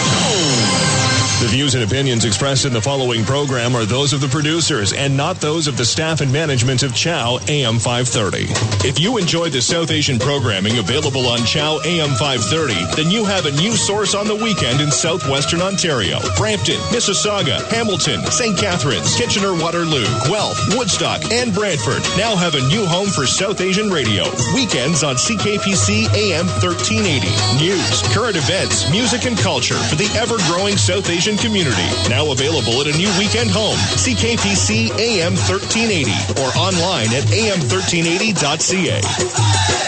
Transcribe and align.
The 1.41 1.47
views 1.47 1.77
and 1.77 1.85
opinions 1.85 2.25
expressed 2.25 2.65
in 2.65 2.73
the 2.73 2.83
following 2.83 3.25
program 3.25 3.77
are 3.77 3.85
those 3.85 4.13
of 4.13 4.21
the 4.21 4.27
producers 4.27 4.93
and 4.93 5.17
not 5.17 5.37
those 5.37 5.69
of 5.69 5.77
the 5.77 5.85
staff 5.85 6.21
and 6.21 6.33
management 6.33 6.83
of 6.83 6.93
Chow 6.97 7.39
AM 7.47 7.79
530. 7.79 8.51
If 8.83 8.99
you 8.99 9.19
enjoy 9.19 9.49
the 9.49 9.63
South 9.63 9.93
Asian 9.93 10.19
programming 10.19 10.79
available 10.79 11.29
on 11.29 11.39
Chow 11.47 11.79
AM 11.87 12.11
530, 12.19 13.01
then 13.01 13.13
you 13.13 13.25
have 13.25 13.47
a 13.47 13.53
new 13.53 13.71
source 13.71 14.17
on 14.17 14.27
the 14.27 14.35
weekend 14.35 14.81
in 14.81 14.91
southwestern 14.91 15.63
Ontario. 15.63 16.19
Brampton, 16.37 16.75
Mississauga, 16.91 17.63
Hamilton, 17.71 18.27
St. 18.33 18.59
Catharines, 18.59 19.15
Kitchener 19.15 19.55
Waterloo, 19.55 20.11
Guelph, 20.27 20.59
Woodstock, 20.75 21.23
and 21.31 21.55
Brantford 21.55 22.03
now 22.19 22.35
have 22.35 22.57
a 22.57 22.67
new 22.67 22.85
home 22.85 23.07
for 23.07 23.27
South 23.27 23.61
Asian 23.61 23.91
radio. 23.91 24.25
Weekends 24.59 25.05
on 25.05 25.15
CKPC 25.15 26.11
AM 26.19 26.51
1380. 26.59 27.31
News, 27.63 28.03
current 28.11 28.35
events, 28.35 28.91
music, 28.91 29.25
and 29.25 29.39
culture 29.39 29.79
for 29.87 29.95
the 29.95 30.11
ever 30.19 30.35
growing 30.51 30.77
South 30.77 31.09
Asian 31.09 31.28
Christian 31.29 31.51
community. 31.53 31.85
Now 32.09 32.33
available 32.33 32.81
at 32.81 32.89
a 32.89 32.97
new 32.97 33.11
weekend 33.21 33.51
home, 33.51 33.77
CKPC 34.01 34.89
AM 34.97 35.37
1380, 35.37 36.09
or 36.41 36.49
online 36.57 37.13
at 37.13 37.29
am1380.ca. 37.29 38.97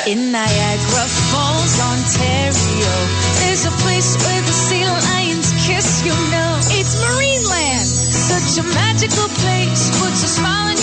In 0.05 0.33
Niagara 0.33 1.07
Falls, 1.33 1.81
Ontario, 1.81 2.93
there's 3.41 3.65
a 3.65 3.73
place 3.81 4.21
where 4.21 4.43
the 4.45 4.53
sea 4.53 4.85
lions 4.85 5.57
kiss, 5.65 6.05
you 6.05 6.13
know. 6.29 6.61
It's 6.77 7.01
Marineland, 7.01 7.89
such 7.89 8.61
a 8.61 8.65
magical 8.77 9.29
place, 9.41 9.89
puts 9.97 10.21
a 10.21 10.29
smile 10.29 10.69
on 10.69 10.80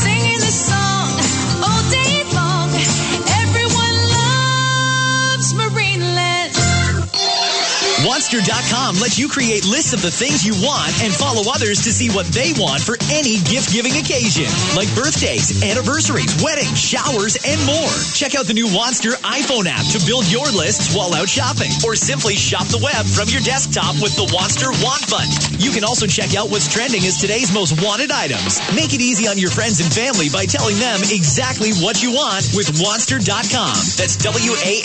singing 0.00 0.38
this 0.38 0.66
song 0.68 0.81
Monster.com 8.02 8.98
lets 8.98 9.14
you 9.14 9.30
create 9.30 9.62
lists 9.62 9.94
of 9.94 10.02
the 10.02 10.10
things 10.10 10.42
you 10.42 10.58
want 10.58 10.90
and 11.06 11.14
follow 11.14 11.46
others 11.54 11.86
to 11.86 11.94
see 11.94 12.10
what 12.10 12.26
they 12.34 12.50
want 12.58 12.82
for 12.82 12.98
any 13.14 13.38
gift 13.46 13.70
giving 13.70 13.94
occasion, 13.94 14.50
like 14.74 14.90
birthdays, 14.98 15.62
anniversaries, 15.62 16.34
weddings, 16.42 16.74
showers, 16.74 17.38
and 17.46 17.62
more. 17.62 17.94
Check 18.10 18.34
out 18.34 18.50
the 18.50 18.58
new 18.58 18.66
Monster 18.74 19.14
iPhone 19.22 19.70
app 19.70 19.86
to 19.94 20.02
build 20.02 20.26
your 20.26 20.50
lists 20.50 20.98
while 20.98 21.14
out 21.14 21.30
shopping, 21.30 21.70
or 21.86 21.94
simply 21.94 22.34
shop 22.34 22.66
the 22.74 22.82
web 22.82 23.06
from 23.06 23.30
your 23.30 23.38
desktop 23.46 23.94
with 24.02 24.18
the 24.18 24.26
Monster 24.34 24.74
Want 24.82 25.06
Button. 25.06 25.62
You 25.62 25.70
can 25.70 25.86
also 25.86 26.10
check 26.10 26.34
out 26.34 26.50
what's 26.50 26.66
trending 26.66 27.06
as 27.06 27.22
today's 27.22 27.54
most 27.54 27.78
wanted 27.86 28.10
items. 28.10 28.58
Make 28.74 28.98
it 28.98 29.02
easy 29.02 29.30
on 29.30 29.38
your 29.38 29.54
friends 29.54 29.78
and 29.78 29.86
family 29.94 30.26
by 30.26 30.50
telling 30.50 30.74
them 30.82 30.98
exactly 31.06 31.70
what 31.78 32.02
you 32.02 32.10
want 32.10 32.50
with 32.58 32.66
Monster.com. 32.82 33.78
That's 33.94 34.18
W-A-N-T-S-T-E-R.com. 34.18 34.82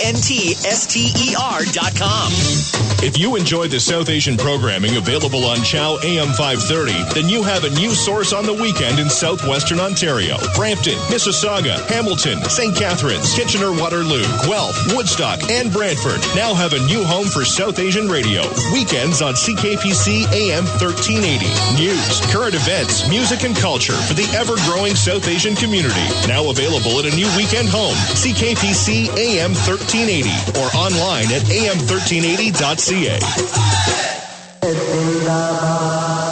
If 3.07 3.17
you 3.17 3.37
enjoy 3.37 3.69
the 3.69 3.79
South 3.79 4.09
Asian 4.09 4.35
programming 4.35 4.97
available 4.97 5.45
on 5.45 5.63
Chow 5.63 5.97
AM 6.03 6.27
530, 6.35 7.15
then 7.15 7.29
you 7.29 7.41
have 7.41 7.63
a 7.63 7.69
new 7.69 7.91
source 7.91 8.33
on 8.33 8.45
the 8.45 8.53
weekend 8.53 8.99
in 8.99 9.09
southwestern 9.09 9.79
Ontario. 9.79 10.35
Brampton, 10.57 10.99
Mississauga, 11.07 11.79
Hamilton, 11.87 12.43
St. 12.51 12.75
Catharines, 12.75 13.33
Kitchener 13.33 13.71
Waterloo, 13.71 14.27
Guelph, 14.43 14.75
Woodstock, 14.91 15.39
and 15.49 15.71
Brantford 15.71 16.19
now 16.35 16.53
have 16.53 16.73
a 16.73 16.83
new 16.83 17.01
home 17.05 17.27
for 17.31 17.45
South 17.45 17.79
Asian 17.79 18.09
radio. 18.09 18.43
Weekends 18.75 19.21
on 19.21 19.35
CKPC 19.39 20.27
AM 20.35 20.67
1380. 20.83 21.47
News, 21.79 22.19
current 22.27 22.59
events, 22.59 23.07
music, 23.07 23.47
and 23.47 23.55
culture 23.55 23.95
for 24.03 24.19
the 24.19 24.27
ever 24.35 24.59
growing 24.67 24.99
South 24.99 25.31
Asian 25.31 25.55
community. 25.55 26.11
Now 26.27 26.51
available 26.51 26.99
at 26.99 27.07
a 27.07 27.15
new 27.15 27.31
weekend 27.39 27.71
home, 27.71 27.95
CKPC 28.19 29.15
AM 29.15 29.55
1380, 29.55 30.59
or 30.59 30.67
online 30.75 31.31
at 31.31 31.47
am1380.ca. 31.47 32.96
لیے 32.97 33.17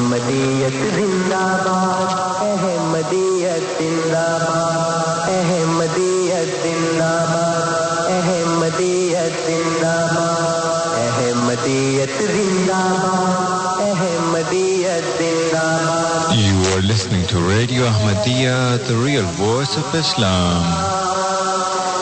احمدیت 0.01 0.75
زندہ 0.87 1.45
باد 1.55 2.41
احمدیت 2.41 3.79
زندہ 3.79 4.31
باد 4.49 5.29
احمدیت 5.29 6.63
زندہ 6.63 7.15
باد 7.31 8.07
احمدیت 8.07 9.33
زندہ 9.45 9.95
باد 10.13 10.97
احمدیت 10.97 12.11
زندہ 12.25 12.81
باد 13.03 13.81
احمدیت 13.81 15.17
زندہ 15.17 15.65
باد۔ 15.87 16.33
You 16.33 16.61
are 16.75 16.81
listening 16.81 17.23
to 17.29 17.37
radio 17.49 17.81
Ahmadiyya 17.87 18.55
the 18.87 18.95
real 19.05 19.29
voice 19.43 19.73
of 19.77 19.87
Islam. 20.03 20.63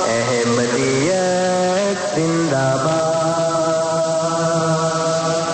Ahmadiyyat 0.08 1.15
زندہ 2.16 2.76
باد۔ 2.84 3.16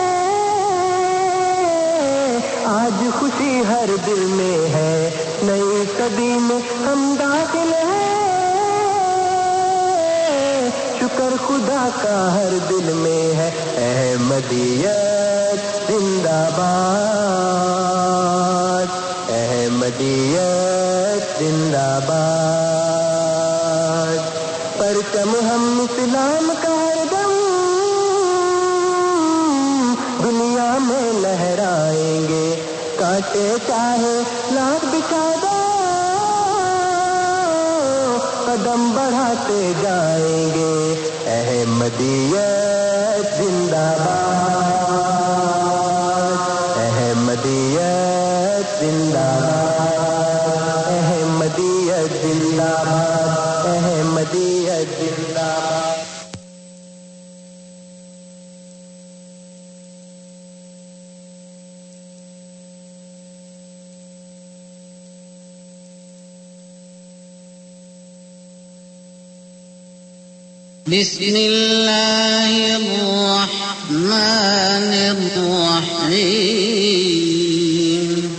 آج 2.66 3.04
خوشی 3.20 3.62
ہر 3.70 3.90
دل 4.06 4.20
میں 4.20 4.76
ہے۔ 4.76 5.10
نئی 5.44 5.86
قدیم 5.98 6.44
میں 6.44 6.60
خدا 11.58 11.90
کا 12.02 12.36
ہر 12.36 12.58
دل 12.70 12.94
میں 12.94 13.36
ہے 13.36 13.52
احمدیت، 13.78 15.88
زندہ 15.88 16.30
باد۔ 16.30 18.86
احمدیت، 19.30 21.40
زندہ 21.40 22.00
باد۔ 22.08 24.18
پر 24.78 24.78
پرچم 24.78 25.30
ہم 25.30 25.86
اسلام 25.90 26.52
کا 26.62 26.70
ہر 26.70 27.04
دم۔ 27.12 27.34
دنیا 30.24 30.78
میں 30.82 31.14
لہرائیں 31.14 32.22
گے۔ 32.22 32.76
کاٹے 33.00 33.56
چاہے 33.68 34.22
لاکھ 34.52 34.86
بچادہ۔ 34.86 35.56
قدم 38.46 38.96
بڑھاتے 38.96 39.74
جائیں 39.82 40.56
گے۔ 40.56 41.10
ہے 41.48 41.64
مدیت 41.68 43.38
زندہ 43.38 43.86
باد۔ 44.00 44.67
بسم 71.02 71.36
الله 71.36 72.76
الرحمن 72.76 74.96
الرحيم. 75.36 78.36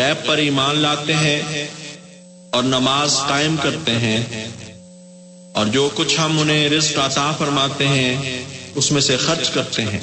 غیب 0.09 0.25
پر 0.25 0.37
ایمان 0.37 0.79
لاتے 0.79 1.13
ہیں 1.13 1.67
اور 2.49 2.63
نماز 2.63 3.19
قائم 3.27 3.55
کرتے 3.63 3.91
ہیں 3.91 4.47
اور 5.53 5.65
جو 5.65 5.89
کچھ 5.95 6.19
ہم 6.19 6.39
انہیں 6.39 6.69
رزق 6.69 6.97
عطا 6.97 7.35
فرماتے 7.37 7.87
ہیں، 7.87 8.43
اس 8.75 8.91
میں 8.91 9.01
سے 9.01 9.17
خرچ 9.17 9.49
کرتے 9.49 9.81
ہیں۔ 9.81 9.99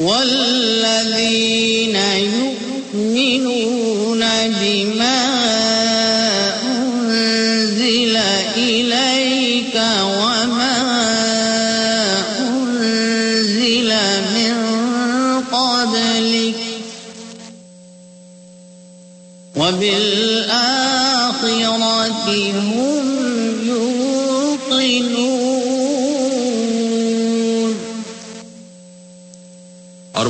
والذین 0.00 2.18
یؤمنون 2.18 4.22
بما 4.60 5.49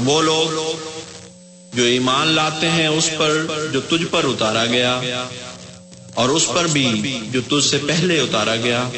وہ 0.04 0.22
لوگ 0.22 0.76
جو 1.76 1.82
ایمان 1.82 2.28
لاتے 2.28 2.68
ہیں 2.68 2.86
اس 2.86 3.10
پر 3.18 3.46
جو 3.72 3.80
تجھ 3.80 4.06
پر 4.10 4.24
اتارا 4.24 4.66
گیا 4.66 5.00
اور 6.14 6.28
اس 6.28 6.46
پر 6.54 6.66
بھی 6.66 7.18
جو 7.30 7.40
تجھ 7.48 7.70
سے 7.70 7.78
پہلے 7.78 8.20
اتارا 8.20 8.56
گیا 8.56 8.88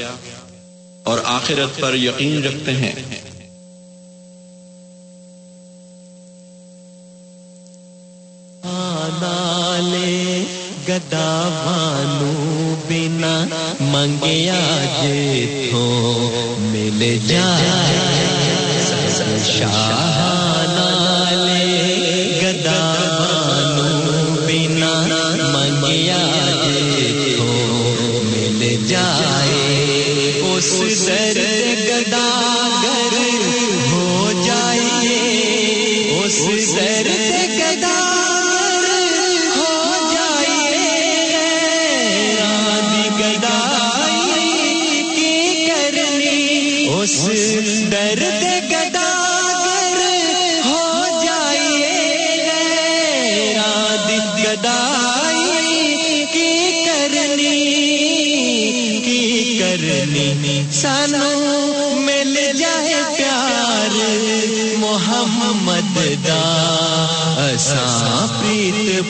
اور 1.05 1.19
آخرت 1.25 1.81
پر 1.81 1.95
یقین 1.95 2.45
رکھتے 2.45 2.73
ہیں۔ 2.73 2.93
گدا 10.89 11.29
بانو 11.65 12.75
بنا 12.89 13.45
منگیا 13.81 14.85
جے 15.03 15.67
تھو 15.71 15.85
مل 16.59 17.19
جائے۔ 17.29 17.71
شاہ 19.59 20.42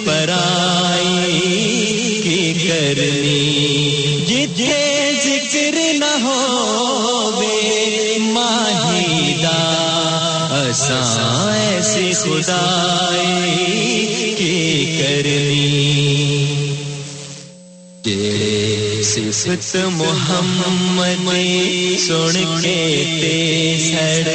پرائی 0.05 1.41
کی 2.23 2.69
کرنی۔ 2.69 4.25
جتھے 4.29 5.13
ذکر 5.25 5.95
نہ 5.95 6.23
ہو 6.23 7.31
بے 7.41 8.19
ماہی 8.19 9.35
دا 9.43 10.69
اساں 10.69 11.53
ایسی 11.53 12.13
خدائی 12.13 14.35
کی 14.39 14.97
کرنی۔ 14.99 15.99
جڑے 18.05 19.03
صفت 19.03 19.77
محمد 19.77 21.29
سن 22.07 22.59
کے 22.63 23.05
تے 23.21 23.77
سڑ 23.79 24.31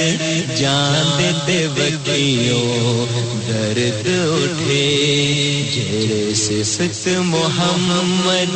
جان 0.55 1.23
دے 1.47 1.67
وکیوں 1.67 3.16
درد 3.47 4.07
اٹھے 4.07 4.85
جڑے 5.73 6.33
صفت 6.35 7.07
محمد 7.25 8.55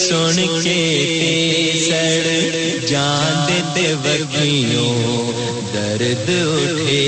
سن 0.00 0.36
کے 0.62 0.74
تے 1.20 1.80
سڑ 1.86 2.86
جان 2.88 3.50
دے 3.76 3.92
وکیوں 4.04 5.32
درد 5.74 6.28
اٹھے۔ 6.30 7.04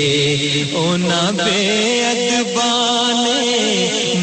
اونا 0.75 1.21
بے 1.37 1.61
ادبان 2.09 3.23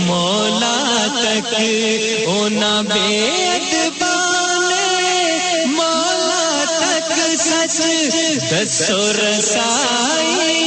مولا 0.07 1.07
تک 1.17 1.55
اونا 2.27 2.81
بے 2.89 3.09
ادبان 3.49 4.71
مولا 5.75 6.65
تک 6.79 7.13
سچ 7.47 7.81
دسو 8.51 9.03
رسائی 9.19 10.60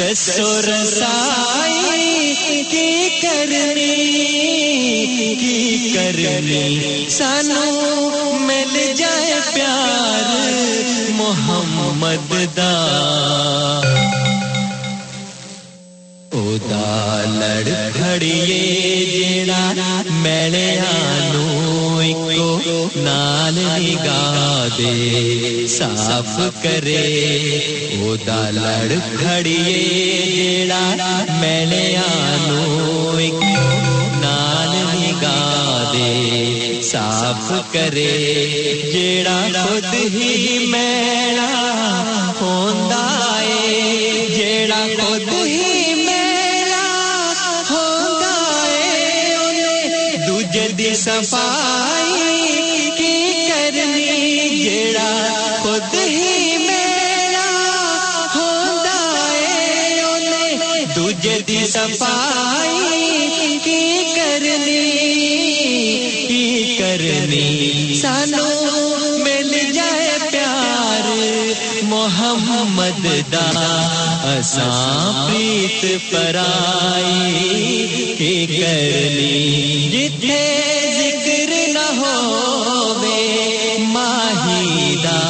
رسائی 0.00 2.34
کی 2.70 3.08
کرنی 3.22 3.94
کی 5.40 5.90
کرنی۔ 5.94 7.06
سانو 7.08 7.66
مل 8.40 8.74
جائے 8.96 9.38
پیار، 9.54 10.24
محمد 11.10 12.32
دا۔ 12.56 12.74
او 16.32 16.56
دا 16.70 17.22
لڑ 17.28 17.68
کھڑیے 17.96 19.04
جیڑا 19.12 19.64
میلیاں 20.10 21.20
ایکو 21.20 21.25
نال 22.96 23.54
نگاہ 23.54 24.68
دے، 24.78 25.66
صاف 25.68 26.40
کرے۔ 26.62 27.04
او 28.00 28.16
دا 28.16 28.50
لڑ 28.50 28.92
کھڑیے 29.18 30.22
جیڑا 30.36 31.24
میلیاں 31.40 32.48
ایکو 33.18 33.54
نال 34.20 34.74
نگاہ 35.00 35.92
دے، 35.92 36.80
صاف 36.82 37.52
کرے۔ 37.72 38.12
جیڑا 38.92 39.46
خود 39.62 39.94
ہی 39.94 40.58
میلا 40.68 41.52
ہوندا 42.40 43.04
اے۔ 43.40 44.26
جیڑا 44.36 44.86
خود 44.96 45.28
ہی 45.28 45.94
میلا 45.94 46.86
ہوندا 47.70 48.64
اے 48.64 49.34
اونے 49.34 50.16
دوجے 50.26 50.68
دی 50.78 50.94
صفائی 50.94 51.95
صفائی 61.94 63.58
کی 63.64 64.04
کرنی 64.14 64.86
کی 66.28 66.76
کرنی۔ 66.78 67.94
سانو 68.02 68.48
مل 69.24 69.72
جائے 69.72 70.18
پیار، 70.30 71.08
محمد 71.82 73.06
دا 73.32 73.50
اساں 74.24 75.28
پریت 75.28 76.10
پرائی 76.10 77.86
کی 78.18 78.46
کرنی۔ 78.46 79.88
جتھے 79.92 80.44
ذکر 80.98 81.52
نہ 81.68 81.86
ہووے، 81.96 83.76
ماہی 83.78 84.96
دا 85.04 85.20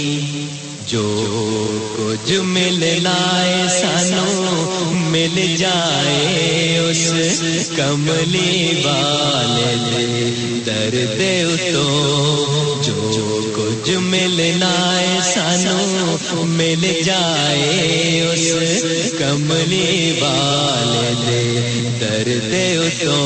جو 0.91 1.03
کچھ 1.95 2.31
ملنا 2.43 3.15
ہے 3.45 3.67
سانو، 3.69 4.89
مل 4.91 5.55
جائے 5.57 6.77
اس 6.79 7.69
کملی 7.75 8.81
والے 8.85 10.59
درد 10.65 11.21
تو 11.73 12.81
جو 12.83 13.39
کچھ 13.55 13.89
ملنا 14.01 14.73
ہے 14.99 15.19
سانو، 15.23 16.45
مل 16.47 16.85
جائے 17.05 18.21
اس 18.21 19.11
کملی 19.17 20.19
والے 20.21 21.43
درد 22.01 22.53
تو 23.01 23.19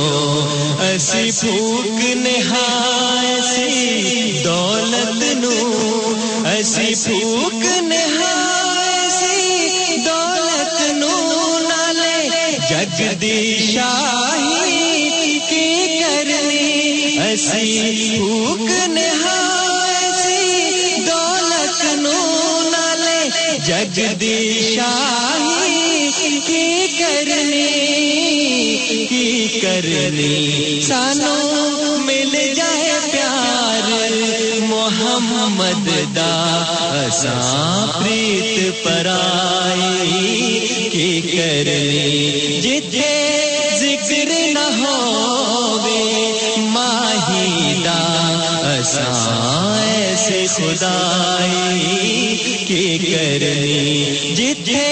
اسی 0.82 1.30
پھوک 1.40 2.04
نہائے 2.16 3.64
دولت 4.44 5.24
نو۔ 5.36 6.05
اسی 6.60 6.94
پھوک 7.04 7.66
نہائے 7.82 9.10
سی 9.10 9.98
دولت 9.98 10.82
نو 10.92 11.60
نالے 11.70 12.58
جگدی 12.70 13.72
شاہی 13.74 15.40
کی 15.50 16.00
کرنی۔ 16.00 17.18
اسی 17.34 18.16
پھوک 18.18 18.88
نہائے 18.88 20.12
سی 20.24 20.96
دولت 21.08 21.84
نو 21.84 22.60
نالے 22.70 23.30
جگدی 23.66 24.72
شاہی 24.76 26.10
کی 26.46 26.88
کرنی۔ 27.00 27.66
کی 29.10 29.48
کرنی؟ 29.62 30.82
سانو 30.88 31.98
مل 31.98 32.54
جائے 32.56 33.00
پیار، 33.12 33.92
محمد 34.62 36.15
دا 37.26 37.86
پریت 37.94 38.84
پرائی 38.84 40.60
کی 40.92 41.22
کرنی 41.24 42.60
جتھے 42.62 43.14
ذکر 43.80 44.32
نہ 44.54 44.66
ہووے 44.76 46.04
ماہی 46.68 47.74
دا 47.86 48.02
اساں 48.72 49.78
ایسے 49.86 50.46
خدائی 50.50 52.36
کی 52.68 52.98
کرنی 53.00 54.34
جتھے 54.36 54.86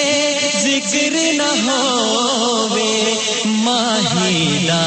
ذکر 0.60 1.16
نہ 1.38 1.52
ہووے 1.62 2.92
ماہی 3.46 4.66
دا 4.68 4.84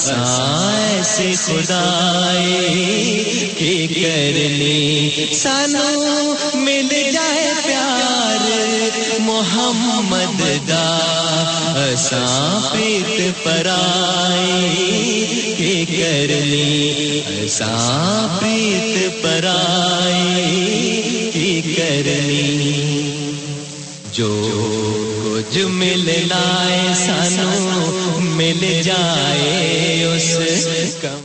اساں 0.00 1.02
خدائی 1.36 2.54
کی 3.56 3.86
کرنی 3.86 5.26
سانو 5.34 6.34
مل 6.56 6.88
جائے 7.12 7.50
پیار 7.64 9.18
محمد 9.20 10.40
دا 10.68 10.86
اساں 11.84 12.60
پرائی 13.44 14.86
کی 15.56 15.84
کرنی 15.86 17.20
اساں 17.44 18.28
پرائی 19.22 20.50
کی 21.32 21.60
کرنی 21.76 22.76
جو 24.12 24.32
کچھ 25.24 25.58
ملنا 25.70 26.44
ہے 26.68 26.94
سانو 26.96 27.99
مل 28.40 28.82
جائے 28.82 30.04
اس 30.04 30.94
کم۔ 31.00 31.20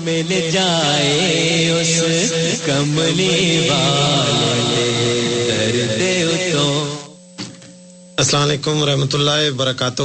مل 0.00 0.50
جائے 0.52 1.70
اس 1.70 2.60
کملی 2.64 3.68
والے 3.68 4.88
السلام 8.16 8.42
علیکم 8.42 8.82
ورحمۃ 8.82 9.12
اللہ 9.12 9.30
وبرکاتہ۔ 9.50 10.02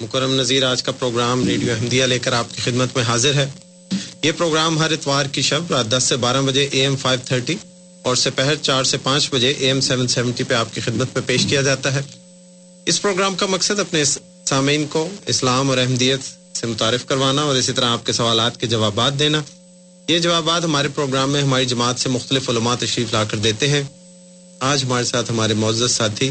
مکرم 0.00 0.34
نذیر، 0.34 0.64
آج 0.64 0.82
کا 0.82 0.92
پروگرام 0.92 1.46
ریڈیو 1.46 1.72
احمدیہ 1.72 2.04
لے 2.04 2.18
کر 2.18 2.32
آپ 2.32 2.54
کی 2.54 2.60
خدمت 2.60 2.96
میں 2.96 3.04
حاضر 3.04 3.34
ہے۔ 3.34 3.46
یہ 4.22 4.32
پروگرام 4.36 4.78
ہر 4.78 4.90
اتوار 4.92 5.26
کی 5.26 5.42
شب 5.42 5.70
رات 5.70 5.86
دس 5.90 6.04
سے 6.04 6.16
بارہ 6.16 6.42
بجے 6.42 6.64
اے 6.72 6.80
ایم 6.80 6.96
فائیو 6.96 7.20
تھرٹی 7.24 7.56
اور 8.04 8.16
سپہر 8.16 8.54
چار 8.54 8.84
سے 8.84 8.98
پانچ 8.98 9.30
بجے 9.30 9.48
اے 9.48 9.66
ایم 9.66 9.80
سیون 9.80 10.08
سیونٹی 10.08 10.44
پہ 10.44 10.54
آپ 10.54 10.74
کی 10.74 10.80
خدمت 10.80 11.08
میں 11.14 11.22
پیش 11.26 11.46
کیا 11.46 11.62
جاتا 11.62 11.94
ہے۔ 11.94 12.00
اس 12.86 13.02
پروگرام 13.02 13.34
کا 13.34 13.46
مقصد 13.46 13.80
اپنے 13.80 14.04
سامعین 14.44 14.86
کو 14.86 15.08
اسلام 15.26 15.70
اور 15.70 15.78
احمدیت 15.78 16.20
سے 16.56 16.66
متعارف 16.66 17.06
کروانا 17.06 17.42
اور 17.42 17.56
اسی 17.56 17.72
طرح 17.72 17.86
آپ 17.86 18.06
کے 18.06 18.12
سوالات 18.12 18.60
کے 18.60 18.66
جوابات 18.66 19.18
دینا۔ 19.18 19.42
یہ 20.08 20.18
جوابات 20.18 20.64
ہمارے 20.64 20.88
پروگرام 20.88 21.30
میں 21.30 21.42
ہماری 21.42 21.66
جماعت 21.66 22.00
سے 22.00 22.08
مختلف 22.08 22.50
علماء 22.50 22.74
تشریف 22.74 23.12
لا 23.12 23.24
کر 23.24 23.36
دیتے 23.36 23.68
ہیں۔ 23.68 23.82
آج 24.60 24.84
ہمارے 24.84 25.04
ساتھ 25.04 25.30
ہمارے 25.30 25.54
معزز 25.54 25.90
ساتھی 25.90 26.30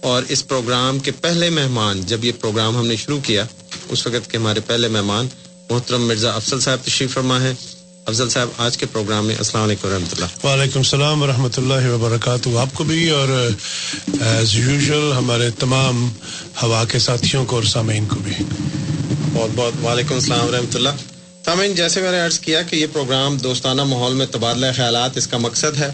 اور 0.00 0.22
اس 0.28 0.48
پروگرام 0.48 0.98
کے 0.98 1.10
پہلے 1.10 1.50
مہمان، 1.50 2.00
جب 2.00 2.24
یہ 2.24 2.32
پروگرام 2.40 2.76
ہم 2.76 2.86
نے 2.86 2.96
شروع 2.96 3.20
کیا، 3.22 3.44
اس 3.88 4.06
وقت 4.06 4.30
کے 4.30 4.38
ہمارے 4.38 4.60
پہلے 4.60 4.88
مہمان 4.88 5.28
محترم 5.70 6.08
مرزا 6.08 6.32
افضل 6.32 6.60
صاحب 6.60 6.78
تشریف 6.84 7.14
فرما 7.14 7.42
ہے 7.42 7.52
افضل 8.06 8.28
صاحب 8.28 8.48
آج 8.58 8.78
کے 8.78 8.86
پروگرام 8.86 9.26
میں 9.26 9.34
السلام 9.36 9.64
علیکم 9.64 9.88
ورحمۃ 9.88 10.12
اللہ۔ 10.12 10.46
وعلیکم 10.46 10.78
السلام 10.78 11.22
ورحمۃ 11.22 11.56
اللہ 11.56 11.88
وبرکاتہ۔ 11.88 12.48
آپ 12.58 12.68
کو 12.74 12.84
بھی 12.84 13.10
اور 13.10 13.28
ایز 14.20 14.54
یوزل 14.54 15.12
ہمارے 15.16 15.50
تمام 15.50 16.08
ہوا 16.62 16.84
کے 16.84 16.98
ساتھیوں 16.98 17.44
کو 17.44 17.56
اور 17.56 17.64
سامعین 17.64 18.06
کو 18.06 18.16
بھی۔ 18.16 18.32
بہت 19.32 19.50
بہت 19.54 19.72
وعلیکم 19.84 20.14
السلام 20.14 20.46
ورحمۃ 20.46 20.74
اللہ۔ 20.74 20.88
سامعین 21.44 21.74
جیسے 21.74 22.00
میں 22.00 22.12
نے 22.12 22.20
عرض 22.20 22.38
کیا 22.38 22.62
کہ 22.62 22.76
یہ 22.76 22.86
پروگرام 22.92 23.36
دوستانہ 23.36 23.84
ماحول 23.84 24.14
میں 24.14 24.26
تبادلہ 24.26 24.66
خیالات 24.76 25.16
اس 25.16 25.26
کا 25.26 25.38
مقصد 25.38 25.78
ہے۔ 25.78 25.90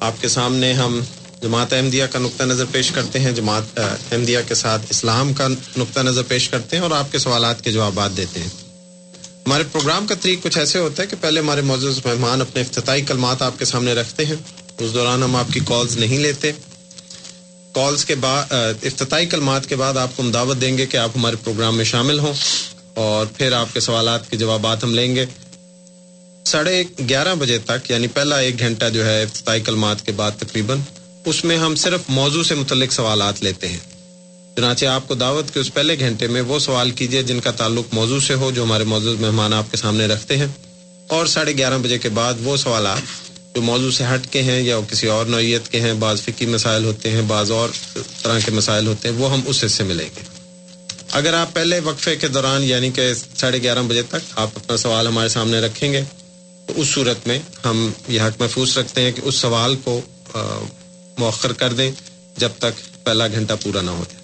آپ 0.00 0.12
کے 0.20 0.28
سامنے 0.28 0.72
ہم 0.72 1.00
جماعت 1.42 1.72
احمدیہ 1.72 2.04
کا 2.12 2.18
نقطہ 2.18 2.42
نظر 2.42 2.64
پیش 2.70 2.90
کرتے 2.90 3.18
ہیں 3.18 3.32
جماعت 3.32 3.78
احمدیہ 3.78 4.38
کے 4.48 4.54
ساتھ 4.54 4.82
اسلام 4.90 5.32
کا 5.32 5.48
نقطہ 5.76 6.00
نظر 6.00 6.22
پیش 6.22 6.48
کرتے 6.48 6.76
ہیں 6.76 6.82
اور 6.82 6.90
آپ 6.90 7.12
کے 7.12 7.18
سوالات 7.18 7.64
کے 7.64 7.72
جوابات 7.72 8.16
دیتے 8.16 8.40
ہیں۔ 8.40 8.48
ہمارے 9.46 9.64
پروگرام 9.72 10.06
کا 10.06 10.14
طریق 10.20 10.42
کچھ 10.42 10.58
ایسے 10.58 10.78
ہوتا 10.78 11.02
ہے 11.02 11.06
کہ 11.08 11.16
پہلے 11.20 11.40
ہمارے 11.40 11.60
معزز 11.60 12.06
مہمان 12.06 12.40
اپنے 12.40 12.60
افتتاحی 12.60 13.02
کلمات 13.02 13.42
آپ 13.42 13.58
کے 13.58 13.64
سامنے 13.64 13.92
رکھتے 13.94 14.24
ہیں۔ 14.26 14.36
اس 14.78 14.94
دوران 14.94 15.22
ہم 15.22 15.36
آپ 15.36 15.52
کی 15.52 15.60
کالز 15.64 15.96
نہیں 15.96 16.18
لیتے۔ 16.18 16.52
کالز 17.72 18.04
کے 18.04 18.14
بعد 18.14 18.52
افتتاحی 18.82 19.26
کلمات 19.26 19.68
کے 19.68 19.76
بعد 19.76 19.96
آپ 19.96 20.16
کو 20.16 20.22
ہم 20.22 20.30
دعوت 20.30 20.60
دیں 20.60 20.78
گے 20.78 20.86
کہ 20.86 20.96
آپ 20.96 21.10
ہمارے 21.16 21.36
پروگرام 21.36 21.76
میں 21.76 21.84
شامل 21.84 22.18
ہوں 22.18 22.32
اور 22.94 23.26
پھر 23.26 23.52
آپ 23.52 23.74
کے 23.74 23.80
سوالات 23.80 24.30
کے 24.30 24.36
جوابات 24.36 24.84
ہم 24.84 24.94
لیں 24.94 25.14
گے۔ 25.16 25.26
ساڑھے 26.46 26.84
گیارہ 27.08 27.34
بجے 27.34 27.58
تک 27.58 27.90
یعنی 27.90 28.06
پہلا 28.06 28.38
ایک 28.38 28.58
گھنٹہ 28.58 28.84
جو 28.84 29.06
ہے 29.06 29.22
افتتاحی 29.22 29.60
کلمات 29.60 30.06
کے 30.06 30.12
بعد 30.12 30.30
تقریباً، 30.38 30.78
اس 31.24 31.44
میں 31.44 31.56
ہم 31.56 31.74
صرف 31.74 32.00
موضوع 32.08 32.42
سے 32.42 32.54
متعلق 32.54 32.92
سوالات 32.92 33.42
لیتے 33.42 33.68
ہیں۔ 33.68 33.78
چنانچہ 34.56 34.86
آپ 34.86 35.08
کو 35.08 35.14
دعوت 35.14 35.54
کے 35.54 35.60
اس 35.60 35.74
پہلے 35.74 35.98
گھنٹے 35.98 36.26
میں 36.26 36.40
وہ 36.40 36.58
سوال 36.58 36.90
کیجیے 36.90 37.22
جن 37.22 37.40
کا 37.40 37.50
تعلق 37.50 37.94
موضوع 37.94 38.20
سے 38.20 38.34
ہو 38.34 38.50
جو 38.50 38.62
ہمارے 38.62 38.84
موضوع 38.84 39.14
مہمان 39.20 39.52
آپ 39.52 39.70
کے 39.70 39.76
سامنے 39.76 40.06
رکھتے 40.06 40.36
ہیں۔ 40.36 40.46
اور 41.06 41.26
ساڑھے 41.26 41.56
گیارہ 41.56 41.78
بجے 41.78 41.98
کے 41.98 42.08
بعد 42.08 42.34
وہ 42.42 42.56
سوالات 42.56 43.02
جو 43.54 43.62
موضوع 43.62 43.90
سے 43.90 44.04
ہٹ 44.04 44.26
کے 44.30 44.42
ہیں 44.42 44.62
یا 44.62 44.80
کسی 44.88 45.06
اور 45.06 45.26
نوعیت 45.26 45.68
کے 45.68 45.80
ہیں، 45.80 45.92
بعض 45.94 46.22
فکی 46.22 46.46
مسائل 46.46 46.84
ہوتے 46.84 47.10
ہیں، 47.10 47.22
بعض 47.22 47.50
اور 47.50 47.68
طرح 48.22 48.38
کے 48.44 48.50
مسائل 48.50 48.86
ہوتے 48.86 49.08
ہیں، 49.08 49.16
وہ 49.16 49.32
ہم 49.32 49.40
اس 49.46 49.64
حصے 49.64 49.84
میں 49.84 49.94
لیں 49.94 50.08
گے۔ 50.16 50.22
اگر 51.12 51.34
آپ 51.34 51.52
پہلے 51.52 51.80
وقفے 51.80 52.16
کے 52.16 52.28
دوران 52.28 52.62
یعنی 52.62 52.90
کہ 52.90 53.12
ساڑھے 53.36 53.62
گیارہ 53.62 53.78
بجے 53.78 54.02
تک 54.02 54.30
آپ 54.36 54.48
اپنا 54.54 54.76
سوال 54.76 55.06
ہمارے 55.06 55.28
سامنے 55.28 55.60
رکھیں 55.60 55.92
گے، 55.92 56.02
تو 56.66 56.72
اس 56.76 56.88
صورت 56.88 57.26
میں 57.26 57.38
ہم 57.64 57.92
یہ 58.08 58.20
حق 58.20 58.40
محفوظ 58.40 58.78
رکھتے 58.78 59.02
ہیں 59.02 59.12
کہ 59.12 59.22
اس 59.24 59.34
سوال 59.34 59.76
کو 59.84 60.00
مؤخر 61.18 61.52
کر 61.52 61.72
دیں 61.72 61.90
جب 62.36 62.48
تک 62.58 63.04
پہلا 63.04 63.26
گھنٹہ 63.26 63.52
پورا 63.62 63.80
نہ 63.80 63.90
ہو 63.90 64.04
جائے۔ 64.10 64.21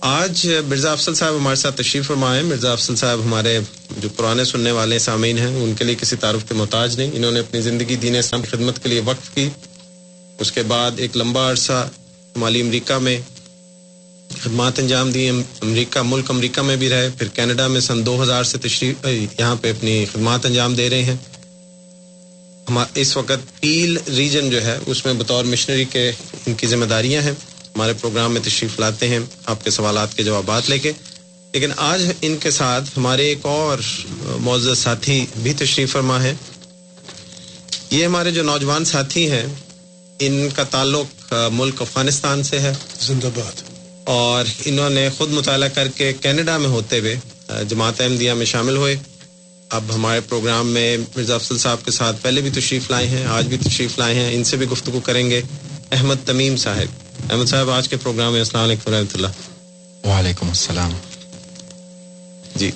آج 0.00 0.48
مرزا 0.66 0.92
افضل 0.92 1.14
صاحب 1.14 1.36
ہمارے 1.36 1.56
ساتھ 1.56 1.76
تشریف 1.76 2.06
فرما 2.06 2.36
ہے 2.36 2.42
مرزا 2.42 2.72
افضل 2.72 2.96
صاحب 2.96 3.20
ہمارے 3.24 3.58
جو 3.98 4.08
پرانے 4.08 4.44
سننے 4.44 4.70
والے 4.70 4.98
سامعین 4.98 5.38
ہیں، 5.38 5.46
ان 5.46 5.74
کے 5.74 5.84
لیے 5.84 5.94
کسی 5.94 6.16
تعارف 6.16 6.48
کے 6.48 6.54
محتاج 6.54 6.96
نہیں۔ 6.96 7.10
انہوں 7.14 7.32
نے 7.32 7.40
اپنی 7.40 7.60
زندگی 7.60 7.96
دین 7.96 8.16
اسلام 8.16 8.42
خدمت 8.50 8.82
کے 8.82 8.88
لیے 8.88 9.00
وقف 9.04 9.30
کی۔ 9.34 9.48
اس 10.38 10.52
کے 10.52 10.62
بعد 10.62 10.90
ایک 10.96 11.16
لمبا 11.16 11.50
عرصہ 11.50 11.88
شمالی 12.34 12.60
امریکہ 12.60 12.98
میں 12.98 13.20
خدمات 14.42 14.78
انجام 14.78 15.12
دی 15.12 15.28
امریکہ، 15.28 16.02
ملک 16.02 16.30
امریکہ 16.30 16.62
میں 16.62 16.76
بھی 16.76 16.88
رہے۔ 16.88 17.08
پھر 17.18 17.28
کینیڈا 17.28 17.66
میں 17.66 17.80
سن 17.80 18.06
دو 18.06 18.22
ہزار 18.22 18.44
سے 18.44 18.58
تشریف 18.58 19.06
یہاں 19.38 19.56
پہ 19.56 19.70
اپنی 19.70 20.04
خدمات 20.12 20.46
انجام 20.46 20.74
دے 20.74 20.90
رہے 20.90 21.02
ہیں۔ 21.02 21.16
ہم 22.68 22.78
اس 22.94 23.16
وقت 23.16 23.60
پیل 23.60 23.96
ریجن 24.16 24.50
جو 24.50 24.64
ہے، 24.64 24.78
اس 24.86 25.04
میں 25.06 25.14
بطور 25.14 25.44
مشنری 25.44 25.84
کے 25.84 26.12
ان 26.46 26.54
کی 26.54 26.66
ذمہ 26.66 26.84
داریاں 26.84 27.22
ہیں۔ 27.22 27.32
ہمارے 27.76 27.92
پروگرام 27.92 28.32
میں 28.32 28.40
تشریف 28.40 28.80
لاتے 28.80 29.08
ہیں 29.08 29.18
آپ 29.46 29.64
کے 29.64 29.70
سوالات 29.70 30.16
کے 30.16 30.22
جوابات 30.22 30.70
لے 30.70 30.78
کے۔ 30.78 30.92
لیکن 31.52 31.70
آج 31.76 32.02
ان 32.20 32.36
کے 32.36 32.50
ساتھ 32.50 32.84
ہمارے 32.96 33.26
ایک 33.28 33.38
اور 33.42 33.78
معزز 34.40 34.78
ساتھی 34.78 35.26
بھی 35.42 35.52
تشریف 35.52 35.92
فرما 35.92 36.22
ہے۔ 36.22 36.34
یہ 37.90 38.04
ہمارے 38.06 38.30
جو 38.30 38.42
نوجوان 38.42 38.84
ساتھی 38.84 39.30
ہیں 39.30 39.46
ان 40.18 40.48
کا 40.56 40.62
تعلق 40.62 41.34
ملک 41.52 41.82
افغانستان 41.82 42.42
سے 42.42 42.58
ہے۔ 42.58 42.72
زندہ 43.00 43.28
باد۔ 43.34 43.62
اور 44.04 44.44
انہوں 44.64 44.90
نے 44.90 45.08
خود 45.16 45.30
مطالعہ 45.30 45.68
کر 45.68 45.88
کے 45.88 46.12
کینیڈا 46.12 46.58
میں 46.58 46.68
ہوتے 46.68 46.98
ہوئے 47.00 47.16
جماعت 47.68 48.00
احمدیہ 48.00 48.32
میں 48.32 48.46
شامل 48.46 48.76
ہوئے۔ 48.76 48.96
اب 49.68 49.94
ہمارے 49.94 50.20
پروگرام 50.20 50.68
میں 50.68 50.96
مرزا 50.96 51.34
افضل 51.34 51.58
صاحب 51.58 51.84
کے 51.84 51.90
ساتھ 51.90 52.16
پہلے 52.22 52.40
بھی 52.40 52.50
تشریف 52.50 52.90
لائے 52.90 53.06
ہیں 53.06 53.26
آج 53.26 53.46
بھی 53.46 53.56
تشریف 53.56 53.98
لائے 53.98 54.14
ہیں 54.14 54.34
ان 54.34 54.44
سے 54.44 54.56
بھی 54.56 54.66
گفتگو 54.66 55.00
کریں 55.00 55.30
گے۔ 55.30 55.42
احمد 55.92 56.14
تمیم 56.26 56.56
صاحب۔ 56.56 57.09
احمد 57.28 57.46
صاحب 57.46 57.70
آج 57.70 57.88
کے 57.88 57.96
پروگرام 57.96 58.32
میں 58.32 58.40
السلام 58.40 58.64
علیکم 58.64 58.94
رحمۃ 58.94 59.14
اللہ۔ 59.14 59.26
وعلیکم 60.06 60.48
السلام۔ 60.48 60.92
جی 62.56 62.70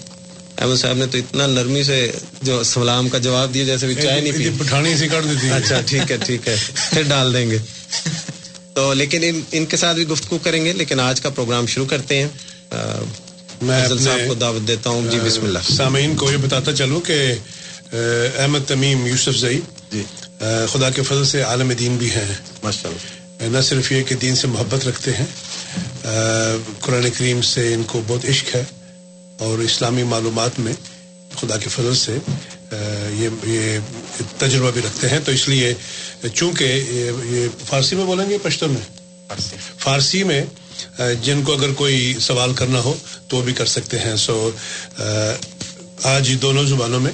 احمد 0.58 0.76
صاحب 0.76 0.96
نے 0.96 1.06
تو 1.06 1.18
اتنا 1.18 1.46
نرمی 1.46 1.82
سے 1.84 2.12
جو 2.42 2.62
سلام 2.62 3.08
کا 3.08 3.18
جواب 3.18 3.54
دیا 3.54 3.64
جیسے 3.64 3.86
بھی 3.86 3.94
چائے 3.94 4.20
نہیں 4.20 4.32
پی۔ 4.32 4.50
پٹھانی 4.58 4.96
سی 4.96 5.08
کر 5.08 5.22
دیتی۔ 5.22 5.50
اچھا 5.50 5.80
ٹھیک 5.86 6.12
ہے 6.12 6.16
ٹھیک 6.26 6.48
ہے 6.48 6.56
پھر 6.74 7.02
ڈال 7.02 7.34
دیں 7.34 7.50
گے۔ 7.50 7.58
تو 8.74 8.92
لیکن 8.92 9.18
ان 9.22 9.40
ان 9.52 9.66
کے 9.66 9.76
ساتھ 9.76 9.96
بھی 9.96 10.08
گفتگو 10.08 10.38
کریں 10.42 10.64
گے 10.64 10.72
لیکن 10.72 11.00
آج 11.00 11.20
کا 11.20 11.30
پروگرام 11.30 11.66
شروع 11.66 11.86
کرتے 11.86 12.22
ہیں۔ 12.22 12.28
میں 13.62 13.88
صاحب 13.88 14.28
کو 14.28 14.34
دعوت 14.34 14.68
دیتا 14.68 14.90
ہوں۔ 14.90 15.10
جی 15.10 15.18
بسم 15.24 15.44
اللہ۔ 15.44 15.58
سامعین 15.76 16.16
کو 16.16 16.32
یہ 16.32 16.36
بتاتا 16.36 16.72
چلوں 16.72 17.00
کہ 17.00 17.34
احمد 18.38 18.68
تمیم 18.68 19.06
یوسف 19.06 19.36
زئی۔ 19.36 19.60
جی۔ 19.92 20.02
خدا 20.72 20.90
کے 20.90 21.02
فضل 21.02 21.24
سے 21.24 21.42
عالم 21.42 21.72
دین 21.72 21.96
بھی 21.96 22.10
ہیں۔ 22.10 22.32
ماشاء 22.62 22.88
اللہ 22.88 23.23
نہ 23.40 23.60
صرف 23.60 23.92
یہ 23.92 24.02
کہ 24.02 24.14
دین 24.14 24.34
سے 24.34 24.46
محبت 24.46 24.88
رکھتے 24.88 25.10
ہیں 25.14 25.26
قرآن 26.80 27.10
کریم 27.18 27.42
سے 27.42 27.74
ان 27.74 27.82
کو 27.82 28.02
بہت 28.06 28.24
عشق 28.28 28.54
ہے 28.54 28.64
اور 29.38 29.58
اسلامی 29.58 30.02
معلومات 30.02 30.58
میں 30.58 30.72
خدا 31.40 31.56
کے 31.56 31.68
فضل 31.68 31.94
سے 31.94 32.18
یہ 33.10 33.28
یہ 33.44 33.78
تجربہ 34.38 34.70
بھی 34.70 34.80
رکھتے 34.80 35.08
ہیں۔ 35.08 35.18
تو 35.24 35.32
اس 35.32 35.48
لیے 35.48 35.74
چونکہ 36.34 36.64
یہ 37.24 37.48
فارسی 37.64 37.96
میں 37.96 38.04
بولیں 38.04 38.30
گے 38.30 38.38
پشتو 38.38 38.68
میں؟ 38.68 38.82
فارسی۔ 39.78 40.22
میں 40.24 40.44
جن 41.22 41.42
کو 41.42 41.52
اگر 41.52 41.72
کوئی 41.72 42.14
سوال 42.20 42.52
کرنا 42.54 42.78
ہو 42.78 42.94
تو 43.28 43.36
وہ 43.36 43.42
بھی 43.42 43.52
کر 43.52 43.66
سکتے 43.66 43.98
ہیں۔ 43.98 44.16
سو 44.16 44.50
آج 46.02 46.34
دونوں 46.42 46.64
زبانوں 46.64 47.00
میں 47.00 47.12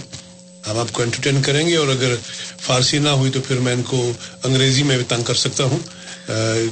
ہم 0.67 0.79
آپ 0.79 0.93
کو 0.93 1.03
انٹرٹین 1.03 1.43
کریں 1.43 1.67
گے 1.69 1.77
اور 1.77 1.89
اگر 1.89 2.15
فارسی 2.61 2.99
نہ 2.99 3.09
ہوئی 3.09 3.31
تو 3.31 3.41
پھر 3.41 3.57
میں 3.57 3.73
ان 3.73 3.83
کو 3.83 4.13
انگریزی 4.45 4.83
میں 4.83 4.97
بھی 4.97 5.05
تنگ 5.09 5.23
کر 5.23 5.35
سکتا 5.35 5.65
ہوں۔ 5.65 5.79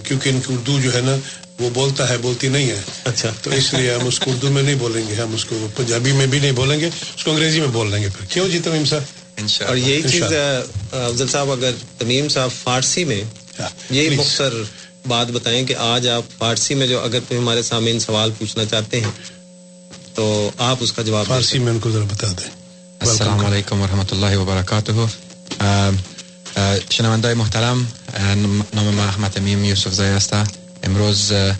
کیونکہ 0.03 0.29
ان 0.29 0.41
کی 0.47 0.53
اردو 0.53 0.81
جو 0.81 0.95
ہے 0.95 1.01
نا 1.01 1.17
وہ 1.61 1.71
بولتا 1.75 2.09
ہے 2.09 2.19
بولتی 2.19 2.49
نہیں 2.49 2.71
ہے۔ 2.71 2.81
اچھا۔ 3.05 3.29
تو 3.43 3.51
اس 3.51 3.75
لیے 3.75 3.95
ہم 3.95 4.07
اس 4.07 4.21
کو 4.21 4.31
اردو 4.31 4.51
میں 4.51 4.63
نہیں 4.63 4.75
بولیں 4.75 5.09
گے۔ 5.09 5.15
ہم 5.15 5.35
اس 5.35 5.45
کو 5.45 5.67
پنجابی 5.77 6.13
میں 6.13 6.27
بھی 6.27 6.39
نہیں 6.39 6.53
بولیں 6.53 6.81
گے 6.81 6.91
اس 7.17 7.25
کو 7.25 7.31
انگریزی 7.31 7.61
میں 7.61 7.69
بول 7.69 7.91
لیں 7.91 8.03
گے 8.03 8.09
پھر۔ 8.19 8.27
کیوں 8.27 8.49
جی 8.49 8.59
تمیم 8.65 8.85
صاحب؟ 8.85 9.03
اور 9.67 9.77
یہی 9.77 10.03
چیز 10.03 10.23
افضل 10.93 11.29
صاحب 11.29 11.51
اگر 11.53 11.71
تمیم 11.99 12.29
صاحب 12.29 12.51
فارسی 12.63 13.05
میں 13.05 13.23
یہی 13.91 14.17
مختصر 14.17 14.55
بات 15.07 15.31
بتائیں 15.31 15.67
کہ 15.67 15.75
آج 15.79 16.09
آپ 16.09 16.23
فارسی 16.39 16.75
میں 16.75 16.87
جو 16.87 17.01
اگر 17.01 17.19
کوئی 17.29 17.41
ہمارے 17.41 17.63
سامعین 17.63 17.99
سوال 17.99 18.31
پوچھنا 18.39 18.65
چاہتے 18.65 19.01
ہیں 19.01 19.11
تو 20.15 20.51
آپ 20.59 20.77
اس 20.81 20.93
کا 20.93 21.03
جواب 21.03 21.27
فارسی 21.27 21.59
میں 21.59 21.73
ان 21.73 21.79
کو 21.79 21.91
ذرا 21.91 22.05
بتا 22.05 22.27
دیں۔ 22.27 22.51
السلام 23.01 23.47
علیکم 23.47 23.81
ورحمۃ 23.81 24.11
اللہ 24.11 24.37
وبرکاتہ۔ 24.37 24.91
Eh, 26.59 26.61
شنوندای 26.91 27.35
محترم 27.35 27.89
eh، 28.13 28.21
نام 28.75 28.95
ما 28.95 29.05
احمد 29.05 29.31
تمیم 29.31 29.65
یوسف 29.65 29.93
زای 29.93 30.09
است 30.09 30.35
امروز 30.83 31.33
eh، 31.33 31.55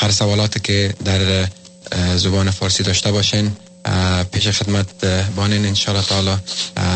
هر 0.00 0.10
سوالاتی 0.10 0.60
که 0.60 0.94
در 1.04 1.48
زبان 2.16 2.50
فارسی 2.50 2.82
داشته 2.82 3.12
باشین 3.12 3.56
پیش 4.32 4.48
خدمت 4.48 5.04
بانین، 5.36 5.66
انشاءالله 5.66 6.06
تعالی 6.06 6.36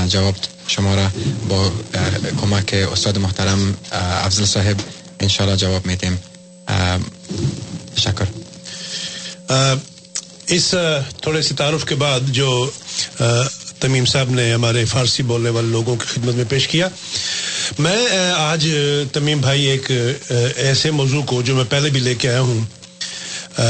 جواب 0.09 0.35
شما 0.67 0.95
را 0.95 1.09
با 1.49 1.71
کمک 2.41 2.75
استاد 2.93 3.19
محترم 3.19 3.77
افضل 3.93 4.45
صاحب 4.45 4.77
انشاءاللہ 5.21 5.57
جواب 5.57 5.87
میدیم. 5.87 6.17
تشکر. 7.95 8.25
اس 10.49 10.75
تھوڑے 11.23 11.43
سے 11.43 11.55
تعارف 11.55 11.85
کے 11.85 11.95
بعد 11.95 12.21
جو 12.33 12.71
تمیم 13.81 14.05
صاحب 14.05 14.31
نے 14.31 14.53
ہمارے 14.53 14.85
فارسی 14.85 15.23
بولنے 15.23 15.51
والے 15.51 15.69
لوگوں 15.69 15.97
کی 15.97 16.07
خدمت 16.09 16.35
میں 16.35 16.45
پیش 16.49 16.69
کیا۔ 16.69 16.89
میں 17.79 18.07
آج 18.37 18.69
تمیم 19.13 19.41
بھائی 19.41 19.67
ایک 19.67 19.91
ایسے 20.57 20.91
موضوع 20.91 21.23
کو 21.23 21.41
جو 21.43 21.55
میں 21.57 21.65
پہلے 21.69 21.91
بھی 21.91 22.01
لے 22.01 22.15
کے 22.15 22.29
آیا 22.29 22.41
ہوں 22.41 22.65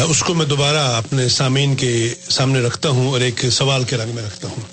اس 0.09 0.23
کو 0.23 0.35
میں 0.35 0.47
دوبارہ 0.47 0.81
اپنے 0.97 1.29
سامعین 1.29 1.75
کے 1.77 1.93
سامنے 2.31 2.61
رکھتا 2.61 2.89
ہوں 2.89 3.09
اور 3.09 3.21
ایک 3.21 3.45
سوال 3.53 3.85
کے 3.85 3.97
رنگ 3.97 4.15
میں 4.15 4.23
رکھتا 4.23 4.49
ہوں۔ 4.49 4.67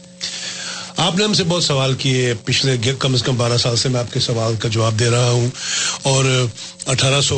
آپ 0.97 1.15
نے 1.15 1.23
ہم 1.23 1.33
سے 1.33 1.43
بہت 1.43 1.63
سوال 1.63 1.93
کیے، 1.93 2.33
پچھلے 2.45 2.91
کم 2.99 3.13
از 3.13 3.23
کم 3.23 3.37
بارہ 3.37 3.57
سال 3.57 3.75
سے 3.75 3.89
میں 3.89 3.99
آپ 3.99 4.13
کے 4.13 4.19
سوال 4.19 4.55
کا 4.59 4.69
جواب 4.69 4.99
دے 4.99 5.09
رہا 5.09 5.29
ہوں 5.29 5.49
اور 6.03 6.25
اٹھارہ 6.85 7.21
سو 7.21 7.37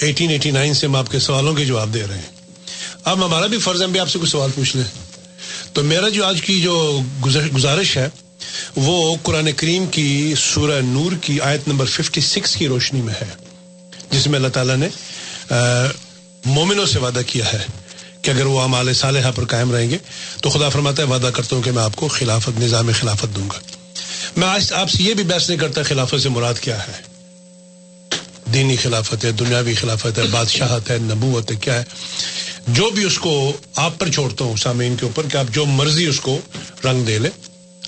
ایٹین، 0.00 0.30
ایٹی 0.30 0.50
نائن 0.50 0.74
سے 0.74 0.86
ہم 0.86 0.96
آپ 0.96 1.10
کے 1.10 1.18
سوالوں 1.18 1.54
کے 1.54 1.64
جواب 1.64 1.94
دے 1.94 2.02
رہے 2.08 2.14
ہیں۔ 2.14 2.30
اب 3.04 3.24
ہمارا 3.24 3.46
بھی 3.46 3.58
فرض 3.58 3.82
ہے 3.82 3.86
بھی 3.86 4.00
آپ 4.00 4.08
سے 4.08 4.18
کچھ 4.22 4.30
سوال 4.30 4.50
پوچھ 4.54 4.76
لیں۔ 4.76 4.84
تو 5.72 5.82
میرا 5.82 6.08
جو 6.08 6.24
آج 6.26 6.40
کی 6.42 6.60
جو 6.60 7.00
گزارش 7.24 7.96
ہے، 7.96 8.08
وہ 8.76 9.16
قرآن 9.22 9.52
کریم 9.52 9.86
کی 9.86 10.34
سورہ 10.38 10.80
نور 10.84 11.12
کی 11.20 11.40
آیت 11.40 11.68
نمبر 11.68 11.86
ففٹی 11.86 12.20
سکس 12.20 12.54
کی 12.56 12.68
روشنی 12.68 13.00
میں 13.00 13.14
ہے، 13.20 13.26
جس 14.10 14.26
میں 14.26 14.38
اللہ 14.38 14.48
تعالیٰ 14.48 14.76
نے 14.76 14.88
مومنوں 16.44 16.86
سے 16.86 16.98
وعدہ 16.98 17.20
کیا 17.26 17.52
ہے 17.52 17.64
کہ 18.22 18.30
اگر 18.30 18.46
وہ 18.46 18.60
امال 18.60 18.92
صالحہ 18.94 19.30
پر 19.34 19.44
قائم 19.44 19.72
رہیں 19.72 19.90
گے، 19.90 19.98
تو 20.42 20.50
خدا 20.50 20.68
فرماتا 20.68 21.02
ہے، 21.02 21.06
وعدہ 21.08 21.30
کرتا 21.34 21.56
ہوں 21.56 21.62
کہ 21.62 21.70
میں 21.70 21.82
آپ 21.82 21.96
کو 21.96 22.08
خلافت، 22.08 22.60
نظام 22.60 22.90
خلافت 23.00 23.36
دوں 23.36 23.48
گا۔ 23.50 23.58
میں 24.36 24.48
آج 24.48 24.72
آپ 24.72 24.90
سے 24.90 25.02
یہ 25.02 25.14
بھی 25.14 25.24
بحث 25.24 25.48
نہیں 25.48 25.60
کرتا 25.60 25.82
خلافت 25.82 26.20
سے 26.22 26.28
مراد 26.28 26.58
کیا 26.60 26.86
ہے۔ 26.86 26.92
دینی 28.52 28.76
خلافت 28.76 29.24
ہے، 29.24 29.32
دنیاوی 29.32 29.74
خلافت 29.74 30.18
ہے، 30.18 30.22
بادشاہت 30.30 30.90
ہے، 30.90 30.98
نبوت 30.98 31.50
ہے، 31.50 31.56
کیا 31.56 31.74
ہے۔ 31.74 31.84
جو 32.66 32.90
بھی 32.90 33.04
اس 33.04 33.18
کو 33.18 33.52
آپ 33.74 33.98
پر 33.98 34.10
چھوڑتا 34.10 34.44
ہوں 34.44 34.56
سامعین 34.56 34.96
کے 34.96 35.04
اوپر 35.06 35.26
کہ 35.32 35.36
آپ 35.36 35.54
جو 35.54 35.66
مرضی 35.66 36.06
اس 36.06 36.20
کو 36.20 36.38
رنگ 36.84 37.04
دے 37.04 37.18
لیں، 37.18 37.30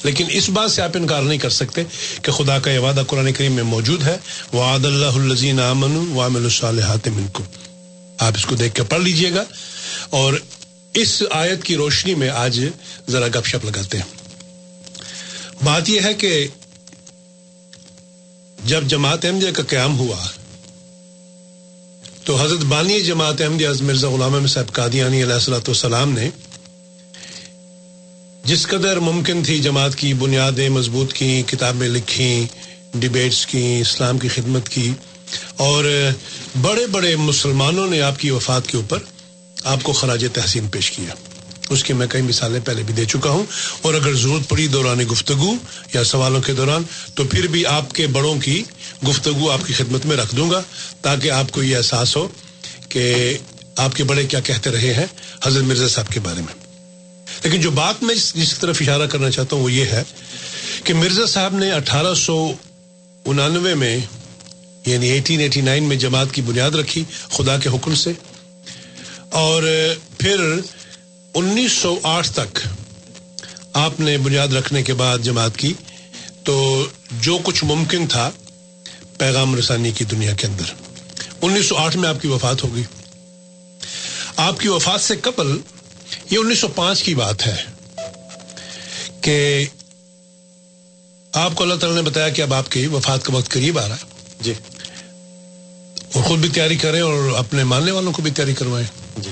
لیکن 0.03 0.25
اس 0.31 0.49
بات 0.49 0.71
سے 0.71 0.83
آپ 0.83 0.91
انکار 0.95 1.23
نہیں 1.23 1.39
کر 1.39 1.51
سکتے 1.51 1.83
کہ 2.23 2.33
خدا 2.33 2.59
کا 2.59 2.71
یہ 2.71 2.79
وعدہ 2.79 3.03
قرآن 3.07 3.33
کریم 3.33 3.53
میں 3.53 3.63
موجود 3.63 4.03
ہے۔ 4.03 4.17
وعد 4.53 4.85
اللہ 4.85 5.07
الزین 5.07 5.61
امن 5.61 6.13
وامل 6.13 6.45
الصالحات 6.45 7.09
منکم۔ 7.09 7.43
آپ 8.19 8.33
اس 8.37 8.47
کو 8.47 8.55
دیکھ 8.55 8.75
کے 8.75 8.83
پڑھ 8.83 9.03
لیجیے 9.03 9.35
گا۔ 9.35 9.45
اور 10.11 10.35
اس 10.95 11.23
آیت 11.31 11.65
کی 11.65 11.77
روشنی 11.77 12.15
میں 12.15 12.29
آج 12.29 12.65
ذرا 13.09 13.29
گپ 13.29 13.47
شپ 13.47 13.65
لگاتے 13.65 13.99
ہیں۔ 13.99 14.21
بات 15.65 15.89
یہ 15.89 16.01
ہے 16.01 16.15
کہ 16.15 16.49
جب 18.65 18.85
جماعت 18.85 19.25
احمدیہ 19.25 19.51
کا 19.51 19.63
قیام 19.63 19.99
ہوا 19.99 20.17
تو 22.25 22.45
حضرت 22.45 22.59
بانی 22.59 23.01
جماعت 23.01 23.41
احمدیہ 23.41 23.69
مرزا 23.81 24.09
غلام 24.09 24.47
صاحب 24.47 24.73
قادیانی 24.73 25.23
علیہ 25.23 25.35
السلۃ 25.35 25.69
والسلام 25.69 26.13
نے 26.13 26.31
جس 28.45 28.67
قدر 28.67 28.99
ممکن 28.99 29.43
تھی 29.45 29.59
جماعت 29.59 29.95
کی 29.95 30.15
بنیادیں 30.15 30.69
مضبوط 30.69 31.13
کی 31.13 31.43
کتابیں 31.47 31.89
لکھیں 31.89 32.47
ڈبیٹس 32.95 33.47
کی 33.47 33.79
اسلام 33.81 34.19
کی 34.19 34.29
خدمت 34.29 34.69
کی 34.69 34.93
اور 35.57 35.85
بڑے 36.61 36.87
بڑے 36.87 37.17
مسلمانوں 37.17 37.87
نے 37.87 38.01
آپ 38.01 38.19
کی 38.19 38.31
وفات 38.31 38.67
کے 38.67 38.77
اوپر 38.77 38.99
آپ 39.65 39.83
کو 39.83 39.93
خراج 39.93 40.27
تحسین 40.33 40.69
پیش 40.69 40.91
کیا۔ 40.91 41.15
اس 41.71 41.85
کی 41.85 41.93
میں 41.93 42.07
کئی 42.07 42.23
مثالیں 42.23 42.61
پہلے 42.65 42.83
بھی 42.83 42.95
دے 42.95 43.05
چکا 43.05 43.31
ہوں 43.31 43.45
اور 43.83 43.95
اگر 43.95 44.15
ضرورت 44.15 44.49
پڑی 44.49 44.67
دوران 44.67 44.99
گفتگو 45.13 45.55
یا 45.95 46.05
سوالوں 46.05 46.41
کے 46.43 46.53
دوران 46.53 46.83
تو 47.15 47.25
پھر 47.25 47.47
بھی 47.47 47.67
آپ 47.67 47.93
کے 47.93 48.07
بڑوں 48.07 48.41
کی 48.41 48.63
گفتگو 49.09 49.51
آپ 49.51 49.67
کی 49.67 49.73
خدمت 49.73 50.07
میں 50.07 50.17
رکھ 50.17 50.35
دوں 50.37 50.51
گا 50.51 50.63
تاکہ 51.01 51.31
آپ 51.31 51.53
کو 51.53 51.63
یہ 51.63 51.77
احساس 51.77 52.17
ہو 52.17 52.29
کہ 52.89 53.37
آپ 53.77 53.95
کے 53.95 54.05
بڑے 54.05 54.27
کیا 54.27 54.41
کہتے 54.41 54.71
رہے 54.71 54.95
ہیں 54.95 55.07
حضرت 55.45 55.63
مرزا 55.63 55.89
صاحب 55.89 56.09
کے 56.09 56.21
بارے 56.21 56.41
میں۔ 56.41 56.55
لیکن 57.45 57.61
جو 57.61 57.71
بات 57.71 58.03
میں 58.03 58.15
جس 58.15 58.59
طرف 58.59 58.77
اشارہ 58.81 59.07
کرنا 59.07 59.31
چاہتا 59.31 59.57
ہوں 59.57 59.63
وہ 59.63 59.73
یہ 59.73 59.85
ہے 59.85 60.03
کہ 60.85 60.95
مرزا 60.95 61.27
صاحب 61.27 61.55
نے 61.55 61.71
اٹھارہ 61.73 62.15
سو 62.15 62.53
انانوے 63.25 63.75
میں 63.75 63.99
یعنی 64.87 65.09
ایٹین 65.09 65.41
ایٹی 65.41 65.61
نائن 65.61 65.85
میں 65.85 65.97
جماعت 65.97 66.27
کی 66.33 66.43
بنیاد 66.43 66.71
رکھی 66.71 67.05
خدا 67.31 67.57
کے 67.57 67.69
حکم 67.69 67.95
سے 67.95 68.13
اور 69.31 69.63
پھر 70.19 70.41
انیس 71.35 71.73
سو 71.73 71.99
آٹھ 72.03 72.31
تک 72.33 72.59
آپ 73.73 74.01
نے 74.01 74.19
بنیاد 74.19 74.49
رکھنے 74.49 74.83
کے 74.83 74.95
بعد 74.95 75.19
جماعت 75.19 75.57
کی 75.57 75.73
تو 76.45 76.87
جو 77.21 77.39
کچھ 77.45 77.65
ممکن 77.65 78.07
تھا 78.07 78.31
پیغام 79.19 79.57
رسانی 79.57 79.91
کی 79.91 80.05
دنیا 80.05 80.35
کے 80.35 80.47
اندر۔ 80.47 80.65
انیس 81.43 81.67
سو 81.67 81.77
آٹھ 81.77 81.97
میں 81.97 82.09
آپ 82.09 82.23
کی 82.23 82.29
وفات 82.29 82.65
ہو 82.65 82.75
گئی۔ 82.75 82.83
آپ 84.37 84.61
کی 84.61 84.69
وفات 84.69 85.01
سے 85.01 85.17
قبل 85.17 85.59
یہ 86.31 86.39
انیس 86.39 86.59
سو 86.59 86.69
پانچ 86.69 87.03
کی 87.03 87.15
بات 87.15 87.47
ہے 87.47 87.57
کہ 89.21 89.67
آپ 91.33 91.55
کو 91.55 91.63
اللہ 91.63 91.75
تعالیٰ 91.75 92.03
نے 92.03 92.11
بتایا 92.11 92.29
کہ 92.29 92.43
اب 92.43 92.55
آپ 92.55 92.71
کی 92.71 92.87
وفات 92.87 93.25
کا 93.25 93.33
وقت 93.33 93.51
قریب 93.51 93.79
آ 93.79 93.89
رہا 93.89 93.97
ہے۔ 93.97 94.33
جی۔ 94.41 94.53
اور 96.15 96.23
خود 96.23 96.39
بھی 96.39 96.49
تیاری 96.49 96.77
کریں 96.77 97.01
اور 97.01 97.31
اپنے 97.39 97.65
ماننے 97.65 97.91
والوں 97.91 98.13
کو 98.13 98.23
بھی 98.23 98.31
تیاری 98.31 98.55
کروائیں۔ 98.55 98.87
جی۔ 99.17 99.31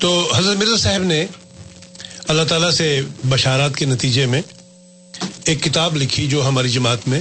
تو 0.00 0.32
حضرت 0.36 0.56
مرزا 0.56 0.76
صاحب 0.76 1.02
نے 1.02 1.26
اللہ 2.28 2.42
تعالیٰ 2.42 2.70
سے 2.70 3.00
بشارات 3.24 3.76
کے 3.76 3.84
نتیجے 3.84 4.26
میں 4.26 4.42
ایک 5.44 5.62
کتاب 5.62 5.96
لکھی 5.96 6.26
جو 6.26 6.48
ہماری 6.48 6.68
جماعت 6.68 7.08
میں 7.08 7.20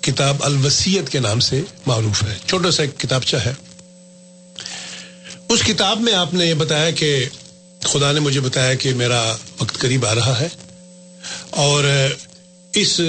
کتاب 0.00 0.36
الوسیت 0.40 1.08
کے 1.08 1.20
نام 1.20 1.40
سے 1.40 1.60
معروف 1.86 2.22
ہے۔ 2.22 2.38
چھوٹا 2.46 2.70
سا 2.70 2.82
ایک 2.82 3.00
کتابچہ 3.00 3.36
ہے۔ 3.36 3.52
اس 5.48 5.62
کتاب 5.62 6.00
میں 6.00 6.12
آپ 6.12 6.34
نے 6.34 6.46
یہ 6.46 6.54
بتایا 6.54 6.90
کہ 6.90 7.24
خدا 7.84 8.12
نے 8.12 8.20
مجھے 8.20 8.40
بتایا 8.40 8.74
کہ 8.74 8.94
میرا 8.94 9.36
وقت 9.60 9.78
قریب 9.78 10.06
آ 10.06 10.14
رہا 10.14 10.40
ہے 10.40 10.48
اور 11.50 11.84
اس 12.74 13.00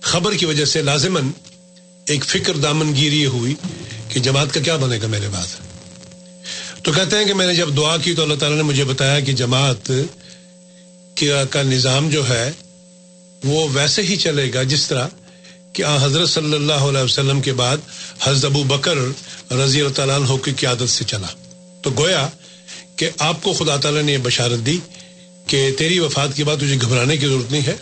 خبر 0.00 0.34
کی 0.34 0.46
وجہ 0.46 0.64
سے 0.64 0.82
لازماً 0.82 1.30
ایک 2.06 2.24
فکر 2.24 2.56
دامن 2.56 2.96
گیری 2.96 3.22
یہ 3.22 3.26
ہوئی 3.26 3.54
کہ 4.08 4.20
جماعت 4.20 4.54
کا 4.54 4.60
کیا 4.60 4.76
بنے 4.76 4.98
گا 5.02 5.06
میرے 5.06 5.28
بعد۔ 5.28 5.67
تو 6.82 6.92
کہتے 6.92 7.16
ہیں 7.16 7.24
کہ 7.24 7.34
میں 7.34 7.46
نے 7.46 7.54
جب 7.54 7.76
دعا 7.76 7.96
کی 7.96 8.14
تو 8.14 8.22
اللہ 8.22 8.34
تعالیٰ 8.34 8.56
نے 8.56 8.62
مجھے 8.62 8.84
بتایا 8.84 9.20
کہ 9.20 9.32
جماعت 9.32 9.90
کا 11.50 11.62
نظام 11.62 12.10
جو 12.10 12.28
ہے 12.28 12.50
وہ 13.44 13.68
ویسے 13.72 14.02
ہی 14.02 14.16
چلے 14.16 14.50
گا 14.54 14.62
جس 14.62 14.86
طرح 14.86 15.08
کہ 15.72 15.82
آن 15.82 15.98
حضرت 15.98 16.28
صلی 16.28 16.54
اللہ 16.54 16.72
علیہ 16.72 17.00
وسلم 17.00 17.40
کے 17.40 17.52
بعد 17.52 17.76
حضرت 18.22 18.44
ابو 18.44 18.62
بکر 18.62 18.96
رضی 19.52 19.80
اللہ 19.80 19.92
تعالیٰ 19.92 20.16
عنہ 20.16 20.36
کی 20.36 20.52
قیادت 20.56 20.88
سے 20.88 21.04
چلا۔ 21.04 21.26
تو 21.82 21.90
گویا 21.98 22.28
کہ 22.96 23.10
آپ 23.18 23.42
کو 23.42 23.52
خدا 23.52 23.76
تعالیٰ 23.76 24.02
نے 24.02 24.12
یہ 24.12 24.18
بشارت 24.22 24.66
دی 24.66 24.78
کہ 25.46 25.72
تیری 25.78 25.98
وفات 25.98 26.36
کے 26.36 26.44
بعد 26.44 26.56
تجھے 26.56 26.76
گھبرانے 26.80 27.16
کی 27.16 27.26
ضرورت 27.26 27.52
نہیں 27.52 27.66
ہے، 27.66 27.76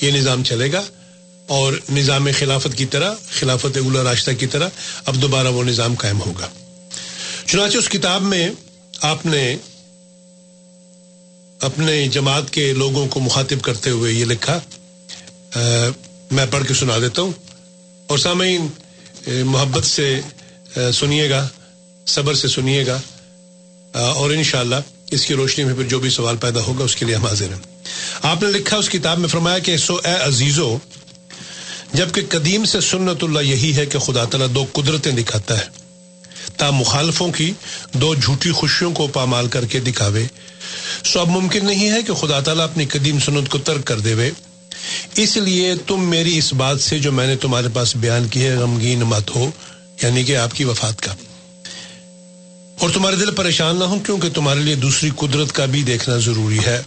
یہ 0.00 0.10
نظام 0.10 0.44
چلے 0.44 0.72
گا۔ 0.72 0.82
اور 1.46 1.72
نظام 1.92 2.28
خلافت 2.38 2.78
کی 2.78 2.86
طرح، 2.86 3.12
خلافت 3.30 3.76
اولا 3.76 4.02
راستہ 4.02 4.30
کی 4.38 4.46
طرح 4.46 4.68
اب 5.06 5.22
دوبارہ 5.22 5.48
وہ 5.48 5.64
نظام 5.64 5.94
قائم 5.94 6.20
ہوگا۔ 6.20 6.48
چنانچہ 7.46 7.78
اس 7.78 7.88
کتاب 7.88 8.22
میں 8.22 8.50
آپ 9.02 9.26
نے 9.26 9.56
اپنے 11.60 12.08
جماعت 12.08 12.50
کے 12.50 12.72
لوگوں 12.72 13.08
کو 13.08 13.20
مخاطب 13.20 13.62
کرتے 13.62 13.90
ہوئے 13.90 14.12
یہ 14.12 14.24
لکھا 14.24 14.60
میں 16.30 16.46
پڑھ 16.50 16.68
کے 16.68 16.74
سنا 16.74 16.98
دیتا 16.98 17.22
ہوں۔ 17.22 17.32
اور 18.06 18.18
سامعین 18.18 18.68
محبت 19.26 19.84
سے 19.84 20.20
سنیے 20.92 21.30
گا، 21.30 21.48
صبر 22.06 22.34
سے 22.34 22.48
سنیے 22.48 22.86
گا۔ 22.86 23.00
اور 23.92 24.30
انشاءاللہ 24.30 24.76
اس 25.10 25.26
کی 25.26 25.34
روشنی 25.34 25.64
میں 25.64 25.74
پھر 25.74 25.82
جو 25.82 25.98
بھی 25.98 26.10
سوال 26.10 26.36
پیدا 26.36 26.60
ہوگا 26.60 26.84
اس 26.84 26.96
کے 26.96 27.06
لیے 27.06 27.14
ہم 27.14 27.26
حاضر 27.26 27.48
ہیں۔ 27.48 27.80
آپ 28.22 28.42
نے 28.42 28.48
لکھا 28.48 28.76
اس 28.76 28.88
کتاب 28.88 29.18
میں، 29.18 29.28
فرمایا 29.28 29.58
کہ 29.58 29.76
سو 29.76 29.94
اے 29.94 30.12
عزیزو، 30.12 30.78
جبکہ 31.92 32.22
قدیم 32.28 32.64
سے 32.64 32.80
سنت 32.80 33.24
اللہ 33.24 33.40
یہی 33.40 33.76
ہے 33.76 33.86
کہ 33.86 33.98
خدا 33.98 34.24
تعالیٰ 34.24 34.54
دو 34.54 34.64
قدرتیں 34.72 35.12
دکھاتا 35.12 35.58
ہے۔ 35.58 35.85
تا 36.56 36.70
مخالفوں 36.70 37.32
کی 37.32 37.52
دو 37.92 38.14
جھوٹی 38.14 38.50
خوشیوں 38.50 38.92
کو 38.92 39.06
پامال 39.06 39.48
کر 39.48 39.64
کے 39.64 39.80
دکھاوے۔ 39.80 40.24
سو 41.04 41.20
اب 41.20 41.28
ممکن 41.28 41.66
نہیں 41.66 41.90
ہے 41.90 42.02
کہ 42.02 42.14
خدا 42.14 42.40
تعالیٰ 42.40 42.64
اپنی 42.64 42.86
قدیم 42.86 43.18
سنت 43.18 43.48
کو 43.48 43.58
ترک 43.58 43.84
کر 43.84 44.00
دے 44.00 44.14
اس 45.14 45.36
لیے 45.36 45.74
تم 45.86 46.10
میری 46.10 46.38
اس 46.38 46.52
بات 46.52 46.80
سے 46.80 46.98
جو 46.98 47.12
میں 47.12 47.26
نے 47.26 47.36
تمہارے 47.36 47.66
پاس 47.74 47.96
بیان 47.96 48.28
کی 48.28 48.44
ہے، 48.44 48.56
غمگین 48.56 48.98
مت 48.98 49.34
ہو 49.34 49.50
یعنی 50.02 50.24
کہ 50.24 50.36
آپ 50.36 50.54
کی 50.54 50.64
وفات 50.64 51.00
کا۔ 51.00 51.12
اور 52.80 52.90
تمہارے 52.94 53.16
دل 53.16 53.34
پریشان 53.34 53.78
نہ 53.78 53.84
ہو 53.84 53.98
کیونکہ 54.06 54.28
تمہارے 54.30 54.60
لیے 54.60 54.74
دوسری 54.74 55.10
قدرت 55.16 55.52
کا 55.52 55.64
بھی 55.64 55.82
دیکھنا 55.82 56.16
ضروری 56.16 56.58
ہے۔ 56.66 56.82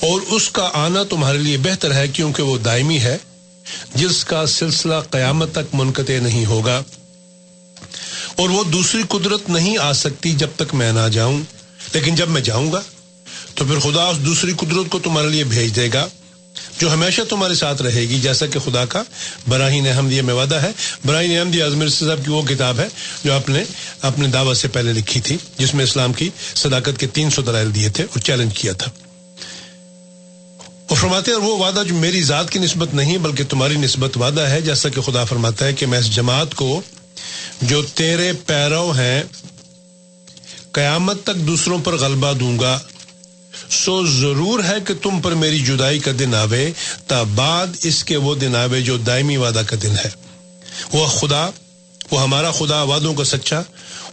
اور 0.00 0.20
اس 0.28 0.50
کا 0.50 0.68
آنا 0.72 1.02
تمہارے 1.02 1.38
لیے 1.38 1.56
بہتر 1.56 1.94
ہے، 1.94 2.08
کیونکہ 2.08 2.42
وہ 2.42 2.58
دائمی 2.58 2.98
ہے، 2.98 3.16
جس 3.94 4.24
کا 4.24 4.46
سلسلہ 4.46 4.94
قیامت 5.10 5.52
تک 5.52 5.74
منقطع 5.74 6.18
نہیں 6.22 6.46
ہوگا۔ 6.46 6.82
اور 8.38 8.48
وہ 8.48 8.64
دوسری 8.64 9.02
قدرت 9.08 9.50
نہیں 9.50 9.78
آ 9.78 9.92
سکتی 9.92 10.32
جب 10.32 10.48
تک 10.56 10.74
میں 10.74 10.92
نہ 10.92 11.08
جاؤں۔ 11.12 11.40
لیکن 11.94 12.14
جب 12.14 12.28
میں 12.28 12.40
جاؤں 12.40 12.72
گا، 12.72 12.80
تو 13.54 13.64
پھر 13.64 13.78
خدا 13.78 14.04
اس 14.04 14.18
دوسری 14.18 14.52
قدرت 14.56 14.90
کو 14.90 14.98
تمہارے 14.98 15.28
لیے 15.28 15.44
بھیج 15.44 15.76
دے 15.76 15.88
گا، 15.92 16.06
جو 16.78 16.92
ہمیشہ 16.92 17.22
تمہارے 17.22 17.54
ساتھ 17.54 17.82
رہے 17.82 18.00
گی، 18.00 18.20
جیسا 18.20 18.46
کہ 18.46 18.58
خدا 18.58 18.84
کا 18.84 19.02
براہین 19.48 19.86
احمدیہ 19.88 20.22
میں 20.22 20.34
وعدہ 20.34 20.54
ہے۔ 20.54 20.70
براہین 21.04 21.38
احمدیہ 21.38 21.64
اجمیر 21.64 21.88
صاحب 21.88 22.24
کی 22.24 22.30
وہ 22.30 22.42
کتاب 22.42 22.80
ہے 22.80 22.88
جو 23.24 23.32
آپ 23.32 23.48
نے 23.48 23.64
اپنے 24.02 24.28
دعوت 24.28 24.56
سے 24.56 24.68
پہلے 24.68 24.92
لکھی 24.92 25.20
تھی، 25.20 25.36
جس 25.58 25.74
میں 25.74 25.84
اسلام 25.84 26.12
کی 26.12 26.28
صداقت 26.54 26.98
کے 26.98 27.06
تین 27.06 27.30
سو 27.30 27.42
دلائل 27.42 27.74
دیے 27.74 27.88
تھے 27.88 28.04
اور 28.04 28.18
چیلنج 28.18 28.58
کیا 28.58 28.72
تھا۔ 28.72 28.90
اور 30.88 30.96
فرماتے 30.96 31.30
ہیں، 31.30 31.38
اور 31.38 31.48
وہ 31.48 31.56
وعدہ 31.56 31.82
جو 31.88 31.94
میری 31.94 32.22
ذات 32.22 32.50
کی 32.50 32.58
نسبت 32.58 32.94
نہیں، 32.94 33.18
بلکہ 33.18 33.44
تمہاری 33.44 33.76
نسبت 33.76 34.16
وعدہ 34.16 34.40
ہے، 34.40 34.60
جیسا 34.60 34.88
کہ 34.88 35.00
خدا 35.00 35.24
فرماتا 35.24 35.64
ہے 35.64 35.72
کہ 35.72 35.86
میں 35.86 35.98
اس 35.98 36.14
جماعت 36.14 36.54
کو 36.54 36.82
جو 37.62 37.82
تیرے 37.82 38.32
پیرو 38.46 38.90
ہیں، 38.90 39.22
قیامت 40.72 41.22
تک 41.22 41.36
دوسروں 41.36 41.78
پر 41.78 41.96
غلبہ 41.96 42.32
دوں 42.32 42.58
گا۔ 42.58 42.78
سو 43.70 44.06
ضرور 44.06 44.64
ہے 44.64 44.74
کہ 44.86 44.94
تم 44.94 45.20
پر 45.20 45.32
میری 45.32 45.60
جدائی 45.60 45.98
کا 45.98 46.10
دن 46.18 46.34
آوے، 46.34 46.72
تا 47.06 47.22
بعد 47.22 47.66
اس 47.82 48.04
کے 48.04 48.16
وہ 48.16 48.34
دن 48.34 48.56
آوے 48.56 48.80
جو 48.80 48.96
دائمی 48.96 49.36
وعدہ 49.36 49.62
کا 49.66 49.76
دن 49.82 49.92
ہے۔ 50.04 50.10
وہ 50.92 51.06
خدا، 51.06 51.50
وہ 52.10 52.22
ہمارا 52.22 52.50
خدا، 52.50 52.82
وعدوں 52.82 53.14
کا 53.14 53.24
سچا 53.24 53.62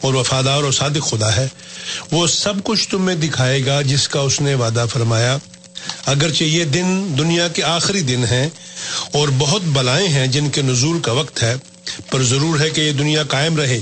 اور 0.02 0.14
وفادار 0.14 0.64
اور 0.64 0.72
صادق 0.72 1.10
خدا 1.10 1.36
ہے۔ 1.36 1.48
وہ 2.12 2.28
سب 2.28 2.54
کچھ 2.64 2.90
تمہیں 2.90 3.18
دکھائے 3.18 3.66
گا 3.66 3.82
جس 3.82 4.08
کا 4.08 4.20
اس 4.20 4.42
نے 4.42 4.56
وعدہ 4.56 4.86
فرمایا۔ 4.90 5.38
اگرچہ 6.06 6.44
یہ 6.44 6.64
دن 6.64 7.16
دنیا 7.18 7.48
کے 7.48 7.64
آخری 7.64 8.02
دن 8.02 8.26
ہیں 8.32 8.50
اور 9.14 9.28
بہت 9.38 9.62
بلائیں 9.62 10.08
ہیں 10.08 10.28
جن 10.28 10.50
کے 10.50 10.62
نزول 10.62 11.00
کا 11.00 11.12
وقت 11.12 11.44
ہے 11.44 11.56
پر 12.12 12.24
ضرور 12.24 12.60
ہے 12.60 12.70
کہ 12.70 12.82
یہ 12.82 12.92
دنیا 12.92 13.24
قائم 13.24 13.58
رہے 13.58 13.80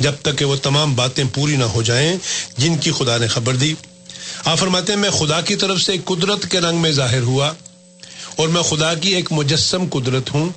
جب 0.00 0.12
تک 0.22 0.38
کہ 0.38 0.44
وہ 0.44 0.56
تمام 0.56 0.94
باتیں 0.94 1.24
پوری 1.34 1.56
نہ 1.56 1.64
ہو 1.64 1.82
جائیں 1.82 2.16
جن 2.58 2.78
کی 2.78 2.90
خدا 2.90 3.16
نے 3.16 3.26
خبر 3.26 3.54
دی۔ 3.54 3.74
آپ 4.44 4.58
فرماتے 4.58 4.92
ہیں، 4.92 5.00
میں 5.00 5.10
خدا 5.10 5.40
کی 5.40 5.56
طرف 5.56 5.80
سے 5.80 5.92
قدرت 6.04 6.50
کے 6.50 6.60
رنگ 6.60 6.78
میں 6.78 6.90
ظاہر 6.90 7.20
ہوا 7.20 7.52
اور 8.36 8.48
میں 8.48 8.62
خدا 8.62 8.94
کی 8.94 9.14
ایک 9.14 9.32
مجسم 9.32 9.84
قدرت 9.90 10.34
ہوں 10.34 10.50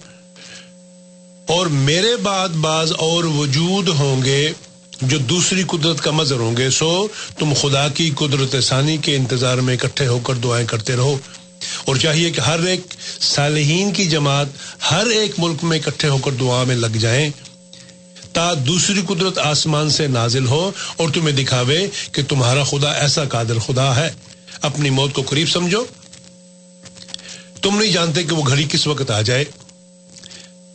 اور 1.48 1.68
میرے 1.68 2.16
بعد 2.16 2.50
بعض 2.50 2.92
اور 2.98 3.24
وجود 3.24 3.88
ہوں 3.88 4.26
گے 4.26 4.52
جو 5.02 5.18
دوسری 5.18 5.64
قدرت 5.68 6.02
کا 6.02 6.12
مظہر 6.12 6.38
ہوں 6.38 6.58
گے، 6.58 6.70
سو 6.70 7.08
تم 7.40 7.54
خدا 7.62 7.88
کی 7.88 8.12
قدرت 8.16 8.64
ثانی 8.64 8.98
کے 8.98 9.16
انتظار 9.16 9.58
میں 9.58 9.74
اکٹھے 9.74 10.08
ہو 10.08 10.20
کر 10.20 10.34
دعائیں 10.34 10.68
کرتے 10.68 10.96
رہو۔ 10.96 11.18
اور 11.86 11.96
چاہیے 11.96 12.30
کہ 12.30 12.42
ہر 12.42 12.60
ایک 12.60 12.82
صالحین 13.22 13.92
کی 13.92 14.06
جماعت 14.06 14.48
ہر 14.92 15.06
ایک 15.06 15.32
ملک 15.38 15.64
میں 15.64 15.80
اکٹھے 15.80 16.08
ہو 16.08 16.18
کر 16.18 16.32
دعا 16.32 16.64
میں 16.64 16.76
لگ 16.76 16.98
جائیں 17.00 17.30
تا 18.34 18.54
دوسری 18.68 19.02
قدرت 19.08 19.38
آسمان 19.38 19.90
سے 19.90 20.08
نازل 20.08 20.48
ہو 20.48 20.72
اور 20.98 21.10
تمہیں 21.10 21.36
دکھاوے 21.36 21.88
کہ 22.12 22.24
تمہارا 22.24 22.64
خدا 22.64 22.92
ایسا 22.92 23.24
قادر 23.24 23.60
خدا 23.60 23.96
ہے۔ 23.96 24.10
اپنی 24.62 24.90
موت 24.90 25.14
کو 25.14 25.22
قریب 25.22 25.50
سمجھو۔ 25.50 25.86
تم 27.62 27.82
نہیں 27.82 27.92
جانتے 27.92 28.24
کہ 28.24 28.36
وہ 28.36 28.44
گھڑی 28.48 28.66
کس 28.70 28.88
وقت 28.88 29.12
آ 29.12 29.22
جائے۔ 29.22 29.46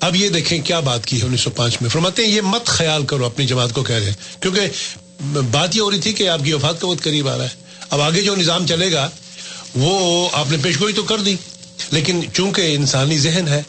اب 0.01 0.17
یہ 0.17 0.29
دیکھیں 0.29 0.63
کیا 0.63 0.81
بات 0.81 1.07
کی 1.07 1.23
ہے 1.23 1.27
انیس 1.27 1.41
سو 1.41 1.51
پانچ 1.51 1.77
میں۔ 1.81 1.91
فرماتے 1.91 2.27
ہیں، 2.27 2.33
یہ 2.33 2.41
مت 2.41 2.67
خیال 2.67 3.07
کرو 3.07 3.27
اپنی 3.27 3.47
جماعت 3.47 3.73
کو 3.73 3.83
کہہ 3.83 3.97
رہے 3.97 4.07
ہیں۔ 4.07 4.43
کیونکہ 4.43 4.61
بات 5.51 5.77
یہ 5.77 5.81
ہو 5.81 5.91
رہی 5.91 6.01
تھی 6.01 6.13
کہ 6.13 6.29
آپ 6.29 6.41
کی 6.45 6.53
وفات 6.53 6.81
کا 6.81 6.87
وقت 6.87 7.03
قریب 7.03 7.29
آ 7.29 7.39
رہا 7.39 7.45
ہے۔ 7.45 7.49
اب 7.91 8.01
آگے 8.01 8.23
جو 8.23 8.37
نظام 8.37 8.67
چلے 8.67 8.93
گا 8.93 9.11
وہ 9.75 10.29
آپ 10.33 10.51
نے 10.51 10.57
پیشگوئی 10.63 10.95
تو 10.95 11.03
کر 11.03 11.19
دی، 11.19 11.37
لیکن 11.91 12.21
چونکہ 12.33 12.75
انسانی 12.75 13.19
ذہن 13.19 13.49
ہے، 13.49 13.63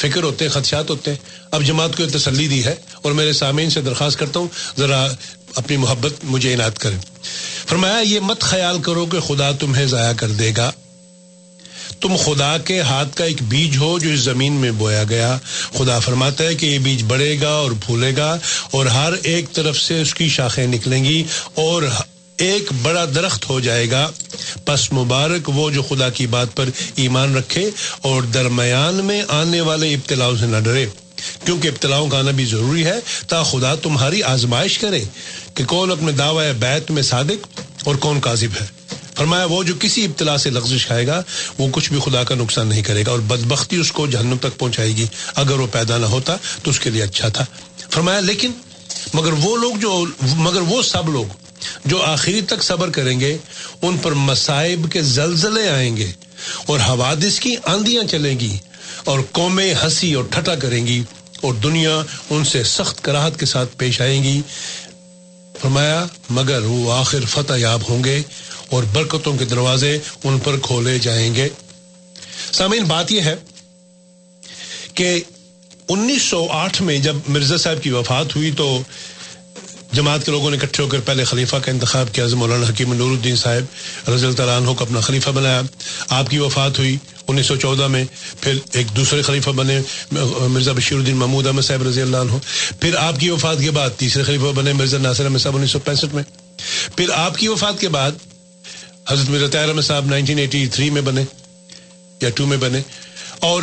فکر 0.00 0.22
ہوتے 0.22 0.44
ہیں 0.44 0.52
خدشات 0.52 0.90
ہوتے 0.90 1.10
ہیں 1.10 1.18
اب 1.50 1.64
جماعت 1.64 1.96
کو 1.96 2.06
تسلی 2.06 2.48
دی 2.48 2.64
ہے 2.64 2.74
اور 3.02 3.12
میرے 3.12 3.32
سامعین 3.32 3.70
سے 3.70 3.80
درخواست 3.80 4.18
کرتا 4.18 4.40
ہوں، 4.40 4.48
ذرا 4.78 5.08
اپنی 5.54 5.76
محبت 5.76 6.12
مجھے 6.24 6.54
عنایت 6.54 6.78
کریں۔ 6.78 6.98
فرمایا، 7.66 7.98
یہ 7.98 8.20
مت 8.20 8.40
خیال 8.40 8.82
کرو 8.82 9.06
کہ 9.06 9.20
خدا 9.20 9.52
تمہیں 9.52 9.86
ضائع 9.86 10.12
کر 10.12 10.28
دے 10.28 10.52
گا۔ 10.56 10.72
تم 12.00 12.16
خدا 12.16 12.58
کے 12.58 12.80
ہاتھ 12.80 13.16
کا 13.16 13.24
ایک 13.24 13.42
بیج 13.42 13.76
ہو 13.76 13.98
جو 13.98 14.10
اس 14.10 14.20
زمین 14.20 14.52
میں 14.52 14.70
بویا 14.70 15.04
گیا۔ 15.08 15.38
خدا 15.78 15.98
فرماتا 15.98 16.44
ہے 16.44 16.54
کہ 16.54 16.66
یہ 16.66 16.78
بیج 16.78 17.02
بڑھے 17.02 17.40
گا 17.40 17.48
اور 17.48 17.72
پھولے 17.86 18.16
گا 18.16 18.38
اور 18.70 18.86
ہر 18.86 19.12
ایک 19.22 19.52
طرف 19.52 19.78
سے 19.78 20.02
اس 20.02 20.14
کی 20.14 20.28
شاخیں 20.28 20.66
نکلیں 20.66 21.04
گی 21.04 21.24
اور 21.54 21.82
ایک 22.38 22.72
بڑا 22.82 23.04
درخت 23.14 23.48
ہو 23.48 23.60
جائے 23.60 23.90
گا۔ 23.90 24.10
پس 24.64 24.92
مبارک 24.92 25.50
وہ 25.54 25.70
جو 25.70 25.82
خدا 25.82 26.10
کی 26.10 26.26
بات 26.26 26.56
پر 26.56 26.64
ایمان 26.94 27.36
رکھے 27.36 27.70
اور 28.02 28.22
درمیان 28.22 28.94
میں 28.94 29.22
آنے 29.28 29.60
والے 29.60 29.94
ابتلاؤ 29.94 30.36
سے 30.36 30.46
نہ 30.46 30.56
ڈرے۔ 30.64 30.86
کیونکہ 31.44 31.68
ابتلاؤں 31.68 32.08
کا 32.08 32.18
آنا 32.18 32.30
بھی 32.30 32.44
ضروری 32.44 32.84
ہے، 32.84 32.98
تا 33.28 33.42
خدا 33.42 33.74
تمہاری 33.74 34.22
آزمائش 34.22 34.78
کرے 34.78 35.04
کہ 35.54 35.64
کون 35.64 35.90
اپنے 35.90 36.12
دعوی 36.12 36.52
بیت 36.58 36.90
میں 36.90 37.02
صادق 37.02 37.60
اور 37.84 37.94
کون 37.94 38.20
کاذب 38.20 38.60
ہے۔ 38.60 38.66
فرمایا، 39.14 39.44
وہ 39.44 39.62
جو 39.62 39.74
کسی 39.80 40.04
ابتلا 40.04 40.38
سے 40.38 40.50
لغزش 40.50 40.86
کھائے 40.86 41.06
گا، 41.06 41.22
وہ 41.58 41.68
کچھ 41.72 41.92
بھی 41.92 42.00
خدا 42.04 42.24
کا 42.24 42.34
نقصان 42.34 42.66
نہیں 42.66 42.82
کرے 42.82 43.02
گا 43.06 43.10
اور 43.10 43.18
بدبختی 43.18 43.76
اس 43.76 43.92
کو 43.92 44.06
جہنم 44.06 44.36
تک 44.40 44.58
پہنچائے 44.58 44.96
گی۔ 44.96 45.06
اگر 45.34 45.60
وہ 45.60 45.66
پیدا 45.72 45.98
نہ 45.98 46.06
ہوتا 46.06 46.36
تو 46.62 46.70
اس 46.70 46.80
کے 46.80 46.90
لیے 46.90 47.02
اچھا 47.02 47.28
تھا۔ 47.28 47.44
فرمایا، 47.90 48.20
لیکن 48.20 48.50
مگر 49.14 49.32
وہ 49.32 49.56
لوگ 49.56 49.74
جو، 49.74 50.04
مگر 50.22 50.60
وہ 50.60 50.82
سب 50.82 51.08
لوگ 51.08 51.47
جو 51.84 52.02
آخری 52.02 52.40
تک 52.40 52.62
صبر 52.62 52.90
کریں 52.90 53.20
گے، 53.20 53.36
ان 53.82 53.96
پر 53.98 54.12
مصائب 54.12 54.92
کے 54.92 55.02
زلزلے 55.02 55.68
آئیں 55.68 55.96
گے 55.96 56.12
اور 56.66 56.80
حوادث 56.80 57.40
کی 57.40 57.56
آندیاں 57.64 58.04
چلیں 58.04 58.40
گی 58.40 58.58
اور 59.04 59.20
قومیں 59.32 59.74
ہنسی 59.82 60.14
اور 60.14 60.24
ٹھٹا 60.24 60.54
کریں 60.54 60.86
گی 60.86 61.02
اور 61.40 61.54
دنیا 61.54 62.02
ان 62.30 62.44
سے 62.44 62.62
سخت 62.64 63.04
کراہت 63.04 63.40
کے 63.40 63.46
ساتھ 63.46 63.76
پیش 63.76 64.00
آئیں 64.00 64.22
گی۔ 64.24 64.40
فرمایا، 65.60 66.06
مگر 66.30 66.62
وہ 66.62 66.92
آخر 66.92 67.24
فتح 67.24 67.54
یاب 67.56 67.80
ہوں 67.88 68.04
گے 68.04 68.22
اور 68.70 68.82
برکتوں 68.82 69.36
کے 69.36 69.44
دروازے 69.44 69.98
ان 70.24 70.38
پر 70.38 70.58
کھولے 70.62 70.98
جائیں 70.98 71.34
گے۔ 71.34 71.48
سامعین، 72.52 72.84
بات 72.84 73.12
یہ 73.12 73.20
ہے 73.20 73.34
کہ 74.94 75.20
انیس 75.88 76.22
سو 76.22 76.46
آٹھ 76.50 76.82
میں 76.82 76.98
جب 76.98 77.16
مرزا 77.28 77.56
صاحب 77.56 77.82
کی 77.82 77.90
وفات 77.90 78.36
ہوئی 78.36 78.50
تو 78.56 78.82
جماعت 79.92 80.24
کے 80.24 80.30
لوگوں 80.32 80.50
نے 80.50 80.56
اکٹھے 80.56 80.82
ہو 80.82 80.88
کر 80.88 81.00
پہلے 81.00 81.24
خلیفہ 81.24 81.56
کا 81.56 81.70
انتخاب 81.70 82.06
کیا 82.12 82.26
مولانا 82.32 82.66
حکیم 82.68 82.92
نور 82.92 83.10
الدین 83.10 83.36
صاحب 83.36 84.10
رضی 84.10 84.26
اللہ 84.26 84.50
عنہ 84.50 84.70
کو 84.70 84.84
اپنا 84.84 85.00
خلیفہ 85.00 85.30
بنایا۔ 85.30 85.60
آپ 86.08 86.30
کی 86.30 86.38
وفات 86.38 86.78
ہوئی 86.78 86.96
انیس 87.28 87.46
سو 87.46 87.56
چودہ 87.56 87.86
میں، 87.86 88.04
پھر 88.40 88.58
ایک 88.72 88.86
دوسرے 88.96 89.22
خلیفہ 89.22 89.50
بنے 89.50 89.80
مرزا 90.48 90.72
بشیر 90.72 90.98
الدین 90.98 91.16
محمود 91.16 91.46
احمد 91.46 91.62
صاحب 91.62 91.82
رضی 91.82 92.02
اللہ 92.02 92.16
عنہ۔ 92.16 92.32
پھر 92.80 92.94
آپ 92.96 93.20
کی 93.20 93.30
وفات 93.30 93.56
کے 93.60 93.70
بعد 93.70 93.90
تیسرے 93.96 94.22
خلیفہ 94.22 94.52
بنے 94.54 94.72
مرزا 94.72 94.98
ناصر 94.98 95.24
احمد 95.24 95.38
صاحب 95.38 95.56
انیس 95.56 95.70
سو 95.70 95.78
پینسٹھ 95.78 96.14
میں۔ 96.14 96.22
پھر 96.96 97.10
آپ 97.14 97.38
کی 97.38 97.48
وفات 97.48 97.80
کے 97.80 97.88
بعد 97.88 98.12
حضرت 99.08 99.30
Mirza 99.30 99.46
طیر 99.46 99.68
Ahmad 99.68 99.82
Sahib 99.82 100.06
nineteen 100.06 100.38
eighty 100.38 100.66
three 100.66 100.90
میں 100.90 101.02
بنے 101.02 101.24
یا 102.20 102.30
ٹو 102.30 102.46
میں 102.46 102.56
بنے۔ 102.56 102.80
اور 103.38 103.62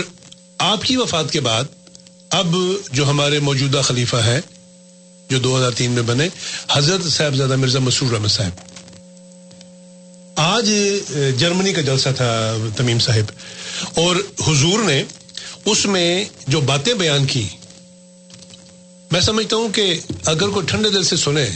آپ 0.57 0.81
کی 0.81 0.97
وفات 0.97 1.31
کے 1.31 1.39
بعد 1.39 1.63
اب 2.29 2.55
جو 2.91 3.09
ہمارے 3.09 3.39
موجودہ 3.39 3.81
خلیفہ 3.83 4.15
ہیں 4.15 4.41
جو 5.29 5.39
دو 5.39 5.57
ہزار 5.57 5.71
تین 5.71 5.91
میں 5.91 6.03
بنے، 6.03 6.29
حضرت 6.71 7.05
صاحب 7.11 7.35
زیادہ 7.35 7.55
مرزا 7.55 7.79
مسرور 7.79 8.13
احمد 8.13 8.27
صاحب۔ 8.27 8.51
آج 10.35 10.69
جرمنی 11.37 11.73
کا 11.73 11.81
جلسہ 11.81 12.09
تھا، 12.15 12.57
تمیم 12.77 12.99
صاحب۔ 12.99 13.31
اور 13.99 14.15
حضور 14.47 14.83
نے 14.83 15.03
اس 15.65 15.85
میں 15.85 16.25
جو 16.47 16.61
باتیں 16.61 16.93
بیان 16.93 17.25
کی، 17.25 17.47
میں 19.11 19.21
سمجھتا 19.21 19.55
ہوں 19.55 19.69
کہ 19.69 19.99
اگر 20.25 20.47
کوئی 20.47 20.65
ٹھنڈے 20.65 20.89
دل 20.89 21.03
سے 21.03 21.17
سنے، 21.17 21.49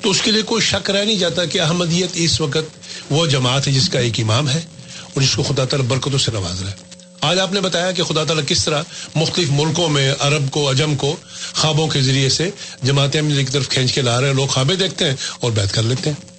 تو 0.00 0.10
اس 0.10 0.22
کے 0.22 0.30
لیے 0.30 0.42
کوئی 0.42 0.62
شک 0.62 0.90
رہ 0.90 1.04
نہیں 1.04 1.18
جاتا 1.18 1.44
کہ 1.44 1.60
احمدیت 1.60 2.10
اس 2.14 2.40
وقت 2.40 2.78
وہ 3.10 3.26
جماعت 3.26 3.66
ہے 3.66 3.72
جس 3.72 3.88
کا 3.88 3.98
ایک 3.98 4.20
امام 4.20 4.48
ہے 4.48 4.60
اور 5.02 5.22
جس 5.22 5.34
کو 5.34 5.42
خدا 5.42 5.64
تعالیٰ 5.64 5.88
برکتوں 5.88 6.18
سے 6.18 6.30
نواز 6.30 6.62
رہا 6.62 6.70
ہے۔ 6.70 6.89
آج 7.20 7.38
آپ 7.38 7.52
نے 7.52 7.60
بتایا 7.60 7.92
کہ 7.92 8.02
خدا 8.02 8.24
تعالیٰ 8.24 8.44
کس 8.46 8.64
طرح 8.64 8.82
مختلف 9.14 9.48
ملکوں 9.50 9.88
میں، 9.88 10.14
عرب 10.18 10.50
کو 10.50 10.68
اجم 10.68 10.96
کو 10.96 11.16
خوابوں 11.54 11.88
کے 11.88 12.00
ذریعے 12.00 12.28
سے 12.28 12.50
جماعتیں 12.82 13.22
کی 13.22 13.52
طرف 13.52 13.68
کھینچ 13.68 13.92
کے 13.92 14.00
لا 14.00 14.20
رہے 14.20 14.28
ہیں، 14.28 14.34
لوگ 14.34 14.46
خوابیں 14.46 14.76
دیکھتے 14.76 15.04
ہیں 15.04 15.16
اور 15.40 15.52
بیت 15.52 15.74
کر 15.74 15.82
لیتے 15.82 16.10
ہیں۔ 16.10 16.30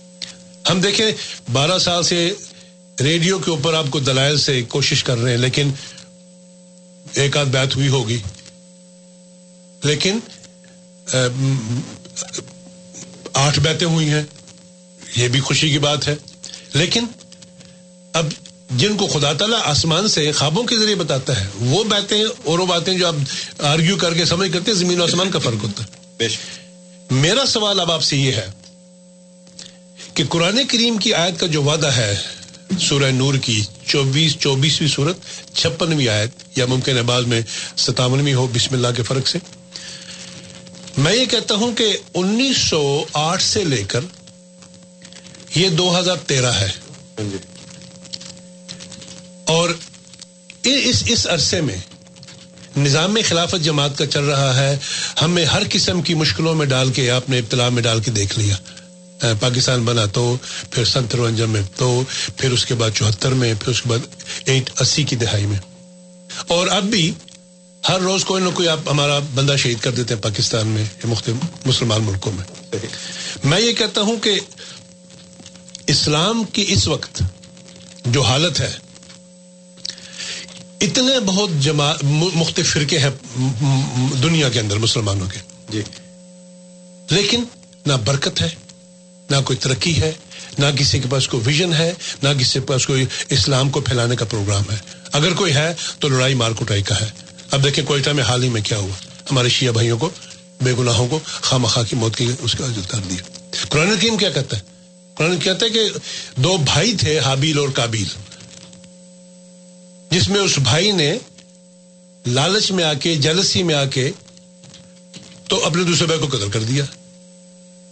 ہم 0.69 0.81
دیکھیں 0.81 1.11
بارہ 1.51 1.79
سال 1.79 2.03
سے 2.03 2.33
ریڈیو 2.99 3.39
کے 3.39 3.51
اوپر 3.51 3.73
آپ 3.73 3.85
کو 3.89 3.99
دلائل 3.99 4.37
سے 4.37 4.61
کوشش 4.61 5.03
کر 5.03 5.17
رہے 5.17 5.31
ہیں، 5.31 5.37
لیکن 5.37 5.71
ایک 7.13 7.37
آدھ 7.37 7.47
بیت 7.47 7.75
ہوئی 7.75 7.87
ہوگی۔ 7.87 8.17
لیکن 9.83 10.19
آٹھ 13.33 13.59
بیتیں 13.59 13.87
ہوئی 13.87 14.09
ہیں، 14.09 14.23
یہ 15.15 15.27
بھی 15.27 15.39
خوشی 15.39 15.69
کی 15.69 15.79
بات 15.79 16.07
ہے۔ 16.07 16.15
لیکن، 16.73 17.05
اب 18.13 18.25
جن 18.71 18.97
کو 18.97 19.07
خدا 19.07 19.33
تعالیٰ 19.33 19.59
آسمان 19.63 20.07
سے 20.07 20.31
خوابوں 20.31 20.63
کے 20.63 20.77
ذریعے 20.77 20.95
بتاتا 20.95 21.41
ہے 21.41 21.47
وہ 21.59 21.83
باتیں 21.83 22.23
اور 22.43 22.59
وہ 22.59 22.65
باتیں 22.65 22.93
جو 22.93 23.07
آپ 23.07 23.15
آرگیو 23.59 23.95
کر 23.95 24.13
کے 24.13 24.25
سمجھ 24.25 24.53
کرتے 24.53 24.71
ہیں 24.71 24.77
زمین 24.77 25.01
و 25.01 25.03
آسمان 25.03 25.31
کا 25.31 25.39
فرق 25.39 25.63
ہوتا 25.63 25.83
ہے۔ 25.83 26.27
میرا 27.11 27.45
سوال 27.45 27.79
اب 27.79 27.91
آپ 27.91 28.03
سے 28.03 28.17
یہ 28.17 28.31
ہے 28.31 28.47
کہ 30.13 30.23
قرآن 30.29 30.59
کریم 30.67 30.97
کی 30.97 31.13
آیت 31.13 31.39
کا 31.39 31.47
جو 31.47 31.63
وعدہ 31.63 31.87
ہے 31.87 32.17
سورہ 32.79 33.11
نور 33.11 33.33
کی 33.33 33.63
چوبیس 33.87 34.37
چوبیسویں 34.39 34.89
صورت 34.89 35.17
چھپنویں 35.55 36.07
آیت 36.07 36.57
یا 36.57 36.65
ممکن 36.65 36.97
ہے 36.97 37.01
بعض 37.01 37.25
میں 37.25 37.41
ستاونویں 37.77 38.33
ہو 38.33 38.47
بسم 38.47 38.75
اللہ 38.75 38.87
کے 38.95 39.03
فرق 39.03 39.27
سے۔ 39.27 39.39
میں 40.97 41.15
یہ 41.15 41.25
کہتا 41.25 41.55
ہوں 41.55 41.75
کہ 41.75 41.97
انیس 42.13 42.57
سو 42.57 43.03
آٹھ 43.13 43.43
سے 43.43 43.63
لے 43.63 43.83
کر 43.83 43.99
یہ 45.55 45.69
دو 45.69 45.99
ہزار 45.99 46.15
تیرہ 46.15 46.51
ہے۔ 46.51 46.69
ہاں 47.19 47.29
جی۔ 47.31 47.37
اور 49.51 49.69
اس 50.63 51.03
اس 51.07 51.27
عرصے 51.27 51.61
میں 51.61 51.77
نظام 52.77 53.17
خلافت 53.29 53.63
جماعت 53.63 53.97
کا 53.97 54.05
چل 54.05 54.23
رہا 54.23 54.59
ہے 54.59 54.77
ہمیں 55.21 55.45
ہر 55.45 55.61
قسم 55.71 56.01
کی 56.01 56.13
مشکلوں 56.13 56.55
میں 56.55 56.65
ڈال 56.65 56.91
کے، 56.91 57.11
آپ 57.11 57.29
نے 57.29 57.39
ابتلا 57.39 57.69
میں 57.69 57.83
ڈال 57.83 58.01
کے 58.01 58.11
دیکھ 58.11 58.39
لیا۔ 58.39 58.55
پاکستان 59.39 59.85
بنا 59.85 60.05
تو، 60.05 60.37
پھر 60.71 60.85
سن 60.85 61.07
ترونجا 61.07 61.45
میں 61.45 61.61
تو، 61.75 62.03
پھر 62.37 62.51
اس 62.51 62.65
کے 62.65 62.73
بعد 62.73 62.89
چوہتر 62.93 63.29
میں، 63.29 63.53
پھر 63.59 63.71
اس 63.71 63.81
کے 63.81 63.89
بعد 63.89 63.99
ایٹ 64.45 64.69
اسی 64.79 65.03
کی 65.03 65.15
دہائی 65.15 65.45
میں۔ 65.45 65.59
اور 66.47 66.67
اب 66.67 66.83
بھی 66.83 67.11
ہر 67.89 67.99
روز 67.99 68.25
کوئی 68.25 68.43
نہ 68.43 68.49
کوئی 68.49 68.67
آپ 68.67 68.79
ہمارا 68.89 69.19
بندہ 69.19 69.55
شہید 69.55 69.79
کر 69.79 69.91
دیتے 69.91 70.13
ہیں 70.13 70.21
پاکستان 70.21 70.67
میں، 70.67 70.85
مختلف 71.03 71.67
مسلمان 71.67 72.03
ملکوں 72.03 72.31
میں۔ 72.31 72.77
میں 73.43 73.59
یہ 73.59 73.73
کہتا 73.73 74.01
ہوں 74.01 74.17
کہ 74.17 74.39
اسلام 75.87 76.43
کی 76.43 76.65
اس 76.67 76.87
وقت 76.87 77.23
جو 78.05 78.21
حالت 78.21 78.59
ہے 78.59 78.71
اتنے 80.81 81.19
بہت 81.25 81.49
جما 81.59 81.91
مختلف 82.33 82.73
فرقے 82.73 82.99
ہیں 82.99 83.09
دنیا 84.23 84.49
کے 84.49 84.59
اندر 84.59 84.77
مسلمانوں 84.77 85.27
کے۔ 85.27 85.39
جی۔ 85.69 85.81
لیکن 87.09 87.43
نہ 87.85 87.93
برکت 87.93 88.41
ہے 88.41 88.49
نہ 89.29 89.35
کوئی 89.45 89.57
ترقی 89.57 90.01
ہے 90.01 90.11
نہ 90.59 90.65
کسی 90.79 90.99
کے 90.99 91.07
پاس 91.09 91.27
کوئی 91.27 91.43
ویژن 91.45 91.73
ہے 91.73 91.93
نہ 92.23 92.29
کسی 92.39 92.53
کے 92.53 92.59
پاس 92.59 92.87
کوئی 92.87 93.05
اسلام 93.29 93.69
کو 93.69 93.81
پھیلانے 93.81 94.15
کا 94.15 94.25
پروگرام 94.25 94.63
ہے۔ 94.71 94.77
اگر 95.11 95.33
کوئی 95.33 95.53
ہے 95.53 95.73
تو 95.99 96.07
لڑائی 96.07 96.33
مار 96.33 96.51
کٹائی 96.51 96.81
کا 96.81 97.01
ہے۔ 97.01 97.09
اب 97.51 97.63
دیکھیں 97.63 97.85
کوئٹہ 97.85 98.09
میں 98.09 98.23
حال 98.23 98.43
ہی 98.43 98.49
میں 98.49 98.61
کیا 98.61 98.77
ہوا۔ 98.77 99.05
ہمارے 99.31 99.49
شیعہ 99.49 99.71
بھائیوں 99.71 99.97
کو 99.97 100.09
بے 100.61 100.73
گناہوں 100.73 101.07
کو 101.07 101.19
خواہ 101.41 101.61
مخواہ 101.61 101.85
کی 101.85 101.95
موت 101.95 102.15
کی 102.15 102.31
اس 102.41 102.51
کا 102.53 102.65
کر 102.87 102.97
دیا۔ 102.97 103.51
قرآن 103.69 103.87
حکیم 103.87 104.17
کیا 104.17 104.29
کہتا 104.29 104.57
ہے؟ 104.57 104.61
قرآن 105.15 105.39
کہتا 105.39 105.65
ہے 105.65 105.71
کہ 105.71 105.89
دو 106.35 106.57
بھائی 106.57 106.95
تھے 106.95 107.19
حابیل 107.19 107.57
اور 107.57 107.69
کابیل۔ 107.69 108.30
جس 110.11 110.29
میں 110.29 110.39
اس 110.39 110.57
بھائی 110.57 110.91
نے 110.91 111.17
لالچ 112.27 112.71
میں 112.71 112.83
آ 112.83 112.93
کے، 112.93 113.15
جلسی 113.15 113.63
میں 113.63 113.75
آ 113.75 113.85
کے 113.85 114.11
تو 115.47 115.65
اپنے 115.65 115.83
دوسرے 115.83 116.05
بھائی 116.05 116.19
کو 116.19 116.27
قتل 116.27 116.49
کر 116.49 116.63
دیا۔ 116.63 116.83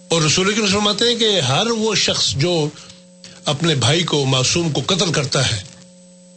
اور 0.08 0.22
رسول 0.22 0.54
کی 0.54 0.62
فرماتے 0.72 1.06
ہیں 1.06 1.16
کہ 1.16 1.40
ہر 1.40 1.68
وہ 1.68 1.96
شخص 1.96 2.30
جو 2.30 2.70
اپنے 3.46 3.76
بھائی 3.76 4.04
کو، 4.04 4.26
معصوم 4.26 4.72
کو 4.72 4.82
قتل 4.86 5.12
کرتا 5.12 5.52
ہے، 5.52 5.62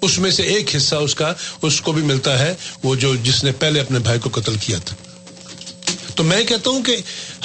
اس 0.01 0.19
میں 0.19 0.31
سے 0.31 0.43
ایک 0.43 0.77
حصہ 0.77 0.95
اس 0.95 1.15
کا، 1.15 1.33
اس 1.63 1.81
کو 1.81 1.93
بھی 1.93 2.03
ملتا 2.03 2.39
ہے 2.39 2.55
وہ 2.83 2.95
جو 2.95 3.17
جس 3.17 3.45
نے 3.45 3.53
پہلے 3.53 3.81
اپنے 3.81 3.99
بھائی 3.99 4.21
کو 4.21 4.31
قتل 4.33 4.57
کیا 4.57 4.79
تھا۔ 4.85 4.97
تو 6.15 6.25
میں 6.25 6.45
کہتا 6.45 6.71
ہوں 6.71 6.83
کہ 6.83 6.97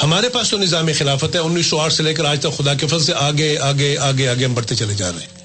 ہمارے 0.04 0.30
پاس 0.30 0.50
تو 0.50 0.58
نظام 0.58 0.90
خلافت 0.98 1.36
ہے، 1.36 1.40
انیس 1.40 1.66
سو 1.66 1.80
آٹھ 1.80 1.94
سے 1.94 2.04
لے 2.04 2.14
کر 2.14 2.26
آج 2.26 2.40
تک 2.40 2.58
خدا 2.58 2.74
کے 2.74 2.88
فضل 2.88 3.04
سے 3.04 3.14
آگے 3.14 3.58
آگے 3.62 3.98
آگے 3.98 4.28
آگے 4.28 4.46
ہم 4.46 4.54
بڑھتے 4.54 4.76
چلے 4.76 4.94
جا 4.94 5.12
رہے 5.12 5.20
ہیں۔ 5.20 5.37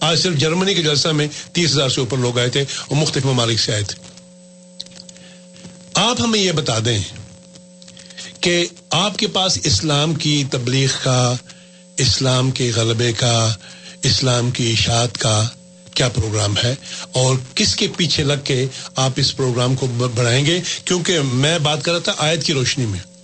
آج 0.00 0.22
صرف 0.22 0.36
جرمنی 0.36 0.74
کے 0.74 0.82
جلسہ 0.82 1.08
میں 1.08 1.28
تیس 1.52 1.70
ہزار 1.70 1.88
سے 1.88 2.00
اوپر 2.00 2.18
لوگ 2.18 2.38
آئے 2.38 2.48
تھے 2.48 2.60
اور 2.60 2.96
مختلف 2.96 3.24
ممالک 3.24 3.60
سے 3.60 3.72
آئے 3.72 3.82
تھے۔ 3.82 4.02
آپ 5.94 6.20
ہمیں 6.20 6.40
یہ 6.40 6.52
بتا 6.52 6.78
دیں 6.84 6.98
کہ 8.40 8.66
آپ 8.90 9.18
کے 9.18 9.26
پاس 9.26 9.58
اسلام 9.64 10.14
کی 10.14 10.44
تبلیغ 10.50 10.88
کا، 11.02 11.34
اسلام 11.96 12.50
کے 12.50 12.72
غلبے 12.76 13.12
کا، 13.12 13.54
اسلام 14.02 14.50
کی 14.50 14.72
اشاعت 14.72 15.18
کا 15.18 15.48
کیا 15.94 16.08
پروگرام 16.08 16.54
ہے؟ 16.64 16.74
اور 17.12 17.36
کس 17.54 17.76
کے 17.76 17.88
پیچھے 17.96 18.24
لگ 18.24 18.44
کے 18.44 18.66
آپ 18.96 19.10
اس 19.16 19.36
پروگرام 19.36 19.76
کو 19.76 19.86
بڑھائیں 19.86 20.46
گے؟ 20.46 20.60
کیونکہ 20.84 21.18
میں 21.20 21.58
بات 21.58 21.84
کر 21.84 21.92
رہا 21.92 21.98
تھا 21.98 22.12
آیت 22.18 22.44
کی 22.44 22.52
روشنی 22.52 22.86
میں۔ 22.86 23.15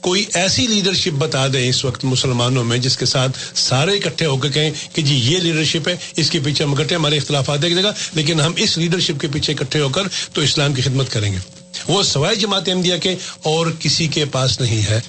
کوئی 0.00 0.24
ایسی 0.34 0.66
لیڈرشپ 0.66 1.16
بتا 1.18 1.46
دیں 1.52 1.68
اس 1.68 1.84
وقت 1.84 2.04
مسلمانوں 2.04 2.64
میں 2.64 2.78
جس 2.78 2.96
کے 2.96 3.06
ساتھ 3.06 3.38
سارے 3.58 3.96
اکٹھے 3.96 4.26
ہو 4.26 4.36
کے 4.36 4.48
کہیں 4.48 4.70
کہ 4.92 5.02
جی 5.02 5.14
یہ 5.14 5.38
لیڈرشپ 5.38 5.88
ہے، 5.88 5.96
اس 6.16 6.30
کے 6.30 6.38
پیچھے 6.44 6.64
ہم 6.64 6.72
اکٹھے 6.72 6.96
ہمارے 6.96 7.16
اختلافات 7.16 7.62
دیکھ 7.62 7.74
گا 7.82 7.92
لیکن 8.14 8.40
ہم 8.40 8.52
اس 8.56 8.78
لیڈرشپ 8.78 9.20
کے 9.20 9.28
پیچھے 9.32 9.52
اکٹھے 9.52 9.80
ہو 9.80 9.88
کر 9.88 10.02
تو 10.32 10.40
اسلام 10.40 10.74
کی 10.74 10.82
خدمت 10.82 11.12
کریں 11.12 11.32
گے۔ 11.32 11.38
وہ 11.88 12.02
سوائے 12.02 12.36
جماعت 12.36 12.68
احمدیہ 12.68 12.96
کے 12.96 13.14
اور 13.42 13.66
کسی 13.80 14.06
کے 14.06 14.24
پاس 14.24 14.60
نہیں 14.60 14.82
ہے۔ 14.82 15.00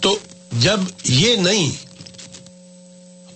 تو 0.00 0.18
جب 0.58 0.80
یہ 1.04 1.36
نہیں 1.36 1.70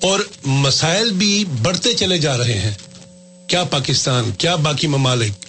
اور 0.00 0.20
مسائل 0.44 1.10
بھی 1.12 1.44
بڑھتے 1.62 1.92
چلے 1.94 2.18
جا 2.18 2.36
رہے 2.38 2.58
ہیں، 2.58 2.74
کیا 3.46 3.64
پاکستان، 3.64 4.30
کیا 4.38 4.54
باقی 4.56 4.86
ممالک 4.86 5.45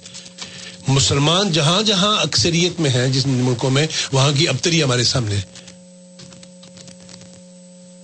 مسلمان 0.87 1.51
جہاں 1.51 1.81
جہاں 1.81 2.21
اکثریت 2.21 2.79
میں 2.79 2.89
ہیں 2.89 3.07
جس 3.07 3.27
ملکوں 3.27 3.69
میں، 3.69 3.87
وہاں 4.11 4.31
کی 4.31 4.47
ابتری 4.47 4.83
ہمارے 4.83 5.03
سامنے۔ 5.03 5.35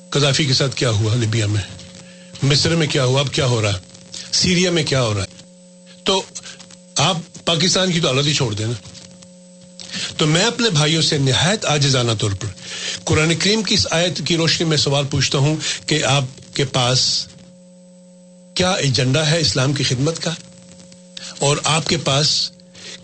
قذافی 0.10 0.46
کے 0.46 0.54
ساتھ 0.54 0.76
کیا 0.76 0.90
ہوا 0.90 1.16
لیبیا 1.16 1.48
میں؟ 1.48 1.62
مصر 2.44 2.76
میں 2.76 2.88
کیا 2.88 3.06
ہوا؟ 3.06 3.20
اب 3.20 3.34
کیا 3.34 3.46
ہو 3.46 3.62
رہا؟ 3.62 3.74
ہے 3.74 3.80
سیریا 4.32 4.72
میں 4.72 4.84
کیا 4.84 5.02
ہو 5.02 5.14
رہا؟ 5.14 5.24
ہے 5.24 5.28
تو 6.04 6.22
آپ 6.96 7.18
پاکستان 7.46 7.92
کی 7.92 8.00
تو 8.00 8.08
حالت 8.08 8.28
ہی 8.28 8.34
چھوڑ 8.34 8.54
دیں 8.54 8.66
نا۔ 8.66 8.74
تو 10.18 10.26
میں 10.26 10.44
اپنے 10.44 10.70
بھائیوں 10.70 11.02
سے 11.02 11.18
نہایت 11.18 11.66
آجزانہ 11.66 12.12
طور 12.20 12.32
پر 12.32 12.48
قرآن 13.04 13.36
کریم 13.36 13.64
کی 13.64 13.76
اس 13.76 13.88
آیت 13.92 14.22
کی 14.28 14.38
روشنی 14.38 14.68
میں 14.68 14.78
سوال 14.78 15.06
پوچھتا 15.06 15.38
ہوں 15.38 15.56
کہ 15.86 16.04
آپ 16.04 16.24
کے 16.54 16.66
پاس 16.66 17.28
کیا 18.54 18.72
ایجنڈا 18.72 19.30
ہے 19.30 19.40
اسلام 19.40 19.74
کی 19.74 19.84
خدمت 19.84 20.20
کا؟ 20.20 20.32
اور 21.40 21.58
آپ 21.64 21.88
کے 21.88 21.98
پاس 21.98 22.52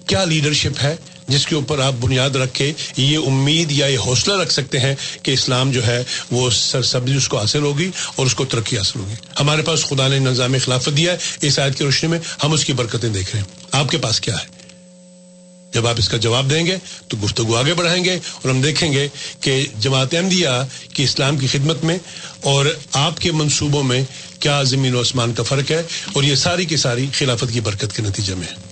کیا 0.10 0.26
لیڈرشپ 0.26 0.84
ہے 0.84 0.95
جس 1.28 1.45
کے 1.45 1.56
اوپر 1.56 1.80
آپ 1.80 1.93
بنیاد 1.93 2.30
رکھ 2.30 2.54
کے 2.54 2.74
یہ 2.98 3.17
امید 3.17 3.72
یا 3.72 3.86
یہ 3.86 3.98
حوصلہ 3.98 4.41
رکھ 4.41 4.52
سکتے 4.52 4.80
ہیں 4.80 4.95
کہ 5.24 5.32
اسلام 5.32 5.72
جو 5.72 5.88
ہے 5.88 6.04
وہ 6.32 6.50
سرسبزی 6.50 7.15
اس 7.15 7.28
کو 7.28 7.38
حاصل 7.38 7.62
ہوگی 7.62 7.89
اور 8.15 8.26
اس 8.26 8.36
کو 8.36 8.45
ترقی 8.45 8.78
حاصل 8.78 9.00
ہوگی۔ 9.00 9.13
ہمارے 9.39 9.62
پاس 9.62 9.86
خدا 9.86 10.08
نے 10.08 10.19
نظام 10.19 10.56
خلافت 10.65 10.98
دیا 10.98 11.13
ہے۔ 11.13 11.17
اس 11.41 11.60
آیت 11.60 11.78
کی 11.78 11.84
روشنی 11.84 12.10
میں 12.10 12.19
ہم 12.43 12.52
اس 12.52 12.65
کی 12.65 12.74
برکتیں 12.74 13.10
دیکھ 13.10 13.32
رہے 13.32 13.39
ہیں۔ 13.39 13.48
آپ 13.72 13.89
کے 13.89 13.98
پاس 13.98 14.22
کیا 14.22 14.36
ہے؟ 14.36 14.60
جب 15.74 15.88
آپ 15.88 15.95
اس 15.98 16.10
کا 16.10 16.17
جواب 16.17 16.50
دیں 16.50 16.65
گے 16.65 16.78
تو 17.08 17.17
گفتگو 17.24 17.56
آگے 17.56 17.74
بڑھائیں 17.74 18.06
گے 18.06 18.13
اور 18.13 18.50
ہم 18.50 18.62
دیکھیں 18.62 18.93
گے 18.93 19.08
کہ 19.41 19.65
جماعت 19.80 20.13
احمدیہ 20.13 20.48
کی 20.93 21.04
اسلام 21.04 21.38
کی 21.38 21.48
خدمت 21.48 21.84
میں 21.84 21.98
اور 22.41 22.65
آپ 22.91 23.19
کے 23.19 23.32
منصوبوں 23.32 23.84
میں 23.84 24.04
کیا 24.39 24.63
زمین 24.63 24.95
و 24.95 25.00
آسمان 25.00 25.34
کا 25.34 25.43
فرق 25.43 25.72
ہے 25.72 25.82
اور 26.13 26.24
یہ 26.24 26.36
ساری 26.36 26.65
کی 26.65 26.78
ساری 26.78 27.08
خلافت 27.13 27.54
کی 27.54 27.60
برکت 27.60 27.95
کے 27.95 28.02
نتیجے 28.02 28.36
میں 28.36 28.48
ہے۔ 28.48 28.69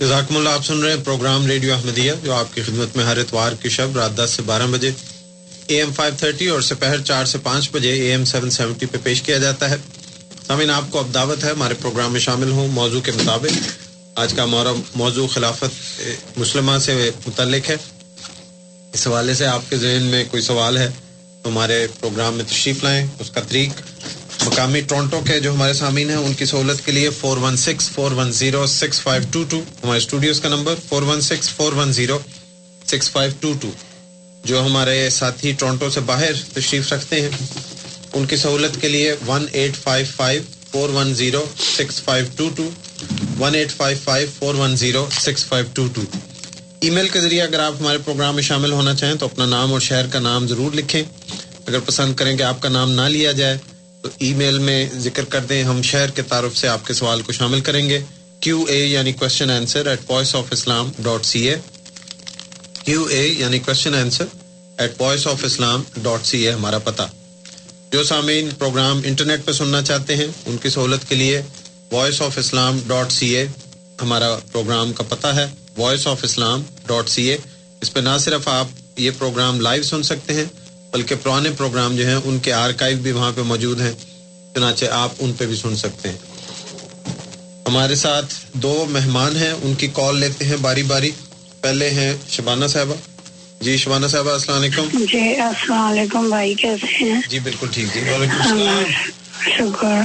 جزاکم 0.00 0.36
اللہ، 0.36 0.48
آپ 0.48 0.66
سن 0.66 0.82
رہے 0.82 0.90
ہیں 0.90 1.04
پروگرام 1.04 1.46
ریڈیو 1.46 1.72
احمدیہ، 1.74 2.12
جو 2.22 2.34
آپ 2.34 2.54
کی 2.54 2.62
خدمت 2.62 2.96
میں 2.96 3.04
ہر 3.04 3.18
اتوار 3.18 3.52
کی 3.52 3.68
شب 3.68 3.96
رات 3.96 4.16
دس 4.16 4.30
سے 4.30 4.42
بارہ 4.42 4.66
بجے 4.70 4.90
اے 5.66 5.78
ایم 5.78 5.92
فائیو 5.92 6.14
تھرٹی 6.18 6.46
اور 6.46 6.60
سپہر 6.60 7.00
چار 7.00 7.24
سے 7.24 7.38
پانچ 7.42 7.70
بجے 7.72 7.92
اے 7.92 8.10
ایم 8.10 8.24
سیون 8.24 8.50
سیونٹی 8.50 8.86
پہ 8.86 8.98
پیش 9.02 9.22
کیا 9.22 9.38
جاتا 9.38 9.70
ہے۔ 9.70 9.76
سامعین، 10.46 10.70
آپ 10.70 10.90
کو 10.90 10.98
اب 10.98 11.14
دعوت 11.14 11.44
ہے، 11.44 11.50
ہمارے 11.50 11.74
پروگرام 11.74 12.12
میں 12.12 12.20
شامل 12.20 12.50
ہوں۔ 12.50 12.68
موضوع 12.68 13.00
کے 13.00 13.12
مطابق 13.12 13.68
آج 14.14 14.32
کا 14.34 14.42
ہمارا 14.44 14.72
موضوع 14.94 15.26
خلافت 15.26 16.02
مسلمہ 16.36 16.78
سے 16.78 17.10
متعلق 17.26 17.70
ہے۔ 17.70 17.76
اس 18.92 19.06
حوالے 19.06 19.34
سے 19.34 19.46
آپ 19.46 19.70
کے 19.70 19.76
ذہن 19.76 20.02
میں 20.02 20.24
کوئی 20.30 20.42
سوال 20.42 20.78
ہے 20.78 20.90
تو 21.42 21.50
ہمارے 21.50 21.86
پروگرام 22.00 22.34
میں 22.34 22.44
تشریف 22.44 22.84
لائیں۔ 22.84 23.06
اس 23.18 23.30
کا 23.30 23.40
طریق 23.40 23.70
مقامی 24.44 24.80
ٹورنٹو 24.88 25.20
کے 25.26 25.38
جو 25.40 25.52
ہمارے 25.52 25.72
سامعین 25.74 26.10
ہیں، 26.10 26.16
ان 26.16 26.34
کی 26.34 26.44
سہولت 26.44 26.84
کے 26.84 26.92
لیے 26.92 27.10
four 27.10 27.36
one 27.36 27.56
six 27.56 27.88
four 27.90 28.10
one 28.10 28.30
zero 28.32 28.66
six 28.66 29.00
five 29.00 29.22
two 29.32 29.42
two 29.50 29.60
ہمارے 29.84 29.98
اسٹوڈیوز 29.98 30.40
کا 30.40 30.48
number 30.48 30.74
four 30.88 31.02
one 31.02 31.20
six 31.20 31.50
four 31.50 31.72
one 31.72 31.92
zero 31.92 32.18
six 32.86 33.10
five 33.10 33.32
two 33.40 33.52
two 33.60 33.70
جو 34.44 34.64
ہمارے 34.66 35.08
ساتھی 35.10 35.52
ٹورنٹو 35.58 35.90
سے 35.90 36.00
باہر 36.06 36.32
تشریف 36.54 36.92
رکھتے 36.92 37.20
ہیں، 37.20 37.28
ان 38.14 38.26
کی 38.26 38.36
سہولت 38.36 38.80
کے 38.80 38.88
لیے 38.88 39.14
one 39.26 39.46
eight 39.52 39.76
five 39.76 40.06
five 40.16 40.42
four 40.70 40.88
one 40.94 41.14
zero 41.14 41.44
six 41.76 42.00
five 42.02 42.26
two 42.36 42.48
two 42.56 42.68
one 43.38 43.54
eight 43.54 43.70
five 43.72 43.96
five 44.04 44.28
four 44.38 44.54
one 44.54 44.76
zero 44.76 45.06
six 45.20 45.44
five 45.44 45.66
two 45.74 45.86
two 45.94 46.02
email 46.90 47.08
کے 47.08 47.20
ذریعے 47.20 47.42
اگر 47.42 47.60
آپ 47.60 47.74
ہمارے 47.80 47.98
پروگرام 48.04 48.34
میں 48.34 48.42
شامل 48.42 48.72
ہونا 48.72 48.94
چاہیں 48.94 49.14
تو 49.14 49.26
اپنا 49.26 49.44
نام 49.46 49.72
اور 49.72 49.80
شہر 49.80 50.06
کا 50.06 50.18
نام 50.20 50.46
ضرور 50.48 50.72
لکھیں۔ 50.74 51.02
اگر 51.66 51.78
پسند 51.86 52.14
کریں 52.14 52.36
کہ 52.36 52.42
آپ 52.42 52.60
کا 52.62 52.68
نام 52.68 52.92
نہ 52.92 53.08
لیا 53.08 53.32
جائے 53.32 53.56
تو 54.02 54.08
ای 54.18 54.32
میل 54.32 54.58
میں 54.58 54.88
ذکر 54.94 55.24
کر 55.24 55.40
دیں، 55.40 55.62
ہم 55.62 55.82
شہر 55.82 56.10
کے 56.10 56.22
تعارف 56.22 56.56
سے 56.56 56.68
آپ 56.68 56.86
کے 56.86 56.94
سوال 56.94 57.22
کو 57.22 57.32
شامل 57.32 57.60
کریں 57.60 57.88
گے۔ 57.88 58.00
کیو 58.40 58.64
اے 58.68 58.84
یعنی 58.84 59.12
question 59.12 59.50
answer 59.50 59.86
at 59.86 60.00
voice 60.08 60.34
of 60.34 60.44
Islam 60.50 60.90
dot 60.98 61.24
C 61.24 61.50
A 61.50 61.56
Q 62.84 63.04
A 63.04 63.26
یعنی 63.26 63.58
question 63.58 63.94
answer 63.94 64.24
at 64.78 65.00
voice 65.00 65.26
of 65.26 65.44
Islam 65.44 65.82
dot 66.02 66.26
C 66.26 66.46
A 66.46 66.52
ہمارا 66.52 66.78
پتہ۔ 66.78 67.02
جو 67.92 68.04
سامعین 68.04 68.48
پروگرام 68.58 69.00
انٹرنیٹ 69.04 69.44
پہ 69.44 69.52
سننا 69.52 69.82
چاہتے 69.82 70.16
ہیں، 70.16 70.26
ان 70.46 70.56
کی 70.56 70.68
سہولت 70.68 71.08
کے 71.08 71.14
لیے 71.14 71.42
voice 71.92 72.22
of 72.22 72.38
Islam 72.38 72.78
dot 72.86 73.12
C 73.12 73.36
A 73.36 73.46
ہمارا 74.02 74.38
پروگرام 74.52 74.92
کا 74.92 75.02
پتہ 75.02 75.26
ہے۔ 75.26 75.46
Voice 75.76 76.06
of 76.06 76.24
Islam 76.24 76.62
dot 76.86 77.08
C 77.08 77.26
A 77.26 77.36
اس 77.80 77.92
پہ 77.92 78.00
نہ 78.00 78.16
صرف 78.20 78.48
آپ 78.48 78.66
یہ 78.96 79.10
پروگرام 79.18 79.60
لائیو 79.60 79.82
سن 79.82 80.02
سکتے 80.02 80.34
ہیں 80.34 80.44
بلکہ 80.92 81.14
پرانے 81.22 81.50
پروگرام 81.50 81.96
جو 81.96 82.06
ہیں 82.06 82.18
ان 82.24 82.38
کے 82.38 82.52
آرکائیو 82.52 82.98
بھی 82.98 83.12
وہاں 83.12 83.32
پہ 83.34 83.40
موجود 83.40 83.80
ہیں۔ 83.80 83.92
چنانچہ 84.54 84.84
آپ 84.90 85.10
ان 85.18 85.32
پہ 85.32 85.46
بھی 85.46 85.56
سن 85.56 85.76
سکتے 85.76 86.08
ہیں۔ 86.08 86.18
ہمارے 87.66 87.94
ساتھ 87.94 88.34
دو 88.52 88.86
مہمان 88.90 89.36
ہیں 89.36 89.52
ان 89.62 89.74
کی 89.74 89.86
کال 89.86 90.18
لیتے 90.18 90.44
ہیں 90.44 90.56
باری 90.60 90.82
باری۔ 90.82 91.10
پہلے 91.60 91.90
ہیں 91.90 92.16
شبانہ 92.28 92.66
صاحبہ۔ 92.66 92.94
جی 93.60 93.76
شبانہ 93.76 94.06
صاحبہ 94.06 94.30
السلام 94.30 94.58
علیکم۔ 94.58 94.88
جی 94.92 95.34
السلام 95.34 95.92
علیکم 95.92 96.28
بھائی 96.28 96.54
کیسے 96.54 97.04
ہیں؟ 97.04 97.20
جی 97.28 97.38
بالکل 97.38 97.66
ٹھیک۔ 97.70 97.94
جی 97.94 98.00
وعلیکم 98.00 98.40
السلام۔ 98.40 98.84
شکر۔ 99.58 100.02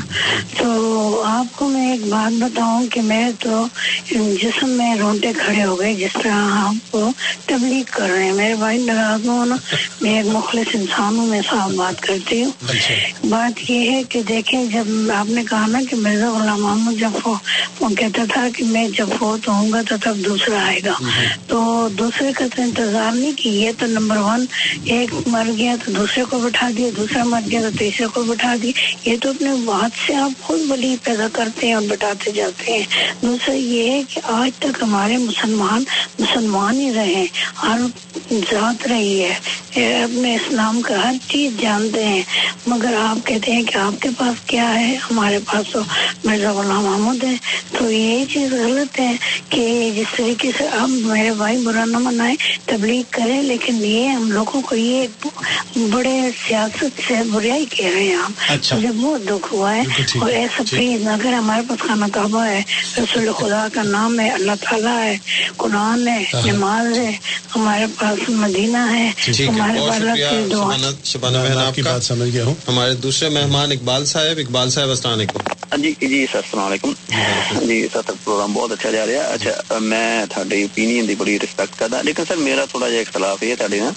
تو 0.57 0.92
آپ 1.23 1.57
کو 1.57 1.67
میں 1.69 1.91
ایک 1.91 2.05
بات 2.07 2.41
بتاؤں 2.41 2.87
کہ 2.87 3.01
میں 3.01 3.31
تو 3.39 3.65
جسم 4.11 4.69
میں 4.69 4.95
رونٹے 4.95 5.31
کھڑے 5.37 5.63
ہو 5.63 5.79
گئے 5.79 5.93
جس 5.93 6.13
طرح 6.13 6.47
آپ 6.51 6.91
کو 6.91 7.09
تبلیغ 7.45 7.83
کر 7.91 8.09
رہے 8.09 8.23
ہیں۔ 8.23 8.33
میرے 8.33 8.55
بھائی 8.55 8.85
ناراض 8.85 9.27
ہوں 9.27 9.45
نا 9.45 9.55
میں 10.01 10.17
ایک 10.17 10.25
مخلص 10.33 10.75
انسان 10.75 11.15
ہوں 11.15 11.27
میں 11.27 11.41
صاف 11.49 11.71
بات 11.71 12.01
کرتی 12.01 12.43
ہوں۔ 12.43 12.51
بات 13.29 13.69
یہ 13.69 13.91
ہے 13.91 14.03
کہ 14.09 14.21
دیکھیں 14.21 14.65
جب 14.65 15.11
آپ 15.15 15.29
نے 15.29 15.43
کہا 15.49 15.67
نا 15.67 15.79
کہ 15.89 15.95
مرزا 15.95 16.29
غلام 16.31 16.61
محمد 16.63 16.99
جب 16.99 17.27
وہ 17.27 17.35
کہتا 17.97 18.23
تھا 18.33 18.47
کہ 18.55 18.63
میں 18.63 18.87
جب 18.97 19.07
ہو 19.21 19.37
تو 19.43 19.51
ہوں 19.51 19.71
گا 19.71 19.81
تو 19.89 19.95
تب 20.03 20.17
دوسرا 20.25 20.65
آئے 20.65 20.79
گا۔ 20.85 20.93
تو 21.47 21.87
دوسرے 21.99 22.31
کا 22.33 22.45
تو 22.55 22.61
انتظار 22.61 23.15
نہیں 23.15 23.31
کی 23.37 23.49
یہ 23.49 23.71
تو 23.79 23.85
نمبر 23.85 24.17
ون 24.17 24.45
ایک 24.83 25.27
مر 25.27 25.49
گیا 25.57 25.75
تو 25.85 25.91
دوسرے 25.91 26.23
کو 26.29 26.39
بٹھا 26.39 26.69
دیا 26.77 26.89
دوسرا 26.97 27.23
مر 27.23 27.41
گیا 27.51 27.61
تو 27.61 27.77
تیسرے 27.79 28.07
کو 28.13 28.23
بٹھا 28.23 28.55
دیا۔ 28.61 28.71
یہ 29.09 29.17
تو 29.21 29.29
اپنے 29.29 29.49
بات 29.65 29.91
سے 30.07 30.15
آپ 30.15 30.31
خود 30.43 30.59
بلی 30.67 30.95
پیدا 31.13 31.27
کرتے 31.33 31.67
ہیں 31.67 31.73
اور 31.73 31.83
بٹاتے 31.87 32.31
جاتے 32.31 32.71
ہیں۔ 32.71 32.83
دوسرا 33.21 33.55
یہ 33.55 33.91
ہے 33.91 34.01
کہ 34.13 34.21
آج 34.23 34.51
تک 34.59 34.79
ہمارے 34.81 35.17
مسلمان 35.17 35.83
مسلمان 36.19 36.79
ہی 36.79 36.93
رہے 36.93 37.25
ہر 37.63 37.79
ذات 38.31 38.87
رہی 38.87 39.23
ہے۔ 39.23 39.33
اپنے 40.03 40.35
اسلام 40.35 40.81
کا 40.81 41.09
ہر 41.09 41.13
چیز 41.29 41.61
جانتے 41.61 42.03
ہیں۔ 42.03 42.21
مگر 42.67 42.93
آپ 42.99 43.27
کہتے 43.27 43.51
ہیں 43.51 43.63
کہ 43.63 43.77
آپ 43.77 44.01
کے 44.01 44.09
پاس 44.17 44.41
کیا 44.47 44.79
ہے؟ 44.79 44.95
ہمارے 45.11 45.39
پاس 45.45 45.71
تو 45.71 45.79
مرزا 46.23 46.51
غلام 46.51 46.83
محمود 46.83 47.23
ہے۔ 47.23 47.35
تو 47.77 47.91
یہ 47.91 48.25
چیز 48.33 48.53
غلط 48.53 48.99
ہے 48.99 49.15
کہ 49.49 49.91
جس 49.95 50.17
طریقے 50.17 50.51
سے 50.57 50.67
آپ 50.67 50.89
میرے 50.89 51.31
بھائی 51.33 51.57
برا 51.57 51.85
نہ 51.85 51.97
منائے 51.97 52.35
تبلیغ 52.65 53.01
کریں 53.09 53.41
لیکن 53.41 53.85
یہ 53.85 54.07
ہم 54.07 54.31
لوگوں 54.31 54.61
کو 54.61 54.75
یہ 54.75 55.07
بڑے 55.91 56.19
سیاست 56.47 57.01
سے 57.07 57.13
بریائی 57.31 57.65
کہہ 57.65 57.91
رہے 57.93 58.03
ہیں 58.03 58.15
آپ۔ 58.15 58.31
مجھے 58.75 58.91
بہت 58.91 59.21
دکھ 59.29 59.53
ہوا 59.53 59.75
ہے 59.75 59.81
اور 60.21 60.29
ایسا 60.29 60.63
پلیز 60.69 61.02
اگر 61.07 61.33
ہمارے 61.33 61.61
پاس 61.69 61.79
خانہ 61.79 62.05
کعبہ 62.13 62.43
ہے 62.45 62.61
رسول 62.97 63.31
خدا 63.39 63.67
کا 63.73 63.83
نام 63.83 64.19
ہے 64.19 64.29
اللہ 64.29 64.51
تعالیٰ 64.61 64.97
ہے 65.03 65.17
قرآن 65.57 66.07
ہے 66.07 66.23
نماز 66.45 66.97
ہے 66.97 67.11
ہمارے 67.55 67.85
پاس 67.99 68.29
مدینہ 68.29 68.85
ہے 68.91 69.09
ہمارے 69.47 69.79
پاس 69.79 70.01
شبانہ 71.03 71.37
بہن 71.37 71.57
آپ 71.57 71.75
کی 71.75 71.81
بات 71.81 72.03
سمجھ 72.03 72.29
گیا 72.29 72.45
ہوں۔ 72.45 72.55
ہمارے 72.67 72.93
دوسرے 73.03 73.29
مہمان 73.29 73.71
اقبال 73.71 74.05
صاحب 74.05 74.39
اقبال 74.39 74.69
صاحب 74.69 74.89
السلام 74.89 75.13
علیکم۔ 75.13 75.51
جی 75.77 75.93
جی 76.01 76.25
سر 76.31 76.37
السلام 76.37 76.65
علیکم۔ 76.65 76.91
جی 77.67 77.87
سر 77.93 78.01
پروگرام 78.23 78.53
بہت 78.53 78.71
اچھا 78.71 78.91
جا 78.91 79.05
رہا 79.05 79.21
اچھا 79.33 79.77
میں 79.81 80.25
تھوڑی 80.29 80.61
اوپینین 80.61 81.07
دی 81.07 81.15
بڑی 81.15 81.39
رسپیکٹ 81.39 81.79
کرتا 81.79 82.01
لیکن 82.01 82.23
سر 82.27 82.35
میرا 82.37 82.65
تھوڑا 82.65 82.89
جہا 82.89 82.99
اختلاف 82.99 83.43
ہے 83.43 83.55
تھوڑے 83.55 83.79
نا۔ 83.79 83.89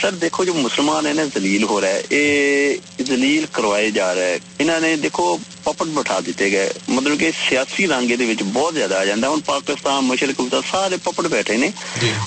سر 0.00 0.10
دیکھو 0.20 0.44
جو 0.44 0.54
مسلمان 0.54 1.06
ہے 1.06 1.12
نا 1.12 1.24
ذلیل 1.34 1.62
ہو 1.62 1.80
رہا 1.80 1.88
ہے 1.88 2.02
یہ 2.10 2.74
ذلیل 3.08 3.44
کروائے 3.52 3.90
جا 3.90 4.14
رہا 4.14 4.22
ہے۔ 4.22 4.38
انہوں 4.58 4.80
نے 4.80 4.94
دیکھو 5.02 5.36
پپٹ 5.64 5.86
بٹھا 6.04 6.18
دیتے 6.26 6.50
گئے 6.52 6.72
مطلب 6.88 7.18
کہ 7.20 7.30
سیاسی 7.38 7.82
یہ 7.82 8.42
بہت 8.44 8.74
زیادہ 8.74 8.94
آ 8.94 9.04
جاتا 9.04 9.20
ہے 9.22 9.26
ہوں 9.26 9.40
پاکستان 9.44 10.04
مشرق 10.04 10.40
سارے 10.70 10.96
پپٹ 11.02 11.26
بیٹھے 11.28 11.56
نے 11.56 11.68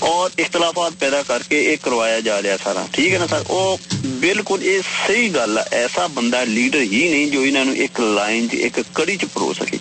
اور 0.02 0.30
اختلافات 0.38 0.98
پیدا 0.98 1.22
کر 1.26 1.42
کے 1.48 1.60
یہ 1.60 1.76
کروایا 1.82 2.18
جا 2.20 2.40
رہا 2.42 2.56
سارا 2.64 2.84
ٹھیک 2.92 3.12
ہے 3.12 3.18
نا 3.18 3.26
سر 3.26 3.42
وہ 3.48 3.76
بالکل 4.20 4.62
یہ 4.62 4.80
صحیح 4.86 5.28
گل 5.34 5.58
ہے 5.58 5.62
ایسا 5.72 6.06
بندہ 6.14 6.42
لیڈر 6.46 6.80
ہی 6.82 7.08
نہیں 7.08 7.30
جو 7.30 7.40
انہوں 7.40 7.64
نے 7.64 7.72
ایک 7.76 8.00
لائن 8.00 8.46
ایک 8.52 8.78
کڑی 8.92 9.16
چ 9.16 9.32
پرو 9.32 9.52
سکے 9.60 9.76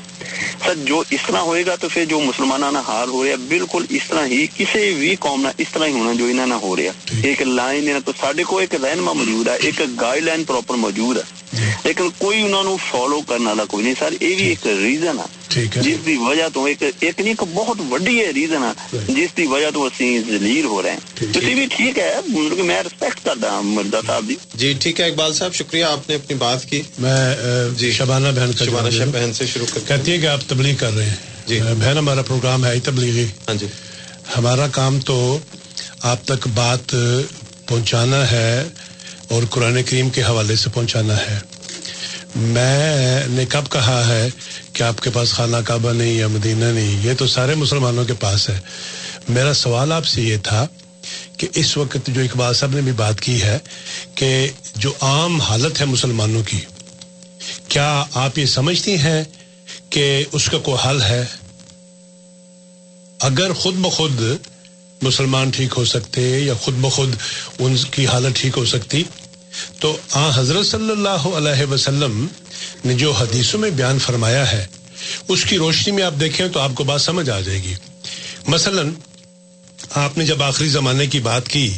سر 0.64 0.74
جو 0.84 1.02
اس 1.10 1.22
طرح 1.28 1.42
ہوئے 1.42 1.66
گا 1.66 1.76
تو 1.76 1.88
پھر 1.90 2.06
جو 2.06 2.20
مسلمانہ 2.20 2.80
حال 2.88 3.10
ہو 3.10 3.26
رہا 3.26 3.36
بالکل 3.48 3.86
اس 3.90 4.08
طرح 4.08 4.26
ہی 4.26 4.46
کسی 4.56 4.94
بھی 4.94 5.16
قوم 5.20 5.42
نہ 5.42 5.48
اس 5.58 5.72
طرح 5.72 5.86
ہی 5.86 5.92
ہونا 5.92 6.14
جو 6.14 6.26
انہوں 6.26 6.48
نے 6.48 6.56
ہو 6.62 6.76
رہا 6.76 7.18
ایک 7.24 7.42
لائن 7.44 7.90
تو 8.06 8.12
سارے 8.22 8.44
کو 8.44 8.58
ایک 8.58 8.76
رہنما 8.76 9.14
موجود 9.14 9.48
ہے 9.48 9.56
ایک 9.62 9.82
گائیڈ 10.02 10.24
لائن 10.24 10.44
پراپر 10.44 10.76
موجود 10.78 11.18
ہے 11.18 11.24
لیکن 11.84 12.10
کوئی 12.18 12.42
انہوں 12.42 12.64
نے 12.64 12.70
فالو 12.92 13.22
کرنے 13.22 13.46
والا 13.46 13.66
کوئی 13.66 13.84
نہیں۔ 13.84 13.94
سر 14.00 14.14
یہ 14.22 14.36
بھی 14.36 14.48
ایک 14.48 14.68
ریزن 14.68 15.20
ہے۔ 15.20 15.36
جس 15.82 15.98
کی 16.06 16.18
وجہ 16.18 16.44
تو 16.54 16.64
ایک 16.66 16.84
ایک 17.00 17.20
نہیں 17.20 17.34
بہت 17.54 17.78
وڈی 17.92 18.20
ہے 18.20 18.32
ریزن 18.32 18.64
ہے۔ 18.64 18.98
جس 19.08 19.30
کی 19.36 19.48
وجہ 19.48 19.72
تو 19.74 19.84
اسی 19.84 20.20
ذلیل 20.20 20.66
ہو 20.66 20.82
رہے 20.82 20.92
ہیں۔ 20.92 21.00
تو 21.34 21.40
بھی 21.40 21.66
ٹھیک 21.72 22.00
ہے 22.00 22.16
میں 22.64 22.84
ریسپیکٹ 22.84 23.26
کرتا 23.26 23.52
ہوں 23.52 23.64
مرزا 23.64 24.00
صاحب 24.08 24.28
جی۔ 24.28 24.36
جی 24.54 24.74
ٹھیک 24.80 25.00
ہے 25.02 25.06
اقبال 25.06 25.34
صاحب 25.34 25.54
شکریہ 25.54 25.84
آپ 25.84 26.10
نے 26.10 26.16
اپنی 26.16 26.36
بات 26.36 26.66
کی۔ 26.66 26.82
میں 27.00 27.36
جی۔ 27.78 27.92
شبانہ 27.92 28.28
بہن 28.28 28.52
کا 28.54 28.66
شبانہ 28.66 28.90
شب 28.90 29.14
بہن 29.14 29.34
سے 29.34 29.46
شروع 29.46 29.66
کر 29.74 29.80
کہتی 29.88 30.12
ہے 30.12 30.18
کہ 30.18 30.26
آپ 30.26 30.40
تبلیغ 30.48 30.76
کر 30.76 30.94
رہے 30.94 31.06
ہیں۔ 31.06 31.16
جی۔ 31.48 31.60
بہن 31.62 31.98
ہمارا 31.98 32.22
پروگرام 32.22 32.66
ہے 32.66 32.80
تبلیغی۔ 32.80 33.26
ہاں 33.48 33.56
جی۔ 33.56 33.68
ہمارا 34.38 34.68
کام 34.68 35.00
تو 35.00 35.40
آپ 36.04 36.26
تک 36.26 36.48
بات 36.48 36.96
پہنچانا 37.68 38.32
ہے۔ 38.32 38.64
اور 39.30 39.44
قرآن 39.50 39.84
کریم 39.84 40.10
کے 40.10 40.24
حوالے 40.24 40.56
سے 40.56 40.70
پہنچانا 40.70 41.18
ہے۔ 41.18 41.40
میں 42.36 43.28
نے 43.28 43.46
کب 43.50 43.72
کہا 43.72 44.08
ہے 44.08 44.30
کہ 44.74 44.84
آپ 44.84 45.02
کے 45.02 45.10
پاس 45.10 45.32
خانہ 45.32 45.58
کعبہ 45.66 45.94
نہیں 45.94 46.14
یا 46.14 46.28
مدینہ 46.28 46.66
نہیں، 46.66 47.08
یہ 47.08 47.14
تو 47.18 47.28
سارے 47.28 47.56
مسلمانوں 47.56 48.06
کے 48.06 48.14
پاس 48.14 48.50
ہے۔ 48.50 48.60
میرا 49.30 49.54
سوال 49.54 49.92
آپ 49.92 50.06
سے 50.06 50.22
یہ 50.22 50.38
تھا 50.44 50.68
کہ 51.38 51.48
اس 51.54 51.78
وقت 51.78 52.08
جو 52.08 52.22
اقبال 52.22 52.54
صاحب 52.54 52.72
نے 52.76 52.82
بھی 52.82 52.92
بات 52.92 53.22
کی 53.22 53.42
ہے 53.42 53.58
کہ 54.16 54.48
جو 54.76 54.94
عام 55.02 55.42
حالت 55.42 55.80
ہے 55.80 55.86
مسلمانوں 55.86 56.44
کی، 56.44 56.60
کیا 57.68 58.04
آپ 58.14 58.38
یہ 58.38 58.46
سمجھتی 58.46 58.98
ہیں 58.98 59.24
کہ 59.90 60.24
اس 60.32 60.50
کا 60.50 60.58
کوئی 60.58 60.90
حل 60.90 61.02
ہے؟ 61.02 61.26
اگر 63.20 63.54
خود 63.54 63.76
بخود 63.76 64.22
مسلمان 65.02 65.50
ٹھیک 65.50 65.74
ہو 65.78 65.86
سکتے 65.86 66.40
یا 66.40 66.54
خود 66.54 66.74
بخود 66.74 67.16
ان 67.60 67.76
کی 67.92 68.08
حالت 68.08 68.36
ٹھیک 68.36 68.58
ہو 68.58 68.66
سکتی۔ 68.66 69.04
تو 69.80 69.98
آ، 70.12 70.30
حضرت 70.36 70.66
صلی 70.66 70.92
اللہ 70.92 71.50
علیہ 71.50 71.66
وسلم 71.66 72.28
نے 72.86 72.94
جو 72.94 73.12
حدیثوں 73.12 73.60
میں 73.60 73.70
بیان 73.70 74.00
فرمایا 74.00 74.52
ہے، 74.52 74.66
اس 75.28 75.46
کی 75.46 75.58
روشنی 75.58 75.94
میں 75.94 76.04
آپ 76.04 76.14
دیکھیں 76.20 76.48
تو 76.48 76.60
آپ 76.60 76.70
کو 76.76 76.84
بات 76.84 77.02
سمجھ 77.02 77.30
آ 77.30 77.40
جائے 77.40 77.64
گی۔ 77.64 77.74
مثلا، 78.48 78.82
آپ 79.92 80.18
نے 80.18 80.26
جب 80.26 80.44
آخری 80.44 80.70
زمانے 80.70 81.08
کی 81.08 81.20
بات 81.20 81.48
کی 81.48 81.74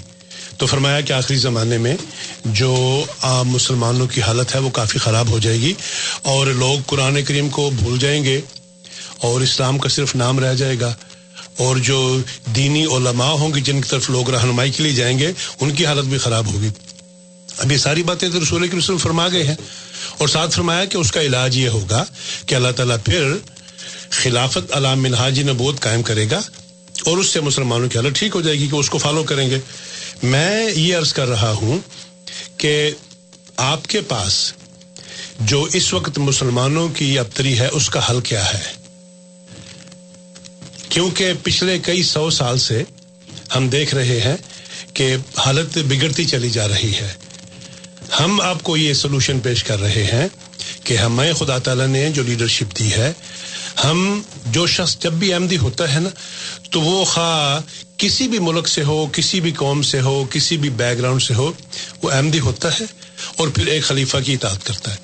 تو 0.57 0.65
فرمایا 0.65 1.01
کہ 1.01 1.13
آخری 1.13 1.37
زمانے 1.37 1.77
میں 1.77 1.97
جو 2.45 3.03
عام 3.21 3.49
مسلمانوں 3.49 4.07
کی 4.07 4.21
حالت 4.21 4.55
ہے 4.55 4.59
وہ 4.59 4.69
کافی 4.69 4.99
خراب 4.99 5.29
ہو 5.29 5.39
جائے 5.39 5.57
گی 5.59 5.73
اور 6.21 6.47
لوگ 6.47 6.83
قرآن 6.85 7.23
کریم 7.23 7.49
کو 7.49 7.69
بھول 7.69 7.99
جائیں 7.99 8.23
گے 8.23 8.41
اور 9.17 9.41
اسلام 9.41 9.77
کا 9.77 9.89
صرف 9.89 10.15
نام 10.15 10.39
رہ 10.39 10.53
جائے 10.53 10.79
گا۔ 10.79 10.93
اور 11.59 11.77
جو 11.77 12.19
دینی 12.55 12.85
علماء 12.85 13.31
ہوں 13.31 13.53
گے، 13.53 13.59
جن 13.59 13.81
کی 13.81 13.89
طرف 13.89 14.09
لوگ 14.09 14.29
رہنمائی 14.29 14.71
کے 14.71 14.83
لیے 14.83 14.91
جائیں 14.91 15.19
گے، 15.19 15.31
ان 15.59 15.75
کی 15.75 15.85
حالت 15.85 16.05
بھی 16.05 16.17
خراب 16.17 16.53
ہوگی۔ 16.53 16.69
اب 17.57 17.71
یہ 17.71 17.77
ساری 17.77 18.03
باتیں 18.03 18.29
تو 18.29 18.43
رسول 18.43 18.67
کے 18.67 18.77
رسول 18.77 18.97
فرما 18.97 19.27
گئے 19.29 19.43
ہیں۔ 19.43 19.55
اور 20.17 20.27
ساتھ 20.27 20.55
فرمایا 20.55 20.85
کہ 20.85 20.97
اس 20.97 21.11
کا 21.11 21.21
علاج 21.21 21.57
یہ 21.57 21.69
ہوگا 21.69 22.05
کہ 22.45 22.55
اللہ 22.55 22.71
تعالیٰ 22.75 22.95
پھر 23.05 23.33
خلافت 24.09 24.73
علام 24.73 25.03
منہاجی 25.03 25.43
نبوت 25.43 25.79
قائم 25.79 26.01
کرے 26.01 26.25
گا 26.31 26.39
اور 27.05 27.17
اس 27.17 27.27
سے 27.27 27.39
مسلمانوں 27.39 27.89
کی 27.89 27.99
حالت 27.99 28.15
ٹھیک 28.15 28.31
ہو 28.35 28.41
جائے 28.41 28.59
گی 28.59 28.67
کہ 28.67 28.75
اس 28.75 28.89
کو 28.89 28.97
فالو 28.97 29.23
کریں 29.23 29.49
گے۔ 29.49 29.59
میں 30.23 30.71
یہ 30.71 30.97
عرض 30.97 31.13
کر 31.13 31.27
رہا 31.27 31.51
ہوں 31.51 31.79
کہ 32.57 32.91
آپ 33.57 33.87
کے 33.87 34.01
پاس 34.01 34.53
جو 35.39 35.67
اس 35.73 35.93
وقت 35.93 36.17
مسلمانوں 36.17 36.89
کی 36.89 37.19
ابتری 37.19 37.59
ہے، 37.59 37.67
اس 37.67 37.89
کا 37.89 38.09
حل 38.09 38.21
کیا 38.21 38.53
ہے؟ 38.53 38.78
کیونکہ 40.89 41.33
پچھلے 41.43 41.79
کئی 41.79 42.03
سو 42.03 42.29
سال 42.29 42.57
سے 42.57 42.83
ہم 43.55 43.69
دیکھ 43.69 43.95
رہے 43.95 44.21
ہیں 44.21 44.37
کہ 44.93 45.15
حالت 45.37 45.77
بگڑتی 45.77 46.25
چلی 46.25 46.49
جا 46.49 46.67
رہی 46.67 46.93
ہے۔ 47.01 47.13
ہم 48.19 48.41
آپ 48.41 48.63
کو 48.63 48.77
یہ 48.77 48.93
سولوشن 48.93 49.39
پیش 49.39 49.63
کر 49.63 49.79
رہے 49.79 50.03
ہیں 50.03 50.27
کہ 50.83 50.97
ہمیں 50.97 51.33
خدا 51.33 51.57
تعالیٰ 51.57 51.87
نے 51.87 52.09
جو 52.09 52.23
لیڈرشپ 52.23 52.79
دی 52.79 52.91
ہے، 52.91 53.13
ہم 53.83 54.21
جو 54.45 54.67
شخص 54.67 54.97
جب 54.99 55.13
بھی 55.13 55.33
احمدی 55.33 55.57
ہوتا 55.57 55.93
ہے 55.93 55.99
نا، 55.99 56.09
تو 56.71 56.81
وہ 56.81 57.05
خواہ 57.05 57.61
کسی 57.97 58.27
بھی 58.27 58.39
ملک 58.39 58.67
سے 58.67 58.83
ہو، 58.83 59.07
کسی 59.13 59.41
بھی 59.41 59.51
قوم 59.51 59.81
سے 59.81 60.01
ہو، 60.01 60.25
کسی 60.31 60.57
بھی 60.57 60.69
بیک 60.69 60.97
گراؤنڈ 60.97 61.21
سے 61.21 61.33
ہو، 61.33 61.53
وہ 62.01 62.11
احمدی 62.11 62.39
ہوتا 62.39 62.79
ہے 62.79 62.85
اور 63.35 63.47
پھر 63.47 63.67
ایک 63.67 63.83
خلیفہ 63.83 64.17
کی 64.25 64.33
اطاعت 64.33 64.65
کرتا 64.65 64.91
ہے۔ 64.91 64.97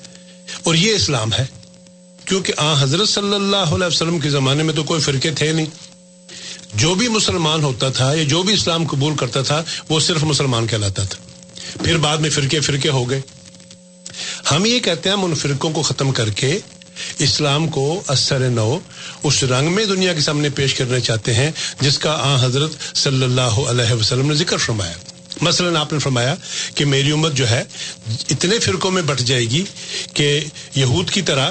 اور 0.62 0.74
یہ 0.74 0.92
اسلام 0.92 1.32
ہے۔ 1.32 1.46
کیونکہ 2.26 2.52
آ، 2.56 2.82
حضرت 2.82 3.08
صلی 3.08 3.34
اللہ 3.34 3.56
علیہ 3.56 3.86
وسلم 3.86 4.18
کے 4.18 4.30
زمانے 4.30 4.62
میں 4.62 4.74
تو 4.74 4.84
کوئی 4.84 5.00
فرقے 5.00 5.30
تھے 5.30 5.52
نہیں۔ 5.52 5.66
جو 6.74 6.94
بھی 6.94 7.08
مسلمان 7.08 7.64
ہوتا 7.64 7.88
تھا 7.88 8.14
یا 8.14 8.22
جو 8.22 8.42
بھی 8.42 8.54
اسلام 8.54 8.86
قبول 8.86 9.16
کرتا 9.16 9.42
تھا، 9.42 9.62
وہ 9.88 10.00
صرف 10.00 10.24
مسلمان 10.24 10.66
کہلاتا 10.66 11.04
تھا۔ 11.04 11.22
پھر 11.84 11.96
بعد 11.96 12.16
میں 12.16 12.30
فرقے 12.30 12.60
فرقے 12.60 12.88
ہو 12.88 13.10
گئے۔ 13.10 13.20
ہم 14.50 14.64
یہ 14.64 14.78
کہتے 14.78 15.08
ہیں 15.08 15.16
ہم 15.16 15.24
ان 15.24 15.34
فرقوں 15.34 15.70
کو 15.70 15.82
ختم 15.82 16.12
کر 16.12 16.30
کے 16.30 16.58
اسلام 17.18 17.68
کو 17.68 18.02
اثر 18.06 18.38
نو، 18.38 18.78
اس 19.22 19.44
رنگ 19.44 19.72
میں 19.72 19.84
دنیا 19.84 20.14
کے 20.14 20.20
سامنے 20.20 20.48
پیش 20.48 20.74
کرنا 20.74 21.00
چاہتے 21.00 21.34
ہیں، 21.34 21.50
جس 21.80 21.98
کا 21.98 22.12
آ، 22.12 22.44
حضرت 22.44 22.96
صلی 22.96 23.24
اللہ 23.24 23.40
علیہ 23.40 23.92
وسلم 23.92 24.28
نے 24.28 24.34
ذکر 24.34 24.56
فرمایا۔ 24.56 24.92
مثلاً 25.40 25.76
آپ 25.76 25.92
نے 25.92 25.98
فرمایا 25.98 26.34
کہ 26.74 26.84
میری 26.84 27.10
امت 27.10 27.32
جو 27.32 27.50
ہے، 27.50 27.64
اتنے 28.30 28.58
فرقوں 28.58 28.90
میں 28.90 29.02
بٹ 29.02 29.20
جائے 29.20 29.44
گی 29.44 29.64
کہ 30.14 30.44
یہود 30.74 31.10
کی 31.10 31.22
طرح 31.22 31.50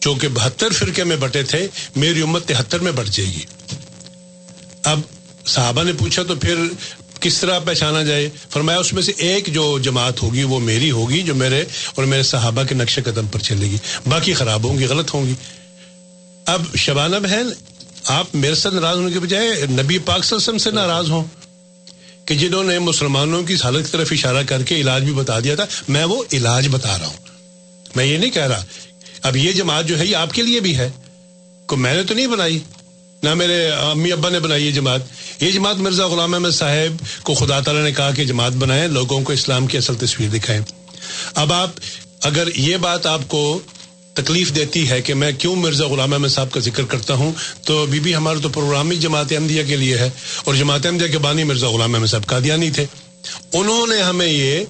جو 0.00 0.14
کہ 0.14 0.28
بہتر 0.28 0.70
فرقے 0.70 1.04
میں 1.04 1.16
بٹے 1.16 1.42
تھے، 1.42 1.66
میری 1.96 2.22
امت 2.22 2.46
تہتر 2.46 2.78
میں 2.78 2.92
بٹ 2.92 3.06
جائے 3.06 3.30
گی۔ 3.30 3.44
اب 4.82 5.00
صحابہ 5.46 5.82
نے 5.82 5.92
پوچھا 5.92 6.22
تو 6.22 6.34
پھر 6.34 6.54
کس 7.20 7.38
طرح 7.38 7.58
پہچانا 7.58 8.02
جائے؟ 8.02 8.30
فرمایا 8.50 8.78
اس 8.78 8.92
میں 8.92 9.02
سے 9.02 9.12
ایک 9.16 9.46
جو 9.46 9.78
جماعت 9.78 10.22
ہوگی 10.22 10.42
وہ 10.42 10.60
میری 10.60 10.90
ہوگی، 10.90 11.22
جو 11.22 11.34
میرے 11.34 11.64
اور 11.94 12.04
میرے 12.04 12.22
صحابہ 12.22 12.62
کے 12.62 12.74
نقش 12.74 12.98
قدم 13.04 13.26
پر 13.26 13.38
چلے 13.38 13.66
گی۔ 13.66 13.76
باقی 14.06 14.32
خراب 14.32 14.64
ہوں 14.64 14.78
گی، 14.78 14.84
غلط 14.84 15.14
ہوں 15.14 15.26
گی۔ 15.26 15.34
اب 16.46 16.62
شبانہ 16.76 17.16
بہن، 17.16 17.46
آپ 18.04 18.26
میرے 18.34 18.54
ساتھ 18.54 18.74
ناراض 18.74 18.96
ہونے 18.96 19.12
کے 19.12 19.20
بجائے 19.20 19.48
نبی 19.48 19.98
پاک 19.98 20.24
صلی 20.24 20.36
اللہ 20.36 20.36
علیہ 20.36 20.36
وسلم 20.36 20.58
سے 20.58 20.70
ناراض 20.70 21.10
ہوں 21.10 21.24
کہ 22.24 22.34
جنہوں 22.34 22.64
نے 22.64 22.78
مسلمانوں 22.78 23.42
کی 23.42 23.54
حالت 23.54 23.84
کی 23.86 23.92
طرف 23.92 24.12
اشارہ 24.12 24.42
کر 24.46 24.62
کے 24.62 24.74
علاج 24.74 25.04
بھی 25.04 25.12
بتا 25.12 25.40
دیا 25.40 25.54
تھا، 25.54 25.64
میں 25.88 26.04
وہ 26.04 26.24
علاج 26.32 26.68
بتا 26.70 26.98
رہا 26.98 27.06
ہوں۔ 27.06 27.16
میں 27.96 28.04
یہ 28.04 28.18
نہیں 28.18 28.30
کہہ 28.30 28.46
رہا 28.46 28.64
اب 29.26 29.36
یہ 29.36 29.52
جماعت 29.52 29.86
جو 29.86 29.98
ہے 29.98 30.06
یہ 30.06 30.16
آپ 30.16 30.32
کے 30.32 30.42
لیے 30.42 30.60
بھی 30.60 30.76
ہے۔ 30.76 30.90
کو 31.66 31.76
میں 31.76 31.94
نے 31.94 32.02
تو 32.02 32.14
نہیں 32.14 32.26
بنائی، 32.26 32.58
نہ 33.22 33.34
میرے 33.34 33.70
امی 33.70 34.12
ابا 34.12 34.28
نے 34.28 34.40
بنائی 34.40 34.66
یہ 34.66 34.70
جماعت۔ 34.70 35.00
یہ 35.40 35.50
جماعت 35.50 35.76
مرزا 35.76 36.06
غلام 36.06 36.34
احمد 36.34 36.50
صاحب 36.50 37.04
کو 37.22 37.34
خدا 37.34 37.60
تعالیٰ 37.60 37.84
نے 37.84 37.92
کہا 37.92 38.10
کہ 38.10 38.24
جماعت 38.24 38.52
بنائیں، 38.52 38.88
لوگوں 38.88 39.20
کو 39.20 39.32
اسلام 39.32 39.66
کی 39.66 39.78
اصل 39.78 39.94
تصویر 39.94 40.28
دکھائیں۔ 40.28 40.62
اب 41.34 41.52
آپ 41.52 41.70
اگر 42.22 42.48
یہ 42.56 42.76
بات 42.76 43.06
آپ 43.06 43.20
کو 43.28 43.60
تکلیف 44.14 44.54
دیتی 44.54 44.90
ہے 44.90 45.02
کہ 45.02 45.14
میں 45.14 45.32
کیوں 45.38 45.56
مرزا 45.56 45.86
غلام 45.86 46.12
احمد 46.12 46.28
صاحب 46.28 46.50
کا 46.50 46.60
ذکر 46.60 46.84
کرتا 46.84 47.14
ہوں، 47.14 47.32
تو 47.64 47.86
بی 47.86 48.00
بی 48.00 48.14
ہمارا 48.14 48.38
تو 48.42 48.48
پروگرام 48.48 48.90
ہی 48.90 48.96
جماعت 48.96 49.32
احمدیہ 49.32 49.62
کے 49.62 49.76
لیے 49.76 49.98
ہے۔ 49.98 50.10
اور 50.44 50.54
جماعت 50.54 50.86
احمدیہ 50.86 51.06
کے 51.06 51.18
بانی 51.18 51.44
مرزا 51.44 51.68
غلام 51.68 51.94
احمد 51.94 52.06
صاحب 52.06 52.26
قادیانی 52.26 52.70
تھے۔ 52.70 52.86
انہوں 53.52 53.86
نے 53.86 54.02
ہمیں 54.02 54.26
یہ 54.26 54.64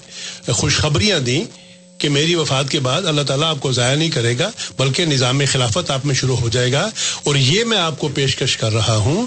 خوشخبریاں 0.51 1.19
دیں 1.19 1.66
کہ 1.97 2.09
میری 2.09 2.35
وفات 2.35 2.69
کے 2.69 2.79
بعد 2.79 3.01
اللہ 3.01 3.21
تعالیٰ 3.21 3.49
آپ 3.49 3.57
کو 3.59 3.71
ضائع 3.71 3.95
نہیں 3.95 4.09
کرے 4.09 4.39
گا، 4.39 4.51
بلکہ 4.77 5.05
نظام 5.05 5.41
خلافت 5.51 5.91
آپ 5.91 6.05
میں 6.05 6.15
شروع 6.15 6.37
ہو 6.37 6.49
جائے 6.49 6.71
گا۔ 6.71 6.89
اور 7.23 7.35
یہ 7.35 7.63
میں 7.63 7.77
آپ 7.77 7.99
کو 7.99 8.07
پیشکش 8.07 8.57
کر 8.57 8.73
رہا 8.73 8.95
ہوں 8.95 9.25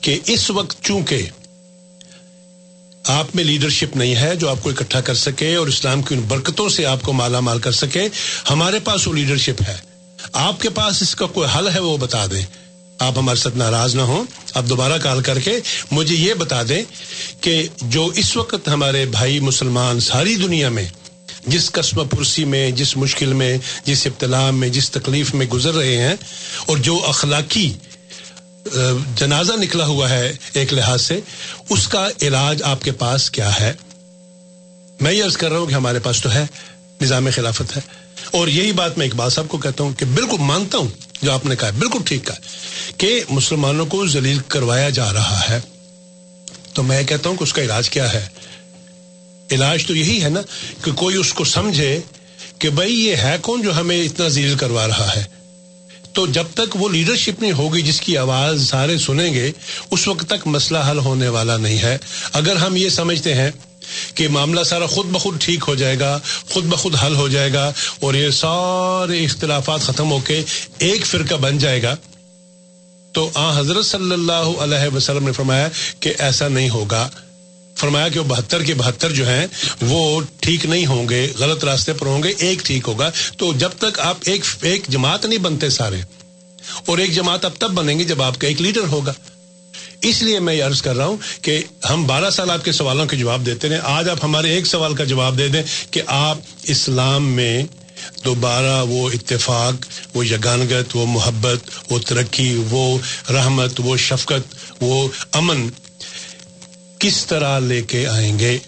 کہ 0.00 0.18
اس 0.26 0.50
وقت 0.50 0.84
چونکہ 0.84 1.22
آپ 3.06 3.26
میں 3.34 3.44
لیڈرشپ 3.44 3.96
نہیں 3.96 4.16
ہے 4.16 4.36
جو 4.36 4.48
آپ 4.48 4.56
کو 4.62 4.70
اکٹھا 4.70 5.00
کر 5.00 5.14
سکے 5.14 5.54
اور 5.54 5.66
اسلام 5.66 6.02
کی 6.02 6.14
ان 6.14 6.20
برکتوں 6.20 6.68
سے 6.68 6.86
آپ 6.86 7.02
کو 7.02 7.12
مالا 7.12 7.40
مال 7.40 7.58
کر 7.58 7.72
سکے، 7.72 8.08
ہمارے 8.50 8.78
پاس 8.78 9.08
وہ 9.08 9.12
لیڈرشپ 9.12 9.62
ہے۔ 9.68 9.76
آپ 10.32 10.60
کے 10.60 10.68
پاس 10.68 11.02
اس 11.02 11.14
کا 11.14 11.26
کوئی 11.26 11.48
حل 11.58 11.68
ہے 11.68 11.80
وہ 11.80 11.96
بتا 11.96 12.26
دیں۔ 12.26 12.42
آپ 12.98 13.18
ہمارے 13.18 13.36
ساتھ 13.36 13.56
ناراض 13.56 13.94
نہ 13.94 14.00
ہوں۔ 14.00 14.24
آپ 14.54 14.64
دوبارہ 14.68 14.98
کال 15.02 15.22
کر 15.22 15.38
کے 15.38 15.60
مجھے 15.90 16.16
یہ 16.16 16.34
بتا 16.34 16.62
دیں 16.68 16.82
کہ 17.40 17.66
جو 17.82 18.06
اس 18.06 18.36
وقت 18.36 18.68
ہمارے 18.68 19.06
بھائی 19.06 19.40
مسلمان 19.40 20.00
ساری 20.00 20.36
دنیا 20.36 20.68
میں 20.68 20.88
جس 21.46 21.70
قسم 21.70 22.08
پرسی 22.08 22.44
میں، 22.44 22.70
جس 22.70 22.96
مشکل 22.96 23.32
میں، 23.32 23.58
جس 23.84 24.06
ابتلا 24.06 24.50
میں، 24.50 24.68
جس 24.68 24.90
تکلیف 24.90 25.34
میں 25.34 25.46
گزر 25.46 25.74
رہے 25.74 25.96
ہیں 25.96 26.14
اور 26.66 26.76
جو 26.76 27.04
اخلاقی 27.06 27.72
جنازہ 29.16 29.52
نکلا 29.52 29.86
ہوا 29.86 30.10
ہے 30.10 30.32
ایک 30.52 30.72
لحاظ 30.72 31.02
سے، 31.02 31.20
اس 31.68 31.88
کا 31.88 32.08
علاج 32.22 32.62
آپ 32.62 32.82
کے 32.82 32.92
پاس 32.92 33.30
کیا 33.30 33.60
ہے؟ 33.60 33.72
میں 35.00 35.12
یہ 35.12 35.24
عرض 35.24 35.36
کر 35.36 35.50
رہا 35.50 35.58
ہوں 35.58 35.66
کہ 35.66 35.74
ہمارے 35.74 35.98
پاس 35.98 36.22
تو 36.22 36.32
ہے، 36.32 36.46
نظام 37.00 37.28
خلافت 37.34 37.76
ہے۔ 37.76 37.82
اور 38.30 38.48
یہی 38.48 38.72
بات 38.72 38.98
میں 38.98 39.06
اقبال 39.06 39.30
صاحب 39.30 39.48
کو 39.48 39.58
کہتا 39.58 39.84
ہوں 39.84 39.92
کہ 39.92 40.04
بالکل 40.04 40.36
مانتا 40.38 40.78
ہوں، 40.78 40.88
جو 41.22 41.32
آپ 41.32 41.46
نے 41.46 41.56
کہا 41.56 41.70
بالکل 41.70 41.98
ٹھیک 42.04 42.26
کہا 42.26 42.34
کہ 42.96 43.22
مسلمانوں 43.28 43.86
کو 43.86 44.06
ذلیل 44.06 44.38
کروایا 44.48 44.88
جا 44.88 45.12
رہا 45.12 45.40
ہے۔ 45.48 45.60
تو 46.74 46.82
میں 46.82 47.02
کہتا 47.02 47.28
ہوں 47.28 47.36
کہ 47.36 47.42
اس 47.42 47.52
کا 47.52 47.62
علاج 47.62 47.90
کیا 47.90 48.12
ہے؟ 48.12 48.26
علاج 49.50 49.86
تو 49.86 49.96
یہی 49.96 50.22
ہے 50.22 50.28
نا 50.28 50.40
کہ 50.84 50.92
کوئی 50.92 51.16
اس 51.16 51.32
کو 51.32 51.44
سمجھے 51.44 52.00
کہ 52.58 52.70
بھائی 52.70 53.04
یہ 53.04 53.16
ہے 53.16 53.36
کون 53.42 53.62
جو 53.62 53.76
ہمیں 53.76 54.04
اتنا 54.04 54.28
ذیل 54.28 54.56
کروا 54.56 54.88
رہا 54.88 55.10
ہے؟ 55.16 55.24
تو 56.12 56.26
جب 56.26 56.46
تک 56.54 56.76
وہ 56.76 56.88
لیڈرشپ 56.88 57.42
نہیں 57.42 57.52
ہوگی 57.52 57.82
جس 57.82 58.00
کی 58.00 58.16
آواز 58.16 58.68
سارے 58.68 58.98
سنیں 58.98 59.34
گے، 59.34 59.52
اس 59.90 60.08
وقت 60.08 60.26
تک 60.26 60.46
مسئلہ 60.46 60.78
حل 60.90 60.98
ہونے 60.98 61.28
والا 61.28 61.56
نہیں 61.56 61.78
ہے۔ 61.78 61.98
اگر 62.32 62.56
ہم 62.56 62.76
یہ 62.76 62.88
سمجھتے 62.88 63.34
ہیں 63.34 63.50
کہ 64.14 64.28
معاملہ 64.28 64.62
سارا 64.62 64.86
خود 64.86 65.06
بخود 65.06 65.40
ٹھیک 65.40 65.64
ہو 65.68 65.74
جائے 65.74 66.00
گا، 66.00 66.18
خود 66.50 66.64
بخود 66.64 66.94
حل 66.94 67.14
ہو 67.14 67.28
جائے 67.28 67.52
گا 67.52 67.72
اور 68.00 68.14
یہ 68.14 68.30
سارے 68.30 69.24
اختلافات 69.24 69.80
ختم 69.80 70.10
ہو 70.10 70.18
کے 70.18 70.42
ایک 70.78 71.06
فرقہ 71.06 71.34
بن 71.34 71.58
جائے 71.58 71.82
گا، 71.82 71.96
تو 73.12 73.30
آ 73.34 73.58
حضرت 73.58 73.84
صلی 73.84 74.12
اللہ 74.12 74.50
علیہ 74.58 74.94
وسلم 74.94 75.26
نے 75.26 75.32
فرمایا 75.32 75.68
کہ 76.00 76.12
ایسا 76.18 76.48
نہیں 76.48 76.70
ہوگا۔ 76.70 77.08
فرمایا 77.80 78.08
کہ 78.08 78.18
وہ 78.18 78.24
بہتر 78.26 78.62
کے 78.62 78.74
بہتر 78.74 79.12
جو 79.12 79.28
ہیں 79.28 79.46
وہ 79.80 80.20
ٹھیک 80.40 80.64
نہیں 80.66 80.86
ہوں 80.86 81.08
گے، 81.08 81.26
غلط 81.38 81.64
راستے 81.64 81.92
پر 81.92 82.06
ہوں 82.06 82.22
گے، 82.22 82.32
ایک 82.38 82.64
ٹھیک 82.64 82.88
ہوگا۔ 82.88 83.10
تو 83.38 83.52
جب 83.54 83.70
تک 83.78 83.98
آپ 84.00 84.16
ایک 84.24 84.44
ایک 84.62 84.88
جماعت 84.88 85.24
نہیں 85.26 85.38
بنتے 85.40 85.70
سارے، 85.70 86.00
اور 86.86 86.98
ایک 86.98 87.14
جماعت 87.14 87.44
اب 87.44 87.52
تب 87.58 87.70
بنیں 87.72 87.98
گے 87.98 88.04
جب 88.04 88.22
آپ 88.22 88.40
کا 88.40 88.46
ایک 88.48 88.60
لیڈر 88.62 88.86
ہوگا۔ 88.90 89.12
اس 90.02 90.22
لیے 90.22 90.38
میں 90.40 90.54
یہ 90.54 90.64
عرض 90.64 90.82
کر 90.82 90.96
رہا 90.96 91.06
ہوں 91.06 91.16
کہ 91.42 91.58
ہم 91.90 92.06
بارہ 92.06 92.30
سال 92.30 92.50
آپ 92.50 92.64
کے 92.64 92.72
سوالوں 92.72 93.06
کے 93.06 93.16
جواب 93.16 93.46
دیتے 93.46 93.68
رہے۔ 93.68 93.78
آج 93.88 94.08
آپ 94.08 94.24
ہمارے 94.24 94.54
ایک 94.54 94.66
سوال 94.66 94.94
کا 94.94 95.04
جواب 95.04 95.38
دے 95.38 95.48
دیں 95.48 95.62
کہ 95.90 96.02
آپ 96.06 96.38
اسلام 96.64 97.26
میں 97.32 97.62
دوبارہ 98.24 98.82
وہ 98.88 99.08
اتفاق، 99.10 99.86
وہ 100.14 100.26
یگانگت، 100.26 100.96
وہ 100.96 101.06
محبت، 101.06 101.70
وہ 101.90 101.98
ترقی، 101.98 102.52
وہ 102.70 102.86
رحمت، 103.30 103.80
وہ 103.84 103.96
شفقت، 103.96 104.54
وہ 104.80 105.08
امن 105.32 105.68
کس 107.00 107.24
طرح 107.26 107.58
لے 107.58 107.80
کے 107.88 108.06
آئیں 108.06 108.38
گے 108.38 108.58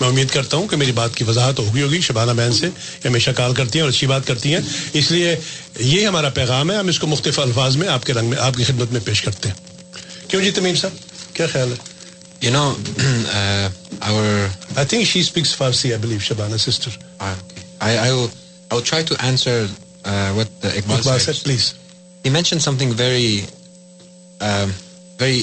میں 0.00 0.08
امید 0.08 0.30
کرتا 0.30 0.56
ہوں 0.56 0.66
کہ 0.68 0.76
میری 0.76 0.92
بات 0.92 1.16
کی 1.16 1.24
وضاحت 1.24 1.58
ہوگی 1.58 1.82
ہوگی 1.82 2.00
شبانہ 2.00 2.32
بہن 2.36 2.52
سے 2.52 2.68
ہمیشہ 3.04 3.30
کال 3.36 3.54
کرتی 3.54 3.78
ہیں 3.78 3.82
اور 3.82 3.90
اچھی 3.90 4.06
بات 4.06 4.26
کرتی 4.26 4.54
ہیں 4.54 4.60
اس 5.00 5.10
لیے 5.10 5.34
یہ 5.80 6.06
ہمارا 6.06 6.28
پیغام 6.38 6.70
ہے 6.70 6.76
ہم 6.76 6.88
اس 6.88 6.98
کو 6.98 7.06
مختلف 7.06 7.38
الفاظ 7.38 7.76
میں 7.76 7.88
آپ 7.88 8.06
کے 8.06 8.14
رنگ 8.14 8.30
میں 8.30 8.38
آپ 8.40 8.56
کی 8.56 8.64
خدمت 8.64 8.92
میں 8.92 9.00
پیش 9.04 9.22
کرتے 9.22 9.48
ہیں 9.48 10.28
کیوں 10.28 10.42
جی 10.42 10.50
تمیم 10.50 10.74
صاحب 10.76 11.34
کیا 11.36 11.46
خیال 11.52 11.72
ہے 11.72 11.96
You 12.40 12.52
know, 12.52 12.76
uh, 13.34 13.70
our. 14.02 14.46
I 14.76 14.84
think 14.84 15.06
she 15.06 15.22
speaks 15.22 15.56
Farsi, 15.56 15.94
I 15.94 15.98
believe, 15.98 16.20
Shabana, 16.20 16.58
sister. 16.58 16.90
Okay. 17.20 17.62
I, 17.80 18.08
I, 18.08 18.12
will, 18.12 18.30
I 18.70 18.74
will 18.74 18.82
try 18.82 19.02
to 19.02 19.22
answer 19.22 19.66
uh, 20.04 20.32
what 20.32 20.48
the 20.60 20.68
Iqbal, 20.68 20.98
Iqbal 20.98 21.18
said. 21.18 21.34
said, 21.34 21.44
please. 21.44 21.74
He 22.22 22.30
mentioned 22.30 22.62
something 22.62 22.92
very, 22.92 23.42
um, 24.40 24.70
very, 25.18 25.42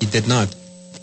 He 0.00 0.06
did 0.06 0.26
not. 0.28 0.54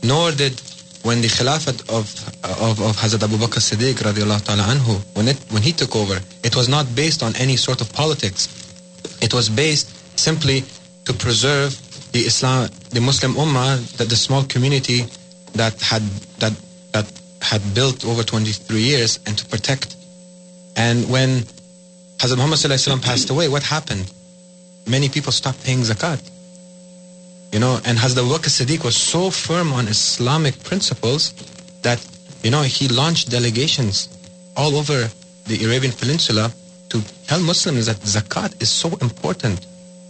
Nor 0.04 0.32
did 0.32 0.62
when 1.06 1.22
the 1.22 1.28
Khilafat 1.28 1.82
of, 1.90 2.10
of, 2.44 2.82
of 2.82 2.98
Hazrat 2.98 3.22
Abu 3.22 3.38
Bakr 3.38 3.62
Siddiq 3.62 3.94
radiallahu 3.94 4.44
ta'ala 4.44 4.64
anhu, 4.64 5.00
when, 5.16 5.28
it, 5.28 5.38
when 5.52 5.62
he 5.62 5.72
took 5.72 5.96
over, 5.96 6.20
it 6.44 6.56
was 6.56 6.68
not 6.68 6.96
based 6.96 7.22
on 7.22 7.36
any 7.36 7.56
sort 7.56 7.80
of 7.80 7.94
politics. 7.94 8.50
It 9.22 9.32
was 9.32 9.48
based 9.48 9.88
simply 10.18 10.64
to 11.06 11.14
preserve 11.14 11.78
the 12.12 12.22
Islam, 12.22 12.70
the 12.90 13.02
Muslim 13.02 13.34
Ummah, 13.34 13.98
that 13.98 14.10
the 14.10 14.16
small 14.16 14.44
community 14.46 15.06
that 15.54 15.80
had 15.82 16.02
that 16.40 16.54
that 16.92 17.06
had 17.42 17.62
built 17.76 18.04
over 18.06 18.24
23 18.24 18.82
years, 18.82 19.20
and 19.28 19.38
to 19.38 19.46
protect. 19.46 19.96
And 20.76 21.08
when 21.10 21.46
Hazrat 22.18 22.38
Muhammad 22.38 23.04
passed 23.04 23.30
away, 23.30 23.48
what 23.48 23.62
happened? 23.62 24.12
Many 24.88 25.10
people 25.10 25.32
stopped 25.32 25.64
paying 25.64 25.80
zakat. 25.80 26.22
You 27.52 27.60
know, 27.60 27.80
and 27.86 27.98
Hazrat 27.98 28.26
Abu 28.26 28.34
Bakr 28.36 28.50
Siddiq 28.50 28.84
was 28.84 28.96
so 28.96 29.30
firm 29.30 29.72
on 29.74 29.88
Islamic 29.88 30.62
principles 30.64 31.34
that, 31.84 32.06
you 32.44 32.52
know, 32.52 32.64
he 32.64 32.88
launched 32.88 33.30
delegations 33.30 34.10
all 34.58 34.76
over 34.76 35.10
the 35.46 35.64
Arabian 35.66 35.94
Peninsula 35.94 36.52
to 36.90 37.02
tell 37.28 37.40
Muslims 37.40 37.86
that 37.86 37.98
zakat 37.98 38.62
is 38.62 38.70
so 38.70 38.90
important. 39.02 39.66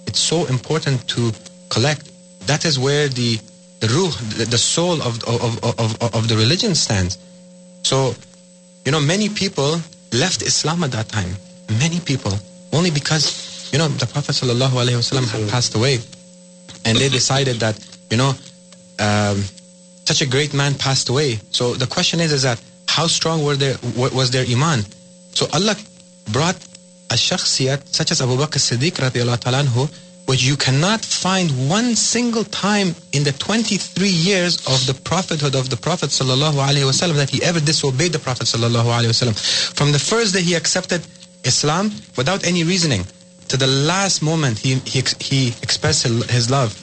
It's 0.08 0.20
so 0.20 0.46
important 0.46 1.08
to 1.10 1.32
collect. 1.70 2.10
That 2.48 2.66
is 2.66 2.80
where 2.80 3.08
the 3.10 3.40
the 3.82 3.88
ruh, 3.88 4.12
the, 4.38 4.46
the 4.46 4.58
soul 4.58 5.02
of, 5.02 5.22
of, 5.26 5.64
of, 5.64 6.02
of, 6.02 6.16
of 6.16 6.28
the 6.28 6.38
religion 6.38 6.74
stands. 6.76 7.18
So, 7.84 8.16
you 8.86 8.92
know, 8.92 9.00
many 9.00 9.30
people 9.30 9.82
left 10.14 10.42
Islam 10.42 10.84
at 10.84 10.92
that 10.92 11.10
time. 11.10 11.36
Many 11.80 12.00
people. 12.00 12.34
Only 12.72 12.92
because, 12.92 13.70
you 13.72 13.78
know, 13.78 13.88
the 13.88 14.08
Prophet 14.08 14.34
sallallahu 14.34 14.76
alaihi 14.82 14.98
wasallam 15.02 15.28
had 15.30 15.50
passed 15.50 15.76
away. 15.76 16.00
And 16.86 16.98
they 16.98 17.10
decided 17.10 17.58
that, 17.58 17.76
you 18.12 18.18
know, 18.18 18.34
um, 19.00 19.44
such 20.06 20.22
a 20.22 20.28
great 20.28 20.54
man 20.54 20.76
passed 20.76 21.10
away. 21.10 21.40
So 21.50 21.74
the 21.74 21.88
question 21.88 22.20
is, 22.20 22.32
is 22.32 22.44
that 22.44 22.62
how 22.88 23.08
strong 23.08 23.44
were 23.44 23.56
their, 23.56 23.76
wa- 23.98 24.10
was 24.14 24.32
their 24.32 24.46
iman? 24.48 24.86
So 25.32 25.48
Allah 25.52 25.76
brought 26.32 26.56
a 27.10 27.16
shakhsiyat 27.16 27.94
such 27.94 28.12
as 28.12 28.22
Abu 28.22 28.38
Bakr 28.38 28.60
Siddiq 28.60 28.94
radiallahu 28.94 29.40
ta'ala 29.40 29.64
which 30.26 30.44
you 30.44 30.58
cannot 30.58 31.06
find 31.06 31.70
one 31.70 31.96
single 31.96 32.44
time 32.44 32.96
in 33.12 33.24
the 33.24 33.32
23 33.32 34.10
years 34.10 34.58
of 34.68 34.86
the 34.88 34.94
prophethood 35.04 35.56
of 35.56 35.70
the 35.70 35.78
Prophet 35.78 36.10
sallallahu 36.10 36.54
alaihi 36.54 36.86
wasallam 36.86 37.16
that 37.16 37.30
he 37.30 37.44
ever 37.44 37.60
disobeyed 37.60 38.12
the 38.12 38.20
Prophet 38.20 38.46
sallallahu 38.48 38.90
alaihi 38.90 39.14
wasallam. 39.14 39.38
From 39.76 39.92
the 39.92 40.00
first 40.00 40.34
day 40.34 40.42
he 40.42 40.56
accepted 40.56 41.06
Islam 41.44 41.92
without 42.18 42.44
any 42.44 42.64
reasoning, 42.64 43.06
to 43.50 43.58
the 43.58 43.68
last 43.68 44.22
moment 44.22 44.58
he 44.58 44.76
he, 44.86 45.04
he 45.20 45.48
expressed 45.62 46.04
his 46.06 46.50
love. 46.50 46.74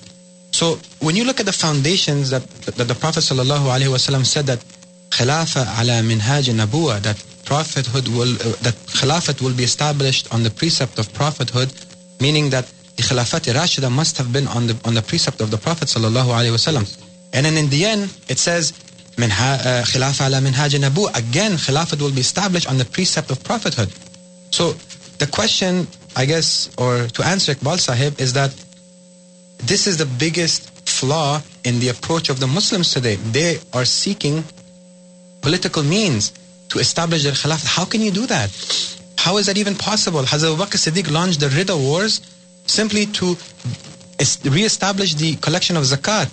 So 0.52 0.78
when 1.00 1.16
you 1.16 1.24
look 1.24 1.40
at 1.40 1.46
the 1.46 1.52
foundations 1.52 2.30
that, 2.30 2.46
that 2.76 2.88
the 2.88 2.94
Prophet 2.94 3.20
sallallahu 3.20 3.66
wasallam 3.88 4.24
said 4.24 4.46
that 4.46 4.60
khilafa 5.10 5.62
ala 5.80 6.02
minhaj 6.02 6.48
nabuwa 6.54 7.00
that 7.00 7.22
prophethood 7.44 8.06
will 8.08 8.32
uh, 8.34 8.56
that 8.66 8.76
khilafat 8.98 9.42
will 9.42 9.54
be 9.54 9.64
established 9.64 10.32
on 10.34 10.42
the 10.42 10.50
precept 10.50 10.98
of 10.98 11.12
prophethood, 11.12 11.72
meaning 12.20 12.50
that 12.50 12.66
the 12.96 13.02
khilafat 13.02 13.52
rashida 13.52 13.90
must 13.90 14.16
have 14.16 14.32
been 14.32 14.46
on 14.48 14.66
the 14.66 14.76
on 14.84 14.94
the 14.94 15.02
precept 15.02 15.40
of 15.40 15.50
the 15.50 15.58
Prophet 15.58 15.88
sallallahu 15.88 16.30
wasallam. 16.56 16.86
And 17.34 17.46
then 17.46 17.56
in 17.56 17.68
the 17.70 17.84
end 17.84 18.02
it 18.28 18.38
says 18.38 18.72
minha 19.18 19.32
uh, 19.32 19.82
khilafa 19.84 20.28
ala 20.28 20.38
minhaj 20.38 20.72
nabuwa 20.78 21.16
again 21.16 21.52
khilafat 21.52 22.00
will 22.00 22.12
be 22.12 22.20
established 22.20 22.68
on 22.68 22.78
the 22.78 22.84
precept 22.84 23.30
of 23.30 23.42
prophethood. 23.42 23.90
So 24.50 24.74
the 25.18 25.26
question, 25.26 25.86
I 26.16 26.26
guess, 26.26 26.70
or 26.76 27.06
to 27.08 27.24
answer 27.24 27.54
Iqbal 27.54 27.78
Sahib, 27.78 28.20
is 28.20 28.34
that 28.34 28.52
this 29.58 29.86
is 29.86 29.96
the 29.96 30.06
biggest 30.06 30.88
flaw 30.88 31.40
in 31.64 31.80
the 31.80 31.88
approach 31.88 32.28
of 32.28 32.40
the 32.40 32.46
Muslims 32.46 32.92
today. 32.92 33.16
They 33.16 33.58
are 33.72 33.84
seeking 33.84 34.44
political 35.40 35.82
means 35.82 36.32
to 36.70 36.78
establish 36.78 37.22
their 37.24 37.32
khilafat. 37.32 37.66
How 37.66 37.84
can 37.84 38.00
you 38.00 38.10
do 38.10 38.26
that? 38.26 38.50
How 39.18 39.36
is 39.38 39.46
that 39.46 39.56
even 39.56 39.74
possible? 39.76 40.22
Hazrat 40.22 40.54
Abu 40.54 40.62
Bakr 40.64 40.78
Siddiq 40.84 41.10
launched 41.10 41.40
the 41.40 41.46
Rida 41.46 41.78
Wars 41.78 42.20
simply 42.66 43.06
to 43.06 43.36
es- 44.18 44.44
re-establish 44.44 45.14
the 45.14 45.36
collection 45.36 45.76
of 45.76 45.84
zakat. 45.84 46.28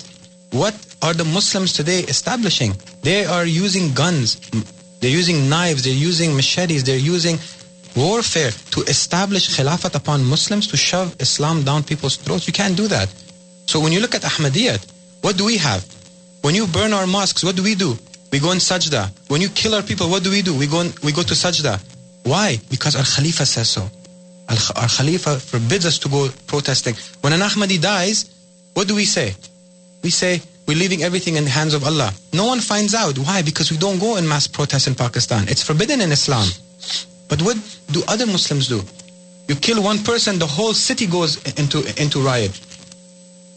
What 0.51 0.75
are 1.01 1.13
the 1.13 1.25
Muslims 1.25 1.73
today 1.73 1.99
establishing? 2.01 2.73
They 3.03 3.25
are 3.25 3.45
using 3.45 3.93
guns, 3.93 4.39
they're 4.99 5.17
using 5.21 5.49
knives, 5.49 5.84
they're 5.84 5.93
using 5.93 6.36
machetes, 6.36 6.84
they're 6.84 6.97
using 7.15 7.38
warfare 7.95 8.51
to 8.71 8.81
establish 8.83 9.49
khilafat 9.49 9.95
upon 9.95 10.23
Muslims, 10.25 10.67
to 10.67 10.77
shove 10.77 11.15
Islam 11.19 11.63
down 11.63 11.83
people's 11.83 12.17
throats. 12.17 12.47
You 12.47 12.53
can't 12.53 12.77
do 12.77 12.87
that. 12.87 13.09
So 13.65 13.79
when 13.79 13.91
you 13.91 13.99
look 13.99 14.15
at 14.15 14.21
Ahmadiyyat, 14.21 14.85
what 15.21 15.37
do 15.37 15.45
we 15.45 15.57
have? 15.57 15.85
When 16.41 16.55
you 16.55 16.67
burn 16.67 16.93
our 16.93 17.05
mosques, 17.05 17.43
what 17.43 17.55
do 17.55 17.63
we 17.63 17.75
do? 17.75 17.97
We 18.31 18.39
go 18.39 18.51
in 18.51 18.59
sajda. 18.59 19.11
When 19.27 19.41
you 19.41 19.49
kill 19.49 19.75
our 19.75 19.83
people, 19.83 20.09
what 20.09 20.23
do 20.23 20.29
we 20.29 20.41
do? 20.41 20.57
We 20.57 20.67
go 20.67 20.81
in, 20.81 20.93
we 21.03 21.11
go 21.11 21.23
to 21.23 21.33
sajda. 21.33 21.81
Why? 22.23 22.59
Because 22.69 22.95
our 22.95 23.03
Khalifa 23.03 23.45
says 23.45 23.69
so. 23.69 23.89
Our 24.49 24.87
Khalifa 24.87 25.39
forbids 25.39 25.85
us 25.85 25.99
to 25.99 26.09
go 26.09 26.29
protesting. 26.47 26.95
When 27.21 27.33
an 27.33 27.41
Ahmadi 27.41 27.79
dies, 27.81 28.29
what 28.73 28.87
do 28.87 28.95
we 28.95 29.05
say? 29.05 29.35
We 30.03 30.09
say, 30.09 30.41
we're 30.67 30.77
leaving 30.77 31.03
everything 31.03 31.35
in 31.35 31.43
the 31.43 31.49
hands 31.49 31.73
of 31.73 31.83
Allah. 31.83 32.13
No 32.33 32.45
one 32.45 32.59
finds 32.59 32.93
out. 32.93 33.17
Why? 33.17 33.41
Because 33.41 33.71
we 33.71 33.77
don't 33.77 33.99
go 33.99 34.17
in 34.17 34.27
mass 34.27 34.47
protests 34.47 34.87
in 34.87 34.95
Pakistan. 34.95 35.47
It's 35.47 35.63
forbidden 35.63 36.01
in 36.01 36.11
Islam. 36.11 36.47
But 37.30 37.41
what 37.41 37.57
do 37.91 38.03
other 38.07 38.25
Muslims 38.25 38.67
do? 38.67 38.82
You 39.47 39.55
kill 39.55 39.82
one 39.82 40.03
person, 40.03 40.38
the 40.38 40.47
whole 40.47 40.73
city 40.73 41.07
goes 41.07 41.41
into, 41.57 41.80
into 42.01 42.19
riot. 42.19 42.51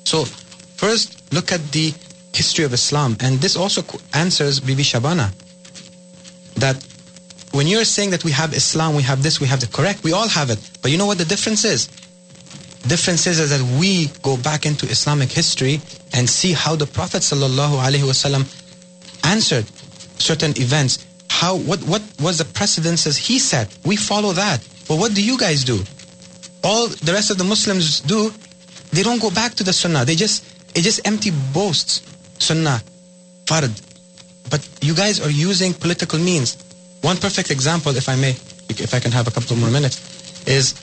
So, 0.04 0.24
first, 0.24 1.32
look 1.32 1.50
at 1.52 1.60
the 1.72 1.92
history 2.34 2.64
of 2.64 2.72
Islam. 2.72 3.16
And 3.20 3.38
this 3.40 3.56
also 3.56 3.82
answers 4.14 4.60
Bibi 4.60 4.82
Shabana. 4.82 5.32
That 6.56 6.76
when 7.52 7.66
you're 7.66 7.84
saying 7.84 8.10
that 8.10 8.24
we 8.24 8.30
have 8.32 8.54
Islam, 8.54 8.94
we 8.94 9.02
have 9.02 9.22
this, 9.22 9.40
we 9.40 9.46
have 9.46 9.60
the 9.60 9.66
correct, 9.66 10.02
we 10.04 10.12
all 10.12 10.28
have 10.28 10.50
it. 10.50 10.58
But 10.80 10.90
you 10.90 10.98
know 10.98 11.06
what 11.06 11.18
the 11.18 11.24
difference 11.24 11.64
is? 11.64 11.88
Difference 12.86 13.26
is, 13.26 13.38
is 13.38 13.50
that 13.50 13.62
we 13.78 14.08
go 14.22 14.36
back 14.36 14.66
into 14.66 14.86
Islamic 14.86 15.30
history 15.30 15.80
and 16.12 16.28
see 16.28 16.52
how 16.52 16.74
the 16.74 16.86
Prophet 16.86 17.22
sallallahu 17.22 17.76
alaihi 17.80 18.04
wasallam 18.08 18.44
answered 19.24 19.66
certain 20.18 20.50
events. 20.60 21.06
How 21.40 21.56
what 21.56 21.80
what 21.92 22.02
was 22.20 22.36
the 22.38 22.44
precedences 22.44 23.16
he 23.16 23.38
set? 23.38 23.66
We 23.84 23.96
follow 23.96 24.32
that. 24.32 24.60
But 24.86 24.96
what 25.00 25.14
do 25.14 25.22
you 25.24 25.36
guys 25.38 25.64
do? 25.64 25.78
All 26.62 26.88
the 26.88 27.12
rest 27.12 27.30
of 27.30 27.38
the 27.38 27.44
Muslims 27.44 28.00
do, 28.00 28.30
they 28.92 29.02
don't 29.02 29.20
go 29.20 29.30
back 29.30 29.54
to 29.54 29.64
the 29.64 29.72
Sunnah. 29.72 30.04
They 30.04 30.14
just 30.14 30.44
it 30.76 30.82
just 30.82 31.00
empty 31.06 31.30
boasts. 31.54 32.02
Sunnah, 32.38 32.82
fard. 33.46 33.72
But 34.50 34.60
you 34.82 34.94
guys 34.94 35.20
are 35.24 35.30
using 35.30 35.72
political 35.72 36.18
means. 36.18 36.58
One 37.00 37.16
perfect 37.16 37.50
example, 37.50 37.96
if 37.96 38.08
I 38.08 38.16
may, 38.16 38.36
if 38.68 38.92
I 38.94 39.00
can 39.00 39.12
have 39.12 39.26
a 39.26 39.30
couple 39.30 39.56
more 39.56 39.70
minutes, 39.70 39.96
is 40.46 40.74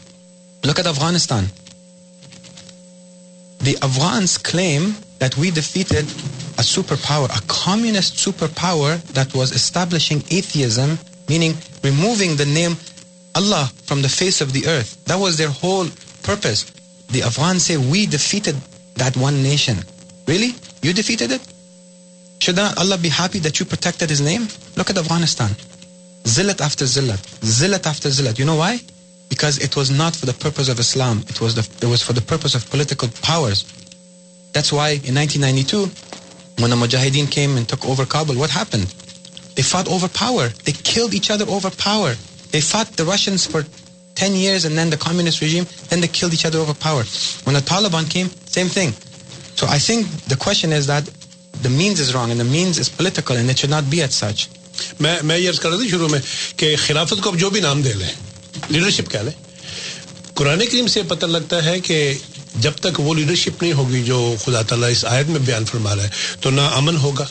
look 0.64 0.80
at 0.80 0.88
Afghanistan. 0.88 1.46
The 3.60 3.78
Afghans 3.82 4.38
claim 4.40 4.96
that 5.20 5.38
we 5.38 5.52
defeated 5.52 6.06
a 6.58 6.64
superpower, 6.64 7.28
a 7.30 7.42
communist 7.48 8.16
superpower 8.16 9.02
that 9.14 9.34
was 9.34 9.52
establishing 9.52 10.20
atheism, 10.32 10.98
meaning 11.28 11.56
removing 11.84 12.36
the 12.36 12.46
name 12.46 12.76
Allah 13.36 13.70
from 13.86 14.02
the 14.02 14.10
face 14.10 14.42
of 14.42 14.52
the 14.54 14.66
earth. 14.68 15.04
That 15.06 15.20
was 15.20 15.38
their 15.38 15.50
whole 15.50 15.88
purpose. 16.24 16.72
The 17.10 17.24
Afghans 17.24 17.64
say, 17.64 17.78
we 17.78 18.06
defeated 18.06 18.56
that 18.96 19.16
one 19.18 19.42
nation. 19.44 19.78
Really? 20.28 20.56
You 20.82 20.94
defeated 20.94 21.32
it? 21.32 21.42
Should 22.40 22.56
not 22.56 22.78
Allah 22.78 22.98
be 22.98 23.10
happy 23.10 23.40
that 23.40 23.60
you 23.60 23.66
protected 23.66 24.10
his 24.10 24.22
name? 24.22 24.48
Look 24.78 24.90
at 24.90 24.98
Afghanistan. 24.98 25.50
Zillat 26.24 26.62
after 26.62 26.86
zillat. 26.86 27.20
Zillat 27.42 27.86
after 27.86 28.10
zillat. 28.10 28.40
You 28.40 28.46
know 28.46 28.56
why? 28.56 28.80
Because 29.30 29.58
it 29.60 29.76
was 29.76 29.92
not 29.92 30.16
for 30.16 30.26
the 30.26 30.34
purpose 30.34 30.70
of 30.70 30.80
Islam. 30.80 31.24
It 31.28 31.42
was, 31.42 31.56
the, 31.56 31.86
it 31.86 31.90
was 31.90 32.02
for 32.02 32.14
the 32.14 32.22
purpose 32.22 32.56
of 32.56 32.70
political 32.70 33.10
powers. 33.22 33.66
That's 34.54 34.72
why 34.72 34.90
in 34.90 35.16
1992, 35.16 35.86
when 36.60 36.70
the 36.70 36.76
Mujahideen 36.76 37.30
came 37.30 37.58
and 37.58 37.68
took 37.68 37.86
over 37.86 38.06
Kabul, 38.06 38.36
what 38.36 38.50
happened? 38.50 38.94
They 39.56 39.62
fought 39.64 39.88
over 39.88 40.08
power. 40.08 40.50
They 40.66 40.74
killed 40.74 41.14
each 41.14 41.30
other 41.32 41.46
over 41.48 41.70
power. 41.70 42.16
They 42.52 42.62
fought 42.62 42.88
the 42.98 43.06
Russians 43.06 43.46
for 43.46 43.64
10 44.16 44.34
years 44.36 44.66
and 44.66 44.78
then 44.78 44.90
the 44.90 44.98
communist 44.98 45.42
regime, 45.42 45.66
then 45.90 46.02
they 46.02 46.08
killed 46.08 46.34
each 46.34 46.46
other 46.46 46.60
over 46.60 46.74
power. 46.74 47.04
When 47.46 47.56
the 47.56 47.62
Taliban 47.62 48.10
came, 48.10 48.30
same 48.58 48.68
thing. 48.68 48.92
So 49.56 49.68
I 49.68 49.80
think 49.80 50.08
the 50.28 50.36
question 50.36 50.74
is 50.74 50.88
that 50.88 51.06
the 51.62 51.70
means 51.70 52.00
is 52.00 52.14
wrong 52.14 52.32
and 52.32 52.40
the 52.40 52.50
means 52.58 52.80
is 52.80 52.90
political 52.90 53.38
and 53.38 53.50
it 53.50 53.58
should 53.58 53.70
not 53.70 53.90
be 53.90 54.02
as 54.02 54.16
such. 54.16 54.48
میں 55.00 55.16
میں 55.24 55.38
یہ 55.38 55.50
عرض 55.50 55.60
کر 55.60 55.70
رہا 55.70 55.78
تھا 55.78 55.88
شروع 55.90 56.08
میں 56.10 56.20
کہ 56.58 56.76
خلافت 56.86 57.22
کو 57.24 57.30
اب 57.30 57.38
جو 57.40 57.50
بھی 57.50 57.60
نام 57.62 57.82
دے 57.82 57.94
لیں 57.94 58.12
لیڈرشپ 58.70 59.10
کہہ 59.12 59.24
لیں 59.28 59.32
قرآن 60.34 60.60
کریم 60.66 60.88
سے 60.88 61.02
پتہ 61.08 61.26
لگتا 61.26 61.64
ہے 61.66 61.80
کہ 61.88 61.98
جب 62.56 62.72
تک 62.82 63.00
وہ 63.00 63.16
لیڈرشپ 63.16 63.62
نہیں 63.62 63.74
ہوگی 63.74 64.04
جو 64.04 64.36
خدا 64.46 64.62
تعالیٰ 64.62 64.92
اس 64.92 65.06
آیت 65.06 65.28
میں 65.28 65.40
بیان 65.40 65.66
فرما 65.66 65.96
رہا 65.96 66.04
ہے 66.04 66.10
تو 66.42 66.50
نہ 66.50 66.62
امن 66.62 66.98
ہوگا 66.98 67.26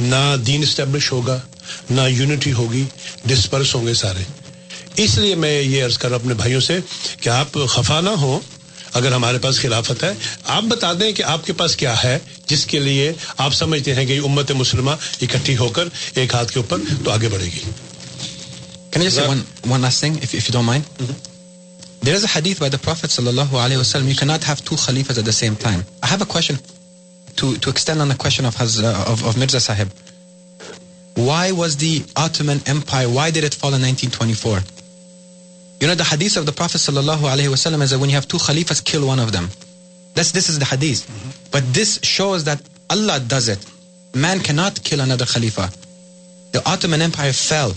نہ 0.00 0.36
دین 0.46 0.62
اسٹیبلش 0.62 1.12
ہوگا 1.12 1.40
نہ 1.90 2.00
یونٹی 2.08 2.52
ہوگی 2.52 2.84
ڈسپرس 3.24 3.74
ہوں 3.74 3.86
گے 3.86 3.94
سارے۔ 3.94 4.22
اس 4.96 5.18
لیے 5.18 5.34
میں 5.34 5.62
یہ 5.62 5.84
عرض 5.84 5.98
کر 5.98 6.08
رہا 6.08 6.16
ہوں 6.16 6.22
اپنے 6.22 6.34
بھائیوں 6.34 6.60
سے 6.60 6.78
کہ 7.20 7.28
آپ 7.28 7.58
خفا 7.68 8.00
نہ 8.00 8.10
ہوں 8.10 8.40
اگر 8.92 9.12
ہمارے 9.12 9.38
پاس 9.38 9.60
خلافت 9.60 10.04
ہے 10.04 10.12
آپ 10.44 10.62
بتا 10.62 10.92
دیں 10.92 11.12
کہ 11.12 11.22
آپ 11.22 11.46
کے 11.46 11.52
پاس 11.52 11.76
کیا 11.76 12.04
ہے 12.04 12.18
جس 12.46 12.66
کے 12.66 12.78
لیے 12.78 13.12
آپ 13.36 13.54
سمجھتے 13.54 13.94
ہیں 13.94 14.06
کہ 14.06 14.20
امت 14.24 14.50
مسلمہ 14.50 14.90
اکٹھی 15.22 15.56
ہو 15.56 15.68
کر 15.68 15.88
ایک 16.14 16.34
ہاتھ 16.34 16.52
کے 16.52 16.58
اوپر 16.58 16.78
تو 17.04 17.10
آگے 17.10 17.28
بڑھے 17.28 17.46
گی۔ 17.46 17.60
There 22.06 22.14
is 22.14 22.22
a 22.22 22.28
hadith 22.28 22.60
by 22.60 22.68
the 22.68 22.78
Prophet 22.78 23.10
sallallahu 23.10 23.58
alaihi 23.58 23.78
wasallam. 23.82 24.06
You 24.06 24.14
cannot 24.14 24.44
have 24.44 24.64
two 24.64 24.76
khalifas 24.76 25.18
at 25.18 25.24
the 25.24 25.32
same 25.32 25.56
time. 25.56 25.84
I 26.04 26.06
have 26.06 26.22
a 26.22 26.24
question 26.24 26.56
to, 27.34 27.56
to 27.56 27.68
extend 27.68 28.00
on 28.00 28.06
the 28.06 28.14
question 28.14 28.44
of, 28.44 28.54
Haz, 28.54 28.80
uh, 28.80 29.04
of, 29.08 29.26
of 29.26 29.36
Mirza 29.36 29.58
Sahib. 29.58 29.90
Why 31.16 31.50
was 31.50 31.76
the 31.78 32.04
Ottoman 32.14 32.60
Empire, 32.66 33.08
why 33.08 33.32
did 33.32 33.42
it 33.42 33.54
fall 33.54 33.74
in 33.74 33.82
1924? 33.82 34.60
You 35.80 35.88
know, 35.88 35.96
the 35.96 36.04
hadith 36.04 36.36
of 36.36 36.46
the 36.46 36.52
Prophet 36.52 36.78
sallallahu 36.78 37.26
alaihi 37.26 37.50
wasallam 37.50 37.82
is 37.82 37.90
that 37.90 37.98
when 37.98 38.08
you 38.08 38.14
have 38.14 38.28
two 38.28 38.36
khalifas, 38.36 38.84
kill 38.84 39.04
one 39.04 39.18
of 39.18 39.32
them. 39.32 39.50
That's, 40.14 40.30
this 40.30 40.48
is 40.48 40.60
the 40.60 40.64
hadith. 40.64 41.02
But 41.50 41.64
this 41.74 41.98
shows 42.04 42.44
that 42.44 42.62
Allah 42.88 43.18
does 43.18 43.48
it. 43.48 43.58
Man 44.14 44.38
cannot 44.38 44.80
kill 44.84 45.00
another 45.00 45.26
khalifa. 45.26 45.72
The 46.52 46.62
Ottoman 46.70 47.02
Empire 47.02 47.32
fell. 47.32 47.70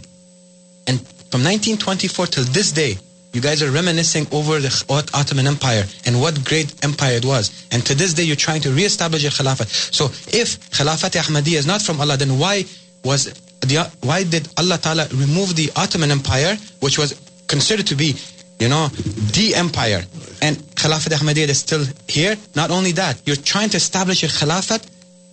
And 0.86 1.01
from 1.32 1.41
1924 1.41 2.27
till 2.27 2.43
this 2.43 2.71
day, 2.73 2.99
you 3.34 3.41
guys 3.41 3.61
are 3.61 3.71
reminiscing 3.71 4.25
over 4.32 4.59
the 4.59 5.07
Ottoman 5.13 5.45
Empire 5.45 5.84
and 6.05 6.19
what 6.19 6.43
great 6.43 6.84
empire 6.84 7.17
it 7.17 7.25
was. 7.25 7.67
And 7.71 7.86
to 7.86 7.93
this 7.93 8.13
day, 8.13 8.23
you're 8.23 8.36
trying 8.36 8.61
to 8.61 8.71
reestablish 8.71 9.23
a 9.23 9.30
Khilafat. 9.30 9.67
So 9.93 10.05
if 10.36 10.59
Khilafat 10.71 11.15
Ahmadiyya 11.15 11.57
is 11.57 11.67
not 11.67 11.82
from 11.82 12.01
Allah, 12.01 12.17
then 12.17 12.39
why 12.39 12.65
was 13.03 13.25
the, 13.61 13.91
why 14.01 14.23
did 14.23 14.47
Allah 14.57 14.77
Ta'ala 14.77 15.07
remove 15.13 15.55
the 15.55 15.71
Ottoman 15.75 16.11
Empire, 16.11 16.57
which 16.80 16.97
was 16.97 17.19
considered 17.47 17.88
to 17.88 17.95
be, 17.95 18.15
you 18.59 18.67
know, 18.67 18.88
the 18.88 19.53
empire, 19.55 20.03
and 20.41 20.57
Khilafat 20.75 21.13
Ahmadiyya 21.13 21.49
is 21.49 21.59
still 21.59 21.86
here? 22.07 22.36
Not 22.55 22.71
only 22.71 22.93
that, 22.93 23.21
you're 23.25 23.36
trying 23.36 23.69
to 23.69 23.77
establish 23.77 24.23
a 24.23 24.27
Khilafat 24.27 24.86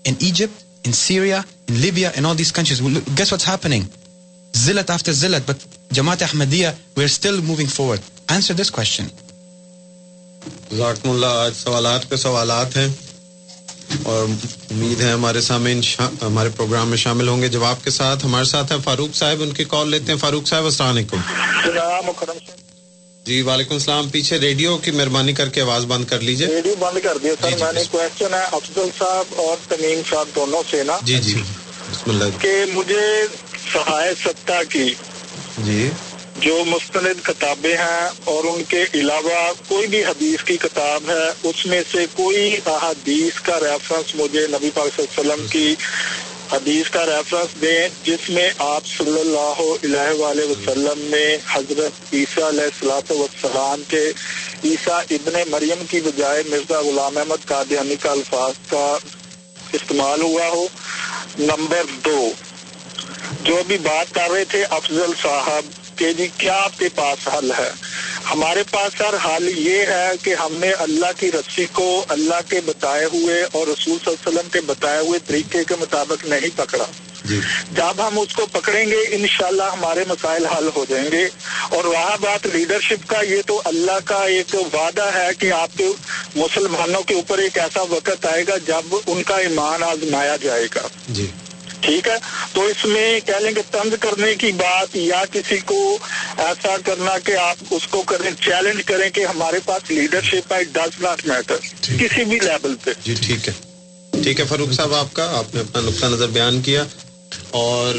in 0.04 0.16
Egypt, 0.20 0.52
in 0.84 0.92
Syria, 0.92 1.44
in 1.68 1.80
Libya, 1.80 2.12
and 2.14 2.26
all 2.26 2.34
these 2.34 2.52
countries. 2.52 2.82
Well, 2.82 2.92
look, 2.92 3.04
guess 3.14 3.32
what's 3.32 3.44
happening? 3.44 3.88
Zillat 4.54 4.90
after 4.90 5.12
zillat, 5.12 5.46
but 5.46 5.58
Jamaat 5.94 6.22
Ahmadiyya, 6.22 6.70
we're 6.96 7.08
still 7.08 7.40
moving 7.42 7.68
forward. 7.68 8.00
Answer 8.28 8.54
this 8.54 8.70
question. 8.70 9.06
ذاکم 10.76 11.10
اللہ 11.10 11.26
آج 11.26 11.52
سوالات 11.56 12.08
پہ 12.08 12.16
سوالات 12.16 12.76
ہیں 12.76 12.88
اور 14.02 14.26
امید 14.70 15.00
ہے 15.00 15.12
ہمارے 15.12 15.40
سامنے 15.40 15.80
ہمارے 16.22 16.48
پروگرام 16.56 16.88
میں 16.88 16.96
شامل 16.96 17.28
ہوں 17.28 17.42
گے 17.42 17.48
جواب 17.48 17.84
کے 17.84 17.90
ساتھ 17.90 18.24
ہمارے 18.24 18.44
ساتھ 18.44 18.72
ہیں 18.72 18.78
فاروق 18.84 19.16
صاحب 19.16 19.42
ان 19.42 19.52
کی 19.52 19.64
کال 19.64 19.90
لیتے 19.90 20.12
ہیں 20.12 20.18
فاروق 20.18 20.48
صاحب 20.48 20.64
السلام 20.64 20.96
علیکم 20.96 21.20
جی 23.24 23.42
وعلیکم 23.42 23.74
السلام. 23.74 24.08
پیچھے 24.08 24.38
ریڈیو 24.38 24.78
کی 24.78 24.90
مہربانی 24.90 25.32
کر 25.32 25.48
کے 25.48 25.60
آواز 25.60 25.84
بند 25.84 26.04
کر 26.04 26.20
لیجیے 26.20 26.46
ریڈیو 26.46 26.74
بند 26.78 26.98
کر 27.04 27.18
دیا 27.22 27.32
سر. 27.40 27.64
میں 27.64 27.72
نے 27.72 27.82
کوشچن 27.90 28.34
ہے 28.34 28.44
افضل 28.52 28.88
صاحب 28.98 29.34
اور 29.36 29.56
تمیم 29.68 30.00
صاحب 30.10 30.28
دونوں 30.34 30.62
سے 30.70 30.82
نا۔ 30.82 30.96
جی 31.02 31.18
جی۔ 31.18 31.42
بسم 31.92 32.10
اللہ۔ 32.10 32.24
کہ 32.38 32.64
مجھے 32.74 33.26
سہائے 33.72 34.12
ستا 34.24 34.62
کی۔ 34.62 34.94
جی۔ 35.58 35.90
جو 36.36 36.64
مستند 36.66 37.20
کتابیں 37.22 37.76
ہیں 37.76 38.08
اور 38.24 38.44
ان 38.44 38.62
کے 38.68 38.84
علاوہ 38.94 39.52
کوئی 39.68 39.86
بھی 39.86 40.04
حدیث 40.04 40.44
کی 40.44 40.56
کتاب 40.56 41.10
ہے 41.10 41.48
اس 41.48 41.66
میں 41.66 41.82
سے 41.92 42.06
کوئی 42.14 42.56
احادیث 42.66 43.40
کا 43.40 43.60
ریفرنس 43.60 44.14
مجھے 44.14 44.46
نبی 44.46 44.70
پاک 44.74 44.88
صلی 44.96 45.04
اللہ 45.16 45.20
علیہ 45.20 45.34
وسلم 45.34 45.46
کی 45.46 45.74
حدیث 46.52 46.90
کا 46.90 47.06
ریفرنس 47.06 47.60
دیں 47.60 47.88
جس 48.04 48.30
میں 48.30 48.50
آپ 48.58 48.86
صلی 48.86 49.20
اللہ 49.20 49.60
علیہ 49.84 50.20
وآلہ 50.20 50.44
وسلم 50.44 50.98
نے 50.98 51.36
حضرت 51.48 52.14
عیسیٰ 52.14 52.48
علیہ 52.48 52.64
السلاۃ 52.64 53.10
والسلام 53.10 53.82
کے 53.88 54.10
عیسیٰ 54.64 55.00
ابن 55.10 55.50
مریم 55.50 55.86
کی 55.90 56.00
بجائے 56.00 56.42
مرزا 56.46 56.80
غلام 56.80 57.18
احمد 57.18 57.44
قادیانی 57.44 57.96
کا 57.96 58.10
الفاظ 58.10 58.52
کا 58.68 58.98
استعمال 59.72 60.20
ہوا 60.20 60.46
ہو۔ 60.48 60.66
نمبر 61.38 61.82
دو۔ 62.04 62.30
جو 63.46 63.62
بھی 63.66 63.78
بات 63.78 64.14
کر 64.14 64.30
رہے 64.30 64.44
تھے 64.44 64.64
افضل 64.64 65.12
صاحب 65.22 65.98
کہ 65.98 66.12
جی 66.12 66.28
کیا 66.38 66.54
آپ 66.54 66.78
کے 66.78 66.88
پاس 66.94 67.28
حل 67.28 67.50
ہے؟ 67.58 67.70
ہمارے 68.30 68.62
پاس 68.70 68.98
سر 68.98 69.14
حل 69.24 69.58
یہ 69.58 69.78
ہے 69.78 70.10
کہ 70.22 70.34
ہم 70.34 70.56
نے 70.56 70.72
اللہ 70.72 71.06
کی 71.16 71.32
رسی 71.32 71.66
کو 71.72 72.04
اللہ 72.08 72.40
کے 72.48 72.60
بتائے 72.66 73.04
ہوئے 73.04 73.42
اور 73.52 73.66
رسول 73.66 73.98
صلی 74.04 74.06
اللہ 74.06 74.28
علیہ 74.28 74.38
وسلم 74.38 74.48
کے 74.52 74.60
بتائے 74.60 74.98
ہوئے 74.98 75.18
طریقے 75.26 75.64
کے 75.64 75.74
مطابق 75.80 76.24
نہیں 76.24 76.58
پکڑا۔ 76.58 76.84
جب 77.72 78.08
ہم 78.08 78.18
اس 78.18 78.34
کو 78.34 78.46
پکڑیں 78.46 78.86
گے 78.90 79.04
انشاءاللہ 79.08 79.62
ہمارے 79.62 80.04
مسائل 80.08 80.46
حل 80.46 80.68
ہو 80.76 80.84
جائیں 80.88 81.10
گے۔ 81.12 81.28
اور 81.68 81.84
وہاں 81.84 82.16
بات 82.20 82.46
لیڈرشپ 82.46 83.08
کا 83.08 83.20
یہ 83.20 83.42
تو 83.46 83.62
اللہ 83.64 83.98
کا 84.04 84.22
ایک 84.24 84.54
وعدہ 84.54 85.10
ہے 85.14 85.28
کہ 85.38 85.52
آپ 85.52 85.70
کے 85.76 85.88
مسلمانوں 86.36 87.02
کے 87.02 87.14
اوپر 87.14 87.38
ایک 87.38 87.58
ایسا 87.58 87.82
وقت 87.82 88.26
آئے 88.26 88.44
گا 88.48 88.56
جب 88.66 88.96
ان 89.06 89.22
کا 89.22 89.36
ایمان 89.36 89.82
آزمایا 89.82 90.36
جائے 90.36 90.66
گا۔ 90.74 90.86
جی۔ 91.08 91.26
ٹھیک 91.80 92.08
ہے؟ 92.08 92.16
تو 92.52 92.64
اس 92.64 92.84
میں 92.84 93.20
کہہ 93.26 93.40
لیں 93.40 93.52
کہ 93.52 93.62
طنز 93.70 93.94
کرنے 94.00 94.34
کی 94.34 94.52
بات 94.52 94.96
یا 94.96 95.22
کسی 95.32 95.58
کو 95.64 95.98
ایسا 96.38 96.76
کرنا 96.84 97.18
کہ 97.18 97.36
آپ 97.36 97.56
اس 97.70 97.86
کو 97.86 98.02
کریں 98.02 98.30
چیلنج 98.40 98.82
کریں 98.84 99.10
کہ 99.10 99.26
ہمارے 99.26 99.58
پاس 99.64 99.90
لیڈرشپ 99.90 100.52
ہے 100.52 100.64
ڈز 100.64 101.00
ناٹ 101.00 101.26
میٹر 101.26 101.56
کسی 101.98 102.24
بھی 102.24 102.38
لیول 102.38 102.74
پہ۔ 102.84 102.90
جی 103.04 103.14
ٹھیک 103.26 103.48
ہے۔ 103.48 103.52
ٹھیک 104.22 104.40
ہے 104.40 104.44
فاروق 104.44 104.72
صاحب 104.72 104.94
آپ 104.94 105.06
کا 105.12 105.38
آپ 105.38 105.54
نے 105.54 105.60
اپنا 105.60 105.80
نقطہ 105.80 106.06
نظر 106.06 106.26
بیان 106.26 106.62
کیا 106.62 106.84
اور 107.50 107.94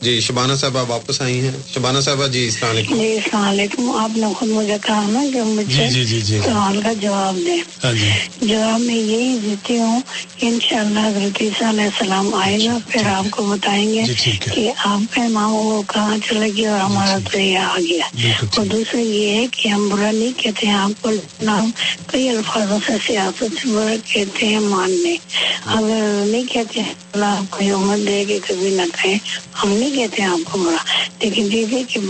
جی 0.00 0.20
شبانہ 0.20 0.54
صاحبہ 0.54 0.82
واپس 0.88 1.20
آئی 1.22 1.40
ہیں۔ 1.40 1.50
شبانہ 1.74 2.00
صاحبہ 2.00 2.26
جی 2.26 2.44
السلام 2.44 2.70
علیکم۔ 2.70 2.96
جی 2.96 3.12
السلام 3.12 3.44
علیکم۔ 3.44 3.90
آپ 3.98 4.16
نے 4.16 4.26
خود 4.38 4.48
مجھے 4.48 4.76
کہا 4.82 5.06
نا 5.08 5.22
کہ 5.32 5.42
مجھے 5.42 5.88
جی 5.88 6.04
جی 6.04 6.20
جی 6.20 6.38
سوال 6.44 6.80
کا 6.82 6.92
جواب 7.00 7.36
دیں۔ 7.36 7.56
ہاں 7.84 7.92
جی۔ 7.92 8.10
جواب 8.42 8.80
میں 8.80 8.94
یہی 8.94 9.38
دیتی 9.44 9.78
ہوں 9.78 10.00
کہ 10.36 10.46
انشاءاللہ 10.46 11.00
حضرت 11.00 11.40
عیسیٰ 11.42 11.68
علیہ 11.68 11.84
السلام 11.84 12.34
آئے 12.34 12.58
گا 12.58 12.76
پھر 12.88 13.06
آپ 13.06 13.30
کو 13.30 13.42
بتائیں 13.46 13.88
گے 13.94 14.02
کہ 14.44 14.70
آپ 14.84 15.14
کا 15.14 15.22
امام 15.22 15.54
وہ 15.54 15.82
کہاں 15.86 16.16
چلے 16.28 16.50
گیا 16.56 16.72
اور 16.72 16.80
ہمارا 16.80 17.18
تو 17.32 17.38
یہ 17.38 17.58
آ 17.58 17.76
گیا 17.88 18.06
اور 18.56 18.66
دوسرا 18.66 19.00
یہ 19.00 19.34
ہے 19.34 19.46
کہ 19.50 19.68
ہم 19.68 19.88
برا 19.88 20.10
نہیں 20.10 20.38
کہتے 20.38 20.66
ہیں 20.66 20.74
آپ 20.74 21.02
کو 21.02 21.10
نام 21.42 21.70
کئی 22.06 22.28
الفاظوں 22.28 22.78
سے 22.86 22.92
سیاست 23.06 23.60
سے 23.62 23.68
برا 23.68 23.94
کہتے 24.12 24.46
ہیں 24.46 24.60
ماننے 24.60 25.16
اگر 25.66 26.24
نہیں 26.26 26.44
کہتے 26.52 26.80
ہیں 26.80 26.94
اللہ 27.12 27.36
آپ 27.38 27.50
کو 27.50 27.64
عمر 27.74 27.98
دے 28.06 28.24
کہ 28.28 28.38
کبھی 28.46 28.70
نہ 28.70 28.82
کہیں۔ 29.02 29.18
ہم 29.62 29.68
نہیں 29.88 30.08
کہتے 30.08 30.22
ہیں 30.22 30.28
آپ 30.28 30.52
کو 30.52 30.58
برا 30.58 30.76
لیکن 31.20 31.48
دیکھیے 31.52 31.84
کہ 31.88 32.00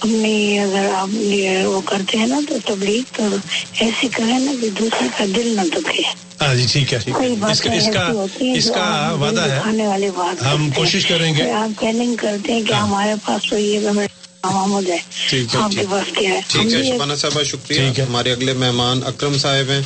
اپنی 0.00 0.58
اگر 0.58 0.88
آپ 0.94 1.08
وہ 1.64 1.80
کرتے 1.80 2.18
ہیں 2.18 2.26
نا 2.26 2.40
تو 2.48 2.58
تبلیغ 2.64 3.02
تو 3.16 3.22
ایسی 3.80 4.08
کریں 4.08 4.38
نا 4.38 4.52
کہ 4.60 4.70
دوسرے 4.70 5.08
کا 5.18 5.24
دل 5.36 5.56
نہ 5.56 5.62
دکھے۔ 5.62 6.02
ہاں 6.44 6.54
جی 6.54 6.66
ٹھیک 6.72 6.94
ہے 6.94 6.98
اس 8.52 8.70
کا 8.70 9.14
وعدہ 9.20 9.40
ہے۔ 9.40 9.58
ہم 10.44 10.70
کوشش 10.70 11.06
کریں 11.06 11.34
گے۔ 11.34 11.50
آپ 11.50 11.80
کہنے 11.80 12.16
کرتے 12.20 12.52
ہیں 12.52 12.62
کہ 12.62 12.72
ہمارے 12.72 13.14
پاس 13.24 13.50
تو 13.50 13.58
یہ 13.58 13.78
ہمارے 18.00 18.32
اگلے 18.32 18.52
مہمان 18.52 19.00
اکرم 19.04 19.38
صاحب 19.38 19.70
ہیں۔ 19.70 19.82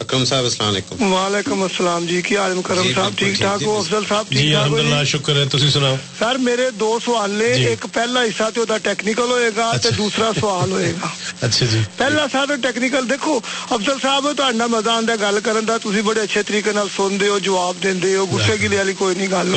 اکرم 0.00 0.24
صاحب 0.24 0.44
السلام 0.44 0.68
علیکم۔ 0.68 1.12
وعلیکم 1.12 1.62
السلام 1.62 2.04
جی 2.06 2.20
کی 2.22 2.36
عالم 2.36 2.60
کرم 2.62 2.82
جی، 2.82 2.92
صاحب 2.94 3.12
ٹھیک 3.16 3.38
ٹھاک 3.38 3.60
جی، 3.60 3.64
ہو؟ 3.66 3.72
جی۔ 3.72 3.78
افضل 3.78 4.04
صاحب 4.08 4.28
ٹھیک 4.28 4.52
ٹھاک 4.52 4.70
ہو؟ 4.70 4.78
جی 4.78 5.04
شکر 5.06 5.36
ہے۔ 5.36 5.44
تسی 5.52 5.70
سناؤ۔ 5.70 5.96
سر 6.18 6.36
میرے 6.38 6.68
دو 6.80 6.98
سوال 7.04 7.30
نے 7.30 7.44
ایک 7.68 7.86
پہلا 7.92 8.22
حصہ 8.22 8.48
تے 8.54 8.60
اودا 8.60 8.76
ٹیکنیکل 8.82 9.30
ہوئے 9.30 9.50
گا 9.56 9.68
اچھا۔ 9.68 9.88
تے 9.88 9.94
دوسرا 9.96 10.30
سوال 10.40 10.70
ہوئے 10.72 10.92
گا۔ 10.92 11.08
اچھا 11.40 11.66
جی۔ 11.66 11.80
پہلا 11.96 12.26
سارا 12.32 12.54
ٹیکنیکل 12.62 13.08
دیکھو 13.10 13.38
افضل 13.70 13.98
صاحب 14.02 14.26
تہاڈا 14.36 14.66
مزہ 14.66 14.90
آندا 14.90 15.14
گل 15.20 15.38
کرن 15.44 15.68
دا۔ 15.68 15.76
تسی 15.78 16.02
بڑے 16.02 16.20
اچھے 16.20 16.42
طریقے 16.42 16.72
نال 16.72 16.88
سن 16.96 17.20
دے 17.20 17.28
ہو 17.28 17.38
جواب 17.38 17.82
دیندے 17.82 18.14
ہو 18.16 18.26
غصے 18.32 18.56
کی 18.58 18.68
والی 18.76 18.92
کوئی 18.98 19.14
نہیں 19.16 19.30
گل 19.30 19.54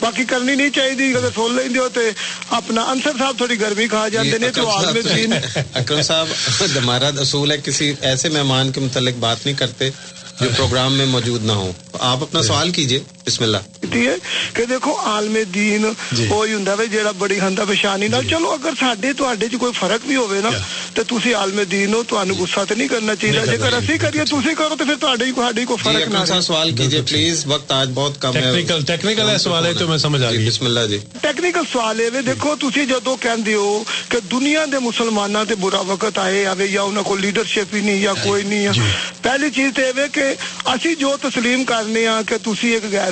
باقی 0.00 0.24
کرنی 0.24 0.54
نہیں 0.54 0.70
چاہیے 0.70 1.10
اگر 1.12 1.28
سن 1.36 1.54
لیندے 1.56 1.78
ہو 1.78 1.88
تے 1.88 2.08
اپنا 2.56 2.82
انصر 2.90 3.18
صاحب 3.18 3.36
تھوڑی 3.38 3.60
گرمی 3.60 3.86
کھا 3.88 4.06
جاندے 4.08 4.38
نے 4.38 4.50
تو 4.50 4.68
عالم 4.70 4.98
دین 5.08 5.32
اکرم 5.74 6.02
صاحب 6.02 6.26
ہمارا 6.76 7.08
اصول 7.20 7.50
ہے 7.50 7.56
کسی 7.64 7.92
ایسے 8.00 8.28
مہمان 8.28 8.70
کے 8.72 8.80
متعلق 8.80 9.16
بات 9.20 9.41
نہیں 9.44 9.56
کرتے 9.56 9.90
جو 10.40 10.48
پروگرام 10.56 10.92
میں 10.92 11.06
موجود 11.06 11.44
نہ 11.44 11.52
ہوں۔ 11.52 11.72
آپ 12.00 12.22
اپنا 12.22 12.42
سوال 12.42 12.70
کیجیے۔ 12.70 13.00
بسم 13.26 13.42
اللہ. 13.44 13.56
ہے؟ 13.94 14.14
کہ 14.54 14.64
دیکھو 14.64 14.92
عالم 15.04 15.36
دین 15.54 15.84
جی۔ 16.12 16.26
وہ 16.28 16.46
ہی 16.46 16.52
ہوندا 16.54 16.72
ہے 16.78 16.86
جیڑا 16.86 17.10
بڑی 17.18 17.38
ہندا 17.40 17.64
پریشانی 17.64 18.08
نال۔ 18.08 18.22
جی۔ 18.22 18.28
چلو 18.30 18.50
اگر 18.52 18.74
ساڈے 18.80 19.12
تواڈے 19.12 19.48
چ 19.48 19.58
کوئی 19.60 19.72
فرق 19.72 20.06
بھی 20.06 20.16
ہوے 20.16 20.40
نا 20.42 20.50
جی۔ 20.50 20.56
تے 20.94 21.02
تسی 21.10 21.34
عالم 21.34 21.60
دین 21.70 21.94
ہو 21.94 22.02
تانوں 22.08 22.36
غصہ 22.38 22.60
تے 22.68 22.74
نہیں 22.74 22.88
کرنا 22.88 23.14
چاہیے 23.16 23.44
جے 23.46 23.56
کر 23.58 23.72
اسی 23.74 23.98
کریے 23.98 24.24
تسی 24.24 24.54
کرو 24.58 24.74
تے 24.78 24.84
پھر 24.84 24.96
تواڈے 25.00 25.30
کو 25.30 25.42
ساڈے 25.42 25.64
کو 25.64 25.76
فرق 25.76 26.08
نہ 26.08 26.16
اپنا 26.16 26.40
سوال 26.42 26.70
کیجیے 26.76 27.02
پلیز 27.08 27.44
وقت 27.46 27.72
آج 27.72 27.88
بہت 27.94 28.20
کم 28.22 28.36
ہے۔ 28.36 28.40
ٹیکنیکل 28.42 28.82
ٹیکنیکل 28.86 29.28
ہے 29.28 29.36
سوال 29.38 29.66
ہے 29.66 29.72
تو 29.74 29.88
میں 29.88 29.98
سمجھ 29.98 30.22
آ 30.22 30.30
گئی 30.30 30.46
بسم 30.48 30.64
اللہ 30.66 30.86
جی۔ 30.88 30.98
ٹیکنیکل 31.20 31.64
سوال 31.72 32.00
ہے 32.00 32.22
دیکھو 32.26 32.54
تسی 32.60 32.86
جدوں 32.86 33.16
کہندے 33.20 33.54
ہو 33.54 33.82
کہ 34.08 34.18
دنیا 34.30 34.64
دے 34.72 34.78
مسلماناں 34.80 35.44
تے 35.48 35.54
برا 35.60 35.80
وقت 35.86 36.18
آئے 36.18 36.44
آوے 36.46 36.66
یا 36.70 36.82
انہاں 36.82 37.02
کو 37.02 37.16
لیڈرشپ 37.16 37.74
ہی 37.74 37.80
نہیں 37.80 38.00
یا 38.00 38.12
کوئی 38.22 38.42
نہیں۔ 38.44 38.66
ہے 38.68 38.90
پہلی 39.22 39.50
چیز 39.54 39.70
تے 39.76 39.90
ہے 39.96 40.06
کہ 40.12 40.24
اسی 40.66 40.94
جو 40.94 41.16
تسلیم 41.22 41.64
کرنے 41.64 42.06
ہاں 42.06 42.22
کہ 42.28 42.36
تسی 42.42 42.68
ایک 42.68 42.84
غیر 42.92 43.11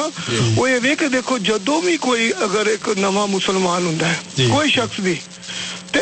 ہاں؟ 0.01 0.41
وہ 0.55 0.69
یہ 0.69 0.79
وے 0.83 0.95
کہ 0.95 1.07
دیکھو 1.07 1.37
جدو 1.37 1.81
بھی 1.81 1.97
کوئی 1.97 2.31
اگر 2.41 2.65
ایک 2.65 2.89
نواں 2.97 3.27
مسلمان 3.27 3.85
ہوں 3.85 3.95
جی۔ 4.35 4.47
کوئی 4.51 4.69
شخص 4.69 4.99
بھی 4.99 5.15
تو 5.91 5.99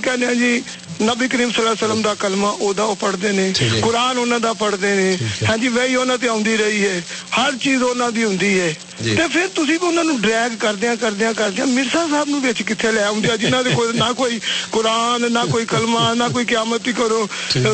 کہنے 0.00 0.26
ہیں 0.26 0.34
جی 0.34 0.60
نبی 1.02 1.26
کریم 1.28 1.50
صلی 1.50 1.62
اللہ 1.64 1.70
علیہ 1.72 1.84
وسلم 1.84 2.00
دا 2.02 2.12
کلمہ 2.18 2.46
او 2.60 2.72
دا 2.72 2.82
او 2.82 2.94
پڑھتے 3.00 3.32
نے 3.32 3.50
قرآن 3.82 4.18
انہاں 4.18 4.38
دا 4.38 4.52
پڑھتے 4.58 4.94
نے۔ 4.94 5.16
ہاں 5.48 5.56
جی 5.62 5.68
وہی 5.76 5.96
انہاں 5.96 6.16
تے 6.20 6.28
آندی 6.28 6.56
رہی 6.58 6.82
ہے۔ 6.84 7.00
ہر 7.36 7.50
چیز 7.62 7.82
انہاں 7.90 8.10
دی 8.16 8.24
ہوندی 8.24 8.58
ہے۔ 8.60 8.72
تے 8.98 9.26
پھر 9.32 9.46
تسی 9.54 9.76
انہاں 9.82 10.04
نو 10.04 10.16
ڈریگ 10.22 10.56
کردیاں 10.60 10.94
کردیاں 11.00 11.32
کردیاں۔ 11.36 11.66
مرزا 11.66 12.04
صاحب 12.10 12.28
نو 12.28 12.38
وچ 12.44 12.62
کتے 12.68 12.90
لے 12.92 13.02
آوندے 13.02 13.30
آ 13.32 13.36
جنہاں 13.42 13.62
دے 13.62 13.70
کوئی 13.76 13.92
نہ 13.98 14.10
کوئی 14.16 14.38
قرآن 14.70 15.32
نہ 15.32 15.42
کوئی 15.50 15.64
کلمہ 15.72 16.02
نہ 16.20 16.24
کوئی 16.32 16.44
قیامت 16.52 16.88
کرو 16.96 17.24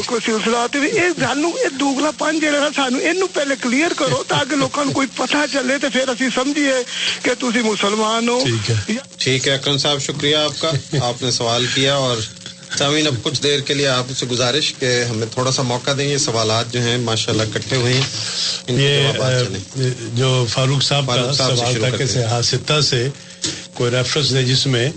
کوئی 0.06 0.20
سلسلہ 0.26 0.66
تے 0.72 0.78
اے 0.98 1.08
سانو 1.20 1.48
اے 1.62 1.68
دوگلا 1.80 2.10
پن 2.18 2.38
جڑا 2.40 2.58
نا 2.58 2.68
سانو 2.76 2.98
اینو 3.08 3.26
پہلے 3.34 3.54
کلیئر 3.62 3.92
کرو 3.98 4.22
تاکہ 4.28 4.56
لوکاں 4.56 4.84
نو 4.84 4.92
کوئی 4.92 5.08
پتہ 5.16 5.44
چلے 5.52 5.78
تے 5.82 5.88
پھر 5.92 6.08
اسی 6.08 6.28
سمجھیے 6.34 6.76
کہ 7.22 7.34
تسی 7.40 7.62
مسلمان 7.64 8.28
ہو۔ 8.28 8.38
ٹھیک 8.44 8.70
ہے۔ 8.70 8.96
ٹھیک 9.18 9.48
ہے 9.48 9.54
اکرم 9.54 9.76
صاحب 9.78 9.98
شکریہ 10.02 10.36
آپ 10.36 10.60
کا۔ 10.60 10.70
آپ 11.08 11.22
نے 11.22 11.30
سوال 11.30 11.66
کیا 11.74 11.94
اور 11.96 12.16
سامعین 12.76 13.06
اب 13.06 13.14
کچھ 13.22 13.42
دیر 13.42 13.60
کے 13.60 13.74
لیے 13.74 13.86
آپ 13.88 14.10
سے 14.16 14.26
گزارش 14.26 14.74
کہ 14.78 15.02
ہمیں 15.10 15.26
تھوڑا 15.32 15.52
سا 15.52 15.62
موقع 15.62 15.90
دیں 15.98 16.08
یہ 16.08 16.16
سوالات 16.18 16.72
جو 16.72 16.80
ہیں 16.80 16.96
ماشاءاللہ 16.98 17.42
اکٹھے 17.42 17.76
ہوئے 17.76 17.92
ہیں 17.92 18.76
یہ 18.78 19.12
جو 20.14 20.44
فاروق 20.48 20.82
صاحب 20.82 21.06
کا 21.06 21.14
فاروق 21.14 21.36
سے 21.36 21.42
سوال 21.56 21.74
تھا 21.80 21.96
کہ۔ 21.96 22.24
حاصتہ 22.24 22.80
سے 22.80 23.08
کوئی 23.74 23.90
ریفرنس 23.90 24.32
ہے 24.32 24.42
جس 24.42 24.66
میں 24.66 24.88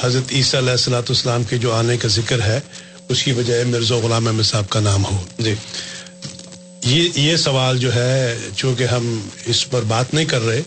حضرت 0.00 0.32
عیسیٰ 0.32 0.60
علیہ 0.60 0.70
السلاۃ 0.70 1.08
والسلام 1.08 1.44
کے 1.44 1.58
جو 1.58 1.72
آنے 1.72 1.96
کا 1.96 2.08
ذکر 2.08 2.42
ہے 2.42 2.60
اس 3.08 3.22
کی 3.22 3.32
بجائے 3.32 3.64
مرزا 3.64 3.96
غلام 3.96 4.26
احمد 4.26 4.42
صاحب 4.42 4.68
کا 4.68 4.80
نام 4.80 5.04
ہو۔ 5.04 5.16
جی۔ 5.38 5.54
یہ 6.82 7.08
یہ 7.14 7.36
سوال 7.36 7.78
جو 7.78 7.94
ہے 7.94 8.36
چونکہ 8.56 8.84
ہم 8.84 9.06
اس 9.46 9.70
پر 9.70 9.82
بات 9.82 10.14
نہیں 10.14 10.24
کر 10.24 10.40
رہے 10.40 10.62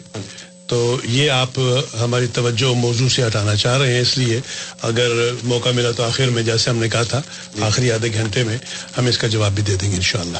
تو 0.70 0.98
یہ 1.04 1.30
آپ 1.30 1.60
ہماری 2.00 2.28
توجہ 2.34 2.74
موضوع 2.74 3.10
سے 3.10 3.28
ہٹانا 3.28 3.56
چاہ 3.56 3.78
رہے 3.78 3.94
ہیں، 3.94 4.02
اس 4.02 4.18
لیے 4.18 4.42
اگر 4.82 5.10
موقع 5.44 5.70
ملا 5.70 5.92
تو 5.92 6.04
آخر 6.04 6.26
میں 6.26 6.44
جیسے 6.44 6.70
ہم 6.70 6.78
نے 6.78 6.90
کہا 6.90 7.04
تھا، 7.04 7.22
آخری 7.62 7.92
آدھے 7.92 8.14
گھنٹے 8.14 8.44
میں 8.44 8.58
ہم 8.98 9.06
اس 9.06 9.18
کا 9.18 9.28
جواب 9.28 9.52
بھی 9.52 9.64
دے 9.64 9.76
دیں 9.76 9.92
گے 9.92 9.96
انشاءاللہ۔ 9.96 10.38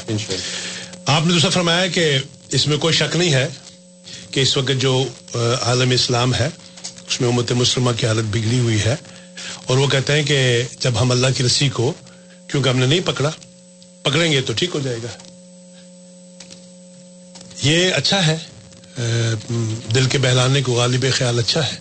آپ 1.06 1.26
نے 1.26 1.32
دوسرا 1.32 1.50
فرمایا 1.50 1.86
کہ 1.86 2.18
اس 2.50 2.66
میں 2.66 2.76
کوئی 2.76 2.94
شک 2.94 3.16
نہیں 3.16 3.32
ہے 3.32 3.48
کہ 4.30 4.40
اس 4.40 4.56
وقت 4.56 4.80
جو 4.80 5.04
عالم 5.62 5.90
اسلام 5.90 6.34
ہے، 6.34 6.48
اس 7.08 7.20
میں 7.20 7.28
امت 7.28 7.52
مسلمہ 7.52 7.90
کی 7.96 8.06
حالت 8.06 8.24
بگڑی 8.24 8.58
ہوئی 8.58 8.80
ہے۔ 8.84 8.96
اور 9.66 9.78
وہ 9.78 9.86
کہتے 9.86 10.12
ہیں 10.12 10.22
کہ 10.22 10.62
جب 10.80 10.92
ہم 11.00 11.10
اللہ 11.10 11.26
کی 11.36 11.44
رسی 11.44 11.68
کو، 11.68 11.92
کیونکہ 12.46 12.68
ہم 12.68 12.78
نے 12.78 12.86
نہیں 12.86 13.00
پکڑا، 13.00 13.30
پکڑیں 14.02 14.32
گے 14.32 14.40
تو 14.40 14.52
ٹھیک 14.56 14.70
ہو 14.74 14.80
جائے 14.80 14.98
گا۔ 15.02 15.08
یہ 17.62 17.90
اچھا 17.94 18.26
ہے۔ 18.26 18.36
دل 19.94 20.04
کے 20.04 20.18
بہلانے 20.18 20.62
کو 20.62 20.72
غالب 20.72 21.04
خیال 21.12 21.38
اچھا 21.38 21.66
ہے۔ 21.66 21.76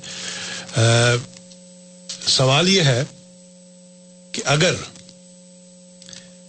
سوال 2.28 2.70
یہ 2.70 2.82
ہے 2.82 3.03
کہ 4.32 4.41
اگر 4.45 4.76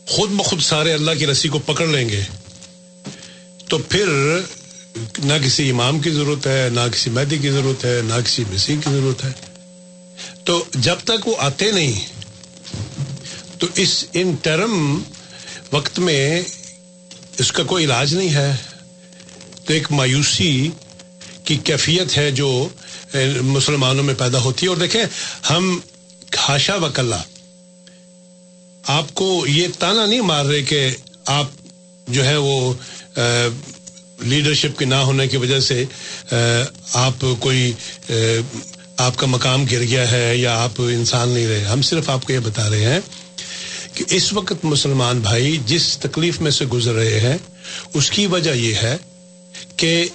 خود 0.06 0.30
بخود 0.30 0.60
سارے 0.60 0.92
اللہ 0.92 1.10
کی 1.18 1.26
رسی 1.26 1.48
کو 1.48 1.58
پکڑ 1.58 1.86
لیں 1.86 2.08
گے، 2.08 2.22
تو 3.68 3.78
پھر 3.78 4.06
نہ 5.18 5.34
کسی 5.44 5.70
امام 5.70 5.98
کی 6.00 6.10
ضرورت 6.10 6.46
ہے، 6.46 6.68
نہ 6.72 6.80
کسی 6.92 7.10
مہدی 7.10 7.38
کی 7.38 7.50
ضرورت 7.50 7.84
ہے، 7.84 8.00
نہ 8.04 8.14
کسی 8.24 8.44
مسیح 8.50 8.76
کی 8.84 8.90
ضرورت 8.90 9.24
ہے۔ 9.24 9.32
تو 10.44 10.64
جب 10.74 10.96
تک 11.04 11.28
وہ 11.28 11.34
آتے 11.38 11.70
نہیں، 11.72 12.00
تو 13.58 13.66
اس 13.74 14.04
ان 14.12 14.34
ٹرم 14.42 15.02
وقت 15.72 15.98
میں 15.98 16.40
اس 17.38 17.52
کا 17.52 17.62
کوئی 17.62 17.84
علاج 17.84 18.14
نہیں 18.14 18.34
ہے۔ 18.34 18.50
تو 19.64 19.72
ایک 19.72 19.90
مایوسی 19.92 20.70
کی 21.44 21.56
کیفیت 21.56 22.16
ہے 22.18 22.30
جو 22.30 22.68
مسلمانوں 23.42 24.04
میں 24.04 24.14
پیدا 24.18 24.38
ہوتی 24.38 24.66
ہے۔ 24.66 24.68
اور 24.68 24.76
دیکھیں، 24.76 25.04
ہم 25.50 25.78
خاشا 26.32 26.76
وکلا، 26.76 27.20
آپ 28.88 29.14
کو 29.14 29.44
یہ 29.46 29.66
تانا 29.78 30.06
نہیں 30.06 30.20
مار 30.20 30.44
رہے 30.44 30.62
کہ 30.62 30.88
آپ 31.26 31.46
جو 32.08 32.24
ہے 32.24 32.36
وہ 32.36 32.72
لیڈرشپ 34.20 34.78
کے 34.78 34.84
نہ 34.84 34.94
ہونے 34.94 35.26
کی 35.28 35.36
وجہ 35.36 35.60
سے 35.60 35.84
آپ 36.92 37.24
کوئی 37.38 37.72
آپ 38.96 39.16
کا 39.16 39.26
مقام 39.26 39.64
گر 39.64 39.80
گیا 39.80 40.10
ہے 40.10 40.36
یا 40.36 40.56
آپ 40.62 40.80
انسان 40.80 41.28
نہیں 41.28 41.46
رہے۔ 41.46 41.64
ہم 41.64 41.82
صرف 41.82 42.10
آپ 42.10 42.26
کو 42.26 42.32
یہ 42.32 42.38
بتا 42.38 42.68
رہے 42.70 42.84
ہیں 42.84 43.00
کہ 43.94 44.04
اس 44.08 44.32
وقت 44.32 44.64
مسلمان 44.64 45.20
بھائی 45.20 45.56
جس 45.66 45.98
تکلیف 45.98 46.40
میں 46.40 46.50
سے 46.50 46.66
گزر 46.66 46.94
رہے 46.94 47.20
ہیں، 47.20 47.38
اس 47.94 48.10
کی 48.10 48.26
وجہ 48.26 48.50
یہ 48.50 48.74
ہے 48.74 48.96
کہ 49.80 50.08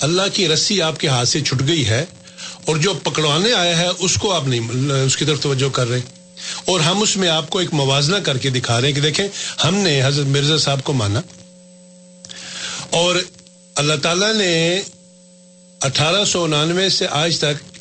اللہ 0.00 0.22
کی 0.32 0.48
رسی 0.48 0.82
آپ 0.82 1.00
کے 1.00 1.08
ہاتھ 1.08 1.28
سے 1.28 1.40
چھٹ 1.40 1.68
گئی 1.68 1.88
ہے 1.88 2.04
اور 2.66 2.76
جو 2.76 2.94
پکڑوانے 2.94 3.52
آیا 3.52 3.78
ہے، 3.78 3.88
اس 3.98 4.14
کو 4.16 4.32
آپ 4.32 4.46
نہیں، 4.46 4.68
اس 5.06 5.16
کی 5.16 5.24
طرف 5.24 5.40
توجہ 5.40 5.68
کر 5.68 5.88
رہے 5.88 6.00
اور 6.64 6.80
ہم 6.80 7.02
اس 7.02 7.16
میں 7.16 7.28
آپ 7.28 7.50
کو 7.50 7.58
ایک 7.58 7.74
موازنہ 7.74 8.16
کر 8.16 8.38
کے 8.38 8.50
دکھا 8.50 8.80
رہے 8.80 8.88
ہیں 8.88 8.94
کہ 8.94 9.00
دیکھیں، 9.00 9.28
ہم 9.64 9.74
نے 9.74 10.02
حضرت 10.04 10.26
مرزا 10.26 10.58
صاحب 10.58 10.84
کو 10.84 10.92
مانا۔ 10.92 11.20
اور 12.90 13.16
اللہ 13.74 13.94
تعالیٰ 14.02 14.34
نے 14.34 14.80
اٹھارہ 15.80 16.24
سو 16.24 16.44
انانوے 16.44 16.88
سے 16.88 17.06
آج 17.10 17.38
تک 17.38 17.71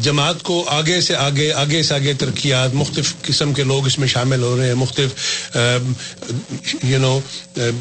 جماعت 0.00 0.42
کو 0.42 0.64
آگے 0.68 1.00
سے 1.00 1.16
آگے 1.16 1.52
آگے 1.52 1.82
سے 1.82 1.94
آگے 1.94 2.12
ترقیات، 2.14 2.74
مختلف 2.74 3.14
قسم 3.22 3.52
کے 3.52 3.62
لوگ 3.62 3.86
اس 3.86 3.98
میں 3.98 4.08
شامل 4.08 4.42
ہو 4.42 4.56
رہے 4.56 4.66
ہیں، 4.66 4.74
مختلف 4.74 5.56
یو 6.84 6.98
نو 6.98 7.20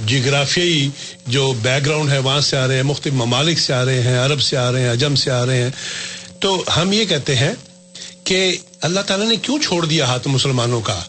جغرافیائی 0.06 0.90
جو 1.28 1.54
بیک 1.62 1.86
گراؤنڈ 1.86 2.12
ہے 2.12 2.18
وہاں 2.18 2.42
سے 2.42 2.58
آ 2.58 2.68
رہے 2.68 2.76
ہیں، 2.76 2.84
مختلف 2.84 3.14
ممالک 3.14 3.60
سے 3.60 3.74
آ 3.74 3.86
رہے 3.86 4.02
ہیں، 4.02 4.18
عرب 4.20 4.42
سے 4.42 4.58
آ 4.58 4.72
رہے 4.72 4.82
ہیں 4.82 4.92
عجم 4.92 5.16
سے 5.16 5.32
آ 5.32 5.46
رہے 5.46 5.62
ہیں۔ 5.62 5.70
تو 6.40 6.64
ہم 6.78 6.92
یہ 6.94 7.06
کہتے 7.06 7.36
ہیں 7.36 7.54
کہ 8.24 8.58
اللہ 8.82 9.00
تعالیٰ 9.00 9.28
نے 9.28 9.36
کیوں 9.36 9.60
چھوڑ 9.60 9.86
دیا 9.86 10.06
ہاتھ 10.06 10.28
مسلمانوں 10.28 10.82
کا؟ 10.82 11.00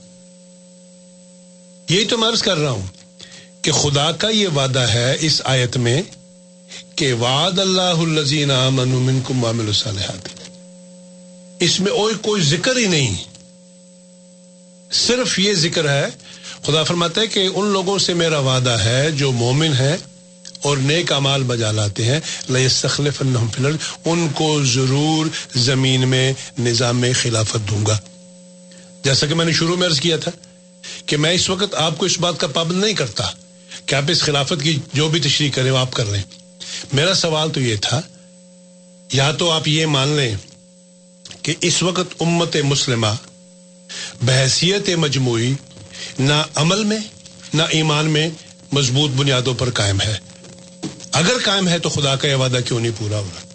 یہی 1.89 2.05
تو 2.05 2.19
میں 2.19 2.29
عرض 2.29 2.43
کر 2.43 2.57
رہا 2.57 2.71
ہوں 2.71 2.87
کہ 3.63 3.73
خدا 3.73 4.11
کا 4.13 4.29
یہ 4.29 4.49
وعدہ 4.49 4.87
ہے 4.89 5.17
اس 5.21 5.41
آیت 5.45 5.77
میں 5.77 6.03
کہ 6.97 7.13
وعد 7.13 7.59
اللہ 7.59 7.81
الزین 7.81 8.51
منکم 8.73 9.45
عامل 9.45 9.67
الصالحات۔ 9.67 10.41
اس 11.63 11.81
میں 11.81 11.93
اور 11.93 12.13
کوئی 12.23 12.43
ذکر 12.43 12.77
ہی 12.77 12.87
نہیں۔ 12.87 13.15
صرف 14.93 15.39
یہ 15.39 15.53
ذکر 15.53 15.89
ہے، 15.89 16.07
خدا 16.67 16.83
فرماتا 16.83 17.21
ہے 17.21 17.27
کہ 17.27 17.49
ان 17.55 17.67
لوگوں 17.67 17.99
سے 17.99 18.15
میرا 18.15 18.39
وعدہ 18.39 18.77
ہے 18.85 19.11
جو 19.11 19.33
مومن 19.33 19.73
ہے 19.79 19.97
اور 20.63 20.77
نیک 20.77 21.13
امال 21.13 21.43
بجا 21.43 21.73
لاتے 21.73 22.05
ہیں۔ 22.05 22.21
لخلف 22.51 23.23
ان 24.05 24.29
کو 24.35 24.65
ضرور 24.65 25.27
زمین 25.55 26.09
میں، 26.09 26.33
نظام 26.59 27.01
میں 27.01 27.13
خلافت 27.23 27.71
دوں 27.71 27.87
گا۔ 27.87 27.99
جیسا 29.05 29.27
کہ 29.27 29.35
میں 29.35 29.45
نے 29.45 29.53
شروع 29.53 29.77
میں 29.77 29.87
عرض 29.87 30.01
کیا 30.01 30.17
تھا 30.17 30.31
کہ 31.07 31.17
میں 31.17 31.33
اس 31.33 31.51
وقت 31.51 31.75
آپ 31.75 31.99
کو 31.99 32.07
اس 32.07 32.19
بات 32.19 32.41
کا 32.41 32.47
پابند 32.47 32.85
نہیں 32.85 32.95
کرتا 32.95 33.25
کہ 33.87 33.95
آپ 33.95 34.05
اس 34.09 34.23
خلافت 34.23 34.63
کی 34.63 34.79
جو 34.95 35.09
بھی 35.09 35.21
تشریح 35.21 35.51
کریں 35.51 35.71
وہ 35.71 35.79
آپ 35.79 35.93
کر 35.93 36.05
لیں۔ 36.05 36.23
میرا 36.93 37.15
سوال 37.15 37.51
تو 37.51 37.61
یہ 37.61 37.77
تھا، 37.83 38.01
یا 39.13 39.33
تو 39.33 39.51
آپ 39.51 39.69
یہ 39.69 39.87
مان 39.87 40.09
لیں 40.09 40.35
کہ 41.43 41.55
اس 41.61 41.82
وقت 41.82 42.22
امت 42.22 42.57
مسلمہ 42.57 43.07
بحثیت 44.22 44.88
مجموعی 44.88 45.53
نہ 46.18 46.43
عمل 46.55 46.84
میں، 46.84 46.99
نہ 47.55 47.62
ایمان 47.62 48.07
میں 48.07 48.30
مضبوط 48.72 49.11
بنیادوں 49.11 49.55
پر 49.55 49.70
قائم 49.70 50.01
ہے۔ 50.01 50.16
اگر 51.12 51.32
قائم 51.45 51.68
ہے 51.68 51.78
تو 51.78 51.88
خدا 51.88 52.16
کا 52.16 52.28
یہ 52.28 52.34
وعدہ 52.34 52.59
کیوں 52.66 52.80
نہیں 52.80 52.93
پورا 52.99 53.18
ہو 53.18 53.28
رہا؟ 53.34 53.49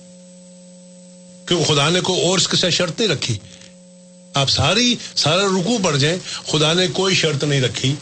کیونکہ 1.47 1.73
خدا 1.73 1.89
نے 1.89 1.99
کوئی 1.99 2.21
اور 2.21 2.38
اس 2.38 2.47
کے 2.47 2.57
ساتھ 2.57 2.73
شرط 2.73 2.99
نہیں 2.99 3.09
رکھی؟ 3.09 3.38
آپ 4.33 4.49
ساری، 4.49 4.95
سارا 5.15 5.43
رکو 5.43 5.77
پڑ 5.83 5.95
جائیں، 5.95 6.17
خدا 6.47 6.73
نے 6.73 6.88
کوئی 6.88 7.15
شرط 7.15 7.43
نہیں 7.43 7.61
رکھی۔ 7.61 7.95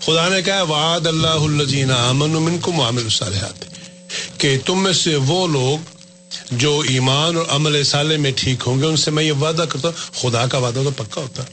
خدا 0.00 0.28
نے 0.28 0.42
کہا، 0.42 0.62
وعد 0.62 1.06
اللہ 1.06 1.26
الزین 1.26 1.90
امن 1.90 2.36
امن 2.36 2.58
کو 2.58 2.72
معامل 2.72 3.02
الصالحات، 3.02 3.64
کہ 4.40 4.58
تم 4.66 4.82
میں 4.82 4.92
سے 4.92 5.16
وہ 5.16 5.46
لوگ 5.46 6.01
جو 6.56 6.82
ایمان 6.88 7.36
اور 7.36 7.46
عمل 7.48 7.84
سالے 7.84 8.16
میں 8.16 8.32
ٹھیک 8.36 8.62
ہوں 8.66 8.80
گے، 8.80 8.86
ان 8.86 8.96
سے 8.96 9.10
میں 9.10 9.24
یہ 9.24 9.32
وعدہ 9.32 9.64
کرتا 9.68 9.88
ہوں، 9.88 10.14
خدا 10.14 10.46
کا 10.46 10.58
وعدہ 10.58 10.80
تو 10.84 10.90
پکا 10.90 11.20
ہوتا 11.20 11.42
ہے۔ 11.42 11.48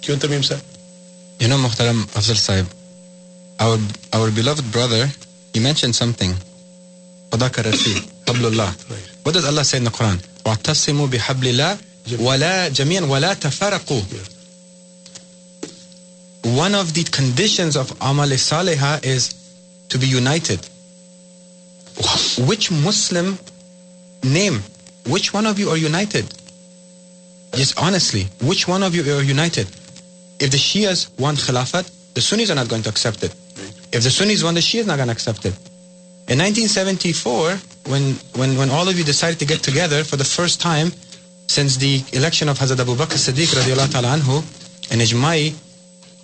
کیوں 0.00 0.20
تمیم 0.20 0.42
صاحب؟ 0.42 1.42
یو 1.42 1.48
نو 1.48 1.58
مخترم 1.58 2.02
افضل 2.14 2.34
صاحب 2.34 2.64
اور 3.56 3.78
اور 4.10 4.28
بیلوڈ 4.28 4.60
برادر 4.72 5.04
ہی 5.54 5.58
مینشن 5.58 5.92
سم 5.92 6.12
تھنگ 6.12 6.32
خدا 7.30 7.48
کا 7.48 7.62
رسی، 7.62 7.94
قبل 8.24 8.46
اللہ۔ 8.46 8.92
وہ 9.24 9.30
دس 9.30 9.44
اللہ 9.44 9.62
سیدنا 9.62 9.90
قران 9.90 10.18
واتسمو 10.44 11.06
بحبل 11.06 11.46
اللہ 11.46 12.22
ولا 12.22 12.68
جميعا 12.68 13.04
ولا 13.04 13.32
تفرقوا۔ 13.40 14.00
One 16.48 16.74
of 16.74 16.86
the 16.94 17.02
conditions 17.20 17.76
of 17.76 18.12
amal 18.12 18.32
salihah 18.52 18.96
is 19.04 19.28
to 19.88 20.00
be 20.02 20.06
united. 20.06 20.60
Which 22.38 22.70
muslim 22.70 23.32
name, 24.24 24.62
which 25.06 25.32
one 25.32 25.46
of 25.46 25.58
you 25.58 25.70
are 25.70 25.76
united? 25.76 26.26
Just 27.54 27.78
honestly, 27.80 28.28
which 28.40 28.66
one 28.66 28.82
of 28.82 28.94
you 28.94 29.02
are 29.14 29.22
united? 29.22 29.66
If 30.40 30.50
the 30.50 30.56
Shias 30.56 31.10
want 31.18 31.38
Khilafat, 31.38 32.14
the 32.14 32.20
Sunnis 32.20 32.50
are 32.50 32.54
not 32.54 32.68
going 32.68 32.82
to 32.82 32.88
accept 32.88 33.22
it. 33.22 33.34
If 33.92 34.02
the 34.02 34.10
Sunnis 34.10 34.42
want 34.42 34.54
the 34.54 34.60
Shias, 34.60 34.86
not 34.86 34.96
going 34.96 35.08
to 35.08 35.12
accept 35.12 35.44
it. 35.44 35.54
In 36.28 36.38
1974, 36.38 37.56
when, 37.90 38.14
when, 38.36 38.56
when 38.56 38.70
all 38.70 38.88
of 38.88 38.96
you 38.96 39.04
decided 39.04 39.38
to 39.40 39.44
get 39.44 39.62
together 39.62 40.04
for 40.04 40.16
the 40.16 40.24
first 40.24 40.60
time 40.60 40.90
since 41.48 41.76
the 41.76 42.02
election 42.12 42.48
of 42.48 42.58
Hazrat 42.58 42.80
Abu 42.80 42.94
Bakr 42.94 43.18
Siddiq 43.18 43.52
radiallahu 43.54 43.92
ta'ala 43.92 44.16
anhu 44.16 44.38
and 44.90 45.00
Ijma'i, 45.00 45.52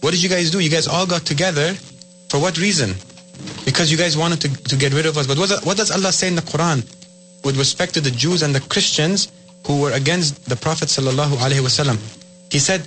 what 0.00 0.12
did 0.12 0.22
you 0.22 0.28
guys 0.28 0.50
do? 0.50 0.60
You 0.60 0.70
guys 0.70 0.86
all 0.86 1.06
got 1.06 1.26
together. 1.26 1.74
For 2.30 2.40
what 2.40 2.56
reason? 2.58 2.94
Because 3.64 3.90
you 3.90 3.98
guys 3.98 4.16
wanted 4.16 4.40
to, 4.42 4.62
to 4.64 4.76
get 4.76 4.94
rid 4.94 5.06
of 5.06 5.18
us. 5.18 5.26
But 5.26 5.38
what, 5.38 5.64
what 5.64 5.76
does 5.76 5.90
Allah 5.90 6.12
say 6.12 6.28
in 6.28 6.36
the 6.36 6.42
Quran 6.42 6.84
with 7.44 7.56
respect 7.56 7.94
to 7.94 8.00
the 8.00 8.10
Jews 8.10 8.42
and 8.42 8.54
the 8.54 8.60
Christians 8.60 9.32
who 9.66 9.80
were 9.80 9.92
against 9.92 10.48
the 10.48 10.56
Prophet 10.56 10.88
sallallahu 10.88 11.36
alaihi 11.36 11.60
wasallam? 11.60 11.98
He 12.50 12.58
said, 12.58 12.82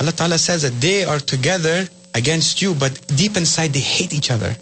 Allah 0.00 0.12
Ta'ala 0.12 0.38
says 0.38 0.62
that 0.62 0.80
they 0.80 1.04
are 1.04 1.18
together 1.18 1.88
against 2.14 2.62
you, 2.62 2.74
but 2.74 2.92
deep 3.16 3.36
inside 3.36 3.72
they 3.72 3.80
hate 3.80 4.12
each 4.12 4.30
other. 4.30 4.54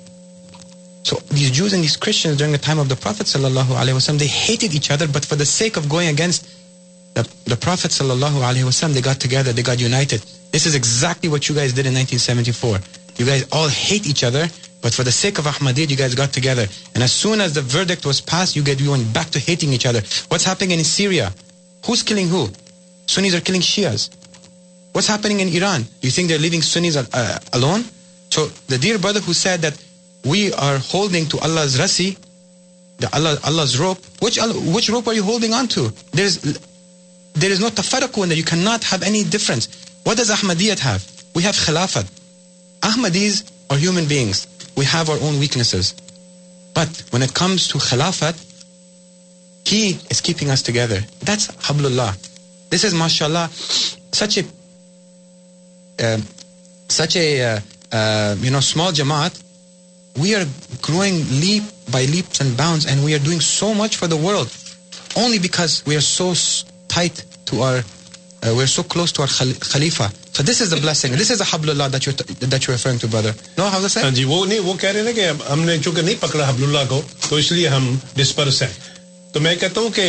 So 1.03 1.16
these 1.30 1.51
Jews 1.51 1.72
and 1.72 1.82
these 1.82 1.97
Christians 1.97 2.37
during 2.37 2.53
the 2.53 2.59
time 2.59 2.78
of 2.78 2.89
the 2.89 2.97
Prophet 2.97 3.26
sallallahu 3.26 3.78
alaihi 3.78 3.95
wasallam, 3.95 4.18
they 4.18 4.26
hated 4.26 4.74
each 4.74 4.91
other, 4.91 5.07
but 5.07 5.24
for 5.24 5.37
the 5.37 5.47
sake 5.47 5.76
of 5.76 5.89
going 5.89 6.09
against 6.09 6.49
the, 7.14 7.22
the 7.45 7.57
Prophet 7.57 7.93
sallallahu 7.93 8.43
alaihi 8.43 8.64
wasallam, 8.64 8.93
they 8.95 9.01
got 9.01 9.20
together, 9.20 9.53
they 9.53 9.62
got 9.62 9.80
united. 9.80 10.20
This 10.51 10.66
is 10.66 10.74
exactly 10.74 11.28
what 11.28 11.49
you 11.49 11.55
guys 11.55 11.72
did 11.72 11.87
in 11.87 11.95
1974. 11.95 12.78
You 13.18 13.26
guys 13.26 13.47
all 13.53 13.68
hate 13.68 14.07
each 14.07 14.24
other, 14.24 14.49
but 14.87 14.95
for 14.95 15.03
the 15.03 15.11
sake 15.11 15.39
of 15.39 15.47
Ahmadiyya, 15.47 15.91
you 15.91 15.97
guys 15.97 16.14
got 16.14 16.32
together. 16.32 16.64
And 16.95 17.03
as 17.03 17.11
soon 17.11 17.41
as 17.41 17.55
the 17.55 17.61
verdict 17.61 18.07
was 18.07 18.20
passed, 18.20 18.55
you 18.55 18.62
guys 18.62 18.80
went 18.89 19.12
back 19.12 19.30
to 19.30 19.41
hating 19.41 19.72
each 19.72 19.84
other. 19.84 20.01
What's 20.28 20.45
happening 20.45 20.78
in 20.78 20.84
Syria? 20.84 21.34
Who's 21.84 22.05
killing 22.05 22.28
who? 22.28 22.51
Sunnis 23.09 23.34
are 23.34 23.41
killing 23.41 23.62
Shias. 23.62 24.11
What's 24.93 25.09
happening 25.09 25.41
in 25.41 25.49
Iran? 25.49 25.82
Do 25.82 26.07
you 26.07 26.12
think 26.12 26.28
they're 26.28 26.39
leaving 26.39 26.62
Sunnis 26.62 26.95
uh, 26.95 27.39
alone? 27.53 27.82
So 28.30 28.47
the 28.68 28.78
dear 28.78 29.01
brother 29.01 29.18
who 29.18 29.34
said 29.34 29.62
that 29.62 29.76
we 30.24 30.53
are 30.53 30.78
holding 30.78 31.26
to 31.30 31.39
Allah's 31.41 31.76
rasi, 31.76 32.16
the 32.99 33.12
Allah, 33.12 33.41
Allah's 33.43 33.80
rope, 33.80 33.99
which, 34.20 34.39
which 34.72 34.89
rope 34.89 35.09
are 35.09 35.14
you 35.14 35.24
holding 35.24 35.53
on 35.53 35.66
to? 35.66 35.93
There's, 36.12 36.39
there 37.34 37.51
is 37.51 37.59
no 37.59 37.70
tafaraqu 37.70 38.22
in 38.22 38.28
there. 38.28 38.39
You 38.39 38.45
cannot 38.45 38.84
have 38.84 39.03
any 39.03 39.24
difference. 39.24 39.66
What 40.05 40.16
does 40.16 40.30
Ahmadiyyat 40.30 40.78
have? 40.78 41.05
We 41.34 41.43
have 41.43 41.57
khilafat. 41.57 42.07
Ahmadis 42.82 43.51
are 43.68 43.76
human 43.76 44.07
beings. 44.07 44.47
We 44.77 44.85
have 44.85 45.09
our 45.11 45.18
own 45.20 45.39
weaknesses. 45.39 45.95
But 46.74 47.03
when 47.11 47.22
it 47.22 47.33
comes 47.33 47.68
to 47.68 47.79
khilafat, 47.79 48.37
he 49.66 49.99
is 50.11 50.20
keeping 50.20 50.51
us 50.51 50.62
together. 50.62 51.01
That's 51.20 51.49
hablullah. 51.49 52.14
This 52.70 52.85
is, 52.85 52.95
mashallah, 52.95 53.49
such 54.12 54.39
a 54.39 54.45
uh, 55.99 56.18
such 56.89 57.16
a 57.16 57.43
uh, 57.43 57.61
uh, 57.93 58.37
you 58.39 58.51
know 58.51 58.61
small 58.61 58.93
jamaat. 58.93 59.43
We 60.18 60.35
are 60.35 60.47
growing 60.83 61.16
leap 61.41 61.64
by 61.91 62.05
leaps 62.05 62.41
and 62.41 62.57
bounds, 62.57 62.87
and 62.87 63.05
we 63.05 63.14
are 63.14 63.18
doing 63.18 63.41
so 63.41 63.74
much 63.74 63.97
for 63.97 64.07
the 64.07 64.16
world, 64.16 64.51
only 65.16 65.39
because 65.39 65.85
we 65.87 65.97
are 65.97 66.01
so 66.01 66.35
tight 66.89 67.24
to 67.47 67.61
our, 67.61 67.77
uh, 67.79 68.55
we're 68.57 68.66
so 68.66 68.83
close 68.83 69.12
to 69.12 69.22
our 69.22 69.29
khal- 69.29 69.59
khalifa. 69.72 70.11
So 70.37 70.43
this 70.43 70.61
is 70.61 70.68
the 70.68 70.76
blessing. 70.76 71.12
This 71.12 71.30
is 71.30 71.39
the 71.39 71.47
hablullah 71.47 71.91
that 71.91 72.05
you're 72.05 72.14
that 72.47 72.66
you're 72.66 72.74
referring 72.74 72.99
to, 72.99 73.09
brother. 73.09 73.32
No, 73.57 73.66
how 73.66 73.78
does 73.80 73.95
that? 73.95 74.05
ہاں 74.05 74.11
جی 74.12 74.24
وہ 74.26 74.45
نہیں 74.47 74.59
وہ 74.61 74.72
کہہ 74.74 74.91
رہے 74.91 75.03
ہیں 75.03 75.12
کہ 75.14 75.28
ہم 75.51 75.61
نے 75.62 75.76
چونکہ 75.78 76.03
نہیں 76.03 76.20
پکڑا 76.20 76.49
حبل 76.49 76.64
اللہ 76.64 76.89
کو 76.89 77.01
تو 77.28 77.37
اس 77.37 77.51
لیے 77.53 77.68
ہم 77.68 77.87
ڈسپرس 78.14 78.61
ہیں 78.62 78.68
تو 79.32 79.41
میں 79.41 79.55
کہتا 79.57 79.80
ہوں 79.80 79.91
کہ 79.91 80.05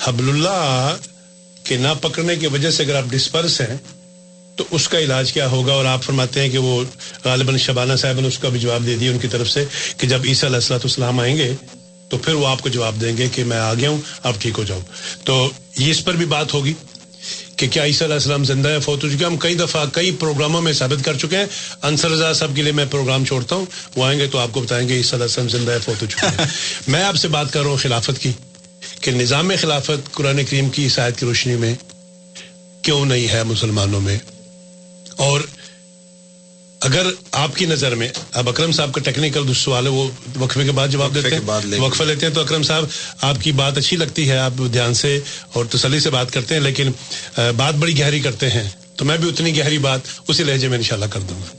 حبل 0.00 0.28
اللہ 0.28 0.96
کے 1.64 1.76
نہ 1.78 1.92
پکڑنے 2.00 2.36
کی 2.36 2.46
وجہ 2.46 2.70
سے 2.70 2.82
اگر 2.82 2.96
آپ 2.96 3.10
ڈسپرس 3.10 3.60
ہیں 3.60 3.76
تو 4.58 4.64
اس 4.70 4.88
کا 4.88 4.98
علاج 5.00 5.32
کیا 5.32 5.46
ہوگا 5.48 5.72
اور 5.72 5.84
آپ 5.86 6.02
فرماتے 6.02 6.40
ہیں 6.40 6.48
کہ 6.48 6.58
وہ 6.60 6.82
غالباً 7.24 7.56
شبانہ 7.58 7.96
صاحب 7.98 8.20
نے 8.20 8.28
اس 8.28 8.38
کا 8.38 8.48
بھی 8.48 8.60
جواب 8.60 8.86
دے 8.86 8.96
دیا 8.96 9.10
ان 9.10 9.18
کی 9.18 9.28
طرف 9.28 9.48
سے 9.48 9.64
کہ 9.98 10.06
جب 10.06 10.24
عیسیٰ 10.24 10.48
علیہ 10.48 10.56
السلط 10.58 10.84
اسلام 10.86 11.20
آئیں 11.20 11.36
گے 11.36 11.54
تو 12.10 12.18
پھر 12.18 12.34
وہ 12.34 12.46
آپ 12.48 12.62
کو 12.62 12.68
جواب 12.70 13.00
دیں 13.00 13.16
گے 13.16 13.28
کہ 13.32 13.44
میں 13.44 13.58
آ 13.58 13.72
گیا 13.74 13.90
ہوں 13.90 14.00
آپ 14.22 14.40
ٹھیک 14.40 14.58
ہو 14.58 14.64
جاؤ 14.64 14.80
تو 15.24 15.36
یہ 15.76 15.90
اس 15.90 16.04
پر 16.04 16.16
بھی 16.16 16.24
بات 16.28 16.54
ہوگی 16.54 16.72
کہ 17.60 17.68
کیا 17.68 17.84
عیسیٰ 17.84 18.02
علیہ 18.02 18.14
السلام 18.14 18.44
زندہ 18.44 18.68
ہے 18.68 18.80
فوت 18.80 19.04
ہو 19.04 19.08
چکے 19.08 19.24
ہم 19.24 19.36
کئی 19.36 19.54
دفعہ 19.54 19.86
کئی 19.92 20.10
پروگراموں 20.10 20.62
میں 20.62 20.72
ثابت 20.72 21.04
کر 21.04 21.18
چکے 21.18 21.36
ہیں۔ 21.36 21.46
انصر 21.82 22.10
رضا 22.10 22.32
صاحب 22.32 22.56
کے 22.56 22.62
لیے 22.62 22.72
میں 22.72 22.84
پروگرام 22.90 23.24
چھوڑتا 23.24 23.56
ہوں۔ 23.56 23.66
وہ 23.96 24.04
آئیں 24.04 24.20
گے 24.20 24.26
تو 24.26 24.38
آپ 24.38 24.48
کو 24.52 24.60
بتائیں 24.60 24.88
گے 24.88 24.94
عیسیٰ 24.94 25.12
علیہ 25.12 25.22
السلام 25.22 25.48
زندہ 25.48 25.72
ہے 25.72 25.78
فوت 25.78 26.02
ہو 26.02 26.06
چکے 26.06 26.26
ہیں۔ 26.26 26.46
میں 26.88 27.02
آپ 27.02 27.16
سے 27.16 27.28
بات 27.28 27.52
کر 27.52 27.62
رہا 27.62 27.70
ہوں 27.70 27.76
خلافت 27.76 28.18
کی 28.20 28.32
کہ 29.00 29.10
نظام 29.10 29.52
خلافت 29.60 30.12
قرآن 30.12 30.44
کریم 30.44 30.68
کی 30.68 30.84
عیسائیت 30.84 31.18
کی 31.18 31.26
روشنی 31.26 31.56
میں 31.56 31.74
کیوں 32.82 33.06
نہیں 33.06 33.28
ہے 33.28 33.42
مسلمانوں 33.42 34.00
میں؟ 34.00 34.18
اور 35.16 35.40
اگر 36.80 37.06
آپ 37.32 37.56
کی 37.56 37.66
نظر 37.66 37.94
میں 37.94 38.08
اب 38.32 38.48
اکرم 38.48 38.72
صاحب 38.72 38.92
کا 38.92 39.00
ٹیکنیکل 39.00 39.54
سوال 39.54 39.86
ہے 39.86 39.90
وہ 39.90 40.08
وقفے 40.36 40.64
کے 40.64 40.72
بعد 40.72 40.88
جواب 40.88 41.14
دیتے 41.14 41.34
ہیں۔ 41.34 41.80
وقفہ 41.80 42.02
لیتے 42.02 42.26
ہیں 42.26 42.34
تو 42.34 42.40
اکرم 42.40 42.62
صاحب 42.62 42.84
آپ 43.20 43.36
کی 43.42 43.52
بات 43.52 43.78
اچھی 43.78 43.96
لگتی 43.96 44.28
ہے 44.30 44.38
آپ 44.38 44.52
دھیان 44.72 44.94
سے 44.94 45.20
اور 45.52 45.64
تسلی 45.64 46.00
سے 46.00 46.10
بات 46.10 46.30
کرتے 46.30 46.54
ہیں 46.54 46.60
لیکن 46.60 46.90
بات 47.56 47.74
بڑی 47.74 47.98
گہری 47.98 48.20
کرتے 48.20 48.50
ہیں۔ 48.50 48.68
تو 48.96 49.04
میں 49.04 49.16
بھی 49.16 49.28
اتنی 49.28 49.56
گہری 49.58 49.78
بات 49.78 50.00
اسی 50.28 50.44
لہجے 50.44 50.68
میں 50.68 50.78
انشاءاللہ 50.78 51.06
کر 51.06 51.20
دوں 51.20 51.40
گا۔ 51.40 51.56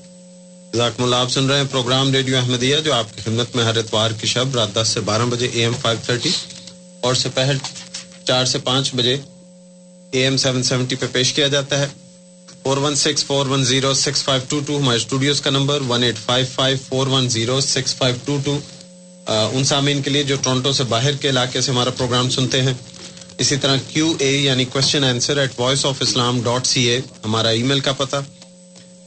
ذاکم 0.77 1.03
اللہ 1.03 1.15
آپ 1.15 1.31
سن 1.31 1.49
رہے 1.49 1.57
ہیں 1.57 1.67
پروگرام 1.71 2.11
ریڈیو 2.13 2.37
احمدیہ 2.37 2.77
جو 2.77 2.93
آپ 2.93 3.15
کی 3.15 3.21
خدمت 3.21 3.55
میں 3.55 3.63
ہر 3.63 3.77
اتوار 3.77 4.11
کی 4.11 4.27
شب 4.27 4.55
رات 4.55 4.75
دس 4.75 4.87
سے 4.87 4.99
بارہ 4.99 5.25
بجے 5.29 5.47
اے 5.53 5.61
ایم 5.61 5.73
فائیو 5.81 5.99
تھرٹی 6.05 6.29
اور 7.01 7.15
سپہر 7.15 7.55
چار 8.27 8.45
سے 8.45 8.57
پانچ 8.59 8.95
بجے 8.95 9.17
اے 10.11 10.23
ایم 10.23 10.37
سیون 10.37 10.63
سیونٹی 10.63 10.95
پہ 10.95 11.05
پیش 11.11 11.33
کیا 11.33 11.47
جاتا 11.47 11.79
ہے۔ 11.79 11.87
Four 12.63 12.77
one 12.77 12.95
six 12.95 13.25
four 13.25 13.45
one 13.45 13.63
zero 13.63 13.93
six 13.93 14.23
five 14.23 14.41
two 14.49 14.59
two 14.59 14.77
ہمارے 14.77 14.97
اسٹوڈیوز 14.97 15.41
کا 15.41 15.49
number 15.49 15.81
one 15.81 16.03
eight 16.03 16.17
five 16.17 16.45
five 16.55 16.77
four 16.89 17.07
one 17.07 17.29
zero 17.29 17.61
six 17.61 17.95
five 17.95 18.15
two 18.25 18.37
two 18.45 18.59
ان 19.27 19.63
سامعین 19.63 20.01
کے 20.01 20.09
لیے 20.09 20.23
جو 20.23 20.35
ٹورنٹو 20.41 20.71
سے 20.71 20.83
باہر 20.83 21.11
کے 21.11 21.29
علاقے 21.29 21.61
سے 21.61 21.71
ہمارا 21.71 21.89
پروگرام 21.89 22.29
سنتے 22.29 22.61
ہیں، 22.61 22.73
اسی 23.37 23.57
طرح 23.57 23.77
کیو 23.87 24.13
اے 24.19 24.37
یعنی 24.37 24.65
question 24.65 25.03
answer 25.03 25.37
at 25.37 25.51
voice 25.57 25.85
of 25.85 25.95
Islam 25.99 26.41
dot 26.41 26.67
C 26.67 26.83
A 26.83 26.99
ہمارا 27.25 27.49
ای 27.49 27.63
میل 27.63 27.79
کا 27.79 27.91
پتہ۔ 27.91 28.15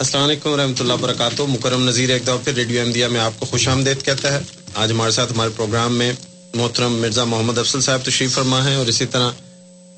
السلام 0.00 0.24
علیکم 0.24 0.50
ورحمۃ 0.50 0.80
اللہ 0.80 0.92
وبرکاتہ۔ 0.92 1.42
مکرم 1.42 1.82
نذیر 1.88 2.10
ایک 2.10 2.22
دفعہ 2.22 2.36
پھر 2.44 2.54
ریڈیو 2.54 2.80
احمدیہ 2.80 3.06
میں 3.06 3.20
آپ 3.20 3.32
کو 3.38 3.46
خوش 3.46 3.68
آمدید 3.68 4.04
کہتا 4.04 4.32
ہے۔ 4.32 4.38
آج 4.74 4.90
ہمارے 4.90 5.10
ساتھ 5.10 5.32
ہمارے 5.32 5.50
پروگرام 5.56 5.96
میں 5.96 6.12
محترم 6.54 6.92
مرزا 7.00 7.24
محمد 7.24 7.58
افضل 7.58 7.80
صاحب 7.80 8.00
تشریف 8.04 8.34
فرما 8.34 8.68
ہیں 8.68 8.74
اور 8.76 8.86
اسی 8.86 9.06
طرح 9.06 9.30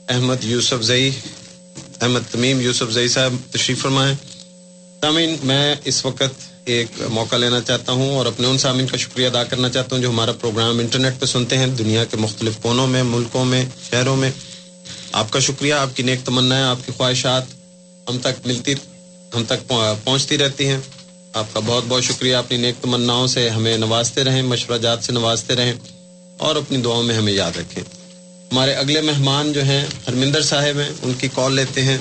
احمد 0.09 0.45
یوسف 0.45 0.83
زئی، 0.83 1.11
احمد 2.01 2.21
تمیم 2.31 2.61
یوسف 2.61 2.91
زئی 2.91 3.09
صاحب 3.09 3.35
تشریف 3.51 3.83
فرما 3.83 4.09
ہیں۔ 4.09 4.15
سامعین، 5.01 5.37
میں 5.43 5.75
اس 5.85 6.05
وقت 6.05 6.43
ایک 6.65 7.01
موقع 7.11 7.37
لینا 7.37 7.61
چاہتا 7.61 7.93
ہوں 7.93 8.17
اور 8.17 8.27
اپنے 8.27 8.47
ان 8.47 8.59
سامعین 8.59 8.87
کا 8.87 8.97
شکریہ 8.97 9.27
ادا 9.27 9.45
کرنا 9.45 9.69
چاہتا 9.69 9.97
ہوں 9.97 10.03
جو 10.03 10.09
ہمارا 10.09 10.33
پروگرام 10.33 10.79
انٹرنیٹ 10.79 11.21
پہ 11.21 11.27
سنتے 11.27 11.59
ہیں، 11.59 11.67
دنیا 11.67 12.05
کے 12.05 12.17
مختلف 12.17 12.63
کونوں 12.63 12.87
میں، 12.87 13.03
ملکوں 13.03 13.45
میں، 13.45 13.65
شہروں 13.91 14.17
میں۔ 14.17 14.31
آپ 15.13 15.31
کا 15.31 15.39
شکریہ، 15.39 15.75
آپ 15.75 15.97
کی 15.97 16.03
نیک 16.03 16.25
تمنا 16.25 16.71
آپ 16.71 16.87
کی 16.87 16.93
خواہشات 16.97 17.55
ہم 18.09 18.19
تک 18.19 18.47
ملتی 18.47 18.75
ہم 19.35 19.45
تک 19.45 19.73
پہنچتی 20.05 20.39
رہتی 20.39 20.69
ہیں۔ 20.69 20.79
آپ 21.33 21.55
کا 21.55 21.61
بہت 21.67 21.85
بہت 21.89 22.05
شکریہ۔ 22.05 22.37
اپنی 22.37 22.57
نیک 22.57 22.75
تمناؤں 22.83 23.27
سے 23.27 23.49
ہمیں 23.49 23.77
نوازتے 23.77 24.25
رہیں 24.25 24.43
مشورہ 24.43 24.79
جات 24.79 25.05
سے 25.05 25.13
نوازتے 25.13 25.55
رہیں 25.55 25.73
اور 26.39 26.57
اپنی 26.57 26.79
دعاؤں 26.79 27.03
میں 27.03 27.15
ہمیں 27.17 27.33
یاد 27.33 27.57
رکھیں۔ 27.57 27.83
ہمارے 28.53 28.75
اگلے 28.75 29.01
مہمان 29.01 29.53
جو 29.53 29.65
ہیں 29.65 29.85
ہرمندر 30.09 30.43
صاحب 30.43 30.81
ہیں 30.81 30.91
ان 31.03 31.13
کی 31.19 31.29
کال 31.35 31.55
لیتے 31.55 31.83
ہیں۔ 31.83 31.99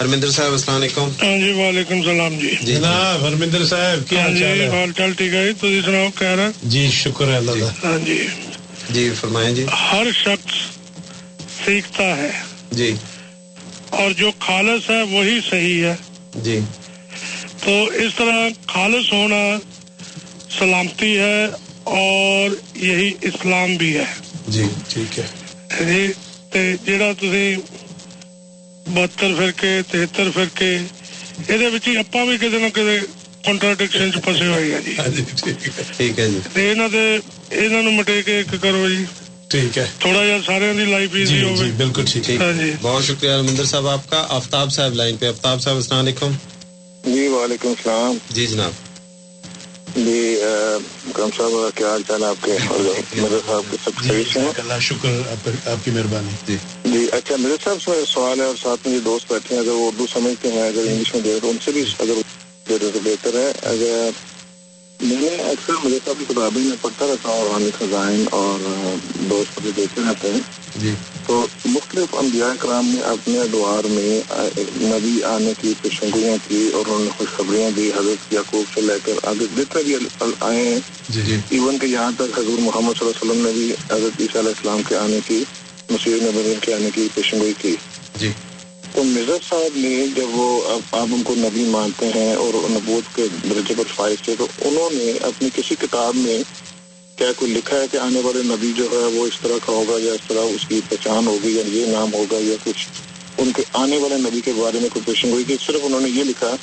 ہرمندر 0.00 0.30
صاحب 0.30 0.52
السلام 0.52 0.76
علیکم۔ 0.76 1.08
ہاں 1.22 1.38
جی 1.38 1.52
وعلیکم 1.52 1.98
السلام 1.98 2.38
جی۔ 2.38 2.56
جناب 2.62 3.22
ہرمندر 3.22 3.64
صاحب 3.66 4.08
کیا 4.08 4.22
حال 4.22 4.38
چال 4.38 4.60
ہے؟ 4.60 4.68
حال 4.68 4.92
چال 4.92 5.12
ٹھیک 5.12 5.34
ہے 5.34 5.52
تو 5.60 5.66
سناؤ 5.84 6.06
کہہ 6.18 6.28
رہا 6.28 6.50
جی 6.62 6.90
شکر 6.92 7.28
ہے 7.28 7.36
اللہ 7.36 7.64
ہاں 7.84 7.98
جی۔ 8.06 8.26
جی 8.90 9.10
فرمائیں 9.20 9.54
جی۔ 9.54 9.66
ہر 9.92 10.06
شخص 10.24 10.54
سیکھتا 11.64 12.16
ہے۔ 12.16 12.30
جی۔ 12.70 12.94
اور 13.90 14.10
جو 14.10 14.30
خالص 14.40 14.90
ہے 14.90 15.02
وہی 15.02 15.38
صحیح 15.50 15.84
ہے۔ 15.84 15.94
جی۔ 16.36 16.58
تو 17.60 17.72
اس 17.94 18.14
طرح 18.16 18.38
خالص 18.66 19.12
ہونا 19.12 19.42
سلامتی 20.58 21.18
ہے 21.18 21.44
اور 21.96 22.50
یہی 22.76 23.12
اسلام 23.22 23.74
بھی 23.76 23.96
ہے۔ 23.96 24.04
جی 24.48 24.64
ٹھیک 24.88 25.18
ہے۔ 25.18 25.26
جی 25.80 26.06
جڑا 26.86 27.12
تسی 27.12 27.54
بہتر 28.86 29.34
فرقے 29.36 29.80
تہتر 29.90 30.30
فرقے 30.34 30.76
یہ 31.48 31.98
اپا 31.98 32.24
بھی 32.24 32.36
کسی 32.36 32.58
نہ 32.58 32.68
کسی 32.74 32.98
کنٹراڈکشن 33.44 34.12
چ 34.12 34.24
پسے 34.24 34.46
ہوئے 34.46 34.74
ہیں 34.74 35.08
جی۔ 35.08 35.22
ٹھیک 35.96 36.18
ہے۔ 36.18 36.28
جی 36.54 36.62
یہاں 36.62 37.82
مٹے 37.90 38.22
کے 38.22 38.36
ایک 38.36 38.54
کرو 38.62 38.88
جی۔ 38.88 39.04
ٹھیک 39.48 39.78
ہے۔ 39.78 39.86
تھوڑا 39.98 40.26
جہا 40.26 40.36
سارے 40.46 40.72
دی 40.72 40.84
لائف 40.84 41.10
ایزی 41.14 41.42
ہو 41.42 41.54
جی 41.56 41.70
بالکل 41.76 42.04
ٹھیک۔ 42.12 42.40
ہاں 42.40 42.52
جی۔ 42.52 42.72
بہت 42.82 43.04
شکریہ 43.04 43.30
رمندر 43.30 43.64
صاحب 43.64 43.86
آپ 43.88 44.10
کا۔ 44.10 44.26
آفتاب 44.28 44.72
صاحب 44.72 44.94
لائن 44.94 45.16
پہ۔ 45.16 45.26
آفتاب 45.28 45.62
صاحب 45.62 45.76
السلام 45.76 46.00
علیکم۔ 46.00 46.30
جی 47.04 47.28
وعلیکم 47.28 47.68
السلام۔ 47.68 48.16
جی 48.30 48.46
جناب۔ 48.46 48.72
جی 49.96 50.40
کرم 51.14 51.28
صاحب 51.36 51.50
کیا 51.74 51.88
حال 51.88 52.02
چال 52.08 52.24
آپ 52.24 52.44
کے؟ 52.44 52.52
مرزا 53.16 53.38
صاحب 53.46 53.62
کے 53.70 53.76
سب 53.84 53.90
صحیح 54.08 54.22
سے 54.32 54.40
ہیں؟ 54.40 54.52
اللہ 54.58 54.80
شکر 54.80 55.20
آپ 55.66 55.84
کی 55.84 55.90
مہربانی۔ 55.90 56.30
جی۔ 56.46 56.56
جی 56.84 57.06
اچھا 57.12 57.36
مرزا 57.36 57.56
صاحب 57.64 57.76
سے 57.84 58.04
سوال 58.08 58.40
ہے۔ 58.40 58.44
اور 58.44 58.54
ساتھ 58.62 58.86
میں 58.86 58.94
جو 58.94 59.00
دوست 59.04 59.32
بیٹھے 59.32 59.54
ہیں۔ 59.54 59.62
اگر 59.62 59.72
وہ 59.72 59.86
اردو 59.88 60.06
سمجھتے 60.12 60.52
ہیں 60.52 60.62
اگر 60.62 60.82
انگلش 60.88 61.14
میں 61.14 61.22
دے 61.22 61.38
تو 61.42 61.50
ان 61.50 61.56
سے 61.64 61.70
بھی 61.70 61.84
اگر 61.98 62.14
دے 62.68 62.78
تو 62.78 62.98
بہتر 63.04 63.34
ہے۔ 63.34 63.52
اگر 63.62 64.10
میں 65.00 65.20
نے 65.20 65.28
اکثر 65.28 65.72
مرزا 65.84 65.96
صاحب 66.04 66.16
کی 66.18 66.24
کتابیں 66.28 66.64
میں 66.64 66.76
پڑھتا 66.82 67.06
رہتا 67.06 67.28
ہوں 67.28 67.48
اور 67.48 67.60
خزائن 67.78 68.24
اور 68.30 68.58
دوست 69.30 69.58
مجھے 69.58 69.70
دیتے 69.76 70.00
رہتے 70.08 70.30
ہیں۔ 70.30 70.40
جی۔ 70.80 70.94
تو 71.26 71.46
مختلف 71.64 72.14
انبیاء 72.14 72.52
کرام 72.60 72.86
نے 72.86 73.00
اپنے 73.00 73.40
ادوار 73.40 73.84
میں 73.84 74.20
نبی 74.80 75.22
آنے 75.22 75.52
کی 75.60 75.74
پیشنگویاں 75.82 76.36
کی 76.48 76.70
اور 76.72 76.86
انہوں 76.86 77.04
نے 77.04 77.10
خوشخبریاں 77.16 77.70
دی 77.70 77.88
حضرت 77.88 78.32
یعقوب 78.32 78.64
سے 78.74 78.80
لے 78.80 78.94
کر 79.04 79.12
آگے 79.22 79.44
جتنے 79.56 79.82
بھی 79.82 79.96
آئے 80.40 80.68
ہیں۔ 80.68 80.80
جی 81.08 81.20
جی۔ 81.22 81.36
ایون 81.50 81.78
کہ 81.78 81.86
یہاں 81.86 82.10
تک 82.16 82.38
حضور 82.38 82.58
محمد 82.58 82.92
صلی 82.98 83.08
اللہ 83.08 83.22
علیہ 83.22 83.30
وسلم 83.30 83.46
نے 83.46 83.52
بھی 83.52 83.72
حضرت 83.72 84.20
عیسیٰ 84.20 84.36
علیہ 84.36 84.48
السلام 84.48 84.82
کے 84.88 84.96
آنے 84.96 85.20
کی 85.26 85.44
مسیح 85.90 86.14
نبی 86.14 86.54
کے 86.60 86.74
آنے 86.74 86.90
کی 86.94 87.08
پیشنگوئی 87.14 87.52
کی۔ 87.58 87.76
جی۔ 88.18 88.32
تو 88.96 89.04
مرزا 89.04 89.36
صاحب 89.48 89.76
نے 89.76 90.06
جب 90.16 90.26
وہ 90.32 90.78
آپ 90.92 91.06
ان 91.12 91.22
کو 91.22 91.34
نبی 91.34 91.64
مانتے 91.64 92.10
ہیں 92.14 92.34
اور 92.34 92.54
نبوت 92.54 93.16
کے 93.16 93.22
درجے 93.50 93.74
پر 93.76 93.84
فائز 93.94 94.22
تھے، 94.22 94.34
تو 94.38 94.46
انہوں 94.60 94.90
نے 94.92 95.12
اپنی 95.22 95.48
کسی 95.54 95.74
کتاب 95.80 96.16
میں 96.16 96.38
کیا 97.16 97.32
کوئی 97.36 97.52
لکھا 97.52 97.76
ہے 97.76 97.86
کہ 97.92 97.96
آنے 97.96 98.20
والے 98.20 98.42
نبی 98.42 98.72
جو 98.76 98.84
ہے 98.84 98.96
وہ 98.96 99.26
اس 99.26 99.32
طرح 99.42 99.52
کا 99.66 99.72
ہوگا 99.72 99.94
یا 100.02 100.12
اس 100.12 100.20
طرح 100.28 100.40
اس 100.40 100.66
کی 100.68 100.80
پہچان 100.88 101.26
ہوگی 101.26 101.56
یا 101.56 101.62
یہ 101.66 101.86
نام 101.86 102.14
ہوگا 102.14 102.36
یا 102.40 102.54
کچھ 102.64 102.88
ان 103.38 103.52
کے 103.52 103.62
آنے 103.72 103.98
والے 103.98 104.14
نبی 104.14 104.40
کے 104.40 104.52
بارے 104.56 104.78
میں 104.80 104.88
کوئی 104.92 105.04
پیشن 105.04 105.32
ہوئی 105.32 105.44
کہ 105.44 105.56
صرف 105.66 105.80
انہوں 105.82 106.00
نے 106.00 106.08
یہ 106.08 106.24
لکھا 106.24 106.56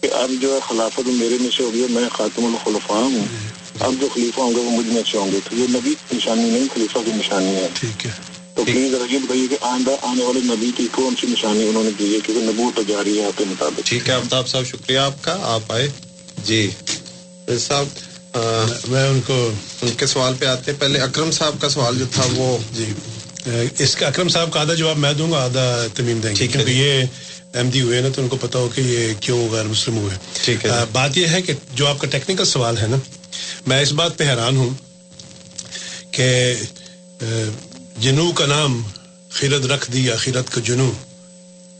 کہ 0.00 0.08
اب 0.12 0.30
جو 0.40 0.54
ہے 0.54 0.58
خلافت 0.68 1.08
میرے 1.08 1.36
میں 1.40 1.50
سے 1.56 1.62
ہوگی 1.62 1.86
میں 1.90 2.08
خاتم 2.12 2.44
الخلفاء 2.44 2.96
ہوں۔ 2.96 3.26
اب 3.80 3.94
جو 4.00 4.08
خلیفہ 4.14 4.40
ہوں 4.40 4.50
گے 4.50 4.60
وہ 4.60 4.70
مجھ 4.70 4.86
میں 4.86 5.02
سے 5.12 5.18
ہوں 5.18 5.32
گے۔ 5.32 5.38
تو 5.50 5.56
یہ 5.56 5.66
نبی 5.70 5.94
کی 6.08 6.16
نشانی 6.16 6.50
نہیں، 6.50 6.64
خلیفہ 6.74 6.98
کی 7.04 7.10
نشانی 7.14 7.54
ہے۔ 7.54 7.68
ٹھیک 7.74 8.06
ہے۔ 8.06 8.33
تو 8.54 8.64
پلیز 8.64 8.92
ذرا 8.92 9.04
یہ 9.10 9.18
بتائیے 9.18 9.46
کہ 9.48 9.56
آئندہ 9.60 9.90
آنے 10.02 10.24
والے 10.24 10.40
نبی 10.44 10.70
کی 10.76 10.88
کون 10.92 11.14
سی 11.20 11.26
نشانی 11.26 11.68
انہوں 11.68 11.84
نے 11.84 11.90
دی 11.98 12.14
ہے 12.14 12.18
کیونکہ 12.24 12.46
نبوت 12.46 12.88
جاری 12.88 13.20
ہے 13.20 13.24
آپ 13.24 13.38
کے 13.38 13.44
مطابق۔ 13.44 13.80
ٹھیک 13.84 14.08
ہے 14.08 14.14
آفتاب 14.14 14.48
صاحب 14.48 14.64
شکریہ 14.64 14.98
آپ 14.98 15.24
کا۔ 15.24 15.36
آپ 15.42 15.72
آئے۔ 15.72 15.88
جی۔ 16.44 16.70
صاحب 17.60 17.86
میں 18.88 19.08
ان 19.08 19.20
کو 19.26 19.50
ان 19.82 19.90
کے 19.96 20.06
سوال 20.06 20.34
پہ 20.38 20.44
آتے 20.44 20.70
ہیں۔ 20.70 20.80
پہلے 20.80 21.00
اکرم 21.00 21.30
صاحب 21.30 21.60
کا 21.60 21.68
سوال 21.68 21.98
جو 21.98 22.04
تھا 22.12 22.24
وہ۔ 22.34 22.58
جی۔ 22.72 22.84
اس 23.78 23.96
کا 23.96 24.06
اکرم 24.06 24.28
صاحب 24.28 24.52
کا 24.52 24.60
آدھا 24.60 24.74
جواب 24.74 24.98
میں 24.98 25.12
دوں 25.12 25.32
گا 25.32 25.44
آدھا 25.44 25.86
تمیم 25.94 26.20
دیں 26.20 26.34
گے۔ 26.36 26.46
کیونکہ 26.48 26.70
یہ 26.70 27.04
احمدی 27.54 27.80
ہوئے 27.80 28.00
نا 28.00 28.08
تو 28.14 28.22
ان 28.22 28.28
کو 28.28 28.36
پتا 28.36 28.58
ہو 28.58 28.68
کہ 28.74 28.80
یہ 28.80 29.12
کیوں 29.20 29.48
غیر 29.48 29.64
مسلم 29.64 29.96
ہوئے۔ 29.98 30.16
ٹھیک 30.44 30.64
ہے۔ 30.64 30.70
بات 30.92 31.16
یہ 31.18 31.26
ہے 31.26 31.42
کہ 31.42 31.52
جو 31.74 31.86
آپ 31.86 31.98
کا 31.98 32.06
ٹیکنیکل 32.06 32.44
سوال 32.44 32.78
ہے 32.78 32.86
نا 32.86 32.96
میں 33.66 33.82
اس 33.82 33.92
بات 33.92 34.18
پہ 34.18 34.24
حیران 34.24 34.56
ہوں 34.56 34.70
کہ 36.10 36.54
جنو 37.96 38.32
کا 38.32 38.46
نام 38.46 38.82
خیرت 39.30 39.66
رکھ 39.66 39.92
دی 39.92 40.08
خیرت 40.18 40.50
کا 40.50 40.60
جنو 40.64 40.92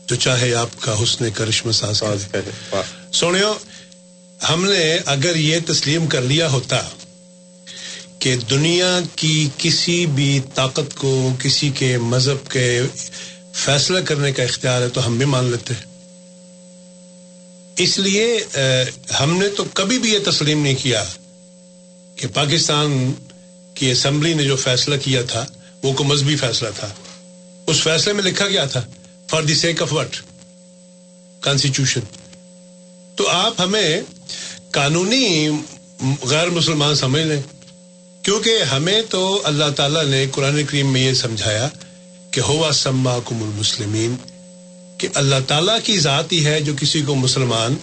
جو 0.07 0.15
چاہے 0.15 0.55
آپ 0.55 0.69
کا 0.79 1.03
حسن 1.03 1.29
کرشم 1.29 1.71
ساز 1.71 2.03
سونے 3.11 3.39
ہم 4.49 4.65
نے 4.65 4.97
اگر 5.05 5.35
یہ 5.35 5.59
تسلیم 5.67 6.07
کر 6.07 6.21
لیا 6.21 6.51
ہوتا 6.51 6.81
کہ 8.19 8.35
دنیا 8.35 8.99
کی 9.15 9.49
کسی 9.57 10.05
بھی 10.05 10.39
طاقت 10.55 10.95
کو 10.95 11.35
کسی 11.39 11.69
کے 11.69 11.97
مذہب 11.97 12.51
کے 12.51 12.81
فیصلہ 13.53 13.99
کرنے 13.99 14.31
کا 14.31 14.43
اختیار 14.43 14.81
ہے 14.81 14.89
تو 14.89 15.07
ہم 15.07 15.17
بھی 15.17 15.25
مان 15.25 15.45
لیتے۔ 15.45 15.73
اس 17.77 17.99
لیے 17.99 18.43
ہم 19.19 19.37
نے 19.37 19.49
تو 19.49 19.63
کبھی 19.73 19.99
بھی 19.99 20.13
یہ 20.13 20.19
تسلیم 20.31 20.63
نہیں 20.63 20.75
کیا 20.75 21.05
کہ 22.15 22.27
پاکستان 22.27 23.13
کی 23.73 23.91
اسمبلی 23.91 24.33
نے 24.33 24.43
جو 24.43 24.55
فیصلہ 24.55 24.95
کیا 25.03 25.21
تھا 25.21 25.45
وہ 25.85 25.93
کو 25.93 26.03
مذہبی 26.03 26.35
فیصلہ 26.35 26.69
تھا۔ 26.75 26.89
اس 27.67 27.81
فیصلے 27.81 28.13
میں 28.13 28.23
لکھا 28.23 28.47
گیا 28.47 28.65
تھا 28.65 28.81
for 29.29 29.43
the 29.43 29.55
sake 29.55 29.81
of 29.81 29.93
what 29.93 30.15
constitution 31.41 31.99
تو 33.15 33.27
آپ 33.27 33.61
ہمیں 33.61 34.01
قانونی 34.71 35.49
غیر 36.21 36.49
مسلمان 36.49 36.95
سمجھ 36.95 37.21
لیں، 37.21 37.41
کیونکہ 38.21 38.63
ہمیں 38.63 39.01
تو 39.09 39.41
اللہ 39.43 39.69
تعالیٰ 39.75 40.05
نے 40.05 40.25
قرآن 40.31 40.63
کریم 40.65 40.93
میں 40.93 41.01
یہ 41.01 41.13
سمجھایا 41.13 41.69
کہ 42.31 42.41
ہوا 42.41 42.71
سما 42.71 43.17
کم 43.25 43.43
المسلمین، 43.43 44.15
کہ 44.97 45.07
اللہ 45.13 45.35
تعالیٰ 45.47 45.77
کی 45.83 45.99
ذات 45.99 46.31
ہی 46.31 46.45
ہے 46.45 46.59
جو 46.61 46.73
کسی 46.79 47.01
کو 47.01 47.15
مسلمان 47.15 47.75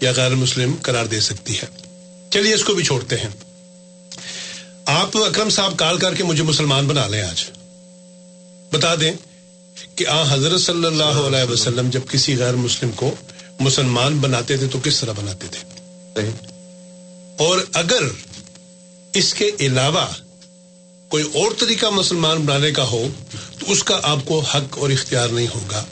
یا 0.00 0.12
غیر 0.16 0.34
مسلم 0.34 0.74
قرار 0.82 1.06
دے 1.06 1.20
سکتی 1.20 1.58
ہے۔ 1.58 1.66
چلیے 2.30 2.54
اس 2.54 2.64
کو 2.64 2.74
بھی 2.74 2.84
چھوڑتے 2.84 3.16
ہیں۔ 3.16 3.30
آپ 4.84 5.16
اکرم 5.16 5.48
صاحب 5.48 5.76
کال 5.76 5.98
کر 5.98 6.14
کے 6.14 6.24
مجھے 6.24 6.42
مسلمان 6.42 6.86
بنا 6.86 7.06
لیں 7.06 7.22
آج۔ 7.22 7.44
بتا 8.72 8.94
دیں 8.94 9.12
کہ 9.94 10.06
آ 10.06 10.34
حضرت 10.34 10.60
صلی 10.60 10.84
اللہ 10.84 11.02
علیہ 11.04 11.50
وسلم 11.50 11.90
جب 11.90 12.00
کسی 12.08 12.38
غیر 12.38 12.54
مسلم 12.54 12.90
کو 12.92 13.14
مسلمان 13.60 14.18
بناتے 14.18 14.56
تھے 14.56 14.66
تو 14.72 14.78
کس 14.84 15.00
طرح 15.00 15.12
بناتے 15.12 15.46
تھے؟ 15.50 15.64
اور 17.38 17.58
اگر 17.72 18.02
اس 19.14 19.34
کے 19.34 19.50
علاوہ 19.60 20.06
کوئی 21.08 21.24
اور 21.34 21.50
طریقہ 21.58 21.86
مسلمان 21.86 22.38
بنانے 22.38 22.70
کا 22.70 22.82
ہو 22.82 23.08
تو 23.58 23.72
اس 23.72 23.84
کا 23.84 24.00
آپ 24.02 24.18
کو 24.24 24.40
حق 24.40 24.78
اور 24.78 24.90
اختیار 24.90 25.28
نہیں 25.28 25.48
ہوگا۔ 25.54 25.84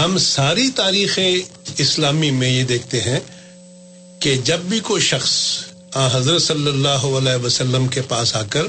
ہم 0.00 0.18
ساری 0.18 0.70
تاریخ 0.70 1.18
اسلامی 1.78 2.30
میں 2.30 2.48
یہ 2.48 2.64
دیکھتے 2.64 3.00
ہیں 3.00 3.20
کہ 4.20 4.36
جب 4.36 4.58
بھی 4.58 4.80
کوئی 4.80 5.02
شخص 5.02 5.32
حضرت 5.96 6.42
صلی 6.42 6.66
اللہ 6.66 6.88
علیہ 6.88 7.44
وسلم 7.44 7.86
کے 7.86 8.02
پاس 8.02 8.36
آ 8.36 8.42
کر 8.50 8.62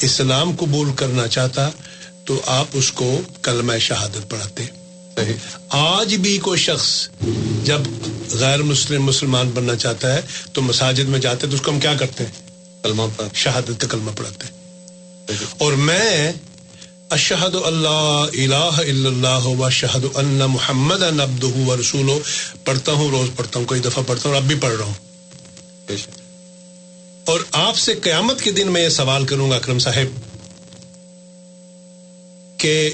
اسلام 0.00 0.56
قبول 0.56 0.92
کرنا 0.92 1.28
چاہتا 1.28 1.70
تو 2.24 2.40
آپ 2.46 2.66
اس 2.72 2.92
کو 2.92 3.20
کلمہ 3.42 3.78
شہادت 3.78 4.30
پڑھاتے۔ 4.30 4.62
آج 5.68 6.14
بھی 6.14 6.38
کوئی 6.38 6.60
شخص 6.60 7.08
جب 7.64 7.80
غیر 8.30 8.62
مسلم 8.62 9.04
مسلمان 9.04 9.50
بننا 9.50 9.76
چاہتا 9.76 10.14
ہے 10.14 10.20
تو 10.52 10.62
مساجد 10.62 11.08
میں 11.08 11.18
جاتے 11.18 11.46
تو 11.46 11.54
اس 11.54 11.60
کو 11.60 11.70
ہم 11.70 11.80
کیا 11.80 11.94
کرتے 11.94 12.24
ہیں؟ 12.24 12.32
کلمہ 12.82 13.02
شہادت 13.34 13.80
کا 13.80 13.88
کلمہ 13.88 14.10
پڑھاتے۔ 14.16 14.46
ہیں 14.46 15.36
اور 15.58 15.72
میں 15.72 16.32
اشہد 17.10 17.54
اللہ 17.64 18.24
الہ 18.32 18.54
الا 18.54 19.08
اللہ 19.08 19.46
و 19.46 19.70
شہد 19.70 20.04
اللہ 20.14 20.46
محمد 20.46 21.02
نبد 21.02 21.44
و 21.44 21.76
رسول 21.76 22.10
پڑھتا 22.64 22.92
ہوں 22.92 23.10
روز 23.10 23.28
پڑھتا 23.36 23.58
ہوں 23.58 23.66
کوئی 23.66 23.80
دفعہ 23.80 24.02
پڑھتا 24.06 24.28
ہوں 24.28 24.36
اب 24.36 24.42
بھی 24.42 24.54
پڑھ 24.54 24.74
رہا 24.74 24.84
ہوں۔ 24.84 24.94
اور 27.30 27.40
آپ 27.52 27.76
سے 27.76 27.94
قیامت 27.94 28.42
کے 28.42 28.50
دن 28.50 28.72
میں 28.72 28.82
یہ 28.82 28.88
سوال 28.88 29.26
کروں 29.26 29.50
گا 29.50 29.56
اکرم 29.56 29.78
صاحب 29.78 30.18
کہ 32.56 32.90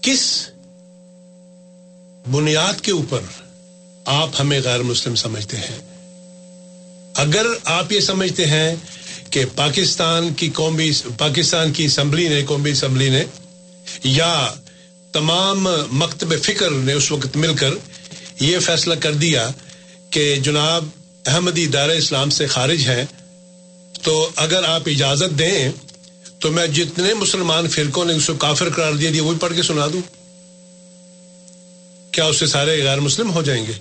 کس 0.00 0.50
بنیاد 2.30 2.80
کے 2.80 2.92
اوپر 2.92 3.20
آپ 4.04 4.28
ہمیں 4.40 4.60
غیر 4.64 4.82
مسلم 4.82 5.14
سمجھتے 5.14 5.56
ہیں؟ 5.56 5.78
اگر 7.14 7.46
آپ 7.64 7.92
یہ 7.92 8.00
سمجھتے 8.00 8.46
ہیں 8.46 8.74
کہ 9.30 9.44
پاکستان 9.56 10.34
کی 10.34 10.50
قومی، 10.54 10.90
پاکستان 11.18 11.72
کی 11.72 11.84
اسمبلی 11.84 12.28
نے، 12.28 12.44
قومی 12.46 12.70
اسمبلی 12.70 13.08
نے 13.08 13.24
یا 14.04 14.48
تمام 15.12 15.68
مکتب 15.92 16.34
فکر 16.42 16.70
نے 16.70 16.92
اس 16.92 17.12
وقت 17.12 17.36
مل 17.36 17.54
کر 17.54 17.70
یہ 18.40 18.58
فیصلہ 18.58 18.94
کر 18.94 19.12
دیا 19.12 19.48
کہ 20.10 20.36
جناب 20.36 20.84
احمدی 21.26 21.66
دار 21.66 21.88
اسلام 21.88 22.30
سے 22.30 22.46
خارج 22.46 22.88
ہیں 22.88 23.04
تو 24.02 24.30
اگر 24.36 24.64
آپ 24.64 24.82
اجازت 24.86 25.38
دیں 25.38 25.72
تو 26.38 26.50
میں 26.50 26.66
جتنے 26.66 27.14
مسلمان 27.14 27.68
فرقوں 27.68 28.04
نے 28.04 28.14
اس 28.14 28.26
کو 28.26 28.34
کافر 28.34 28.68
قرار 28.68 28.92
دیا 28.92 29.10
دیا، 29.12 29.22
وہ 29.22 29.30
بھی 29.30 29.38
پڑھ 29.38 29.54
کے 29.56 29.62
سنا 29.62 29.86
دوں۔ 29.86 30.00
کیا 32.12 32.24
اس 32.24 32.36
سے 32.36 32.46
سارے 32.46 32.84
غیر 32.84 33.00
مسلم 33.00 33.32
ہو 33.32 33.42
جائیں 33.42 33.66
گے؟ 33.66 33.72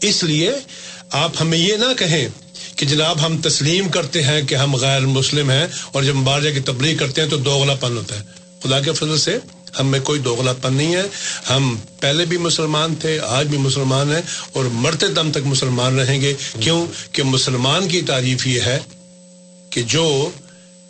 اس 0.00 0.24
لیے 0.24 0.52
آپ 1.10 1.32
ہمیں 1.40 1.58
یہ 1.58 1.76
نہ 1.76 1.84
کہیں 1.98 2.28
کہ 2.76 2.86
جناب 2.86 3.26
ہم 3.26 3.42
تسلیم 3.42 3.88
کرتے 3.88 4.22
ہیں 4.22 4.42
کہ 4.42 4.54
ہم 4.54 4.76
غیر 4.76 5.00
مسلم 5.00 5.50
ہیں 5.50 5.66
اور 5.92 6.02
جب 6.02 6.12
ہم 6.12 6.24
باہر 6.24 6.42
جا 6.42 6.50
کے 6.50 6.60
تبلیغ 6.60 6.96
کرتے 6.96 7.22
ہیں 7.22 7.28
تو 7.28 7.36
دوغلا 7.36 7.74
پن 7.74 7.96
ہوتا 7.96 8.18
ہے۔ 8.18 8.24
خدا 8.62 8.80
کے 8.80 8.92
فضل 8.92 9.18
سے 9.18 9.38
ہم 9.78 9.86
میں 9.86 10.00
کوئی 10.00 10.20
دوغلا 10.20 10.52
پن 10.52 10.74
نہیں 10.74 10.96
ہے۔ 10.96 11.02
ہم 11.50 11.76
پہلے 12.00 12.24
بھی 12.24 12.36
مسلمان 12.36 12.94
تھے، 12.94 13.20
آج 13.20 13.46
بھی 13.46 13.58
مسلمان 13.58 14.12
ہیں 14.12 14.22
اور 14.52 14.64
مرتے 14.64 15.06
دم 15.06 15.32
تک 15.32 15.38
مسلمان 15.44 15.98
رہیں 15.98 16.20
گے۔ 16.20 16.34
کیوں؟ 16.60 16.86
کہ 17.12 17.22
مسلمان 17.22 17.88
کی 17.88 18.02
تعریف 18.02 18.46
یہ 18.46 18.60
ہے 18.60 18.78
کہ 19.70 19.82
جو 19.82 20.30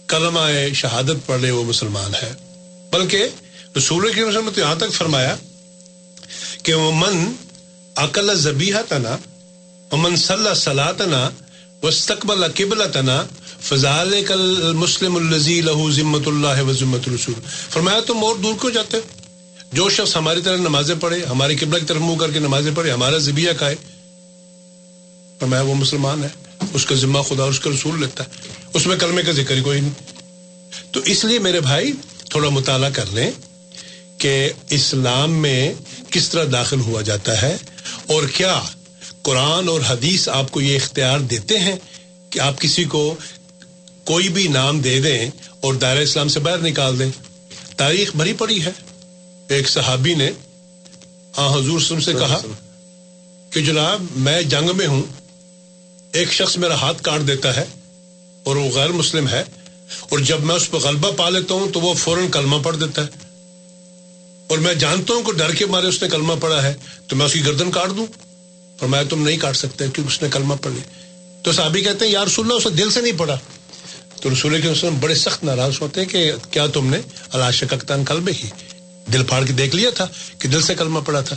کلمہ 0.08 0.40
شہادت 0.74 1.26
پڑھ 1.26 1.40
لے 1.40 1.50
وہ 1.50 1.64
مسلمان 1.64 2.14
ہے۔ 2.14 2.32
بلکہ 2.90 3.28
رسول 3.76 4.12
کی 4.12 4.24
مسلم 4.24 4.50
تو 4.54 4.60
یہاں 4.60 4.74
تک 4.74 4.92
فرمایا 4.92 5.36
کہ 6.62 6.74
وہ 6.74 6.92
من 6.92 7.32
عقل 7.96 8.36
زبیہ 8.36 8.74
تنا 8.88 9.16
امن 9.92 10.16
صلی 10.16 10.54
صلاحنا 10.56 11.30
وسطبل 11.82 12.42
قبل 12.54 12.92
تنا 12.92 13.24
فضال 13.62 14.14
کل 14.28 14.72
مسلم 14.74 15.16
الزی 15.16 15.60
لہو 15.60 15.90
ذمت 15.90 16.26
اللہ 16.26 16.62
و 16.62 16.72
ذمت 16.72 17.08
رسول 17.08 17.34
فرمایا 17.70 18.00
تم 18.06 18.24
اور 18.24 18.36
دور 18.36 18.54
کیوں 18.60 18.72
جاتے 18.72 18.96
جو 19.72 19.88
شخص 19.90 20.16
ہماری 20.16 20.40
طرح 20.42 20.56
نمازیں 20.56 20.94
پڑھے، 21.00 21.24
ہماری 21.24 21.56
قبلہ 21.56 21.78
کی 21.78 21.86
طرف 21.86 22.00
منہ 22.00 22.16
کر 22.16 22.30
کے 22.30 22.38
نمازیں 22.38 22.70
پڑھے، 22.74 22.90
ہمارا 22.92 23.18
ذبیہ 23.18 23.50
کھائے، 23.58 23.76
فرمایا 25.40 25.62
وہ 25.62 25.74
مسلمان 25.74 26.24
ہے، 26.24 26.28
اس 26.74 26.86
کا 26.86 26.94
ذمہ 26.94 27.18
خدا 27.28 27.44
اس 27.44 27.60
کا 27.60 27.70
رسول 27.70 28.00
لیتا 28.00 28.24
ہے، 28.24 28.48
اس 28.74 28.86
میں 28.86 28.96
کلمے 28.96 29.22
کا 29.22 29.32
ذکر 29.32 29.56
ہی 29.56 29.60
کوئی 29.60 29.80
نہیں۔ 29.80 30.92
تو 30.92 31.00
اس 31.04 31.24
لیے 31.24 31.38
میرے 31.38 31.60
بھائی، 31.60 31.92
تھوڑا 32.30 32.48
مطالعہ 32.48 32.90
کر 32.90 33.12
لیں 33.12 33.30
کہ 34.18 34.34
اسلام 34.70 35.32
میں 35.32 35.72
کس 36.10 36.28
طرح 36.28 36.44
داخل 36.52 36.80
ہوا 36.80 37.02
جاتا 37.02 37.40
ہے 37.42 37.56
اور 38.06 38.22
کیا 38.36 38.60
قرآن 39.22 39.68
اور 39.68 39.80
حدیث 39.88 40.28
آپ 40.28 40.50
کو 40.50 40.60
یہ 40.60 40.76
اختیار 40.76 41.18
دیتے 41.30 41.58
ہیں 41.58 41.76
کہ 42.30 42.40
آپ 42.40 42.60
کسی 42.60 42.84
کو 42.84 43.14
کوئی 44.10 44.28
بھی 44.28 44.48
نام 44.48 44.80
دے 44.80 45.00
دیں 45.00 45.30
اور 45.60 45.74
دائرہ 45.74 45.98
اسلام 45.98 46.28
سے 46.28 46.40
باہر 46.40 46.58
نکال 46.58 46.98
دیں۔ 46.98 47.10
تاریخ 47.76 48.16
بھری 48.16 48.32
پڑی 48.32 48.64
ہے۔ 48.64 48.70
ایک 49.48 49.68
صحابی 49.68 50.14
نے 50.14 50.30
ہاں 51.38 51.56
حضور 51.56 51.80
سے 52.00 52.12
کہا 52.12 52.40
کہ 53.50 53.60
جناب، 53.60 54.02
میں 54.16 54.42
جنگ 54.42 54.76
میں 54.76 54.86
ہوں۔ 54.86 55.02
ایک 56.12 56.32
شخص 56.32 56.56
میرا 56.56 56.74
ہاتھ 56.74 57.02
کاٹ 57.02 57.20
دیتا 57.28 57.56
ہے 57.56 57.64
اور 58.44 58.56
وہ 58.56 58.70
غیر 58.70 58.88
مسلم 58.88 59.28
ہے۔ 59.28 59.44
اور 60.00 60.18
جب 60.18 60.40
میں 60.40 60.54
اس 60.54 60.70
پہ 60.70 60.76
غلبہ 60.76 61.10
پا 61.10 61.28
لیتا 61.28 61.54
ہوں 61.54 61.72
تو 61.72 61.80
وہ 61.80 61.94
فوراً 61.94 62.28
کلمہ 62.28 62.56
پڑھ 62.62 62.76
دیتا 62.76 63.02
ہے۔ 63.02 63.08
اور 64.48 64.58
میں 64.58 64.74
جانتا 64.74 65.14
ہوں 65.14 65.22
کہ 65.22 65.32
ڈر 65.32 65.54
کے 65.54 65.66
مارے 65.66 65.86
اس 65.86 66.02
نے 66.02 66.08
کلمہ 66.08 66.32
پڑھا 66.40 66.62
ہے، 66.62 66.74
تو 67.08 67.16
میں 67.16 67.26
اس 67.26 67.32
کی 67.32 67.46
گردن 67.46 67.70
کاٹ 67.70 67.90
دوں۔ 67.90 68.06
اور 68.80 68.88
میں 68.88 69.04
تم 69.04 69.26
نہیں 69.26 69.36
کاٹ 69.36 69.56
سکتے 69.56 69.84
کیونکہ 69.94 70.12
اس 70.14 70.22
نے 70.22 70.28
کلمہ 70.32 70.54
پڑھ 70.54 70.72
لی 70.72 70.80
تو 71.42 71.52
صحابی 71.52 71.80
کہتے 71.80 72.04
ہیں، 72.04 72.12
یا 72.12 72.24
رسول 72.24 72.46
اللہ 72.46 72.56
اسے 72.56 72.70
دل 72.70 72.90
سے 72.90 73.00
نہیں 73.00 73.18
پڑھا۔ 73.18 73.38
تو 74.20 74.30
رسول 74.30 74.60
کے 74.60 74.68
وسلم 74.68 74.98
بڑے 75.00 75.14
سخت 75.14 75.44
ناراض 75.44 75.72
ہوتے 75.80 76.00
ہیں 76.00 76.08
کہ 76.08 76.32
کیا 76.50 76.66
تم 76.66 76.86
نے 76.86 76.98
اللہ 77.32 77.50
شکتان 77.50 78.04
کلبے 78.04 78.32
ہی 78.32 78.48
دل 79.12 79.22
پھاڑ 79.24 79.44
کے 79.44 79.52
دیکھ 79.52 79.76
لیا 79.76 79.90
تھا 79.90 80.06
کہ 80.38 80.48
دل 80.48 80.62
سے 80.62 80.74
کلمہ 80.74 81.00
پڑا 81.00 81.20
تھا۔ 81.20 81.36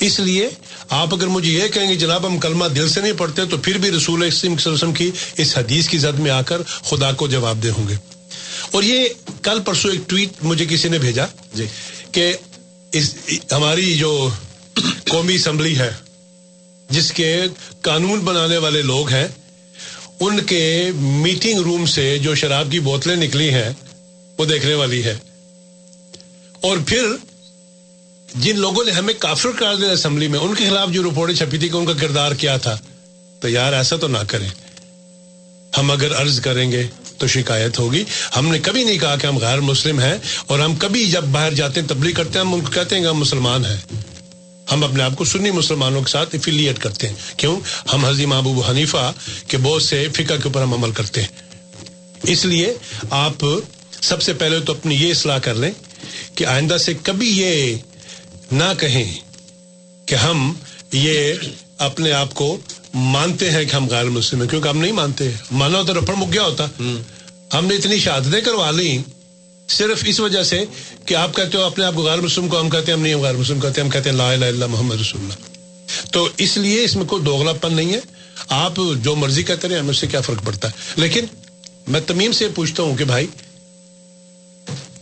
اس 0.00 0.20
لیے 0.20 0.48
آپ 0.88 1.14
اگر 1.14 1.26
مجھے 1.26 1.52
یہ 1.52 1.68
کہیں 1.68 1.88
گے 1.90 1.94
جناب 1.94 2.26
ہم 2.26 2.38
کلمہ 2.38 2.64
دل 2.64 2.88
سے 2.88 3.00
نہیں 3.00 3.12
پڑھتے 3.12 3.44
تو 3.44 3.56
پھر 3.56 3.78
بھی 3.78 3.90
رسول 3.90 4.22
وسلم 4.22 4.92
کی 4.92 5.10
اس 5.36 5.58
حدیث 5.58 5.88
کی 5.88 5.98
زد 5.98 6.18
میں 6.18 6.30
آ 6.30 6.42
کر 6.42 6.62
خدا 6.62 7.12
کو 7.12 7.28
جواب 7.28 7.62
دے 7.62 7.70
ہوں 7.70 7.88
گے۔ 7.88 7.94
اور 8.70 8.82
یہ 8.82 9.08
کل 9.42 9.60
پرسوں 9.60 9.90
ایک 9.90 10.10
ٹویٹ 10.10 10.28
مجھے 10.42 10.66
کسی 10.68 10.88
نے 10.88 10.98
بھیجا 10.98 11.26
جی۔ 11.54 11.66
کہ 12.12 12.32
اس 12.92 13.14
ہماری 13.52 13.94
جو 13.94 14.30
قومی 15.08 15.34
اسمبلی 15.34 15.78
ہے 15.78 15.90
جس 16.90 17.12
کے 17.12 17.42
قانون 17.80 18.20
بنانے 18.20 18.56
والے 18.56 18.82
لوگ 18.82 19.08
ہیں 19.08 19.28
ان 20.24 20.40
کے 20.40 20.90
میٹنگ 20.94 21.60
روم 21.60 21.86
سے 21.86 22.18
جو 22.18 22.34
شراب 22.34 22.68
کی 22.70 22.80
بوتلیں 22.80 23.16
نکلی 23.16 23.50
ہیں، 23.54 23.70
وہ 24.38 24.44
دیکھنے 24.44 24.74
والی 24.74 25.04
ہے۔ 25.04 25.14
اور 26.60 26.76
پھر 26.86 27.04
جن 28.34 28.58
لوگوں 28.58 28.84
نے 28.84 28.90
ہمیں 28.90 29.14
کافر 29.18 29.50
کر 29.50 29.76
دیا 29.76 29.90
اسمبلی 29.90 30.28
میں، 30.28 30.38
ان 30.38 30.54
کے 30.54 30.64
خلاف 30.68 30.88
جو 30.88 31.02
رپورٹیں 31.02 31.34
چھپی 31.34 31.58
تھی 31.58 31.68
کہ 31.68 31.76
ان 31.76 31.86
کا 31.86 31.92
کردار 31.92 32.32
کیا 32.32 32.56
تھا، 32.56 32.78
تو 33.40 33.48
یار 33.48 33.72
ایسا 33.72 33.96
تو 33.96 34.08
نہ 34.08 34.18
کریں۔ 34.28 34.48
ہم 35.78 35.90
اگر 35.90 36.14
عرض 36.16 36.40
کریں 36.40 36.72
گے 36.72 36.86
تو 37.18 37.26
شکایت 37.26 37.78
ہوگی۔ 37.78 38.04
ہم 38.36 38.48
نے 38.48 38.58
کبھی 38.58 38.84
نہیں 38.84 38.98
کہا 38.98 39.16
کہ 39.16 39.26
ہم 39.26 39.38
غیر 39.38 39.60
مسلم 39.60 40.00
ہیں، 40.00 40.18
اور 40.46 40.58
ہم 40.58 40.76
کبھی 40.76 41.06
جب 41.06 41.24
باہر 41.24 41.52
جاتے 41.52 41.80
ہیں 41.80 41.88
تبلیغ 41.88 42.14
کرتے 42.14 42.38
ہیں، 42.38 42.46
ہم 42.46 42.54
ان 42.54 42.60
کو 42.60 42.70
کہتے 42.70 42.96
ہیں 42.96 43.02
کہ 43.02 43.08
ہم 43.08 43.16
مسلمان 43.16 43.64
ہیں۔ 43.64 43.76
ہم 44.72 44.84
اپنے 44.84 45.02
آپ 45.02 45.12
کو 45.16 45.24
سنی 45.24 45.50
مسلمانوں 45.50 46.02
کے 46.02 46.10
ساتھ 46.10 46.34
افیلیٹ 46.34 46.78
کرتے 46.78 47.08
ہیں۔ 47.08 47.14
کیوں؟ 47.36 47.60
ہم 47.92 48.04
حضیم 48.04 48.32
ابو 48.32 48.62
حنیفہ 48.70 49.12
کے 49.48 49.58
بہت 49.58 49.82
سے 49.82 50.08
فقہ 50.12 50.22
کے 50.22 50.42
اوپر 50.44 50.62
ہم 50.62 50.74
عمل 50.74 50.90
کرتے 50.90 51.20
ہیں۔ 51.22 51.28
اس 52.22 52.44
لیے 52.44 52.74
آپ 53.10 53.44
سب 54.00 54.22
سے 54.22 54.32
پہلے 54.32 54.60
تو 54.60 54.72
اپنی 54.72 54.94
یہ 54.94 55.10
اصلاح 55.10 55.38
کر 55.38 55.54
لیں 55.54 55.70
کہ 56.34 56.46
آئندہ 56.46 56.76
سے 56.76 56.94
کبھی 57.02 57.40
یہ 57.40 57.76
نہ 58.52 58.64
کہیں 58.80 59.14
کہ 60.06 60.14
ہم 60.14 60.54
یہ 60.92 61.34
اپنے 61.78 62.12
آپ 62.12 62.34
کو 62.34 62.58
مانتے 62.94 63.50
ہیں 63.50 63.64
کہ 63.64 63.76
ہم 63.76 63.88
غیر 63.88 64.04
مسلم 64.04 64.42
ہیں 64.42 64.48
کیونکہ 64.48 64.68
ہم 64.68 64.78
نہیں 64.78 64.92
مانتے۔ 64.92 65.30
مانا 65.50 65.78
ہوتا 65.78 65.92
رفڑ 65.92 66.14
مک 66.14 66.32
گیا 66.32 66.42
ہوتا۔ 66.42 66.66
ہم 67.58 67.66
نے 67.66 67.74
اتنی 67.74 67.98
شہادتیں 67.98 68.40
کروا 68.40 68.70
لی 68.70 68.98
صرف 69.72 70.04
اس 70.06 70.20
وجہ 70.20 70.42
سے 70.42 70.64
کہ 71.06 71.14
آپ 71.14 71.34
کہتے 71.36 71.58
ہو 71.58 71.62
اپنے 71.62 71.84
آپ 71.84 71.94
کو 71.94 72.02
غیر 72.02 72.20
مسلم 72.20 72.48
کو 72.48 72.60
ہم 72.60 72.70
کہتے 72.70 72.86
ہیں، 72.86 72.98
ہم 72.98 73.02
نہیں 73.02 73.14
غیر 73.14 73.34
مسلم 73.34 73.60
کہتے 73.60 73.80
ہیں، 73.80 73.86
ہم 73.86 73.90
کہتے 73.90 74.10
ہیں 74.10 74.16
لا 74.16 74.32
الہ 74.32 74.44
الا 74.44 74.66
محمد 74.66 75.00
رسول 75.00 75.20
اللہ۔ 75.20 75.34
تو 76.12 76.28
اس 76.36 76.56
لیے 76.56 76.84
اس 76.84 76.96
میں 76.96 77.04
کوئی 77.04 77.22
دوغلا 77.22 77.52
پن 77.52 77.74
نہیں 77.74 77.92
ہے۔ 77.92 78.00
آپ 78.48 78.72
جو 78.96 79.14
مرضی 79.16 79.42
کہتے 79.42 79.68
رہے 79.68 79.78
ہمیں 79.78 79.90
اس 79.90 79.98
سے 79.98 80.06
کیا 80.06 80.20
فرق 80.20 80.44
پڑتا 80.44 80.68
ہے؟ 80.68 80.72
لیکن 80.96 81.24
میں 81.88 82.00
تمیم 82.00 82.32
سے 82.32 82.48
پوچھتا 82.48 82.82
ہوں 82.82 82.96
کہ 82.96 83.04
بھائی، 83.04 83.26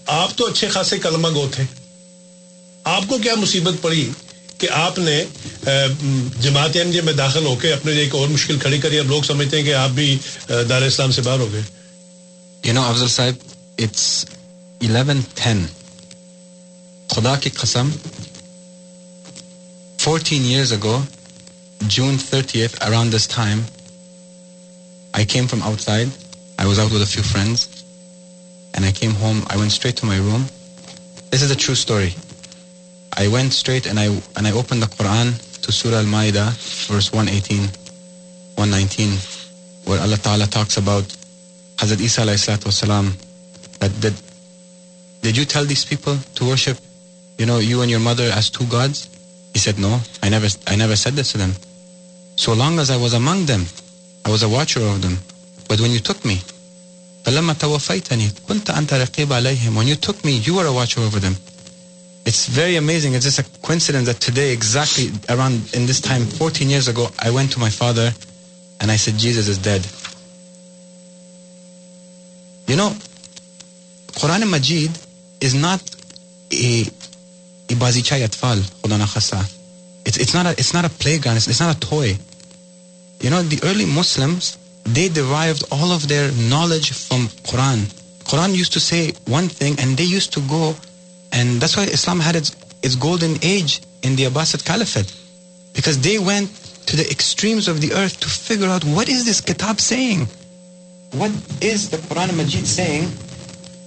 آپ 0.07 0.37
تو 0.37 0.47
اچھے 0.47 0.69
خاصے 0.69 0.99
کلمہ 0.99 1.29
گو 1.29 1.49
تھے 1.53 1.65
آپ 2.85 3.03
کو 3.09 3.19
کیا 3.19 3.35
مصیبت 3.35 3.83
پڑی 3.83 4.09
کہ 4.59 4.69
آپ 4.73 4.99
نے 4.99 5.25
جماعت 6.41 6.77
احمدیہ 6.77 7.03
میں 7.03 7.13
داخل 7.13 7.47
ہو 7.47 7.57
کے 7.57 7.73
اپنے 7.73 7.93
لیے 7.93 8.03
ایک 8.03 8.15
اور 8.15 8.29
مشکل 8.29 8.59
کھڑی 8.59 8.79
کری؟ 8.79 8.99
اب 8.99 9.07
لوگ 9.07 9.23
سمجھتے 9.23 9.57
ہیں 9.57 9.65
کہ 9.65 9.75
آپ 9.75 9.91
بھی 9.91 10.19
دار 10.69 10.83
اسلام 10.83 11.11
سے 11.11 11.23
باہر 11.23 11.39
ہو 11.39 11.49
گئے۔ 11.53 11.63
You 12.65 12.73
know 12.73 12.83
Afzal 12.83 13.09
sahab 13.09 13.35
it's 13.79 14.25
eleven 14.81 15.21
ten 15.43 15.65
خدا 17.15 17.35
کی 17.43 17.51
قسم 17.61 17.91
fourteen 19.99 20.45
years 20.45 20.73
ago 20.73 21.01
June 21.89 22.19
30th, 22.19 22.87
around 22.89 23.11
this 23.11 23.27
time, 23.27 23.65
I 25.15 25.25
came 25.25 25.47
from 25.49 25.63
outside. 25.63 26.09
I 26.59 26.67
was 26.67 26.79
out 26.79 26.93
with 26.93 27.03
a 27.03 27.07
few 27.07 27.23
friends. 27.23 27.85
And 28.75 28.85
I 28.85 28.93
came 28.93 29.13
home. 29.13 29.43
I 29.49 29.57
went 29.57 29.73
straight 29.73 29.97
to 29.97 30.07
my 30.07 30.19
room. 30.19 30.45
This 31.31 31.43
is 31.43 31.51
a 31.51 31.57
true 31.57 31.75
story. 31.75 32.15
I 33.17 33.29
went 33.29 33.53
straight 33.53 33.87
and 33.87 33.99
I 33.99 34.07
and 34.37 34.47
I 34.47 34.53
opened 34.53 34.83
the 34.83 34.87
Quran 34.87 35.35
to 35.63 35.73
Surah 35.73 35.99
Al-Ma'idah, 35.99 36.51
verse 36.87 37.13
118, 37.13 37.63
119, 38.55 39.19
where 39.87 40.01
Allah 40.01 40.17
Ta'ala 40.17 40.47
talks 40.47 40.77
about 40.77 41.05
Hazrat 41.77 42.01
Isa 42.01 42.21
alayhi 42.23 42.39
salatu 42.39 42.71
wasalam, 42.71 43.13
that, 43.81 43.91
that 44.01 44.15
did 45.23 45.37
you 45.37 45.45
tell 45.45 45.65
these 45.65 45.85
people 45.85 46.17
to 46.37 46.45
worship, 46.45 46.79
you 47.39 47.47
know, 47.47 47.59
you 47.59 47.83
and 47.83 47.91
your 47.91 48.01
mother 48.01 48.25
as 48.33 48.51
two 48.51 48.67
gods? 48.67 49.09
He 49.53 49.59
said, 49.59 49.79
no, 49.79 50.01
I 50.23 50.29
never, 50.29 50.49
I 50.67 50.77
never 50.77 50.97
said 50.97 51.15
this 51.15 51.33
to 51.33 51.39
them. 51.39 51.53
So 52.37 52.55
long 52.55 52.79
as 52.79 52.91
I 52.91 52.97
was 52.97 53.13
among 53.13 53.47
them, 53.47 53.67
I 54.25 54.31
was 54.31 54.43
a 54.43 54.49
watcher 54.49 54.81
of 54.81 55.03
them. 55.03 55.19
But 55.69 55.81
when 55.81 55.91
you 55.91 56.01
took 56.01 56.25
me, 56.25 56.41
فلما 57.25 57.53
توفيتني 57.53 58.31
كنت 58.49 58.71
أنت 58.71 58.95
رقيب 58.95 59.33
عليهم. 59.33 59.77
When 59.77 59.87
you 59.87 59.97
took 59.97 60.25
me, 60.25 60.33
you 60.39 60.55
were 60.55 60.67
a 60.67 60.73
watcher 60.73 61.01
over 61.01 61.21
them. 61.21 61.37
It's 62.25 62.47
very 62.47 62.77
amazing. 62.77 63.15
It's 63.15 63.25
just 63.25 63.39
a 63.39 63.45
coincidence 63.61 64.07
that 64.07 64.21
today, 64.21 64.53
exactly 64.53 65.11
around 65.29 65.75
in 65.75 65.87
this 65.87 66.01
time, 66.01 66.25
14 66.25 66.69
years 66.71 66.89
ago, 66.89 67.09
I 67.19 67.31
went 67.31 67.53
to 67.53 67.59
my 67.59 67.71
father 67.71 68.13
and 68.81 68.91
I 68.91 68.97
said, 68.97 69.19
Jesus 69.19 69.49
is 69.49 69.59
dead. 69.59 69.87
You 72.67 72.77
know, 72.77 72.91
Quran 74.13 74.43
and 74.43 74.51
Majid 74.51 74.91
is 75.41 75.55
not 75.55 75.81
a 76.53 76.83
a 77.71 77.75
bazichai 77.75 78.21
atfal, 78.27 78.59
khuda 78.83 78.99
na 78.99 79.07
khasa. 79.07 79.41
It's 80.05 80.19
it's 80.19 80.35
not 80.35 80.47
a 80.47 80.51
it's 80.51 80.75
not 80.75 80.85
a 80.85 80.91
playground. 80.91 81.37
It's, 81.37 81.49
it's 81.49 81.61
not 81.61 81.77
a 81.77 81.81
toy. 81.81 82.17
You 83.21 83.31
know, 83.31 83.43
the 83.43 83.61
early 83.65 83.87
Muslims 83.87 84.59
they 84.85 85.09
derived 85.09 85.65
all 85.71 85.93
of 85.93 86.09
their 86.09 86.33
knowledge 86.49 86.93
from 86.93 87.29
Quran. 87.49 87.79
Quran 88.25 88.55
used 88.55 88.73
to 88.73 88.81
say 88.81 89.13
one 89.27 89.49
thing, 89.49 89.79
and 89.79 89.97
they 89.97 90.05
used 90.05 90.33
to 90.35 90.41
go, 90.43 90.75
and 91.33 91.61
that's 91.61 91.77
why 91.77 91.85
Islam 91.85 92.21
had 92.21 92.37
its 92.37 92.57
its 92.83 92.95
golden 92.97 93.37
age 93.43 93.83
in 94.03 94.17
the 94.17 94.25
Abbasid 94.25 94.65
Caliphate, 94.65 95.13
because 95.75 96.01
they 96.01 96.19
went 96.19 96.49
to 96.87 96.97
the 96.97 97.09
extremes 97.11 97.69
of 97.69 97.81
the 97.81 97.93
earth 97.93 98.19
to 98.21 98.29
figure 98.29 98.69
out 98.69 98.85
what 98.85 99.09
is 99.09 99.25
this 99.25 99.41
kitab 99.41 99.81
saying. 99.81 100.27
What 101.13 101.31
is 101.61 101.91
the 101.91 101.99
Quran 101.99 102.37
Majid 102.37 102.67
saying? 102.67 103.11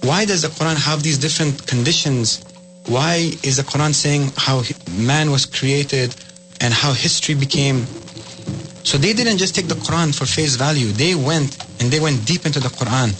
Why 0.04 0.26
does 0.26 0.42
the 0.42 0.48
Quran 0.48 0.76
have 0.76 1.02
these 1.02 1.16
different 1.16 1.66
conditions? 1.66 2.44
Why 2.88 3.32
is 3.42 3.56
the 3.56 3.62
Quran 3.62 3.94
saying 3.94 4.32
how 4.36 4.62
man 4.98 5.30
was 5.30 5.46
created 5.46 6.14
and 6.60 6.74
how 6.74 6.92
history 6.92 7.34
became? 7.34 7.86
So 8.84 8.98
they 8.98 9.14
didn't 9.14 9.38
just 9.38 9.54
take 9.54 9.66
the 9.66 9.76
Quran 9.76 10.14
for 10.14 10.26
face 10.26 10.56
value. 10.56 10.88
They 10.92 11.14
went 11.14 11.56
and 11.80 11.90
they 11.90 12.00
went 12.00 12.26
deep 12.26 12.44
into 12.44 12.60
the 12.60 12.68
Quran. 12.68 13.14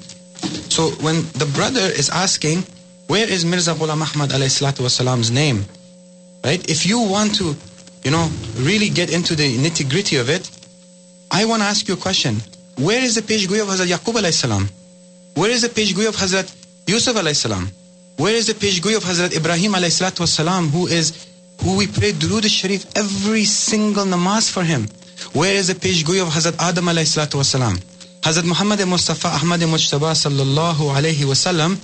So 0.71 0.91
when 1.03 1.23
the 1.33 1.51
brother 1.55 1.81
is 1.81 2.11
asking, 2.11 2.65
where 3.07 3.27
is 3.27 3.47
Mirza 3.47 3.73
Ghulam 3.73 4.03
Ahmad 4.03 4.29
alayhi 4.37 4.61
wasalam's 4.61 5.31
name? 5.31 5.65
Right? 6.45 6.69
If 6.69 6.85
you 6.85 7.01
want 7.01 7.35
to, 7.37 7.57
you 8.05 8.11
know, 8.11 8.29
really 8.59 8.91
get 8.91 9.11
into 9.11 9.35
the 9.35 9.57
nitty 9.57 9.89
gritty 9.89 10.17
of 10.17 10.29
it, 10.29 10.51
I 11.31 11.47
want 11.47 11.63
to 11.63 11.67
ask 11.67 11.89
you 11.89 11.95
a 11.95 11.97
question. 11.97 12.43
Where 12.77 13.03
is 13.03 13.15
the 13.15 13.23
peshgui 13.23 13.63
of 13.63 13.69
Hazrat 13.69 13.87
Yaqub 13.87 14.21
alayhi 14.21 14.35
salam? 14.35 14.69
Where 15.35 15.51
is 15.51 15.63
the 15.63 15.69
peshgui 15.69 16.07
of 16.07 16.15
Hazrat 16.17 16.55
Yusuf 16.87 17.17
alayhi 17.17 17.37
salam? 17.37 17.71
Where 18.17 18.35
is 18.35 18.47
the 18.47 18.55
peshgui 18.55 18.97
of 18.97 19.05
Hazrat 19.05 19.35
Ibrahim 19.35 19.73
alayhi 19.73 19.91
salatu 19.91 20.21
wasalam, 20.21 20.71
who 20.71 20.87
is, 20.87 21.27
who 21.63 21.77
we 21.77 21.87
pray 21.87 22.13
Durood 22.13 22.45
al-Sharif 22.45 22.97
every 22.97 23.45
single 23.45 24.05
namaz 24.05 24.51
for 24.51 24.63
him? 24.63 24.87
Where 25.33 25.55
is 25.55 25.69
the 25.69 25.75
peshgui 25.75 26.21
of 26.23 26.29
Hazrat 26.29 26.61
Adam 26.61 26.85
alayhi 26.85 27.09
salatu 27.09 27.41
wasalam? 27.41 27.83
Hazrat 28.21 28.45
Muhammad 28.45 28.87
Mustafa 28.87 29.29
Ahmad 29.29 29.61
Mujtaba 29.61 30.13
sallallahu 30.13 30.95
alayhi 30.95 31.25
wasallam, 31.25 31.79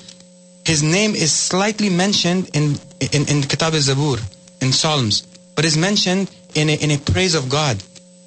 his 0.66 0.82
name 0.82 1.14
is 1.14 1.32
slightly 1.32 1.88
mentioned 1.88 2.50
in, 2.54 2.76
in, 3.12 3.28
in 3.28 3.42
Kitab 3.42 3.74
al-Zabur, 3.74 4.20
in 4.60 4.72
Psalms, 4.72 5.22
but 5.56 5.64
is 5.64 5.76
mentioned 5.76 6.30
in 6.54 6.68
a, 6.68 6.74
in 6.74 6.90
a 6.90 6.98
praise 6.98 7.34
of 7.34 7.48
God. 7.48 7.82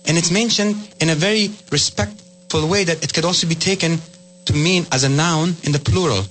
And 0.05 0.17
it's 0.17 0.31
mentioned 0.31 0.75
in 0.99 1.09
a 1.09 1.15
very 1.15 1.51
respectful 1.71 2.67
way 2.67 2.83
that 2.83 3.03
it 3.03 3.13
could 3.13 3.25
also 3.25 3.47
be 3.47 3.55
taken 3.55 3.99
to 4.45 4.53
mean 4.53 4.85
as 4.91 5.03
a 5.03 5.09
noun 5.09 5.55
in 5.63 5.71
the 5.71 5.79
plural. 5.79 6.23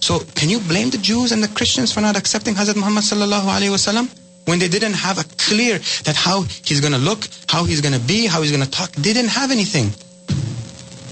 So 0.00 0.20
can 0.34 0.48
you 0.48 0.60
blame 0.60 0.90
the 0.90 0.98
Jews 0.98 1.32
and 1.32 1.42
the 1.42 1.48
Christians 1.48 1.92
for 1.92 2.00
not 2.00 2.16
accepting 2.16 2.54
Hazrat 2.54 2.76
Muhammad 2.76 3.04
sallallahu 3.04 3.46
alayhi 3.46 3.70
wasallam? 3.70 4.08
When 4.46 4.58
they 4.60 4.68
didn't 4.68 4.94
have 4.94 5.18
a 5.18 5.24
clear 5.36 5.78
that 6.04 6.14
how 6.14 6.42
he's 6.42 6.80
going 6.80 6.92
to 6.92 6.98
look, 6.98 7.26
how 7.48 7.64
he's 7.64 7.80
going 7.80 7.94
to 7.94 8.06
be, 8.06 8.26
how 8.26 8.42
he's 8.42 8.52
going 8.52 8.62
to 8.62 8.70
talk, 8.70 8.92
they 8.92 9.12
didn't 9.12 9.30
have 9.30 9.50
anything. 9.50 9.90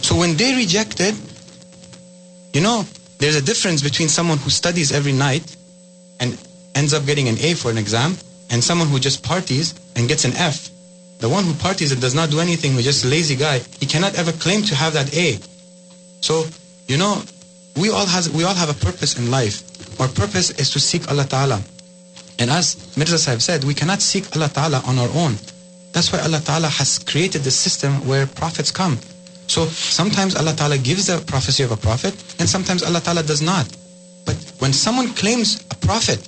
So 0.03 0.15
when 0.17 0.37
they 0.37 0.55
rejected, 0.55 1.15
you 2.53 2.61
know, 2.61 2.87
there's 3.19 3.37
a 3.37 3.43
difference 3.43 3.83
between 3.83 4.09
someone 4.09 4.39
who 4.39 4.51
studies 4.51 4.93
every 4.93 5.13
night 5.13 5.57
and 6.21 6.39
ends 6.75 6.95
up 6.95 7.07
getting 7.07 7.29
an 7.29 7.39
A 7.39 7.55
for 7.55 7.71
an 7.71 7.79
exam 7.79 8.17
and 8.51 8.63
someone 8.63 8.89
who 8.89 9.01
just 9.01 9.25
parties 9.25 9.75
and 9.97 10.07
gets 10.07 10.25
an 10.25 10.33
F. 10.35 10.71
The 11.19 11.29
one 11.29 11.45
who 11.45 11.55
parties 11.55 11.91
and 11.91 12.01
does 12.01 12.15
not 12.15 12.31
do 12.31 12.39
anything, 12.39 12.73
who's 12.73 12.85
just 12.85 13.05
a 13.05 13.09
lazy 13.09 13.35
guy, 13.35 13.59
he 13.81 13.87
cannot 13.87 14.15
ever 14.17 14.33
claim 14.33 14.63
to 14.65 14.75
have 14.75 14.93
that 14.93 15.17
A. 15.17 15.39
So, 16.21 16.45
you 16.87 16.99
know, 16.99 17.23
we 17.77 17.91
all 17.91 18.07
has 18.07 18.31
we 18.31 18.45
all 18.45 18.55
have 18.55 18.71
a 18.71 18.75
purpose 18.85 19.19
in 19.19 19.31
life. 19.31 19.63
Our 20.01 20.09
purpose 20.09 20.51
is 20.51 20.71
to 20.71 20.81
seek 20.81 21.09
Allah 21.11 21.25
Ta'ala. 21.25 21.63
And 22.39 22.51
as 22.51 22.97
Mirza 22.97 23.19
Sahib 23.19 23.41
said, 23.41 23.65
we 23.65 23.75
cannot 23.75 24.03
seek 24.03 24.35
Allah 24.35 24.49
Ta'ala 24.49 24.83
on 24.87 24.99
our 24.99 25.11
own. 25.15 25.37
That's 25.93 26.13
why 26.13 26.19
Allah 26.21 26.41
Ta'ala 26.41 26.69
has 26.69 26.99
created 26.99 27.43
the 27.43 27.51
system 27.51 28.07
where 28.07 28.27
prophets 28.27 28.71
come. 28.71 28.99
So 29.47 29.67
sometimes 29.67 30.35
Allah 30.35 30.55
Ta'ala 30.55 30.79
gives 30.79 31.07
the 31.07 31.23
prophecy 31.27 31.63
of 31.63 31.71
a 31.71 31.77
prophet, 31.77 32.15
and 32.41 32.49
sometimes 32.49 32.83
Allah 32.83 33.01
Ta'ala 33.01 33.23
does 33.23 33.43
not. 33.43 33.67
But 34.25 34.37
when 34.59 34.73
someone 34.73 35.15
claims 35.15 35.63
a 35.71 35.77
prophet, 35.77 36.19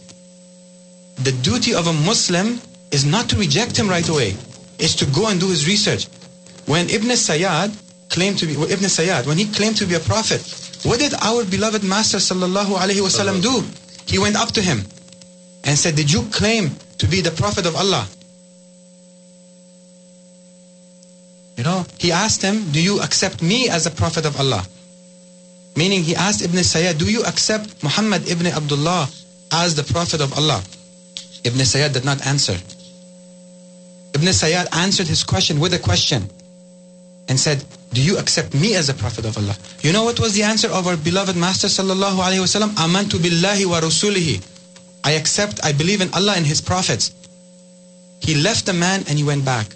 the 1.17 1.33
duty 1.33 1.75
of 1.75 1.87
a 1.87 1.93
Muslim 1.93 2.61
is 2.93 3.05
not 3.05 3.29
to 3.31 3.37
reject 3.37 3.77
him 3.77 3.89
right 3.89 4.09
away, 4.09 4.37
is 4.79 4.95
to 4.97 5.07
go 5.07 5.29
and 5.29 5.41
do 5.41 5.49
his 5.49 5.67
research. 5.67 6.07
When 6.67 6.89
Ibn 6.91 7.09
Sayyad 7.09 7.75
claimed 8.09 8.39
to 8.39 8.47
be 8.47 8.53
Ibn 8.53 8.89
Sayyad, 8.89 9.27
when 9.27 9.39
he 9.39 9.47
claimed 9.47 9.77
to 9.79 9.87
be 9.87 9.95
a 9.95 10.01
prophet, 10.01 10.41
what 10.85 10.99
did 10.99 11.15
our 11.15 11.45
beloved 11.45 11.83
Master 11.83 12.19
sallallahu 12.19 12.77
alaihi 12.77 13.01
wasallam 13.03 13.43
do? 13.43 13.65
He 14.07 14.19
went 14.19 14.37
up 14.37 14.53
to 14.53 14.63
him 14.63 14.85
and 15.65 15.77
said, 15.79 15.97
Did 15.97 16.13
you 16.13 16.23
claim 16.31 16.71
to 16.99 17.07
be 17.07 17.21
the 17.21 17.33
prophet 17.33 17.67
of 17.67 17.75
Allah? 17.75 18.07
You 21.57 21.65
know, 21.65 21.87
he 21.99 22.13
asked 22.13 22.43
him, 22.43 22.71
Do 22.71 22.81
you 22.81 23.01
accept 23.01 23.43
me 23.43 23.69
as 23.69 23.87
a 23.87 23.91
prophet 23.91 24.27
of 24.27 24.39
Allah? 24.39 24.65
Meaning 25.75 26.03
he 26.05 26.15
asked 26.15 26.43
Ibn 26.43 26.57
Sayyad, 26.57 26.99
Do 26.99 27.11
you 27.11 27.25
accept 27.25 27.83
Muhammad 27.83 28.29
ibn 28.29 28.47
Abdullah 28.47 29.09
as 29.53 29.75
the 29.75 29.83
prophet 29.85 30.21
of 30.21 30.33
Allah? 30.37 30.63
Ibn 31.45 31.59
Sayyad 31.61 31.93
did 31.93 32.05
not 32.05 32.27
answer. 32.27 32.57
Ibn 34.15 34.29
Sayyad 34.29 34.69
answered 34.73 35.09
his 35.09 35.25
question 35.25 35.61
with 35.61 35.75
a 35.75 35.79
question 35.79 36.31
and 37.29 37.39
said, 37.39 37.65
Do 37.93 38.03
you 38.03 38.19
accept 38.19 38.55
me 38.55 38.75
as 38.75 38.89
a 38.89 38.95
prophet 38.95 39.25
of 39.25 39.37
Allah? 39.39 39.57
You 39.81 39.93
know 39.93 40.05
what 40.05 40.21
was 40.21 40.35
the 40.35 40.43
answer 40.43 40.69
of 40.69 40.87
our 40.87 40.97
beloved 40.97 41.37
Master 41.37 41.69
sallallahu 41.69 42.19
alayhi 42.19 42.43
wasallam? 42.45 42.75
Amantu 42.75 43.19
billahi 43.19 43.67
wa 43.67 43.81
rasulihi. 43.81 44.45
I 45.05 45.13
accept, 45.13 45.65
I 45.65 45.73
believe 45.73 46.01
in 46.01 46.13
Allah 46.15 46.35
and 46.37 46.45
His 46.45 46.61
prophets. 46.61 47.15
He 48.21 48.35
left 48.35 48.67
the 48.67 48.73
man 48.73 49.05
and 49.09 49.19
he 49.19 49.25
went 49.25 49.45
back. 49.45 49.67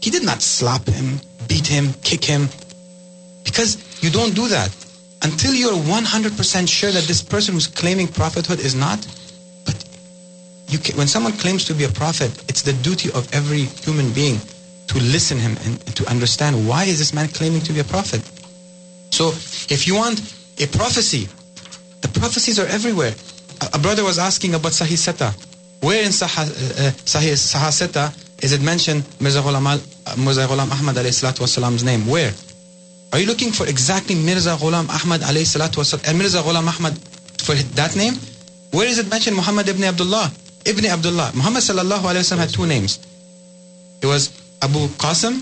He 0.00 0.10
did 0.10 0.24
not 0.24 0.42
slap 0.42 0.86
him, 0.86 1.20
beat 1.46 1.66
him, 1.66 1.92
kick 2.02 2.24
him. 2.24 2.48
Because 3.44 4.02
you 4.02 4.10
don't 4.10 4.34
do 4.34 4.48
that. 4.48 4.74
Until 5.22 5.54
you're 5.54 5.72
100% 5.72 6.68
sure 6.68 6.90
that 6.90 7.04
this 7.04 7.22
person 7.22 7.54
who's 7.54 7.66
claiming 7.66 8.08
prophethood 8.08 8.58
is 8.60 8.74
not. 8.74 8.98
But 9.66 9.84
you 10.68 10.78
can, 10.78 10.96
when 10.96 11.06
someone 11.06 11.32
claims 11.34 11.66
to 11.66 11.74
be 11.74 11.84
a 11.84 11.90
prophet, 11.90 12.30
it's 12.48 12.62
the 12.62 12.72
duty 12.72 13.10
of 13.12 13.32
every 13.32 13.64
human 13.84 14.12
being 14.12 14.40
to 14.90 14.98
listen 14.98 15.38
him 15.38 15.56
and, 15.64 15.78
and 15.86 15.94
to 15.96 16.04
understand 16.10 16.66
why 16.68 16.82
is 16.84 16.98
this 16.98 17.14
man 17.14 17.28
claiming 17.28 17.60
to 17.62 17.72
be 17.72 17.78
a 17.78 17.84
prophet. 17.84 18.20
So 19.10 19.28
if 19.74 19.86
you 19.86 19.94
want 19.94 20.18
a 20.58 20.66
prophecy, 20.66 21.28
the 22.00 22.08
prophecies 22.08 22.58
are 22.58 22.66
everywhere. 22.66 23.14
A, 23.62 23.70
a 23.74 23.78
brother 23.78 24.02
was 24.02 24.18
asking 24.18 24.54
about 24.54 24.72
Sahih 24.72 24.98
Seta. 24.98 25.32
Where 25.80 26.02
in 26.02 26.10
Sahih, 26.10 26.42
uh, 26.42 26.90
Sahih, 27.06 27.34
Sahih 27.38 27.72
Seta 27.72 28.12
is 28.42 28.52
it 28.52 28.62
mentioned 28.62 29.04
Mirza 29.20 29.40
Ghulam, 29.40 29.64
uh, 29.64 30.16
Mirza 30.18 30.46
Ghulam 30.46 30.70
Ahmad 30.72 30.96
alayhi 30.96 31.14
salatu 31.14 31.46
wasalam's 31.46 31.84
name? 31.84 32.06
Where? 32.08 32.32
Are 33.12 33.20
you 33.20 33.26
looking 33.26 33.52
for 33.52 33.68
exactly 33.68 34.16
Mirza 34.16 34.56
Ghulam 34.58 34.88
Ahmad 34.88 35.20
alayhi 35.20 35.46
salatu 35.46 35.78
wasalam 35.82 36.08
and 36.08 36.18
Mirza 36.18 36.38
Ghulam 36.42 36.66
Ahmad 36.66 36.98
for 37.38 37.54
that 37.78 37.94
name? 37.94 38.14
Where 38.72 38.88
is 38.88 38.98
it 38.98 39.08
mentioned 39.08 39.36
Muhammad 39.36 39.68
ibn 39.68 39.84
Abdullah? 39.84 40.32
Ibn 40.66 40.84
Abdullah. 40.84 41.30
Muhammad 41.34 41.62
sallallahu 41.62 42.10
alayhi 42.10 42.26
wasallam 42.26 42.38
had 42.38 42.50
two 42.50 42.66
names. 42.66 42.98
It 44.02 44.06
was 44.06 44.39
Abu 44.62 44.88
Qasim 44.98 45.40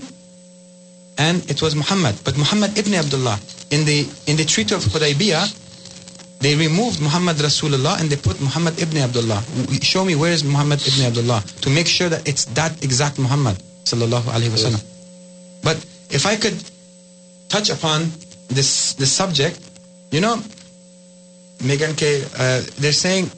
and 1.17 1.49
it 1.49 1.61
was 1.61 1.75
Muhammad. 1.75 2.15
But 2.23 2.37
Muhammad 2.37 2.77
ibn 2.77 2.93
Abdullah. 2.93 3.39
In 3.71 3.85
the 3.85 4.07
in 4.27 4.37
the 4.37 4.45
Treaty 4.45 4.73
of 4.73 4.81
Hudaybiyah, 4.83 5.45
they 6.39 6.55
removed 6.55 7.01
Muhammad 7.01 7.37
Rasulullah 7.37 7.99
and 7.99 8.09
they 8.09 8.15
put 8.15 8.39
Muhammad 8.41 8.79
ibn 8.81 8.97
Abdullah. 8.97 9.43
Show 9.81 10.05
me 10.05 10.15
where 10.15 10.31
is 10.31 10.43
Muhammad 10.43 10.79
ibn 10.87 11.05
Abdullah 11.05 11.43
to 11.61 11.69
make 11.69 11.87
sure 11.87 12.09
that 12.09 12.27
it's 12.27 12.45
that 12.57 12.83
exact 12.83 13.19
Muhammad. 13.19 13.57
sallallahu 13.89 14.27
alaihi 14.29 14.53
wasallam. 14.53 14.83
But 15.63 15.77
if 16.09 16.25
I 16.25 16.35
could 16.35 16.57
touch 17.49 17.69
upon 17.69 18.11
this 18.47 18.93
this 18.93 19.11
subject, 19.11 19.59
you 20.11 20.21
know, 20.21 20.37
Megan 21.63 21.95
K, 21.95 22.23
uh, 22.23 22.61
they're 22.77 22.95
saying, 22.95 23.31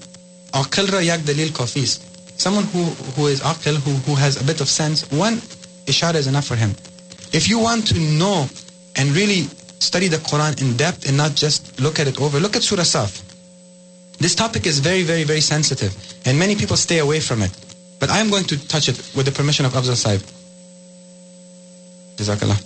"Aqil 0.53 0.91
ra 0.91 0.99
yak 0.99 1.21
dalil 1.21 1.51
kafis." 1.55 1.99
Someone 2.37 2.65
who 2.73 2.83
who 3.15 3.27
is 3.27 3.41
aqil, 3.41 3.75
who 3.85 3.91
who 4.07 4.13
has 4.15 4.41
a 4.41 4.43
bit 4.43 4.61
of 4.61 4.69
sense, 4.69 5.05
one 5.11 5.41
ishara 5.85 6.15
is 6.15 6.27
enough 6.27 6.45
for 6.45 6.55
him. 6.55 6.71
If 7.33 7.49
you 7.49 7.59
want 7.59 7.87
to 7.87 7.99
know 7.99 8.47
and 8.95 9.09
really 9.15 9.47
study 9.79 10.07
the 10.07 10.17
Quran 10.17 10.61
in 10.61 10.77
depth 10.77 11.07
and 11.07 11.17
not 11.17 11.35
just 11.35 11.79
look 11.79 11.99
at 11.99 12.07
it 12.07 12.19
over, 12.19 12.39
look 12.39 12.55
at 12.55 12.63
Surah 12.63 12.83
Saf. 12.83 13.21
This 14.19 14.35
topic 14.35 14.65
is 14.67 14.79
very, 14.79 15.03
very, 15.03 15.23
very 15.23 15.41
sensitive, 15.41 15.95
and 16.25 16.37
many 16.37 16.55
people 16.55 16.77
stay 16.77 16.99
away 16.99 17.19
from 17.19 17.41
it. 17.41 17.51
But 17.99 18.09
I 18.09 18.19
am 18.19 18.29
going 18.29 18.45
to 18.45 18.67
touch 18.67 18.89
it 18.89 18.97
with 19.15 19.25
the 19.25 19.31
permission 19.31 19.65
of 19.65 19.73
Afzal 19.73 19.95
Sahib. 19.95 20.21
Jazakallah. 22.17 22.59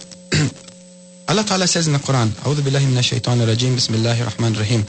Allah 1.28 1.44
Ta'ala 1.44 1.68
says 1.68 1.88
in 1.88 1.94
the 1.94 2.00
Quran, 2.00 2.30
أعوذ 2.46 2.62
بالله 2.62 2.86
من 2.86 2.98
الشيطان 2.98 3.42
الرجيم 3.42 3.76
بسم 3.76 3.94
الله 3.96 4.22
الرحمن 4.22 4.56
الرحيم 4.56 4.86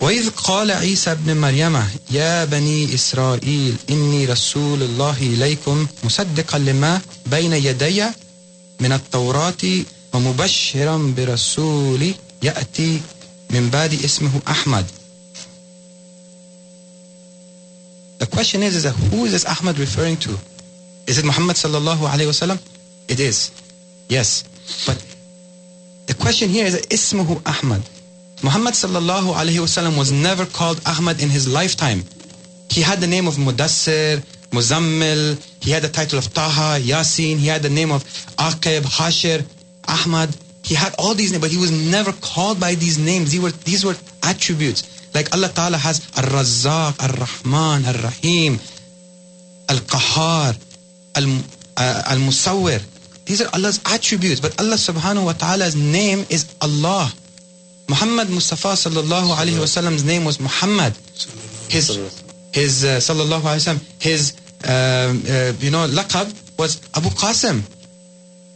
وإذ 0.00 0.30
قال 0.30 0.70
عيسى 0.70 1.12
ابن 1.12 1.36
مريم 1.36 1.82
يا 2.10 2.44
بني 2.44 2.94
إسرائيل 2.94 3.76
إني 3.90 4.24
رسول 4.26 4.82
الله 4.82 5.16
إليكم 5.20 5.86
مصدقا 6.04 6.58
لما 6.58 7.00
بين 7.26 7.52
يدي 7.52 8.04
من 8.80 8.92
التوراة 8.92 9.64
ومبشرا 10.14 11.14
برسول 11.16 12.14
يأتي 12.42 13.00
من 13.50 13.70
بعد 13.70 13.94
اسمه 14.04 14.30
أحمد 14.48 14.86
The 18.18 18.26
question 18.26 18.62
is, 18.64 18.74
is 18.74 18.82
that 18.82 18.94
who 18.96 19.26
is 19.26 19.32
this 19.32 19.44
Ahmad 19.46 19.78
referring 19.78 20.16
to? 20.18 20.30
Is 21.06 21.18
it 21.18 21.24
Muhammad 21.24 21.54
sallallahu 21.54 22.02
alayhi 22.12 22.26
wasallam? 22.26 22.58
It 23.08 23.20
is. 23.20 23.52
Yes. 24.08 24.42
But 24.86 24.98
the 26.06 26.14
question 26.14 26.48
here 26.48 26.66
is 26.66 26.74
ismuhu 26.90 27.40
Ahmad. 27.46 27.82
Muhammad 28.42 28.74
sallallahu 28.74 29.34
alayhi 29.34 29.58
wasallam 29.58 29.98
was 29.98 30.12
never 30.12 30.46
called 30.46 30.80
Ahmad 30.86 31.20
in 31.20 31.28
his 31.28 31.48
lifetime. 31.48 32.04
He 32.70 32.82
had 32.82 33.00
the 33.00 33.06
name 33.06 33.26
of 33.26 33.34
Mudassir, 33.34 34.22
Muzammil, 34.50 35.36
he 35.62 35.70
had 35.70 35.82
the 35.82 35.88
title 35.88 36.18
of 36.18 36.32
Taha, 36.32 36.80
Yasin, 36.80 37.36
he 37.36 37.48
had 37.48 37.62
the 37.62 37.70
name 37.70 37.90
of 37.90 38.04
Aqib, 38.36 38.82
Hashir, 38.82 39.44
Ahmad. 39.88 40.34
He 40.62 40.74
had 40.74 40.94
all 40.98 41.14
these 41.14 41.32
names, 41.32 41.42
but 41.42 41.50
he 41.50 41.56
was 41.56 41.72
never 41.72 42.12
called 42.12 42.60
by 42.60 42.74
these 42.74 42.98
names. 42.98 43.32
These 43.32 43.40
were, 43.40 43.50
these 43.50 43.84
were 43.84 43.96
attributes. 44.22 45.10
Like 45.14 45.34
Allah 45.34 45.48
Ta'ala 45.48 45.76
has 45.78 46.06
Ar-Razzaq, 46.16 47.00
Ar-Rahman, 47.00 47.86
Ar-Rahim, 47.86 48.60
Al-Qahar, 49.68 50.56
Al-Musawwir. 51.16 52.80
These 53.24 53.42
are 53.42 53.50
Allah's 53.54 53.80
attributes. 53.84 54.40
But 54.40 54.58
Allah 54.60 54.76
Subhanahu 54.76 55.24
Wa 55.24 55.32
Ta'ala's 55.32 55.76
name 55.76 56.24
is 56.30 56.54
Allah. 56.60 57.12
Muhammad 57.88 58.28
Mustafa 58.28 58.68
Sallallahu 58.68 59.34
Alaihi 59.34 59.58
Wasallam's 59.58 60.04
name 60.04 60.24
was 60.24 60.38
Muhammad. 60.40 60.92
His, 61.68 61.88
his 62.52 62.84
uh, 62.84 62.98
Sallallahu 62.98 63.40
Alaihi 63.40 63.64
Wasallam, 63.64 64.02
his, 64.02 64.36
uh, 64.64 64.68
uh, 64.68 65.52
you 65.58 65.70
know, 65.70 65.86
laqab 65.88 66.28
was 66.58 66.80
Abu 66.94 67.08
Qasim. 67.08 67.62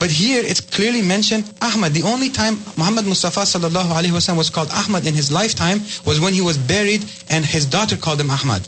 But 0.02 0.10
here 0.10 0.42
it's 0.44 0.60
clearly 0.60 1.00
mentioned 1.00 1.44
Ahmad. 1.62 1.92
The 1.92 2.02
only 2.02 2.28
time 2.28 2.54
Muhammad 2.76 3.06
Mustafa 3.06 3.42
sallallahu 3.42 3.94
alaihi 3.94 4.10
wasallam 4.10 4.36
was 4.36 4.50
called 4.50 4.68
Ahmad 4.72 5.06
in 5.06 5.14
his 5.14 5.30
lifetime 5.30 5.78
was 6.04 6.18
when 6.18 6.32
he 6.32 6.40
was 6.40 6.58
buried 6.58 7.04
and 7.30 7.44
his 7.44 7.66
daughter 7.66 7.96
called 7.96 8.20
him 8.20 8.28
Ahmad. 8.28 8.66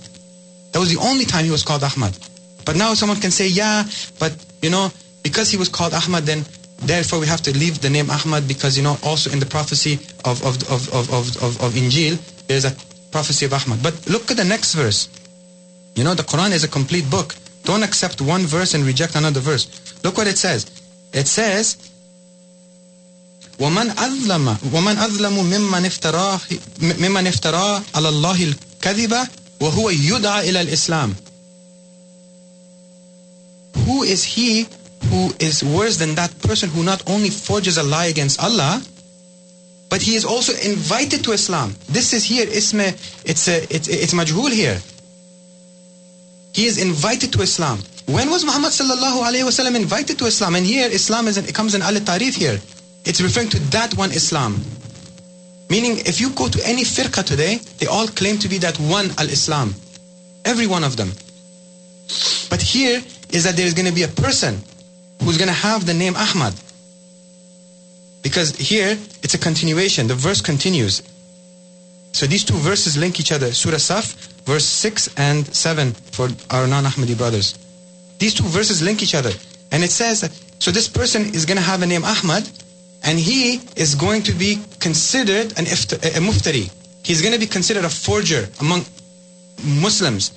That 0.70 0.78
was 0.78 0.94
the 0.94 1.00
only 1.00 1.24
time 1.24 1.44
he 1.44 1.50
was 1.50 1.64
called 1.64 1.82
Ahmad. 1.82 2.16
But 2.64 2.76
now 2.76 2.94
someone 2.94 3.20
can 3.20 3.32
say, 3.32 3.48
yeah, 3.48 3.82
but 4.20 4.30
you 4.62 4.70
know, 4.70 4.92
because 5.24 5.50
he 5.50 5.56
was 5.56 5.68
called 5.68 5.92
Ahmad, 5.92 6.22
then 6.22 6.44
therefore 6.86 7.18
we 7.20 7.26
have 7.26 7.42
to 7.42 7.52
leave 7.56 7.80
the 7.80 7.90
name 7.90 8.10
Ahmad 8.10 8.46
because 8.48 8.76
you 8.76 8.82
know 8.82 8.96
also 9.02 9.30
in 9.30 9.38
the 9.40 9.46
prophecy 9.46 9.94
of 10.24 10.42
of 10.48 10.54
of 10.70 10.82
of 10.98 11.04
of, 11.12 11.24
of, 11.42 11.52
of 11.64 11.70
Injil 11.74 12.18
there's 12.48 12.64
a 12.64 12.74
prophecy 13.10 13.46
of 13.46 13.52
Ahmad. 13.52 13.82
But 13.82 13.94
look 14.08 14.30
at 14.30 14.36
the 14.36 14.44
next 14.44 14.74
verse. 14.74 15.08
You 15.94 16.02
know 16.04 16.14
the 16.14 16.24
Quran 16.32 16.52
is 16.52 16.64
a 16.64 16.68
complete 16.68 17.08
book. 17.10 17.34
Don't 17.64 17.82
accept 17.82 18.20
one 18.20 18.42
verse 18.42 18.74
and 18.74 18.84
reject 18.84 19.14
another 19.14 19.40
verse. 19.40 19.64
Look 20.04 20.16
what 20.18 20.26
it 20.26 20.36
says. 20.36 20.66
It 21.12 21.26
says, 21.28 21.76
ومن 23.58 23.90
أظلم 23.90 24.56
ومن 24.72 24.96
أظلم 24.98 25.36
ممن 25.44 25.84
افترى 25.86 26.40
ممن 26.80 27.26
افترى 27.26 27.82
على 27.94 28.08
الله 28.08 28.44
الكذب 28.44 29.14
وهو 29.60 29.90
يدعى 29.90 30.50
إلى 30.50 30.60
الإسلام. 30.60 31.14
Who 33.86 34.02
is 34.02 34.24
he 34.24 34.66
who 35.10 35.32
is 35.38 35.62
worse 35.62 35.96
than 35.96 36.14
that 36.16 36.32
person 36.42 36.68
who 36.70 36.82
not 36.82 37.02
only 37.08 37.30
forges 37.30 37.78
a 37.78 37.82
lie 37.82 38.06
against 38.06 38.42
Allah, 38.42 38.82
but 39.90 40.02
he 40.02 40.14
is 40.16 40.24
also 40.24 40.52
invited 40.54 41.22
to 41.24 41.32
Islam. 41.32 41.74
This 41.88 42.12
is 42.12 42.24
here, 42.24 42.46
isme, 42.46 42.88
it's 43.24 43.48
a, 43.48 43.62
it's 43.74 43.88
it's 43.88 44.14
majhul 44.14 44.50
here. 44.50 44.80
He 46.52 46.66
is 46.66 46.78
invited 46.78 47.32
to 47.34 47.42
Islam. 47.42 47.78
When 48.06 48.30
was 48.30 48.44
Muhammad 48.44 48.72
sallallahu 48.72 49.22
alayhi 49.28 49.44
wasallam 49.44 49.76
invited 49.76 50.18
to 50.18 50.26
Islam? 50.26 50.54
And 50.56 50.66
here, 50.66 50.88
Islam 50.90 51.26
is 51.28 51.38
in, 51.38 51.44
it 51.46 51.54
comes 51.54 51.74
in 51.74 51.82
al 51.82 51.94
tarif 51.94 52.34
here. 52.34 52.60
It's 53.04 53.20
referring 53.20 53.50
to 53.50 53.58
that 53.76 53.94
one 53.96 54.12
Islam. 54.12 54.60
Meaning, 55.70 55.98
if 56.06 56.20
you 56.20 56.30
go 56.30 56.48
to 56.48 56.60
any 56.66 56.82
firqa 56.82 57.24
today, 57.24 57.56
they 57.78 57.86
all 57.86 58.06
claim 58.06 58.38
to 58.38 58.48
be 58.48 58.58
that 58.58 58.78
one 58.78 59.10
al-Islam. 59.18 59.74
Every 60.44 60.66
one 60.66 60.84
of 60.84 60.96
them. 60.96 61.10
But 62.50 62.60
here 62.60 63.02
is 63.30 63.44
that 63.44 63.56
there 63.56 63.66
is 63.66 63.74
going 63.74 63.88
to 63.88 63.94
be 63.94 64.02
a 64.02 64.08
person 64.08 64.62
who's 65.22 65.38
going 65.38 65.48
to 65.48 65.54
have 65.54 65.86
the 65.86 65.94
name 65.94 66.14
Ahmad. 66.16 66.54
Because 68.22 68.56
here, 68.56 68.96
it's 69.22 69.34
a 69.34 69.38
continuation. 69.38 70.06
The 70.06 70.14
verse 70.14 70.40
continues. 70.40 71.02
So 72.12 72.26
these 72.26 72.44
two 72.44 72.54
verses 72.54 72.96
link 72.96 73.20
each 73.20 73.32
other. 73.32 73.52
Surah 73.52 73.76
Saf, 73.76 74.14
verse 74.44 74.64
6 74.64 75.14
and 75.16 75.46
7 75.54 75.92
for 75.92 76.28
our 76.50 76.66
non-Ahmadi 76.66 77.18
brothers. 77.18 77.58
These 78.18 78.34
two 78.34 78.44
verses 78.44 78.82
link 78.82 79.02
each 79.02 79.14
other. 79.14 79.32
And 79.72 79.82
it 79.82 79.90
says 79.90 80.20
that, 80.20 80.30
so 80.60 80.70
this 80.70 80.88
person 80.88 81.34
is 81.34 81.44
going 81.44 81.56
to 81.56 81.62
have 81.62 81.82
a 81.82 81.86
name 81.86 82.04
Ahmad, 82.04 82.48
and 83.02 83.18
he 83.18 83.60
is 83.76 83.94
going 83.94 84.22
to 84.22 84.32
be 84.32 84.60
considered 84.80 85.58
an 85.58 85.66
ifta, 85.66 85.96
a 86.16 86.20
muftari. 86.20 86.70
He's 87.04 87.20
going 87.20 87.34
to 87.34 87.40
be 87.40 87.46
considered 87.46 87.84
a 87.84 87.90
forger 87.90 88.48
among 88.60 88.86
Muslims. 89.62 90.32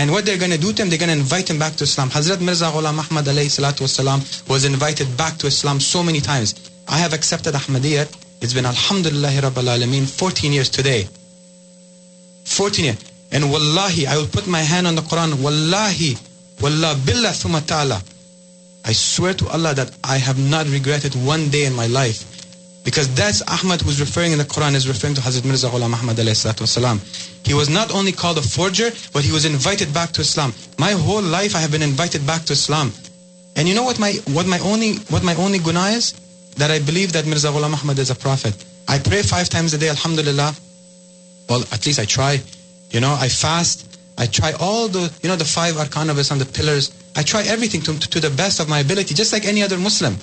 And 0.00 0.10
what 0.10 0.24
they're 0.24 0.38
going 0.38 0.50
to 0.50 0.56
do 0.56 0.72
to 0.72 0.82
him, 0.82 0.88
they're 0.88 0.98
going 0.98 1.10
to 1.10 1.18
invite 1.18 1.50
him 1.50 1.58
back 1.58 1.74
to 1.74 1.84
Islam. 1.84 2.08
Hazrat 2.08 2.40
Mirza 2.40 2.70
Ghulam 2.72 2.98
Ahmad 2.98 3.26
alayhi 3.26 3.52
salatu 3.52 3.82
wasalam 3.84 4.48
was 4.48 4.64
invited 4.64 5.14
back 5.14 5.36
to 5.36 5.46
Islam 5.46 5.78
so 5.78 6.02
many 6.02 6.20
times. 6.20 6.54
I 6.88 6.96
have 6.96 7.12
accepted 7.12 7.52
Ahmadiyyat. 7.52 8.08
It's 8.40 8.54
been 8.54 8.64
Alhamdulillah 8.64 9.28
Rabbil 9.28 9.68
Alameen 9.76 10.08
14 10.08 10.52
years 10.54 10.70
today. 10.70 11.06
14 12.46 12.84
years. 12.86 12.96
And 13.30 13.52
wallahi, 13.52 14.06
I 14.06 14.16
will 14.16 14.26
put 14.26 14.46
my 14.46 14.60
hand 14.62 14.86
on 14.86 14.94
the 14.94 15.02
Quran. 15.02 15.34
Wallahi, 15.34 16.16
wallah 16.62 16.94
billah 17.04 17.36
thumma 17.36 17.60
ta'ala. 17.66 18.02
I 18.86 18.92
swear 18.94 19.34
to 19.34 19.48
Allah 19.48 19.74
that 19.74 19.94
I 20.02 20.16
have 20.16 20.38
not 20.38 20.66
regretted 20.68 21.14
one 21.14 21.50
day 21.50 21.66
in 21.66 21.74
my 21.74 21.88
life. 21.88 22.39
Because 22.90 23.14
that's 23.14 23.40
Ahmad 23.42 23.80
who's 23.82 24.00
referring 24.00 24.32
in 24.32 24.38
the 24.38 24.44
Quran 24.44 24.74
is 24.74 24.88
referring 24.88 25.14
to 25.14 25.20
Hazrat 25.20 25.44
Mirza 25.44 25.68
Ghulam 25.68 25.94
Ahmad 25.94 26.16
wasalam. 26.16 26.98
He 27.46 27.54
was 27.54 27.68
not 27.70 27.94
only 27.94 28.10
called 28.10 28.36
a 28.36 28.42
forger, 28.42 28.90
but 29.12 29.22
he 29.22 29.30
was 29.30 29.44
invited 29.44 29.94
back 29.94 30.10
to 30.10 30.22
Islam. 30.22 30.52
My 30.76 30.90
whole 30.90 31.22
life 31.22 31.54
I 31.54 31.60
have 31.60 31.70
been 31.70 31.82
invited 31.82 32.26
back 32.26 32.42
to 32.46 32.52
Islam. 32.52 32.92
And 33.54 33.68
you 33.68 33.76
know 33.76 33.84
what 33.84 34.00
my 34.00 34.14
what 34.34 34.48
my 34.48 34.58
only 34.58 34.94
what 35.14 35.22
my 35.22 35.36
only 35.36 35.60
guna 35.60 35.84
is? 35.98 36.14
That 36.56 36.72
I 36.72 36.80
believe 36.80 37.12
that 37.12 37.26
Mirza 37.26 37.46
Ghulam 37.54 37.80
Ahmad 37.80 37.96
is 38.00 38.10
a 38.10 38.16
prophet. 38.16 38.56
I 38.88 38.98
pray 38.98 39.22
five 39.22 39.48
times 39.48 39.72
a 39.72 39.78
day, 39.78 39.88
Alhamdulillah. 39.88 40.52
Well, 41.48 41.62
at 41.70 41.86
least 41.86 42.00
I 42.00 42.06
try. 42.06 42.42
You 42.90 42.98
know, 42.98 43.14
I 43.14 43.28
fast. 43.28 43.86
I 44.18 44.26
try 44.26 44.52
all 44.58 44.88
the, 44.88 45.12
you 45.22 45.28
know, 45.28 45.36
the 45.36 45.44
five 45.44 45.74
arkan 45.76 46.10
of 46.10 46.18
Islam, 46.18 46.40
the 46.40 46.46
pillars. 46.58 46.90
I 47.14 47.22
try 47.22 47.44
everything 47.44 47.82
to, 47.82 47.96
to 48.00 48.18
the 48.18 48.30
best 48.30 48.58
of 48.58 48.68
my 48.68 48.80
ability, 48.80 49.14
just 49.14 49.32
like 49.32 49.44
any 49.44 49.62
other 49.62 49.78
Muslim. 49.78 50.16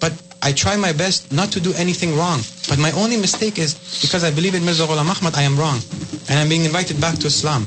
But 0.00 0.14
I 0.44 0.52
try 0.52 0.76
my 0.76 0.92
best 0.92 1.32
not 1.32 1.52
to 1.52 1.60
do 1.60 1.72
anything 1.74 2.16
wrong. 2.16 2.40
But 2.68 2.78
my 2.78 2.92
only 2.92 3.16
mistake 3.16 3.58
is 3.58 3.74
because 4.02 4.24
I 4.24 4.30
believe 4.30 4.54
in 4.54 4.64
Mirza 4.64 4.86
Ghulam 4.86 5.08
Ahmad, 5.08 5.34
I 5.34 5.42
am 5.42 5.56
wrong. 5.58 5.80
And 6.28 6.38
I'm 6.38 6.50
being 6.50 6.66
invited 6.66 7.00
back 7.00 7.18
to 7.20 7.26
Islam. 7.28 7.66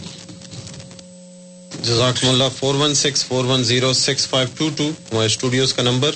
جزاکم 1.84 2.48
four 2.56 2.76
one 2.76 2.94
six 2.96 3.24
four 3.26 3.46
one 3.46 3.64
zero 3.64 3.92
six 3.94 4.28
five 4.28 4.48
two 4.58 4.70
two 4.78 4.90
ہمارے 5.12 5.26
studios 5.26 5.74
کا 5.74 5.84
number 5.84 6.16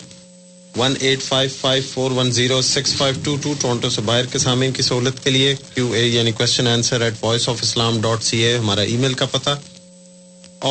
one 0.78 0.94
eight 1.00 1.24
five 1.24 1.50
five 1.60 1.84
four 1.94 2.12
one 2.12 2.32
zero 2.32 2.62
six 2.70 2.94
five 2.98 3.16
two 3.24 3.36
two 3.42 3.54
Toronto 3.62 3.90
سے 3.90 4.02
باہر 4.06 4.26
کے 4.32 4.40
سامعین 4.40 4.72
کی 4.72 4.84
سہولت 4.84 5.24
کے 5.24 5.30
لیے 5.30 5.56
کیو 5.74 5.92
اے 5.92 6.08
یعنی 6.08 6.32
question 6.32 6.68
answer 6.68 7.02
at 7.02 7.24
voice 7.24 7.48
of 7.50 7.64
Islam 7.64 8.02
dot 8.02 8.24
C 8.24 8.44
A 8.44 8.58
ہمارا 8.58 8.82
ای 8.82 8.98
میل 8.98 9.14
کا 9.14 9.26
پتہ 9.32 9.58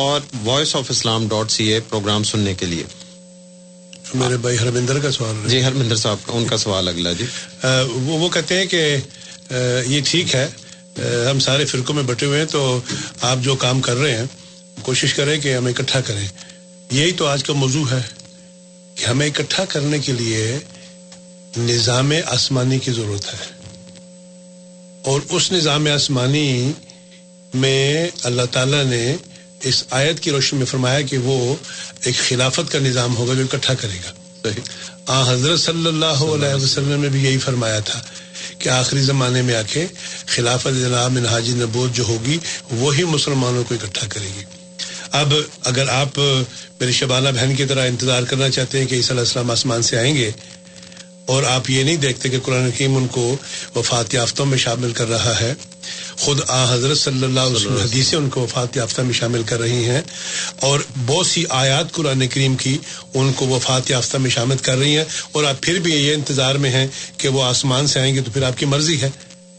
اور 0.01 0.21
voice 0.43 0.75
of 0.75 0.91
Islam 0.91 1.27
dot 1.27 1.51
C 1.51 1.67
A 1.73 1.79
programme 1.89 2.23
سننے 2.33 2.53
کے 2.59 2.65
لیے 2.65 2.83
میرے 4.13 4.37
بھائی 4.37 4.57
ہرمندر 4.57 4.99
کا 4.99 5.11
سوال 5.11 5.49
جی 5.49 5.63
ہرمندر 5.63 5.95
صاحب 5.95 6.17
کا 6.25 6.33
ان 6.33 6.45
کا 6.45 6.57
سوال 6.57 6.87
اگلا 6.87 7.11
جی۔ 7.13 7.25
وہ 7.91 8.17
وہ 8.17 8.29
کہتے 8.29 8.57
ہیں 8.57 8.65
کہ 8.65 8.97
یہ 9.87 10.01
ٹھیک 10.05 10.35
ہے 10.35 10.47
ہم 11.31 11.39
سارے 11.39 11.65
فرقوں 11.65 11.95
میں 11.95 12.03
بٹے 12.03 12.25
ہوئے 12.25 12.39
ہیں 12.39 12.47
تو 12.47 12.79
آپ 13.21 13.37
جو 13.41 13.55
کام 13.55 13.81
کر 13.81 13.95
رہے 13.95 14.17
ہیں 14.17 14.25
کوشش 14.81 15.13
کریں 15.13 15.39
کہ 15.41 15.55
ہم 15.55 15.65
اکٹھا 15.65 16.01
کریں۔ 16.01 16.27
یہی 16.91 17.11
تو 17.11 17.25
آج 17.25 17.43
کا 17.43 17.53
موضوع 17.53 17.85
ہے 17.91 18.01
کہ 18.95 19.05
ہمیں 19.05 19.27
اکٹھا 19.27 19.65
کرنے 19.65 19.99
کے 19.99 20.11
لیے 20.11 20.57
نظام 21.57 22.11
آسمانی 22.25 22.79
کی 22.79 22.91
ضرورت 22.91 23.33
ہے۔ 23.33 23.61
اور 25.05 25.21
اس 25.29 25.51
نظام 25.51 25.87
آسمانی 25.93 26.71
میں 27.53 28.09
اللہ 28.23 28.41
تعالیٰ 28.51 28.83
نے 28.83 29.15
اس 29.63 29.83
آیت 29.89 30.19
کی 30.19 30.31
روشنی 30.31 30.59
میں 30.59 30.65
فرمایا 30.65 31.01
کہ 31.01 31.17
وہ 31.17 31.55
ایک 32.03 32.15
خلافت 32.15 32.71
کا 32.71 32.79
نظام 32.79 33.15
ہوگا 33.15 33.33
جو 33.33 33.43
اکٹھا 33.43 33.73
کرے 33.73 33.97
گا۔ 34.05 34.11
آ، 35.05 35.33
حضرت 35.33 35.59
صلی 35.59 35.87
اللہ 35.87 36.05
علیہ 36.05 36.63
وسلم 36.63 37.01
نے 37.01 37.09
بھی 37.09 37.23
یہی 37.23 37.37
فرمایا 37.37 37.79
تھا 37.79 37.99
کہ 38.59 38.69
آخری 38.69 39.01
زمانے 39.01 39.41
میں 39.41 39.55
آ 39.55 39.61
کے 39.61 39.87
خلافت 40.25 40.79
جناب 40.81 41.17
نبوت 41.47 41.95
جو 41.95 42.03
ہوگی، 42.03 42.37
وہی 42.71 43.03
مسلمانوں 43.03 43.63
کو 43.63 43.75
اکٹھا 43.75 44.07
کرے 44.09 44.27
گی۔ 44.39 44.43
اب 45.11 45.33
اگر 45.63 45.89
آپ 45.89 46.19
میری 46.79 46.91
شبانہ 46.91 47.29
بہن 47.29 47.55
کی 47.55 47.65
طرح 47.65 47.87
انتظار 47.87 48.23
کرنا 48.23 48.49
چاہتے 48.49 48.79
ہیں 48.79 48.85
کہ 48.85 48.95
عیسی 48.95 49.11
علیہ 49.11 49.19
السلام 49.19 49.51
آسمان 49.51 49.81
سے 49.81 49.97
آئیں 49.97 50.15
گے 50.15 50.31
اور 51.31 51.43
آپ 51.43 51.69
یہ 51.69 51.83
نہیں 51.83 51.97
دیکھتے 51.97 52.29
کہ 52.29 52.39
قرآن 52.39 52.65
حکیم 52.65 52.97
ان 52.97 53.07
کو 53.07 53.35
وفات 53.75 54.13
یافتوں 54.13 54.45
میں 54.45 54.57
شامل 54.57 54.91
کر 54.91 55.09
رہا 55.09 55.39
ہے۔ 55.39 55.53
خود 56.17 56.39
آ 56.47 56.73
حضرت 56.73 56.97
صلی 56.97 57.23
اللہ 57.23 57.39
علیہ 57.39 57.55
وسلم 57.55 57.77
حدیثیں 57.77 58.17
ان 58.17 58.29
کو 58.29 58.41
وفات 58.41 58.77
یافتہ 58.77 59.01
میں 59.01 59.13
شامل 59.13 59.43
کر 59.43 59.59
رہی 59.59 59.85
ہیں 59.85 60.01
اور 60.59 60.79
بہت 61.05 61.27
سی 61.27 61.43
آیات 61.49 61.91
قرآن 61.91 62.27
کریم 62.27 62.55
کی 62.55 62.77
ان 63.13 63.33
کو 63.33 63.47
وفات 63.47 63.89
یافتہ 63.89 64.17
میں 64.17 64.29
شامل 64.29 64.57
کر 64.57 64.77
رہی 64.77 64.97
ہیں 64.97 65.05
اور 65.31 65.43
آپ 65.43 65.61
پھر 65.61 65.79
بھی 65.79 65.93
یہ 65.93 66.13
انتظار 66.13 66.55
میں 66.55 66.69
ہیں 66.69 66.87
کہ 67.17 67.27
وہ 67.27 67.43
آسمان 67.43 67.87
سے 67.87 67.99
آئیں 67.99 68.15
گے 68.15 68.21
تو 68.21 68.31
پھر 68.31 68.43
آپ 68.43 68.57
کی 68.57 68.65
مرضی 68.65 69.01
ہے۔ 69.01 69.09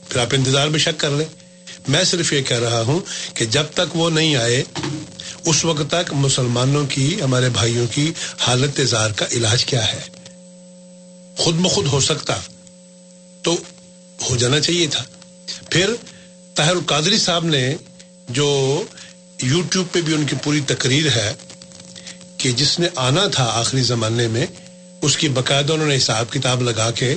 پھر 0.09 0.21
آپ 0.21 0.27
انتظار 0.33 0.69
میں 0.69 0.79
شک 0.79 1.01
کر 1.01 1.11
لیں۔ 1.11 1.27
میں 1.89 2.05
صرف 2.05 2.33
یہ 2.33 2.43
کہہ 2.43 2.59
رہا 2.59 2.83
ہوں 2.83 3.01
کہ 3.35 3.45
جب 3.45 3.65
تک 3.75 3.97
وہ 3.97 4.11
نہیں 4.11 4.37
آئے، 4.37 4.65
اس 5.47 5.65
وقت 5.65 5.91
تک 5.91 6.13
مسلمانوں 6.13 6.87
کی، 6.87 7.17
ہمارے 7.25 7.49
بھائیوں 7.49 7.87
کی 7.91 8.13
حالت 8.39 8.81
اظہار 8.81 9.11
کا 9.11 9.27
علاج 9.33 9.65
کیا 9.65 9.93
ہے؟ 9.93 10.22
خود 11.37 11.55
بخود 11.55 11.87
ہو 11.87 12.01
سکتا 12.01 12.35
تو 13.43 13.57
ہو 14.31 14.37
جانا 14.37 14.61
چاہیے 14.61 14.87
تھا۔ 14.87 15.05
پھر 15.71 15.91
طاہر 16.55 16.71
القادری 16.71 17.19
صاحب 17.19 17.45
نے 17.45 17.77
جو 18.29 18.83
یوٹیوب 19.43 19.87
پہ 19.93 20.01
بھی 20.01 20.15
ان 20.15 20.27
کی 20.27 20.37
پوری 20.43 20.61
تقریر 20.67 21.07
ہے 21.07 21.33
کہ 22.37 22.53
جس 22.53 22.79
نے 22.79 22.89
آنا 22.97 23.27
تھا 23.27 23.45
آخری 23.45 23.83
زمانے 23.83 24.29
میں، 24.29 24.47
اس 25.03 25.17
کی 25.17 25.29
باقاعدہ 25.29 25.73
انہوں 25.73 25.89
نے 25.89 25.97
حساب 25.97 26.33
کتاب 26.33 26.63
لگا 26.63 26.91
کے، 26.91 27.15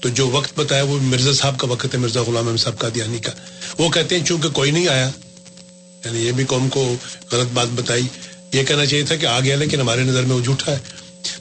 تو 0.00 0.08
جو 0.08 0.30
وقت 0.30 0.52
بتایا 0.56 0.82
وہ 0.82 0.98
مرزا 1.02 1.32
صاحب 1.32 1.58
کا 1.58 1.66
وقت 1.66 1.94
ہے، 1.94 1.98
مرزا 1.98 2.22
غلام 2.22 2.48
احمد 2.48 2.58
صاحب 2.58 2.78
کا 2.78 2.88
دیانی 2.94 3.18
کا۔ 3.18 3.32
وہ 3.78 3.88
کہتے 3.88 4.18
ہیں 4.18 4.24
چونکہ 4.24 4.48
کوئی 4.48 4.70
نہیں 4.70 4.88
آیا۔ 4.88 5.10
یعنی 6.04 6.26
یہ 6.26 6.32
بھی 6.32 6.44
قوم 6.44 6.68
کو 6.68 6.94
غلط 7.32 7.48
بات 7.52 7.68
بتائی۔ 7.74 8.02
یہ 8.52 8.62
کہنا 8.62 8.86
چاہیے 8.86 9.04
تھا 9.04 9.16
کہ 9.16 9.26
آ 9.26 9.40
گیا 9.40 9.56
لیکن 9.56 9.80
ہمارے 9.80 10.02
نظر 10.02 10.22
میں 10.22 10.36
وہ 10.36 10.40
جھوٹا 10.40 10.72
ہے۔ 10.72 10.78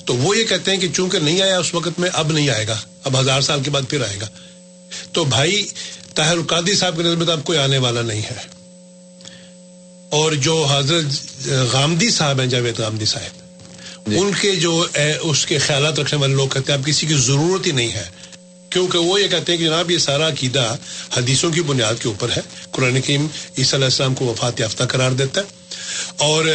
تو 0.05 0.15
وہ 0.15 0.37
یہ 0.37 0.43
کہتے 0.43 0.71
ہیں 0.71 0.79
کہ 0.79 0.87
چونکہ 0.95 1.19
نہیں 1.19 1.41
آیا 1.41 1.59
اس 1.59 1.73
وقت 1.73 1.99
میں 1.99 2.09
اب 2.13 2.31
نہیں 2.31 2.49
آئے 2.49 2.67
گا۔ 2.67 2.77
اب 3.03 3.19
ہزار 3.19 3.41
سال 3.41 3.63
کے 3.63 3.71
بعد 3.71 3.81
پھر 3.89 4.01
آئے 4.01 4.17
گا۔ 4.21 4.27
تو 5.13 5.23
بھائی 5.23 5.67
طاہر 6.15 6.31
القادی 6.31 6.75
صاحب 6.75 6.97
کے 6.97 7.03
نظر 7.03 7.15
میں 7.15 7.27
اب 7.27 7.43
کوئی 7.43 7.59
آنے 7.59 7.77
والا 7.77 8.01
نہیں 8.01 8.21
ہے۔ 8.21 8.61
اور 10.09 10.31
جو 10.31 10.67
حضرت 10.71 11.05
غامدی 11.71 12.09
صاحب 12.09 12.39
ہیں 12.39 12.47
جاوید 12.47 12.79
غامدی 12.79 13.05
صاحب 13.05 13.41
ان 14.05 14.31
کے 14.41 14.55
جو 14.55 14.85
اس 15.21 15.45
کے 15.45 15.57
خیالات 15.57 15.99
رکھنے 15.99 16.19
والے 16.19 16.33
لوگ 16.33 16.47
کہتے 16.47 16.71
ہیں 16.71 16.79
اب 16.79 16.85
کسی 16.85 17.07
کی 17.07 17.13
ضرورت 17.13 17.67
ہی 17.67 17.71
نہیں 17.71 17.91
ہے۔ 17.91 18.03
کیونکہ 18.69 18.97
وہ 18.97 19.21
یہ 19.21 19.27
کہتے 19.27 19.51
ہیں 19.51 19.59
کہ 19.59 19.65
جناب 19.65 19.91
یہ 19.91 19.97
سارا 19.97 20.27
عقیدہ 20.27 20.75
حدیثوں 21.17 21.51
کی 21.51 21.61
بنیاد 21.61 21.93
کے 22.01 22.07
اوپر 22.07 22.29
ہے۔ 22.29 22.41
قرآن 22.71 23.01
کریم 23.01 23.27
عیسی 23.57 23.75
علیہ 23.75 23.85
السلام 23.85 24.15
کو 24.15 24.25
وفات 24.25 24.59
یافتہ 24.59 24.83
قرار 24.83 25.11
دیتا 25.11 25.41
ہے۔ 25.41 25.60
اور، 26.17 26.45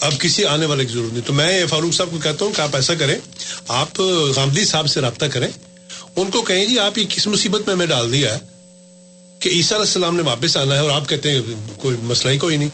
اب 0.00 0.20
کسی 0.20 0.44
آنے 0.44 0.66
والے 0.66 0.84
کی 0.84 0.92
ضرورت 0.92 1.12
نہیں۔ 1.12 1.26
تو 1.26 1.32
میں 1.32 1.66
فاروق 1.66 1.94
صاحب 1.94 2.10
کو 2.10 2.18
کہتا 2.18 2.44
ہوں 2.44 2.52
کہ 2.52 2.60
آپ 2.60 2.76
ایسا 2.76 2.94
کریں، 2.94 3.18
آپ 3.68 4.00
غامدی 4.36 4.64
صاحب 4.64 4.86
سے 4.86 5.00
رابطہ 5.00 5.26
کریں۔ 5.26 5.48
ان 6.16 6.30
کو 6.30 6.42
کہیں 6.42 6.66
جی 6.66 6.78
آپ 6.78 6.98
یہ 6.98 7.04
کس 7.08 7.26
مصیبت 7.26 7.60
میں 7.66 7.74
ہمیں 7.74 7.86
ڈال 7.86 8.12
دیا 8.12 8.34
ہے 8.34 8.38
کہ 9.38 9.48
عیسیٰ 9.48 9.72
علیہ 9.72 9.86
السلام 9.86 10.16
نے 10.16 10.22
واپس 10.22 10.56
آنا 10.56 10.74
ہے 10.74 10.80
اور 10.80 10.90
آپ 10.90 11.08
کہتے 11.08 11.30
ہیں 11.30 11.40
کوئی 11.76 11.96
مسئلہ 12.02 12.32
ہی 12.32 12.38
کوئی 12.38 12.56
نہیں 12.56 12.68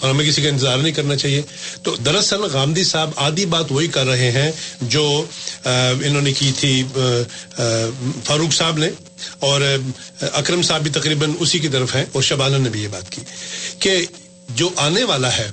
اور 0.00 0.10
ہمیں 0.10 0.26
کسی 0.26 0.42
کا 0.42 0.48
انتظار 0.48 0.78
نہیں 0.78 0.92
کرنا 0.92 1.16
چاہیے۔ 1.16 1.42
تو 1.82 1.96
دراصل 1.96 2.40
غامدی 2.40 2.84
صاحب 2.84 3.10
آدھی 3.16 3.46
بات 3.46 3.72
وہی 3.72 3.86
کر 3.86 4.06
رہے 4.06 4.30
ہیں 4.30 4.52
جو 4.80 5.24
انہوں 6.04 6.22
نے 6.22 6.32
کی 6.32 6.52
تھی 6.58 6.82
فاروق 8.24 8.54
صاحب 8.54 8.78
نے۔ 8.78 8.90
اور 9.38 9.60
اکرم 10.20 10.62
صاحب 10.62 10.82
بھی 10.82 10.90
تقریباً 10.90 11.32
اسی 11.38 11.58
کی 11.58 11.68
طرف 11.68 11.94
ہیں 11.94 12.04
اور 12.12 12.22
شبانہ 12.22 12.56
نے 12.56 12.70
بھی 12.70 12.82
یہ 12.82 12.88
بات 12.88 13.10
کی 13.10 13.20
کہ 13.78 14.06
جو 14.54 14.70
آنے 14.76 15.04
والا 15.04 15.36
ہے، 15.36 15.50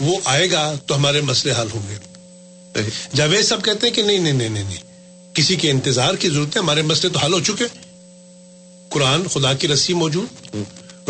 وہ 0.00 0.18
آئے 0.24 0.50
گا 0.50 0.74
تو 0.86 0.96
ہمارے 0.96 1.20
مسئلے 1.20 1.54
حل 1.58 1.66
ہوں 1.74 1.82
گے۔ 1.88 1.96
جاوید 3.14 3.44
صاحب 3.44 3.64
کہتے 3.64 3.86
ہیں 3.86 3.94
کہ 3.94 4.02
نہیں 4.02 4.18
نہیں 4.18 4.32
نہیں 4.32 4.48
نہیں 4.48 4.76
کسی 5.34 5.56
کے 5.56 5.70
انتظار 5.70 6.14
کی 6.14 6.28
ضرورت 6.28 6.56
ہے 6.56 6.60
ہمارے 6.60 6.82
مسئلے 6.82 7.12
تو 7.12 7.18
حل 7.18 7.32
ہو 7.32 7.40
چکے۔ 7.40 7.64
قرآن 8.88 9.28
خدا 9.28 9.52
کی 9.54 9.68
رسی 9.68 9.94
موجود، 9.94 10.56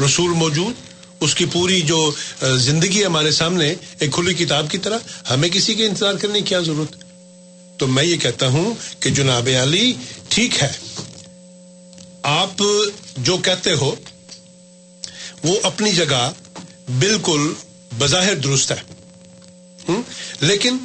رسول 0.04 0.30
موجود، 0.30 0.74
اس 1.20 1.34
کی 1.34 1.44
پوری 1.52 1.80
جو 1.80 2.10
زندگی 2.56 3.00
ہے 3.00 3.04
ہمارے 3.04 3.30
سامنے، 3.30 3.74
ایک 3.98 4.12
کھلی 4.12 4.34
کتاب 4.34 4.70
کی 4.70 4.78
طرح، 4.78 4.98
ہمیں 5.30 5.48
کسی 5.48 5.74
کے 5.74 5.86
انتظار 5.86 6.14
کرنے 6.14 6.38
کی 6.38 6.44
کیا 6.44 6.60
ضرورت؟ 6.60 6.96
تو 7.78 7.86
میں 7.86 8.04
یہ 8.04 8.16
کہتا 8.16 8.46
ہوں 8.46 8.74
کہ 9.00 9.10
جناب 9.10 9.48
علی، 9.62 9.92
ٹھیک 10.28 10.62
ہے۔ 10.62 10.72
آپ 12.22 12.62
جو 13.16 13.36
کہتے 13.36 13.72
ہو، 13.72 13.94
وہ 15.44 15.56
اپنی 15.62 15.92
جگہ 15.92 16.30
بالکل 16.88 17.54
بظاہر 17.98 18.34
درست 18.34 18.72
ہے۔ 18.72 18.92
لیکن 20.40 20.76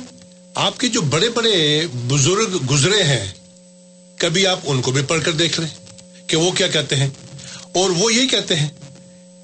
آپ 0.56 0.80
کے 0.80 0.88
جو 0.88 1.02
بڑے 1.02 1.30
بڑے 1.30 1.82
بزرگ 1.94 2.58
گزرے 2.72 3.04
ہیں، 3.04 3.34
کبھی 4.18 4.48
آپ 4.48 4.60
ان 4.64 4.82
کو 4.82 4.92
بھی 4.92 5.02
پڑھ 5.02 5.26
کر 5.26 5.32
دیکھ 5.32 5.60
لیں 5.60 5.70
کہ 6.28 6.38
وہ 6.38 6.52
کیا 6.52 6.68
کہتے 6.68 6.96
ہیں؟ 6.96 7.10
اور 7.74 7.90
وہ 7.90 8.14
یہ 8.14 8.28
کہتے 8.28 8.56
ہیں 8.56 8.70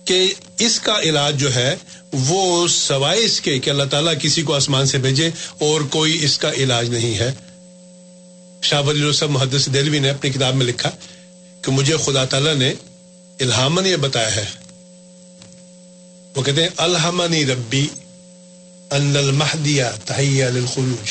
کہ 0.05 0.33
اس 0.59 0.79
کا 0.79 0.99
علاج 1.03 1.39
جو 1.39 1.55
ہے، 1.55 1.75
وہ 2.13 2.67
سوائے 2.67 3.25
اس 3.25 3.41
کے 3.41 3.59
کہ 3.59 3.69
اللہ 3.69 3.83
تعالیٰ 3.83 4.13
کسی 4.21 4.41
کو 4.41 4.53
آسمان 4.53 4.85
سے 4.85 4.97
بھیجے 4.97 5.29
اور 5.59 5.81
کوئی 5.81 6.25
اس 6.25 6.37
کا 6.37 6.51
علاج 6.51 6.89
نہیں 6.89 7.19
ہے۔ 7.19 7.31
شاہ 8.61 8.81
ولی 8.81 9.11
صاحب 9.13 9.31
محدث 9.31 9.69
دلوی 9.73 9.99
نے 9.99 10.09
اپنی 10.09 10.29
کتاب 10.29 10.55
میں 10.55 10.65
لکھا 10.65 10.91
کہ 11.61 11.71
مجھے 11.71 11.97
خدا 11.97 12.25
تعالیٰ 12.25 12.55
نے 12.55 12.73
الہامن 13.39 13.85
یہ 13.85 13.95
بتایا 13.95 14.35
ہے 14.35 14.45
وہ 16.35 16.43
کہتے 16.43 16.61
ہیں، 16.61 16.69
الحمنی 16.77 17.45
ربی 17.45 17.87
ان 18.91 19.17
المہدیہ 19.17 19.83
تحیہ 20.05 20.45
للخلوج 20.45 21.09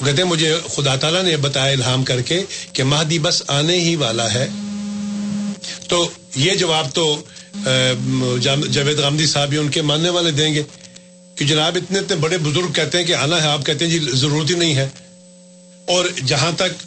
وہ 0.00 0.06
کہتے 0.06 0.22
ہیں، 0.22 0.28
مجھے 0.28 0.54
خدا 0.74 0.96
تعالیٰ 0.96 1.22
نے 1.22 1.36
بتایا 1.36 1.72
الہام 1.72 2.04
کر 2.04 2.20
کے 2.20 2.42
کہ 2.72 2.84
مہدی 2.84 3.18
بس 3.18 3.42
آنے 3.46 3.80
ہی 3.80 3.96
والا 3.96 4.34
ہے. 4.34 4.48
تو 5.88 6.08
یہ 6.36 6.52
جواب 6.52 6.94
تو 6.94 7.22
جاوید 8.70 8.98
غامدی 8.98 9.26
صاحب 9.26 9.52
ہی 9.52 9.56
ان 9.56 9.68
کے 9.68 9.82
ماننے 9.82 10.08
والے 10.08 10.30
دیں 10.30 10.54
گے۔ 10.54 10.62
کہ 11.34 11.44
جناب، 11.44 11.76
اتنے 11.76 11.98
اتنے 11.98 12.16
بڑے 12.16 12.38
بزرگ 12.38 12.72
کہتے 12.72 12.98
ہیں 12.98 13.04
کہ 13.04 13.14
آنا 13.14 13.42
ہے، 13.42 13.48
آپ 13.48 13.66
کہتے 13.66 13.84
ہیں 13.84 13.92
جی 13.92 14.06
ضرورت 14.12 14.50
ہی 14.50 14.54
نہیں 14.54 14.74
ہے۔ 14.74 14.88
اور 15.86 16.04
جہاں 16.26 16.52
تک 16.52 16.86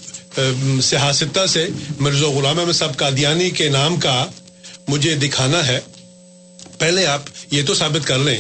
سیاستہ 0.83 1.45
سے 1.45 1.67
مرزا 1.99 2.27
غلام 2.27 2.59
احمد 2.59 2.73
صاحب 2.73 2.97
قادیانی 2.97 3.49
کے 3.49 3.69
نام 3.69 3.97
کا 3.97 4.25
مجھے 4.87 5.15
دکھانا 5.15 5.67
ہے 5.67 5.79
پہلے 6.79 7.05
آپ 7.07 7.21
یہ 7.51 7.63
تو 7.67 7.73
ثابت 7.73 8.07
کر 8.07 8.17
لیں 8.19 8.39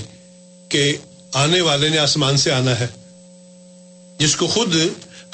کہ 0.69 0.91
آنے 1.33 1.61
والے 1.61 1.89
نے 1.89 1.97
آسمان 1.97 2.37
سے 2.37 2.51
آنا 2.51 2.79
ہے، 2.79 2.87
جس 4.19 4.35
کو 4.35 4.47
خود 4.47 4.75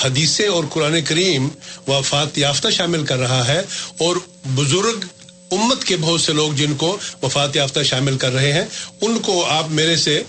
حدیثیں 0.03 0.47
اور 0.47 0.63
قرآن 0.69 1.01
کریم 1.05 1.47
وفات 1.87 2.37
یافتہ 2.37 2.69
شامل 2.69 3.05
کر 3.05 3.17
رہا 3.17 3.47
ہے 3.47 3.59
اور 3.97 4.15
بزرگ 4.55 5.05
امت 5.51 5.83
کے 5.83 5.97
بہت 5.97 6.21
سے 6.21 6.33
لوگ 6.33 6.53
جن 6.53 6.73
کو 6.75 6.97
وفات 7.21 7.55
یافتہ 7.55 7.83
شامل 7.83 8.17
کر 8.17 8.33
رہے 8.33 8.51
ہیں، 8.53 8.65
ان 9.01 9.17
کو 9.19 9.43
آپ 9.49 9.69
میرے 9.71 9.95
سے 9.97 10.21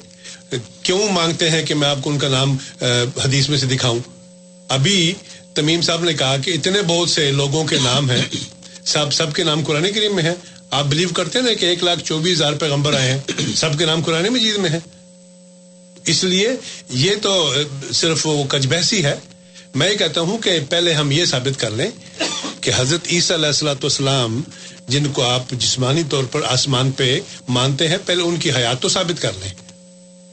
کیوں 0.83 1.09
مانگتے 1.13 1.51
ہیں 1.51 1.65
کہ 1.67 1.75
میں 1.75 1.89
آپ 1.89 2.03
کو 2.03 2.11
ان 2.11 2.19
کا 2.19 2.29
نام 2.29 2.57
حدیث 3.25 3.49
میں 3.49 3.59
سے 3.59 3.67
دکھاؤں؟ 3.67 3.99
ابھی 4.69 5.13
تمیم 5.55 5.81
صاحب 5.81 6.05
نے 6.05 6.15
کہا 6.15 6.37
کہ 6.37 6.51
اتنے 6.51 6.83
بہت 6.83 7.11
سے 7.11 7.31
لوگوں 7.33 7.65
کے 7.65 7.77
نام 7.85 8.11
ہیں، 8.11 8.23
سب 8.85 9.13
سب 9.13 9.35
کے 9.35 9.45
نام 9.45 9.65
قرآن 9.65 9.93
کریم 9.95 10.15
میں 10.17 10.23
ہیں۔ 10.23 10.35
آپ 10.71 10.85
بلیو 10.85 11.09
کرتے 11.09 11.39
ہیں 11.39 11.55
کہ 11.55 11.67
ایک 11.67 11.85
لاکھ 11.85 12.01
چوبیس 12.05 12.37
ہزار 12.37 12.53
پیغمبر 12.53 12.95
آئے 12.95 13.13
ہیں، 13.13 13.19
سب 13.57 13.79
کے 13.79 13.85
نام 13.85 14.03
قرآن 14.03 14.29
مجید 14.29 14.57
میں 14.57 14.71
ہیں۔ 14.71 14.81
اس 16.07 16.25
لیے 16.25 16.49
یہ 16.89 17.11
تو 17.23 17.55
صرف 17.93 18.27
وہ 18.27 18.45
کچ 18.45 18.67
بحثی 18.67 19.05
ہے۔ 19.05 19.15
میں 19.75 19.93
یہ 19.93 19.97
کہتا 19.97 20.21
ہوں 20.21 20.39
کہ 20.39 20.61
پہلے 20.69 20.93
ہم 20.93 21.11
یہ 21.11 21.25
ثابت 21.25 21.61
کر 21.61 21.71
لیں 21.71 21.91
کہ 22.61 22.71
حضرت 22.77 23.01
عیسیٰ 23.13 23.37
علیہ 23.37 23.47
السلاۃ 23.47 23.75
والسلام، 23.75 24.43
جن 24.89 25.07
کو 25.13 25.23
آپ 25.23 25.51
جسمانی 25.51 26.03
طور 26.11 26.25
پر 26.25 26.41
آسمان 26.43 26.91
پہ 26.91 27.21
مانتے 27.49 27.89
ہیں، 27.89 27.99
پہلے 28.07 28.23
ان 28.23 28.37
کی 28.37 28.51
حیات 28.51 28.83
تو 28.83 28.89
ثابت 28.89 29.23
کر 29.23 29.33
لیں۔ 29.41 29.53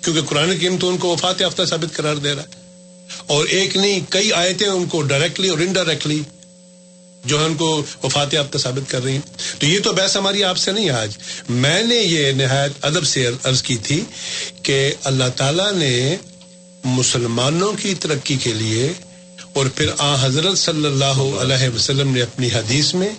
کیونکہ 0.03 0.21
قرآن 0.21 0.57
کریم 0.57 0.77
تو 0.77 0.89
ان 0.89 0.97
کو 0.97 1.07
وفات 1.07 1.41
یافتہ 1.41 1.61
ثابت 1.69 1.95
قرار 1.95 2.15
دے 2.15 2.33
رہا 2.33 2.43
ہے۔ 2.43 2.63
اور 3.27 3.45
ایک 3.45 3.77
نہیں، 3.77 3.99
کئی 4.09 4.33
آیتیں 4.33 4.67
ان 4.67 4.85
کو 4.85 5.01
ڈائریکٹلی 5.01 5.49
اور 5.49 5.57
انڈائریکٹلی 5.57 6.21
جو 7.25 7.39
ہے 7.39 7.45
ان 7.45 7.55
کو 7.55 7.83
وفات 8.03 8.33
یافتہ 8.33 8.57
ثابت 8.57 8.91
کر 8.91 9.03
رہی 9.03 9.11
ہیں۔ 9.11 9.21
تو 9.59 9.65
یہ 9.65 9.79
تو 9.79 9.93
بحث 9.93 10.17
ہماری 10.17 10.43
آپ 10.43 10.57
سے 10.57 10.71
نہیں 10.71 10.89
آج۔ 10.89 11.17
میں 11.49 11.83
نے 11.83 11.95
یہ 11.95 12.31
نہایت 12.31 12.71
ادب 12.81 13.03
سے 13.03 13.27
عرض 13.43 13.61
کی 13.61 13.77
تھی 13.77 14.03
کہ 14.63 14.91
اللہ 15.03 15.23
تعالیٰ 15.35 15.73
نے 15.73 16.15
مسلمانوں 16.83 17.73
کی 17.73 17.93
ترقی 17.95 18.35
کے 18.35 18.53
لیے 18.53 18.93
اور 19.53 19.65
پھر 19.75 19.89
آ 19.97 20.25
حضرت 20.25 20.57
صلی 20.57 20.85
اللہ 20.85 21.41
علیہ 21.41 21.69
وسلم 21.75 22.13
نے 22.13 22.21
اپنی 22.21 22.47
حدیث 22.47 22.93
میں 22.93 23.09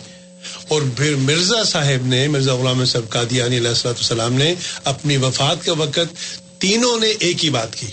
اور 0.68 0.82
پھر 0.96 1.16
مرزا 1.16 1.64
صاحب 1.64 2.06
نے، 2.06 2.28
مرزا 2.28 2.54
غلام 2.54 2.84
صاحب 2.84 3.08
قادیانی 3.08 3.56
علیہ 3.58 3.68
السلۃ 3.68 3.94
السلام 3.96 4.32
نے 4.32 4.54
اپنی 4.84 5.16
وفات 5.16 5.64
کے 5.64 5.70
وقت 5.70 6.14
تینوں 6.58 7.00
نے 7.00 7.06
ایک 7.06 7.44
ہی 7.44 7.50
بات 7.50 7.76
کی۔ 7.76 7.86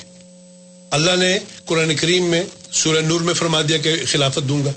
اللہ 0.91 1.15
نے 1.15 1.39
قرآن 1.65 1.95
کریم 1.95 2.25
میں 2.25 2.43
سورہ 2.71 3.01
نور 3.01 3.21
میں 3.21 3.33
فرما 3.33 3.61
دیا 3.61 3.77
کہ 3.77 3.93
خلافت 4.07 4.49
دوں 4.49 4.65
گا۔ 4.65 4.71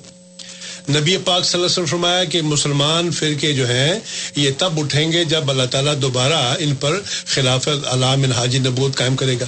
نبی 0.89 1.17
پاک 1.17 1.45
صلی 1.45 1.55
اللہ 1.55 1.67
علیہ 1.67 1.73
وسلم 1.73 1.87
فرمایا 1.87 2.25
کہ 2.25 2.43
مسلمان 2.43 3.11
فرقے 3.11 3.53
جو 3.53 3.69
ہیں، 3.69 4.01
یہ 4.37 4.51
تب 4.59 4.81
اٹھیں 4.81 5.13
گے 5.13 5.25
جب 5.25 5.51
اللہ 5.51 5.63
تعالیٰ 5.71 5.95
دوبارہ 6.03 6.55
ان 6.59 6.75
پر 6.75 7.01
خلافت 7.27 7.87
علام 7.87 8.25
حاجی 8.25 8.59
نبوت 8.59 8.97
قائم 8.97 9.17
کرے 9.17 9.35
گا۔ 9.41 9.47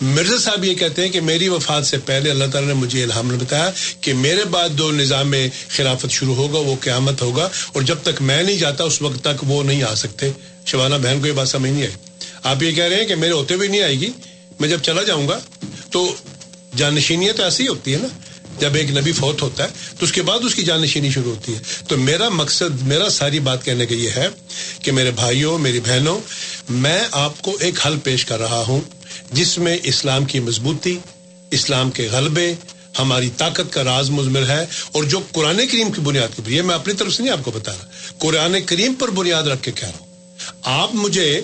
مرزا 0.00 0.36
صاحب 0.38 0.64
یہ 0.64 0.74
کہتے 0.74 1.02
ہیں 1.02 1.08
کہ 1.08 1.20
میری 1.20 1.48
وفات 1.48 1.86
سے 1.86 1.98
پہلے 1.98 2.30
اللہ 2.30 2.44
تعالیٰ 2.52 2.68
نے 2.68 2.74
مجھے 2.74 3.02
الحام 3.02 3.28
بتایا 3.28 3.70
کہ 4.00 4.14
میرے 4.14 4.44
بعد 4.44 4.68
جو 4.76 4.92
نظام 4.92 5.28
میں 5.28 5.48
خلافت 5.68 6.10
شروع 6.10 6.34
ہوگا، 6.34 6.58
وہ 6.58 6.76
قیامت 6.80 7.22
ہوگا 7.22 7.48
اور 7.72 7.82
جب 7.82 7.96
تک 8.02 8.22
میں 8.22 8.42
نہیں 8.42 8.58
جاتا 8.58 8.84
اس 8.84 9.02
وقت 9.02 9.24
تک 9.24 9.44
وہ 9.46 9.62
نہیں 9.62 9.82
آ 9.82 9.94
سکتے۔ 9.94 10.30
شبانہ 10.66 10.94
بہن 10.94 11.20
کو 11.20 11.26
یہ 11.26 11.32
بات 11.32 11.48
سمجھ 11.48 11.70
نہیں 11.70 11.82
آئی۔ 11.82 11.94
آپ 12.42 12.62
یہ 12.62 12.72
کہہ 12.72 12.84
رہے 12.84 12.96
ہیں 12.96 13.06
کہ 13.06 13.14
میرے 13.14 13.32
ہوتے 13.32 13.54
ہوئے 13.54 13.68
نہیں 13.68 13.82
آئے 13.82 14.00
گی؟ 14.00 14.10
میں 14.60 14.68
جب 14.68 14.78
چلا 14.82 15.02
جاؤں 15.02 15.28
گا 15.28 15.38
تو 15.90 16.14
جانشینیاں 16.76 17.32
تو 17.32 17.42
ایسی 17.42 17.68
ہوتی 17.68 17.92
ہے 17.92 17.98
نا 17.98 18.08
جب 18.60 18.74
ایک 18.74 18.90
نبی 18.90 19.12
فوت 19.12 19.42
ہوتا 19.42 19.64
ہے 19.64 19.68
تو 19.98 20.04
اس 20.06 20.12
کے 20.12 20.22
بعد 20.22 20.38
اس 20.42 20.54
کی 20.54 20.62
جانشینی 20.62 21.10
شروع 21.10 21.34
ہوتی 21.34 21.54
ہے۔ 21.54 21.58
تو 21.88 21.96
میرا 21.96 22.28
مقصد، 22.28 22.82
میرا 22.82 23.10
ساری 23.10 23.40
بات 23.40 23.64
کہنے 23.64 23.86
کا 23.86 23.94
یہ 23.94 24.10
ہے 24.16 24.28
کہ 24.82 24.92
میرے 24.92 25.10
بھائیوں، 25.10 25.58
میری 25.58 25.80
بہنوں، 25.80 26.20
میں 26.68 27.00
آپ 27.12 27.42
کو 27.42 27.56
ایک 27.60 27.86
حل 27.86 27.98
پیش 27.98 28.24
کر 28.24 28.38
رہا 28.38 28.62
ہوں 28.68 28.80
جس 29.32 29.58
میں 29.58 29.76
اسلام 29.82 30.24
کی 30.24 30.40
مضبوطی، 30.40 30.98
اسلام 31.50 31.90
کے 31.90 32.08
غلبے، 32.12 32.54
ہماری 32.98 33.30
طاقت 33.36 33.72
کا 33.72 33.84
راز 33.84 34.10
مزمر 34.10 34.48
ہے 34.48 34.66
اور 34.92 35.04
جو 35.04 35.20
قرآن 35.32 35.60
کریم 35.72 35.92
کی 35.92 36.00
بنیاد 36.00 36.36
کے 36.36 36.42
یہ 36.46 36.62
میں 36.62 36.74
اپنی 36.74 36.94
طرف 36.94 37.14
سے 37.14 37.22
نہیں 37.22 37.32
آپ 37.32 37.44
کو 37.44 37.50
بتا 37.50 37.72
رہا۔ 37.72 37.86
قرآن 38.18 38.56
کریم 38.66 38.94
پر 38.94 39.10
بنیاد 39.10 39.42
رکھ 39.42 39.62
کے 39.62 39.72
کہہ 39.72 39.88
رہا 39.88 39.98
ہوں۔ 39.98 40.06
آپ 40.62 40.94
مجھے 40.94 41.40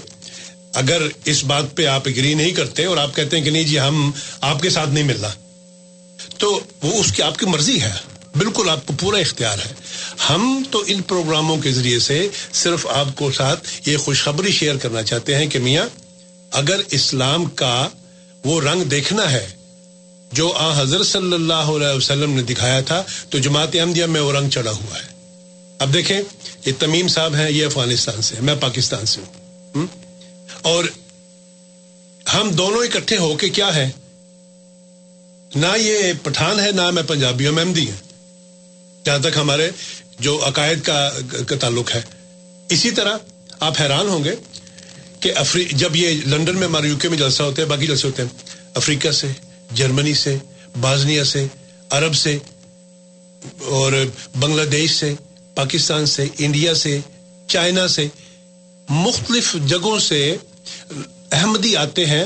اگر 0.74 1.02
اس 1.24 1.44
بات 1.44 1.76
پہ 1.76 1.86
آپ 1.86 2.08
اگری 2.08 2.34
نہیں 2.34 2.50
کرتے 2.50 2.84
اور 2.84 2.96
آپ 2.96 3.16
کہتے 3.16 3.36
ہیں 3.36 3.44
کہ 3.44 3.50
نہیں 3.50 3.62
جی 3.62 3.80
ہم 3.80 4.10
آپ 4.40 4.62
کے 4.62 4.70
ساتھ 4.70 4.90
نہیں 4.90 5.04
ملنا۔ 5.04 5.28
تو 6.38 6.60
وہ 6.82 7.00
اس 7.00 7.12
کی 7.12 7.22
آپ 7.22 7.38
کی 7.38 7.46
مرضی 7.46 7.82
ہے۔ 7.82 7.92
بالکل 8.36 8.68
آپ 8.70 8.86
کو 8.86 8.92
پورا 9.00 9.18
اختیار 9.18 9.58
ہے۔ 9.58 9.74
ہم 10.30 10.62
تو 10.70 10.82
ان 10.86 11.02
پروگراموں 11.02 11.56
کے 11.56 11.72
ذریعے 11.72 11.98
سے 11.98 12.28
صرف 12.52 12.86
آپ 12.86 13.06
کو 13.16 13.32
ساتھ 13.32 13.88
یہ 13.88 13.96
خوشخبری 13.96 14.52
شیئر 14.52 14.76
کرنا 14.76 15.02
چاہتے 15.02 15.34
ہیں 15.34 15.46
کہ 15.46 15.58
میاں، 15.58 15.86
اگر 16.50 16.80
اسلام 16.90 17.44
کا 17.44 17.88
وہ 18.44 18.60
رنگ 18.60 18.84
دیکھنا 18.84 19.32
ہے، 19.32 19.46
جو 20.32 20.52
آ 20.52 20.82
حضرت 20.82 21.06
صلی 21.06 21.32
اللہ 21.32 21.52
علیہ 21.54 21.96
وسلم 21.96 22.30
نے 22.30 22.42
دکھایا 22.42 22.80
تھا، 22.80 23.02
تو 23.30 23.38
جماعت 23.38 23.68
احمدیہ 23.74 24.04
میں 24.04 24.20
وہ 24.20 24.32
رنگ 24.32 24.50
چڑھا 24.50 24.70
ہوا 24.70 24.98
ہے۔ 24.98 25.14
اب 25.78 25.94
دیکھیں، 25.94 26.20
یہ 26.66 26.72
تمیم 26.78 27.08
صاحب 27.08 27.34
ہیں، 27.34 27.50
یہ 27.50 27.66
افغانستان 27.66 28.22
سے، 28.22 28.34
میں 28.40 28.54
پاکستان 28.60 29.06
سے 29.06 29.20
ہوں۔ 29.74 29.86
اور 30.62 30.84
ہم 32.34 32.50
دونوں 32.50 32.84
اکٹھے 32.84 33.16
ہو 33.16 33.36
کے 33.36 33.48
کیا 33.48 33.74
ہے 33.74 33.90
نہ 35.54 35.66
یہ 35.78 36.12
پٹھان 36.22 36.60
ہے، 36.60 36.70
نہ 36.72 36.90
میں 36.90 37.02
پنجابی 37.02 37.46
ہوں 37.46 37.52
میں 37.52 37.64
احمدی 37.64 37.90
ہوں۔ 37.90 39.04
جہاں 39.04 39.18
تک 39.18 39.36
ہمارے 39.36 39.70
جو 40.20 40.40
عقائد 40.46 40.82
کا 40.82 41.10
تعلق 41.60 41.94
ہے۔ 41.94 42.02
اسی 42.68 42.90
طرح 42.90 43.16
آپ 43.60 43.80
حیران 43.80 44.08
ہوں 44.08 44.24
گے 44.24 44.34
کہ 45.20 45.32
افری، 45.36 45.64
جب 45.72 45.96
یہ 45.96 46.20
لنڈن 46.26 46.56
میں 46.56 46.66
ہمارے 46.66 46.88
یو 46.88 46.96
کے 46.96 47.08
میں 47.08 47.18
جلسہ 47.18 47.42
ہوتے 47.42 47.62
ہیں 47.62 47.68
باقی 47.68 47.86
جلسے 47.86 48.06
ہوتے 48.06 48.22
ہیں، 48.22 48.28
افریقہ 48.74 49.10
سے، 49.10 49.26
جرمنی 49.74 50.14
سے، 50.14 50.36
بازنیا 50.80 51.24
سے، 51.24 51.46
عرب 51.90 52.14
سے، 52.14 52.38
اور 53.60 53.92
بنگلہ 54.34 54.62
دیش 54.62 54.90
سے، 54.90 55.14
پاکستان 55.54 56.06
سے، 56.06 56.26
انڈیا 56.38 56.74
سے، 56.74 57.00
چائنا 57.46 57.88
سے 57.88 58.06
مختلف 58.88 59.56
جگہوں 59.66 59.98
سے 59.98 60.36
احمدی 61.32 61.76
آتے 61.76 62.06
ہیں 62.06 62.24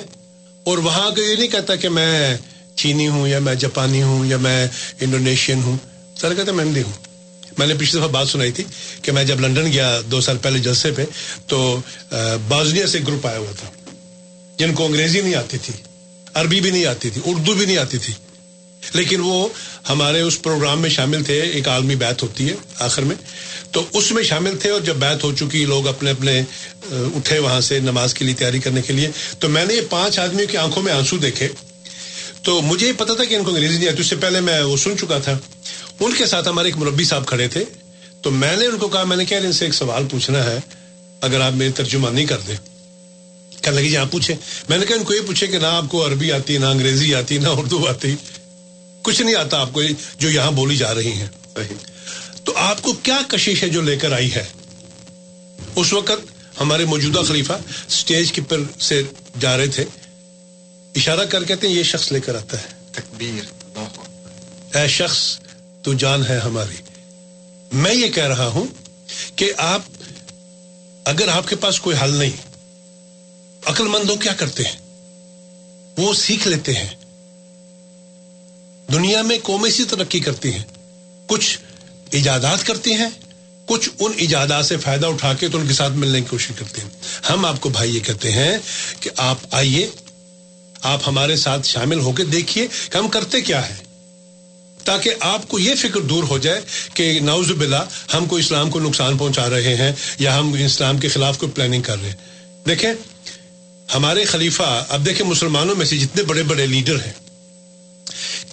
اور 0.64 0.78
وہاں 0.78 1.10
کا 1.10 1.22
یہ 1.22 1.36
نہیں 1.36 1.48
کہتا 1.48 1.74
کہ 1.74 1.88
میں 1.88 2.36
چینی 2.78 3.09
ہوں 3.09 3.28
یا 3.28 3.38
میں 3.38 3.55
جاپانی 3.55 4.02
ہوں 4.02 4.26
یا 4.26 4.36
میں 4.36 4.66
انڈونیشین 5.00 5.62
ہوں 5.62 5.76
سر 6.20 6.34
کہتے 6.34 6.50
ہیں 6.50 6.56
میں 6.56 6.64
احمدی 6.64 6.82
ہوں۔ 6.82 6.92
میں 7.59 7.66
نے 7.66 7.74
پچھلی 7.74 8.00
دفعہ 8.00 8.09
بات 8.09 8.28
سنائی 8.28 8.52
تھی 8.52 8.64
کہ 9.02 9.12
میں 9.12 9.24
جب 9.24 9.40
لنڈن 9.40 9.72
گیا 9.72 10.00
دو 10.10 10.20
سال 10.20 10.38
پہلے 10.38 10.59
جلسے 10.59 10.90
پہ، 10.92 11.05
تو 11.46 11.80
بازنیا 12.48 12.86
سے 12.86 12.98
گروپ 13.06 13.26
آیا 13.26 13.38
ہوا 13.38 13.52
تھا، 13.60 13.70
جن 14.59 14.74
کو 14.74 14.86
انگریزی 14.86 15.20
نہیں 15.20 15.34
آتی 15.34 15.59
تھی، 15.59 15.74
عربی 16.34 16.60
بھی 16.60 16.70
نہیں 16.70 16.86
آتی 16.86 17.10
تھی، 17.10 17.20
اردو 17.24 17.55
بھی 17.55 17.66
نہیں 17.66 17.78
آتی 17.78 17.98
تھی۔ 17.98 18.14
لیکن 18.94 19.20
وہ 19.20 19.48
ہمارے 19.88 20.20
اس 20.20 20.42
پروگرام 20.42 20.80
میں 20.80 20.90
شامل 20.90 21.24
تھے، 21.24 21.40
ایک 21.40 21.68
عالمی 21.68 21.96
بیت 21.96 22.22
ہوتی 22.22 22.48
ہے 22.48 22.55
آخر 22.78 23.02
میں۔ 23.02 23.16
تو 23.72 23.84
اس 23.92 24.12
میں 24.12 24.22
شامل 24.22 24.56
تھے 24.56 24.70
اور 24.70 24.80
جب 24.80 24.96
بیت 24.96 25.24
ہو 25.24 25.34
چکی، 25.34 25.64
لوگ 25.64 25.88
اپنے 25.88 26.10
اپنے 26.10 26.42
اٹھے 26.90 27.38
وہاں 27.38 27.60
سے 27.60 27.78
نماز 27.78 28.14
کے 28.14 28.24
لیے 28.24 28.34
تیاری 28.34 28.59
کرنے 28.59 28.82
کے 28.82 28.92
لیے۔ 28.92 29.10
تو 29.38 29.48
میں 29.48 29.64
نے 29.64 29.74
یہ 29.74 29.80
پانچ 29.90 30.18
آدمیوں 30.18 30.48
کی 30.48 30.56
آنکھوں 30.56 30.82
میں 30.82 30.92
آنسو 30.92 31.16
دیکھے۔ 31.16 31.48
تو 32.43 32.62
مجھے 32.62 32.86
یہ 32.86 32.93
پتا 32.93 33.15
تھا 33.15 33.24
کہ 33.24 33.35
ان 33.35 33.44
کو 33.44 33.51
انگریزی 33.51 33.78
نہیں 33.78 33.89
آتی۔ 33.89 34.01
اس 34.01 34.06
سے 34.06 34.16
پہلے 34.16 34.40
میں 34.40 34.62
وہ 34.62 34.77
سن 34.77 34.98
چکا 34.98 35.19
تھا۔ 35.19 35.39
ان 36.01 36.12
کے 36.19 36.27
ساتھ 36.27 36.48
ہمارے 36.48 36.69
ایک 36.69 36.77
مربی 36.77 37.05
صاحب 37.05 37.27
کھڑے 37.27 37.48
تھے۔ 37.48 37.65
تو 38.23 38.31
میں 38.31 38.56
نے 38.56 38.66
ان 38.66 38.78
کو 38.78 38.89
کہا، 38.89 39.05
میں 39.05 39.16
نے 39.16 39.24
کیا 39.24 39.39
ان 39.39 39.52
سے 39.52 39.65
ایک 39.65 39.74
سوال 39.74 40.06
پوچھنا 40.10 40.44
ہے۔ 40.44 40.59
اگر 41.20 41.40
آپ 41.40 41.52
میری 41.52 41.73
ترجمہ 41.73 42.09
نہیں 42.09 42.27
کر 42.27 42.39
دیں 42.47 42.56
کہنے 43.62 43.77
لگی 43.77 43.85
جی 43.85 43.90
جہاں 43.90 44.06
پوچھے 44.06 44.35
میں 44.69 44.78
نے 44.78 44.86
کہا، 44.86 44.97
ان 44.97 45.05
کو 45.05 45.15
یہ 45.15 45.20
پوچھے 45.27 45.47
کہ 45.47 45.59
نہ 45.59 45.66
آپ 45.66 45.85
کو 45.89 46.06
عربی 46.06 46.32
آتی، 46.32 46.59
نہ 46.59 46.66
انگریزی 46.66 47.15
آتی، 47.15 47.39
نہ 47.39 47.48
اردو 47.48 47.86
آتی۔ 47.86 48.15
کچھ 49.02 49.23
نہیں 49.23 49.35
آتا 49.35 49.60
آپ 49.60 49.73
کو 49.73 49.82
جو 50.19 50.31
یہاں 50.31 50.51
بولی 50.51 50.77
جا 50.77 50.94
رہی 50.94 51.12
ہیں۔ 51.12 51.27
تو 52.44 52.52
آپ 52.56 52.82
کو 52.82 52.93
کیا 52.93 53.19
کشش 53.28 53.62
ہے 53.62 53.69
جو 53.69 53.81
لے 53.81 53.97
کر 53.97 54.12
آئی 54.12 54.35
ہے؟ 54.35 54.44
اس 55.77 55.93
وقت 55.93 56.27
ہمارے 56.60 56.85
موجودہ 56.85 57.19
خلیفہ 57.19 57.52
اسٹیج 57.89 58.32
کے 58.32 58.43
پر 58.43 58.60
سے 58.81 59.02
جا 59.40 59.56
رہے 59.56 59.66
تھے۔ 59.66 59.85
اشارہ 60.98 61.24
کر 61.24 61.44
کہتے 61.44 61.66
ہیں 61.66 61.74
یہ 61.74 61.82
شخص 61.82 62.12
لے 62.12 62.20
کر 62.20 62.34
آتا 62.34 62.56
ہے۔ 62.58 62.66
تکبیر 62.92 63.32
اے 64.76 64.88
شخص 64.88 65.38
تو 65.82 65.92
جان 65.92 66.26
ہے 66.26 66.38
ہماری۔ 66.38 66.82
میں 67.72 67.94
یہ 67.94 68.08
کہہ 68.08 68.26
رہا 68.26 68.46
ہوں 68.46 68.66
کہ 69.36 69.52
آپ 69.56 69.82
اگر 71.04 71.28
آپ 71.28 71.48
کے 71.48 71.56
پاس 71.56 71.80
کوئی 71.80 71.96
حل 72.02 72.10
نہیں 72.10 72.30
عقل 73.64 73.88
مند 73.88 74.22
کیا 74.22 74.32
کرتے 74.32 74.62
ہیں؟ 74.62 74.76
وہ 75.98 76.14
سیکھ 76.14 76.48
لیتے 76.48 76.72
ہیں۔ 76.74 76.88
دنیا 78.92 79.22
میں 79.22 79.38
قومیں 79.42 79.70
سی 79.70 79.84
ترقی 79.84 80.20
کرتی 80.20 80.52
ہیں۔ 80.52 80.64
کچھ 81.26 81.58
ایجادات 82.10 82.66
کرتی 82.66 82.92
ہیں 82.92 83.10
کچھ 83.66 83.90
ان 83.98 84.12
ایجادات 84.16 84.66
سے 84.66 84.76
فائدہ 84.76 85.06
اٹھا 85.06 85.34
کے 85.34 85.48
تو 85.48 85.58
ان 85.58 85.66
کے 85.66 85.74
ساتھ 85.74 85.92
ملنے 85.92 86.20
کی 86.20 86.26
کوشش 86.30 86.52
کرتے 86.58 86.80
ہیں۔ 86.82 86.88
ہم 87.30 87.44
آپ 87.44 87.60
کو 87.60 87.68
بھائی 87.68 87.94
یہ 87.94 88.00
کہتے 88.00 88.32
ہیں 88.32 88.58
کہ 89.00 89.10
آپ 89.16 89.38
آئیے۔ 89.50 89.90
آپ 90.82 91.00
ہمارے 91.06 91.36
ساتھ 91.36 91.66
شامل 91.66 92.00
ہو 92.00 92.12
کے 92.12 92.24
دیکھیے 92.24 92.66
کہ 92.90 92.96
ہم 92.96 93.09
کرتے 93.09 93.40
کیا 93.40 93.68
ہے 93.68 93.74
تاکہ 94.84 95.14
آپ 95.20 95.48
کو 95.48 95.59
یہ 95.59 95.74
فکر 95.74 96.00
دور 96.00 96.24
ہو 96.24 96.38
جائے 96.38 96.60
کہ 96.94 97.20
ناؤز 97.20 97.52
بلا 97.52 97.84
ہم 98.14 98.26
کو 98.26 98.36
اسلام 98.36 98.70
کو 98.70 98.80
نقصان 98.80 99.18
پہنچا 99.18 99.50
رہے 99.50 99.74
ہیں 99.76 99.92
یا 100.18 100.38
ہم 100.38 100.52
اسلام 100.52 100.98
کے 100.98 101.09
خلاف 101.09 101.38
کوئی 101.38 101.52
پلاننگ 101.52 101.82
کر 101.82 102.00
رہے 102.00 102.09
ہیں۔ 102.09 102.66
دیکھیں، 102.66 102.92
ہمارے 103.94 104.24
خلیفہ، 104.24 104.84
اب 104.88 105.06
دیکھیں 105.06 105.26
مسلمانوں 105.26 105.74
میں 105.74 105.86
سے 105.86 105.98
جتنے 105.98 106.22
بڑے 106.22 106.42
بڑے 106.42 106.66
لیڈر 106.66 106.96
ہیں، 107.06 107.12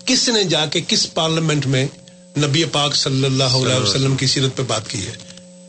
کس 0.05 0.29
نے 0.29 0.43
جا 0.43 0.65
کے 0.65 0.81
کس 0.87 1.13
پارلیمنٹ 1.13 1.65
میں 1.65 1.85
نبی 2.37 2.63
پاک 2.63 2.95
صلی 2.95 3.25
اللہ 3.25 3.43
علیہ 3.43 3.75
وسلم 3.75 4.15
کی 4.15 4.27
سیرت 4.27 4.55
پہ 4.55 4.63
بات 4.63 4.89
کی 4.89 5.05
ہے؟ 5.07 5.13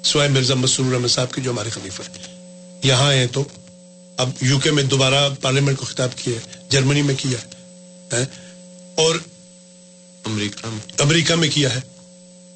سوائے 0.03 0.29
مرزا 0.29 0.55
مسرور 0.55 0.93
احمد 0.93 1.09
صاحب 1.09 1.33
کی 1.33 1.43
جو 1.43 1.51
ہمارے 1.51 1.71
خلیفہ 1.71 2.03
ہے 2.03 2.35
یہاں 2.83 3.13
ہیں 3.13 3.27
تو 3.27 3.45
اب 4.17 4.31
یو 4.41 4.59
کے 4.59 4.71
میں 4.71 4.83
دوبارہ 4.83 5.29
پارلیمنٹ 5.43 5.79
کو 5.79 5.85
خطاب 5.85 6.17
کیا 6.17 6.35
ہے 6.35 6.67
جرمنی 6.69 7.03
میں 7.03 7.15
کیا 7.19 7.39
ہے 8.13 8.27
اور 8.95 9.17
امریکہ 10.25 10.67
امریکہ 11.03 11.35
میں 11.35 11.49
کیا 11.55 11.75
ہے۔ 11.75 11.81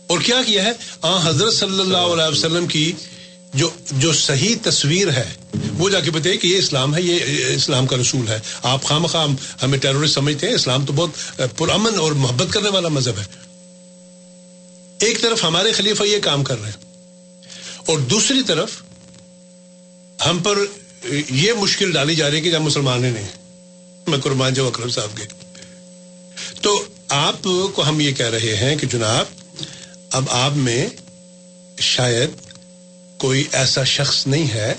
اور 0.06 0.20
کیا 0.20 0.42
کیا 0.46 0.64
ہے؟ 0.64 0.70
آ 1.02 1.28
حضرت 1.28 1.54
صلی 1.54 1.80
اللہ 1.80 1.96
علیہ 1.96 2.32
وسلم 2.32 2.66
کی 2.66 2.92
جو 3.54 3.70
جو 3.90 4.12
صحیح 4.12 4.54
تصویر 4.62 5.10
ہے 5.10 5.32
وہ 5.78 5.90
جا 5.90 6.00
کے 6.00 6.10
بتائیے 6.10 6.38
کہ 6.38 6.46
یہ 6.46 6.58
اسلام 6.58 6.94
ہے 6.94 7.02
یہ 7.02 7.44
اسلام 7.54 7.86
کا 7.86 7.96
رسول 7.96 8.28
ہے۔ 8.28 8.40
آپ 8.62 8.84
خام 8.84 9.06
خام 9.06 9.36
ہمیں 9.62 9.78
ٹیرورسٹ 9.78 10.14
سمجھتے 10.14 10.46
ہیں 10.46 10.54
اسلام 10.54 10.86
تو 10.86 10.92
بہت 10.92 11.42
پرامن 11.56 11.98
اور 11.98 12.12
محبت 12.12 12.52
کرنے 12.52 12.68
والا 12.68 12.88
مذہب 12.88 13.18
ہے۔ 13.18 13.50
ایک 15.00 15.20
طرف 15.20 15.44
ہمارے 15.44 15.72
خلیفہ 15.72 16.02
یہ 16.02 16.18
کام 16.18 16.44
کر 16.44 16.60
رہے 16.60 16.70
ہیں 16.70 16.92
اور 17.86 17.98
دوسری 17.98 18.42
طرف 18.46 18.82
ہم 20.26 20.38
پر 20.38 20.58
یہ 21.30 21.52
مشکل 21.52 21.92
ڈالی 21.92 22.14
جا 22.14 22.30
رہی 22.30 22.36
ہے 22.36 22.40
کہ 22.40 22.50
جب 22.50 22.60
مسلمان 22.60 23.02
نہیں۔ 23.02 23.28
میں 24.06 24.18
قربان 24.18 24.54
جو 24.54 24.66
اکرم 24.66 24.88
صاحب 24.88 25.16
کے۔ 25.16 25.24
تو 26.62 26.84
آپ 27.08 27.42
کو 27.42 27.88
ہم 27.88 28.00
یہ 28.00 28.12
کہہ 28.12 28.26
رہے 28.26 28.56
ہیں 28.56 28.76
کہ 28.76 28.86
جناب، 28.86 29.26
اب 30.12 30.24
آپ 30.30 30.52
میں 30.52 30.88
شاید 31.80 32.30
کوئی 33.18 33.44
ایسا 33.52 33.84
شخص 33.84 34.26
نہیں 34.26 34.54
ہے 34.54 34.74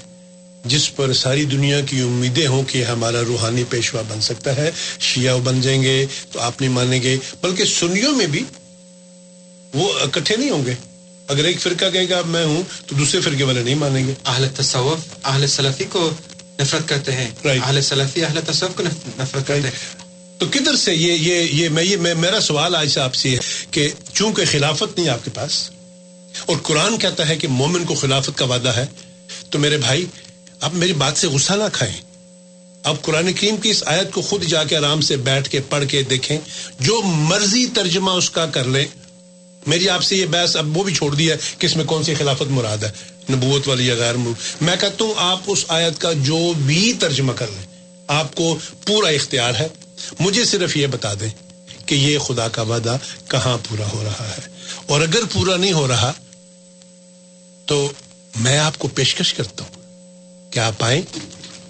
جس 0.65 0.95
پر 0.95 1.13
ساری 1.13 1.45
دنیا 1.45 1.81
کی 1.81 2.01
امیدیں 2.01 2.47
ہوں 2.47 2.63
کہ 2.67 2.83
ہمارا 2.83 3.21
روحانی 3.21 3.63
پیشوا 3.69 4.01
بن 4.07 4.21
سکتا 4.21 4.55
ہے، 4.55 4.71
شیعہ 4.99 5.37
بن 5.37 5.61
جائیں 5.61 5.83
گے 5.83 6.05
تو 6.31 6.39
آپ 6.39 6.61
نہیں 6.61 6.71
مانیں 6.71 7.01
گے، 7.01 7.17
بلکہ 7.41 7.65
سنیوں 7.65 8.15
میں 8.15 8.27
بھی 8.27 8.43
وہ 9.73 9.99
اکٹھے 9.99 10.35
نہیں 10.35 10.49
ہوں 10.49 10.65
گے۔ 10.65 10.73
اگر 11.31 11.43
ایک 11.43 11.61
فرقہ 11.61 11.89
کہے 11.93 12.09
گا 12.09 12.21
میں 12.25 12.45
ہوں 12.45 12.63
تو 12.87 12.95
دوسرے 12.95 13.21
فرقے 13.21 13.43
والے 13.43 13.63
نہیں 13.63 13.75
مانیں 13.75 14.07
گے۔ 14.07 14.13
اہل 14.25 14.47
تصوف 14.55 14.99
اہل 15.23 15.47
سلفی 15.47 15.83
کو 15.83 16.11
نفرت 16.59 16.89
کرتے 16.89 17.11
ہیں۔ 17.11 17.31
اہل 17.43 17.81
سلفی 17.81 18.25
اہل 18.25 18.39
تصوف 18.47 18.75
کو 18.75 18.83
نفرت 18.83 19.47
کرتے 19.47 19.61
ہیں۔ 19.61 19.71
تو 20.37 20.45
کدھر 20.51 20.75
سے 20.75 20.95
یہ 20.95 21.13
یہ 21.13 21.35
یہ 21.35 21.69
میں 21.69 21.83
یہ 21.83 21.97
میرا 21.97 22.39
سوال 22.39 22.75
آج 22.75 22.97
آپ 22.97 23.15
سے 23.15 23.29
ہے 23.29 23.37
کہ 23.71 23.89
چونکہ 24.13 24.43
خلافت 24.51 24.97
نہیں 24.97 25.09
آپ 25.09 25.25
کے 25.25 25.31
پاس 25.33 25.71
اور 26.45 26.57
قرآن 26.63 26.97
کہتا 26.97 27.29
ہے 27.29 27.35
کہ 27.35 27.47
مومن 27.47 27.83
کو 27.83 27.95
خلافت 27.95 28.37
کا 28.37 28.45
وعدہ 28.45 28.69
ہے 28.69 28.85
تو 29.49 29.59
میرے 29.59 29.77
بھائی 29.77 30.05
آپ 30.61 30.73
میری 30.73 30.93
بات 30.93 31.17
سے 31.17 31.27
غصہ 31.27 31.53
نہ 31.53 31.63
کھائیں۔ 31.73 31.93
آپ 32.83 33.01
قرآن 33.01 33.33
کریم 33.33 33.57
کی 33.57 33.69
اس 33.69 33.83
آیت 33.85 34.11
کو 34.11 34.21
خود 34.21 34.43
جا 34.43 34.63
کے 34.63 34.77
آرام 34.77 35.01
سے 35.01 35.17
بیٹھ 35.17 35.49
کے 35.49 35.59
پڑھ 35.59 35.85
کے 35.87 36.03
دیکھیں 36.03 36.37
جو 36.79 37.01
مرضی 37.01 37.65
ترجمہ 37.65 38.11
اس 38.11 38.29
کا 38.29 38.45
کر 38.45 38.63
لیں 38.63 38.85
میری 39.67 39.89
آپ 39.89 40.03
سے 40.03 40.15
یہ 40.15 40.25
بحث 40.25 40.55
اب 40.55 40.77
وہ 40.77 40.83
بھی 40.83 40.93
چھوڑ 40.93 41.15
دیا 41.15 41.35
ہے 41.35 41.39
کہ 41.57 41.65
اس 41.65 41.75
میں 41.75 41.85
کون 41.85 42.03
سی 42.03 42.13
خلافت 42.13 42.51
مراد 42.51 42.83
ہے، 42.83 42.91
نبوت 43.29 43.67
والی 43.67 43.87
یا 43.87 43.95
غیر 43.95 44.15
میں 44.61 44.75
کہتا 44.79 45.03
ہوں 45.03 45.13
آپ 45.17 45.39
اس 45.47 45.65
آیت 45.67 46.01
کا 46.01 46.11
جو 46.13 46.53
بھی 46.57 46.93
ترجمہ 46.99 47.33
کر 47.33 47.47
لیں، 47.47 47.67
آپ 48.07 48.35
کو 48.35 48.57
پورا 48.87 49.07
اختیار 49.07 49.53
ہے۔ 49.59 49.67
مجھے 50.19 50.45
صرف 50.45 50.77
یہ 50.77 50.87
بتا 50.87 51.13
دیں 51.13 51.29
کہ 51.85 51.95
یہ 51.95 52.17
خدا 52.17 52.47
کا 52.47 52.61
وعدہ 52.61 52.97
کہاں 53.27 53.57
پورا 53.69 53.85
ہو 53.93 54.03
رہا 54.03 54.29
ہے۔ 54.37 54.41
اور 54.85 55.01
اگر 55.01 55.19
پورا 55.33 55.57
نہیں 55.57 55.73
ہو 55.73 55.87
رہا، 55.87 56.13
تو 57.65 57.91
میں 58.39 58.57
آپ 58.57 58.79
کو 58.79 58.87
پیشکش 58.87 59.33
کرتا 59.33 59.63
ہوں 59.63 59.81
کہ 60.51 60.59
آپ 60.59 60.83
آئیں، 60.83 61.01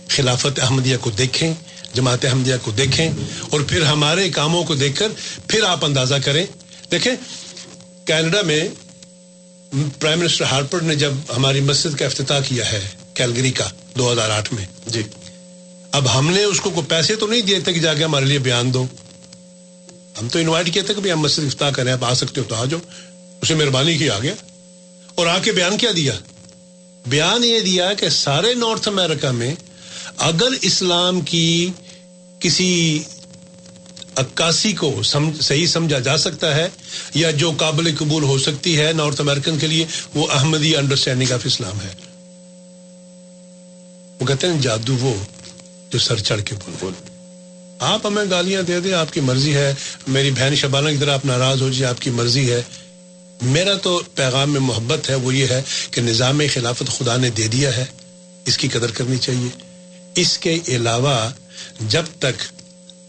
خلافت 0.09 0.59
احمدیہ 0.59 0.97
کو 1.01 1.09
دیکھیں، 1.09 1.53
جماعت 1.93 2.25
احمدیہ 2.25 2.55
کو 2.61 2.71
دیکھیں، 2.71 3.11
اور 3.49 3.61
پھر 3.61 3.81
ہمارے 3.81 4.29
کاموں 4.29 4.63
کو 4.63 4.75
دیکھ 4.75 4.99
کر 4.99 5.07
پھر 5.47 5.63
آپ 5.63 5.85
اندازہ 5.85 6.15
کریں۔ 6.25 6.45
دیکھیں 6.91 7.15
کینیڈا 8.11 8.41
میں 8.41 8.67
پرائم 9.99 10.19
منسٹر 10.19 10.43
ہارپر 10.43 10.81
نے 10.81 10.95
جب 10.95 11.11
ہماری 11.35 11.61
مسجد 11.61 11.99
کا 11.99 12.05
افتتاح 12.05 12.39
کیا 12.39 12.71
ہے 12.71 12.87
کیلگری 13.13 13.51
کا 13.51 13.69
دو 13.97 14.13
ہزار 14.13 14.29
آٹھ 14.29 14.53
میں۔ 14.53 14.65
جی۔ 14.87 15.03
اب 15.91 16.17
ہم 16.17 16.31
نے 16.31 16.43
اس 16.43 16.61
کو 16.61 16.69
کوئی 16.69 16.85
پیسے 16.89 17.15
تو 17.15 17.27
نہیں 17.27 17.41
دیے 17.41 17.59
تھے 17.59 17.73
کہ 17.73 17.79
جا 17.79 17.93
کے 17.93 18.03
ہمارے 18.03 18.25
لیے 18.25 18.39
بیان 18.39 18.73
دو۔ 18.73 18.85
ہم 20.21 20.27
تو 20.29 20.39
انوائٹ 20.39 20.73
کیا 20.73 20.83
تھا 20.85 20.93
کہ 21.03 21.11
ہم 21.11 21.19
مسجد 21.19 21.45
افتاح 21.45 21.69
کریں 21.69 21.93
آپ 21.93 22.03
آ 22.03 22.13
سکتے 22.13 22.41
ہو 22.41 22.45
تو 22.49 22.55
آ 22.55 22.65
جاؤ۔ 22.65 22.79
اسے 23.41 23.55
مہربانی 23.55 23.97
کی 23.97 24.09
آ 24.09 24.19
گیا 24.19 24.33
اور 25.15 25.27
آ 25.27 25.39
کے 25.39 25.51
بیان 25.51 25.77
کیا 25.77 25.91
دیا؟ 25.95 26.13
بیان 27.07 27.43
یہ 27.43 27.59
دیا 27.59 27.93
کہ 27.93 28.09
سارے 28.09 28.53
نارتھ 28.53 28.87
امیرکا 28.87 29.31
میں 29.31 29.55
اگر 30.17 30.49
اسلام 30.61 31.21
کی 31.21 31.69
کسی 32.39 32.99
عکاسی 34.15 34.73
کو 34.73 35.01
صحیح 35.41 35.67
سمجھا 35.67 35.99
جا 35.99 36.17
سکتا 36.17 36.55
ہے 36.55 36.67
یا 37.13 37.31
جو 37.31 37.51
قابل 37.57 37.95
قبول 37.99 38.23
ہو 38.23 38.39
سکتی 38.39 38.79
ہے 38.79 38.91
نارتھ 38.93 39.21
امیرکن 39.21 39.59
کے 39.59 39.67
لیے 39.67 39.85
وہ 40.13 40.27
احمدی 40.31 40.75
انڈرسٹینڈنگ 40.75 41.31
آف 41.31 41.41
اسلام 41.43 41.77
ہے۔ 41.81 41.93
وہ 44.19 44.25
کہتے 44.25 44.47
ہیں 44.47 44.61
جادو 44.61 44.97
وہ 44.97 45.13
جو 45.89 45.99
سر 45.99 46.19
چڑھ 46.19 46.41
کے 46.41 46.55
بول 46.55 46.75
بول 46.79 46.93
آپ 47.79 48.05
ہمیں 48.05 48.23
گالیاں 48.29 48.61
دے 48.61 48.79
دیں، 48.79 48.93
آپ 48.93 49.13
کی 49.13 49.19
مرضی 49.19 49.55
ہے۔ 49.55 49.73
میری 50.07 50.31
بہن 50.31 50.55
شبانہ 50.55 50.89
کی 50.89 50.97
طرح 50.99 51.13
آپ 51.13 51.25
ناراض 51.25 51.61
ہو 51.61 51.69
جائے 51.69 51.89
آپ 51.89 52.01
کی 52.01 52.09
مرضی 52.09 52.51
ہے۔ 52.51 52.61
میرا 53.41 53.73
تو 53.73 54.01
پیغام 54.15 54.51
میں 54.51 54.59
محبت 54.59 55.09
ہے، 55.09 55.15
وہ 55.15 55.35
یہ 55.35 55.47
ہے 55.47 55.61
کہ 55.91 56.01
نظام 56.01 56.41
خلافت 56.53 56.91
خدا 56.97 57.17
نے 57.17 57.29
دے 57.29 57.47
دیا 57.47 57.77
ہے۔ 57.77 57.85
اس 58.45 58.57
کی 58.57 58.67
قدر 58.67 58.91
کرنی 58.91 59.17
چاہیے۔ 59.17 59.49
اس 60.15 60.37
کے 60.37 60.59
علاوہ 60.67 61.29
جب 61.79 62.03
تک 62.19 62.60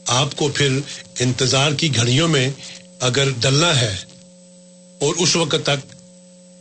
آپ 0.06 0.36
کو 0.36 0.48
پھر 0.48 0.78
انتظار 1.20 1.72
کی 1.72 1.94
گھڑیوں 1.96 2.28
میں 2.28 2.50
اگر 3.00 3.30
ڈلنا 3.40 3.80
ہے 3.80 3.96
اور 5.00 5.14
اس 5.18 5.36
وقت 5.36 5.56
تک 5.62 5.94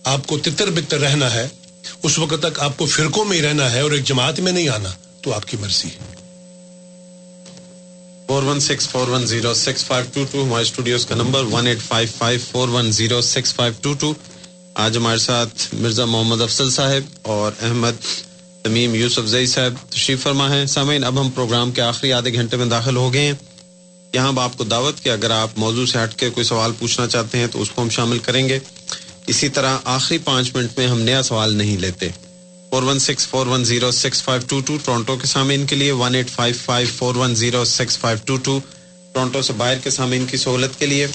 آپ 0.06 0.28
کو 0.28 0.38
تتر 0.38 0.70
بتر 0.70 1.00
رہنا 1.00 1.34
ہے، 1.34 1.48
اس 2.04 2.20
وقت 2.20 2.42
تک 2.42 2.60
آپ 2.60 2.78
کو 2.78 2.86
فرقوں 2.86 3.26
میں 3.26 3.38
ہی 3.38 3.42
رہنا 3.42 3.72
ہے 3.72 3.80
اور 3.80 3.92
ایک 3.92 4.04
جماعت 4.04 4.40
میں 4.40 4.52
نہیں 4.52 4.70
آنا، 4.70 4.90
تو 5.22 5.34
آپ 5.34 5.46
کی 5.46 5.58
مرضی 5.58 5.90
four 8.28 8.44
one 8.44 8.60
six 8.60 8.88
four 8.90 9.08
one 9.08 9.26
zero 9.26 9.54
six 9.54 9.86
five 9.86 10.06
two 10.14 10.24
two 10.32 10.44
ہمارے 10.44 10.62
اسٹوڈیوز 10.62 11.06
کا 11.06 11.16
number 11.16 11.44
one 11.44 11.68
eight 11.68 11.82
five 11.82 12.08
five 12.18 12.40
four 12.52 12.68
one 12.68 12.92
zero 12.92 13.22
six 13.22 13.54
five 13.54 13.74
two 13.82 13.94
two 13.94 14.14
آج 14.74 14.98
ہمارے 14.98 15.18
ساتھ 15.18 15.74
مرزا 15.74 16.06
محمد 16.06 16.42
افضل 16.42 16.70
صاحب 16.72 17.04
اور 17.22 17.52
احمد 17.62 18.06
تمیم 18.64 18.96
یوسف 18.96 19.26
زئی 19.26 19.46
صاحب 19.46 19.92
تشریف 19.92 20.24
فرما 20.24 20.56
ہے 20.56 20.66
سامعین، 20.66 21.04
اب 21.04 21.22
ہم 21.22 21.30
پروگرام 21.30 21.72
کے 21.72 21.82
آخری 21.82 22.14
آدھے 22.14 22.34
گھنٹے 22.34 22.58
میں 22.58 22.66
داخل 22.66 22.96
ہو 22.96 23.14
گئے 23.14 23.22
ہیں۔ 23.22 23.34
یہاں 24.14 24.32
آپ 24.42 24.58
کو 24.58 24.64
دعوت 24.64 25.04
کہ 25.04 25.10
اگر 25.10 25.32
آپ 25.32 25.50
موضوع 25.58 25.86
سے 25.86 26.04
ہٹ 26.04 26.16
کے 26.16 26.30
کوئی 26.30 26.44
سوال 26.44 26.72
پوچھنا 26.80 27.08
چاہتے 27.08 27.38
ہیں 27.38 27.48
تو 27.48 27.62
اس 27.62 27.72
کو 27.72 27.82
ہم 27.82 27.90
شامل 27.90 28.20
کریں 28.20 28.50
گے۔ 28.50 28.60
اسی 29.28 29.50
طرح 29.50 29.78
آخری 29.84 30.18
پانچ 30.18 30.56
منٹ 30.56 30.78
میں 30.78 30.88
ہم 30.88 31.02
نیا 31.02 31.24
سوال 31.24 31.54
نہیں 31.54 31.78
لیتے۔ 31.78 32.10
Four 32.70 32.84
one 32.84 33.00
six 33.00 33.28
four 33.28 33.48
one 33.48 33.64
zero 33.64 33.92
six 33.92 34.24
five 34.24 34.42
two 34.48 34.60
two 34.60 34.78
Toronto 34.86 35.16
کے 35.16 35.28
سامعین 35.28 35.66
کے 35.66 35.76
لیے 35.76 35.92
one 35.92 36.16
eight 36.16 36.30
five 36.30 36.56
five 36.66 36.88
four 36.96 37.16
one 37.16 37.36
zero 37.36 37.66
six 37.66 37.98
five 37.98 38.18
two 38.26 38.38
two 38.38 38.60
Toronto 39.14 39.42
سے 39.42 39.54
باہر 39.54 39.78
کے 39.78 39.90
سامعین 39.90 40.26
کی 40.26 40.38
سہولت 40.38 40.80
کے 40.80 40.86
لیے۔ 40.86 41.08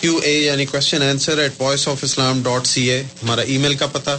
کیو 0.00 0.16
اے 0.16 0.38
یعنی 0.38 0.66
question 0.66 1.02
answer 1.02 1.38
at 1.38 1.52
voice 1.58 1.88
of 1.88 2.04
Islam 2.04 2.42
dot 2.42 2.66
C 2.66 2.90
A 2.90 3.00
ہمارا 3.00 3.40
ای 3.40 3.58
میل 3.58 3.74
کا 3.74 3.86
پتہ۔ 3.86 4.10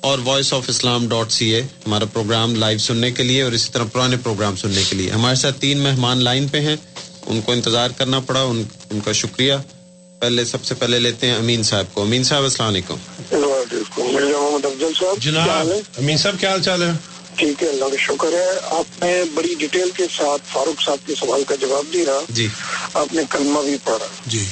اور 0.00 0.18
voice 0.24 0.52
of 0.54 0.62
Islam 0.68 1.08
dot 1.08 1.32
C 1.32 1.54
A 1.54 1.62
ہمارا 1.62 2.04
پروگرام 2.04 2.54
لائیو 2.54 2.78
سننے 2.78 3.10
کے 3.10 3.22
لیے 3.22 3.42
اور 3.42 3.52
اسی 3.52 3.68
طرح 3.72 3.84
پرانے 3.92 4.16
پروگرام 4.22 4.56
سننے 4.56 4.82
کے 4.88 4.96
لیے۔ 4.96 5.10
ہمارے 5.10 5.36
ساتھ 5.36 5.60
تین 5.60 5.78
مہمان 5.78 6.24
لائن 6.24 6.48
پہ 6.48 6.60
ہیں۔ 6.60 6.76
ان 7.26 7.40
کو 7.40 7.52
انتظار 7.52 7.90
کرنا 7.90 8.20
پڑا 8.20 8.42
ان, 8.42 8.62
ان 8.90 9.00
کا 9.00 9.12
شکریہ۔ 9.12 9.54
پہلے 10.20 10.44
سب 10.44 10.64
سے 10.64 10.74
پہلے 10.74 10.98
لیتے 10.98 11.26
ہیں 11.26 11.34
امین 11.34 11.62
صاحب 11.62 11.84
کو۔ 11.94 12.02
امین 12.02 12.24
صاحب 12.24 12.42
السلام 12.42 12.68
علیکم۔ 12.68 12.96
محمد 13.32 14.64
افضل 14.64 14.92
صاحب 15.00 15.22
جناب 15.22 15.68
امین 15.98 16.16
صاحب 16.16 16.36
کیا 16.40 16.50
حال 16.50 16.62
چال 16.62 16.82
ہے؟ 16.82 16.90
ٹھیک 17.34 17.62
ہے 17.62 17.68
اللہ 17.68 17.84
کا 17.84 17.96
شکر 17.98 18.32
ہے۔ 18.32 18.58
آپ 18.64 19.02
نے 19.02 19.22
بڑی 19.34 19.54
ڈیٹیل 19.58 19.90
کے 19.96 20.04
ساتھ 20.16 20.42
فاروق 20.52 20.82
صاحب 20.82 20.98
کے 21.06 21.14
سوال 21.14 21.44
کا 21.44 21.54
جواب 21.54 21.84
دیا۔ 21.92 22.20
جی۔ 22.28 22.48
آپ 22.94 23.14
نے 23.14 23.22
کلمہ 23.30 23.60
بھی 23.60 23.76
پڑھا۔ 23.84 24.06
جی۔ 24.26 24.44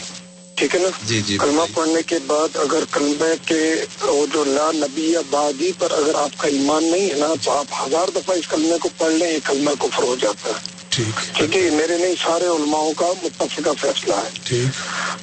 ٹھیک 0.57 0.75
ہے 0.75 0.81
نا؟ 0.81 0.89
جی 1.07 1.21
جی 1.23 1.39
کلمہ 1.39 1.63
پڑھنے 1.75 2.03
کے 2.03 2.19
بعد 2.27 2.57
اگر 2.57 2.85
کلمہ 2.91 3.47
کے 3.47 3.85
جو 4.33 4.45
لا 4.45 4.71
نبی 4.75 5.11
یا 5.13 5.21
بادی 5.31 5.73
پر 5.79 5.91
اگر 5.91 6.15
آپ 6.15 6.39
کا 6.39 6.49
ایمان 6.49 6.85
نہیں 6.85 7.11
ہے 7.11 7.15
نا 7.15 7.27
تو 7.45 7.51
آپ 7.51 7.67
ہزار 7.83 8.09
دفعہ 8.09 8.37
اس 8.37 8.49
کلمے 8.49 8.79
کو 8.81 8.89
پڑھ 8.97 9.13
لیں 9.13 9.33
یہ 9.33 9.39
کلمہ 9.45 9.71
کو 9.79 9.89
فرو 9.93 10.17
جاتا 10.21 10.49
ہے۔ 10.49 10.75
ٹھیک۔ 10.89 11.57
ہے 11.57 11.71
میرے 11.71 11.99
نہیں 11.99 12.15
سارے 12.23 12.47
علماؤں 12.47 12.93
کا 12.93 13.13
متفقہ 13.23 13.71
فیصلہ 13.81 14.15
ہے۔ 14.15 14.65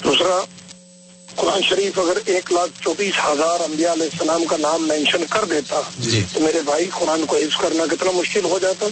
دوسرا 0.04 0.40
قرآن 1.36 1.62
شریف 1.62 2.00
اگر 2.00 2.18
ایک 2.26 2.52
لاکھ 2.52 2.84
چوبیس 2.84 3.14
ہزار 3.26 3.60
انبیاء 3.60 3.94
علیہ 3.94 4.10
السلام 4.12 4.46
کا 4.46 4.58
نام 4.58 4.88
مینشن 4.88 5.24
کر 5.30 5.46
دیتا 5.46 5.82
جی۔ 6.00 6.24
تو 6.34 6.40
میرے 6.40 6.62
بھائی 6.62 6.86
قرآن 7.00 7.26
کو 7.26 7.36
حفظ 7.36 7.58
کرنا 7.62 7.84
کتنا 7.92 8.12
مشکل 8.12 8.44
ہو 8.44 8.60
جاتا۔ 8.62 8.86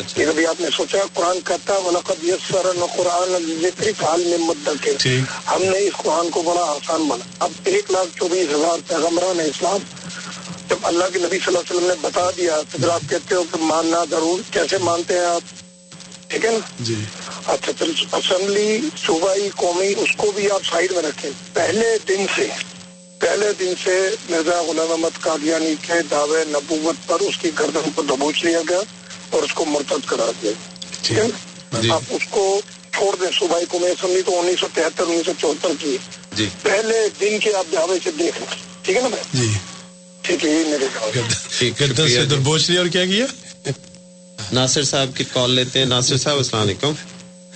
آپ 0.00 0.60
نے 0.60 0.68
سوچا 0.76 0.98
قرآن 1.14 1.38
کہتا 1.44 1.76
ولقد 1.76 2.24
یسر 2.24 2.66
قرآن 2.96 3.58
ذکر 3.62 4.16
میں 4.18 4.38
مدت 4.38 5.06
ہم 5.46 5.62
نے 5.62 5.78
اس 5.78 5.92
قرآن 5.96 6.30
کو 6.30 6.42
بڑا 6.42 6.60
آسان 6.60 7.08
بنا 7.08 7.24
اب 7.38 7.50
ایک 7.64 7.90
لاکھ 7.90 8.18
چوبیس 8.18 8.48
ہزار 8.54 8.78
پیغمبران 8.86 9.40
اسلام 9.40 9.78
جب 10.68 10.76
اللہ 10.82 11.04
کے 11.12 11.18
نبی 11.18 11.38
صلی 11.38 11.44
اللہ 11.46 11.58
علیہ 11.58 11.76
وسلم 11.76 11.86
نے 11.86 11.94
بتا 12.00 12.30
دیا 12.36 12.60
تو 12.70 12.78
پھر 12.78 12.88
آپ 12.88 13.00
کہتے 13.08 13.34
ہو 13.34 13.42
کہ 13.42 13.62
ماننا 13.62 14.04
ضرور 14.10 14.40
کیسے 14.50 14.78
مانتے 14.78 15.14
ہیں 15.14 15.24
آپ؟ 15.24 15.42
ٹھیک 16.28 16.44
ہے 16.44 16.50
نا؟ 16.50 16.58
جی۔ 16.80 16.94
اچھا 17.46 17.72
پھر 17.78 17.86
اسمبلی 18.12 18.80
صوبائی 19.06 19.48
قومی 19.56 19.94
اس 19.96 20.16
کو 20.16 20.32
بھی 20.34 20.50
آپ 20.50 20.60
سائڈ 20.64 20.92
میں 20.92 21.02
رکھیں۔ 21.02 21.30
پہلے 21.52 21.98
دن 22.08 22.26
سے 22.36 22.48
پہلے 23.18 23.46
دن 23.60 23.72
سے 23.84 24.10
مرزا 24.30 24.62
غلام 24.62 24.90
احمد 24.90 25.20
قادیانی 25.20 25.74
کے 25.82 25.92
دعوے 26.10 26.44
نبوت 26.48 27.08
پر 27.08 27.20
اس 27.20 27.36
کی 27.36 27.50
گردن 27.58 27.90
کو 27.94 28.02
دبوچ 28.02 28.44
لیا 28.44 28.60
گیا۔ 28.68 28.80
اور 29.30 29.42
اس 29.42 29.52
کو 29.54 29.64
مرتب 29.64 29.98
کرا 30.06 30.30
دیا۔ 30.42 30.50
ٹھیک 31.02 31.18
ہے؟ 31.18 31.26
نا 31.72 31.94
آپ 31.94 32.02
اس 32.10 32.22
کو 32.30 32.60
چھوڑ 32.92 33.16
دیں۔ 33.16 33.30
صوبائی 33.38 33.66
قومی 33.68 33.86
اسمبلی 33.86 34.22
تو 34.22 34.40
انیس 34.40 34.60
سو 34.60 34.66
تہتر 34.74 35.04
انیس 35.04 35.26
سو 35.26 35.32
چوہتر 35.38 35.68
کی۔ 35.78 35.96
جی۔ 36.36 36.48
پہلے 36.62 37.08
دن 37.20 37.38
کے 37.38 37.54
آپ 37.54 37.66
دعوے 37.72 37.98
سے 38.04 38.10
دیکھ 38.10 38.38
لیں۔ 38.38 38.54
ٹھیک 38.82 38.96
ہے 38.96 39.02
نا 39.02 39.16
جی۔ 39.34 39.52
ٹھیک 40.22 40.44
ہے 40.44 40.50
یہ 40.50 40.64
میرے 40.64 42.24
دبوچ 42.24 42.70
لیا 42.70 42.80
اور 42.80 42.88
کیا 42.88 43.06
کیا؟ 43.06 43.26
ناصر 44.52 44.82
صاحب 44.82 45.16
کی 45.16 45.24
کال 45.32 45.50
لیتے 45.50 45.78
ہیں۔ 45.78 45.86
ناصر 45.86 46.16
صاحب 46.16 46.36
السلام 46.36 46.62
علیکم۔ 46.62 46.92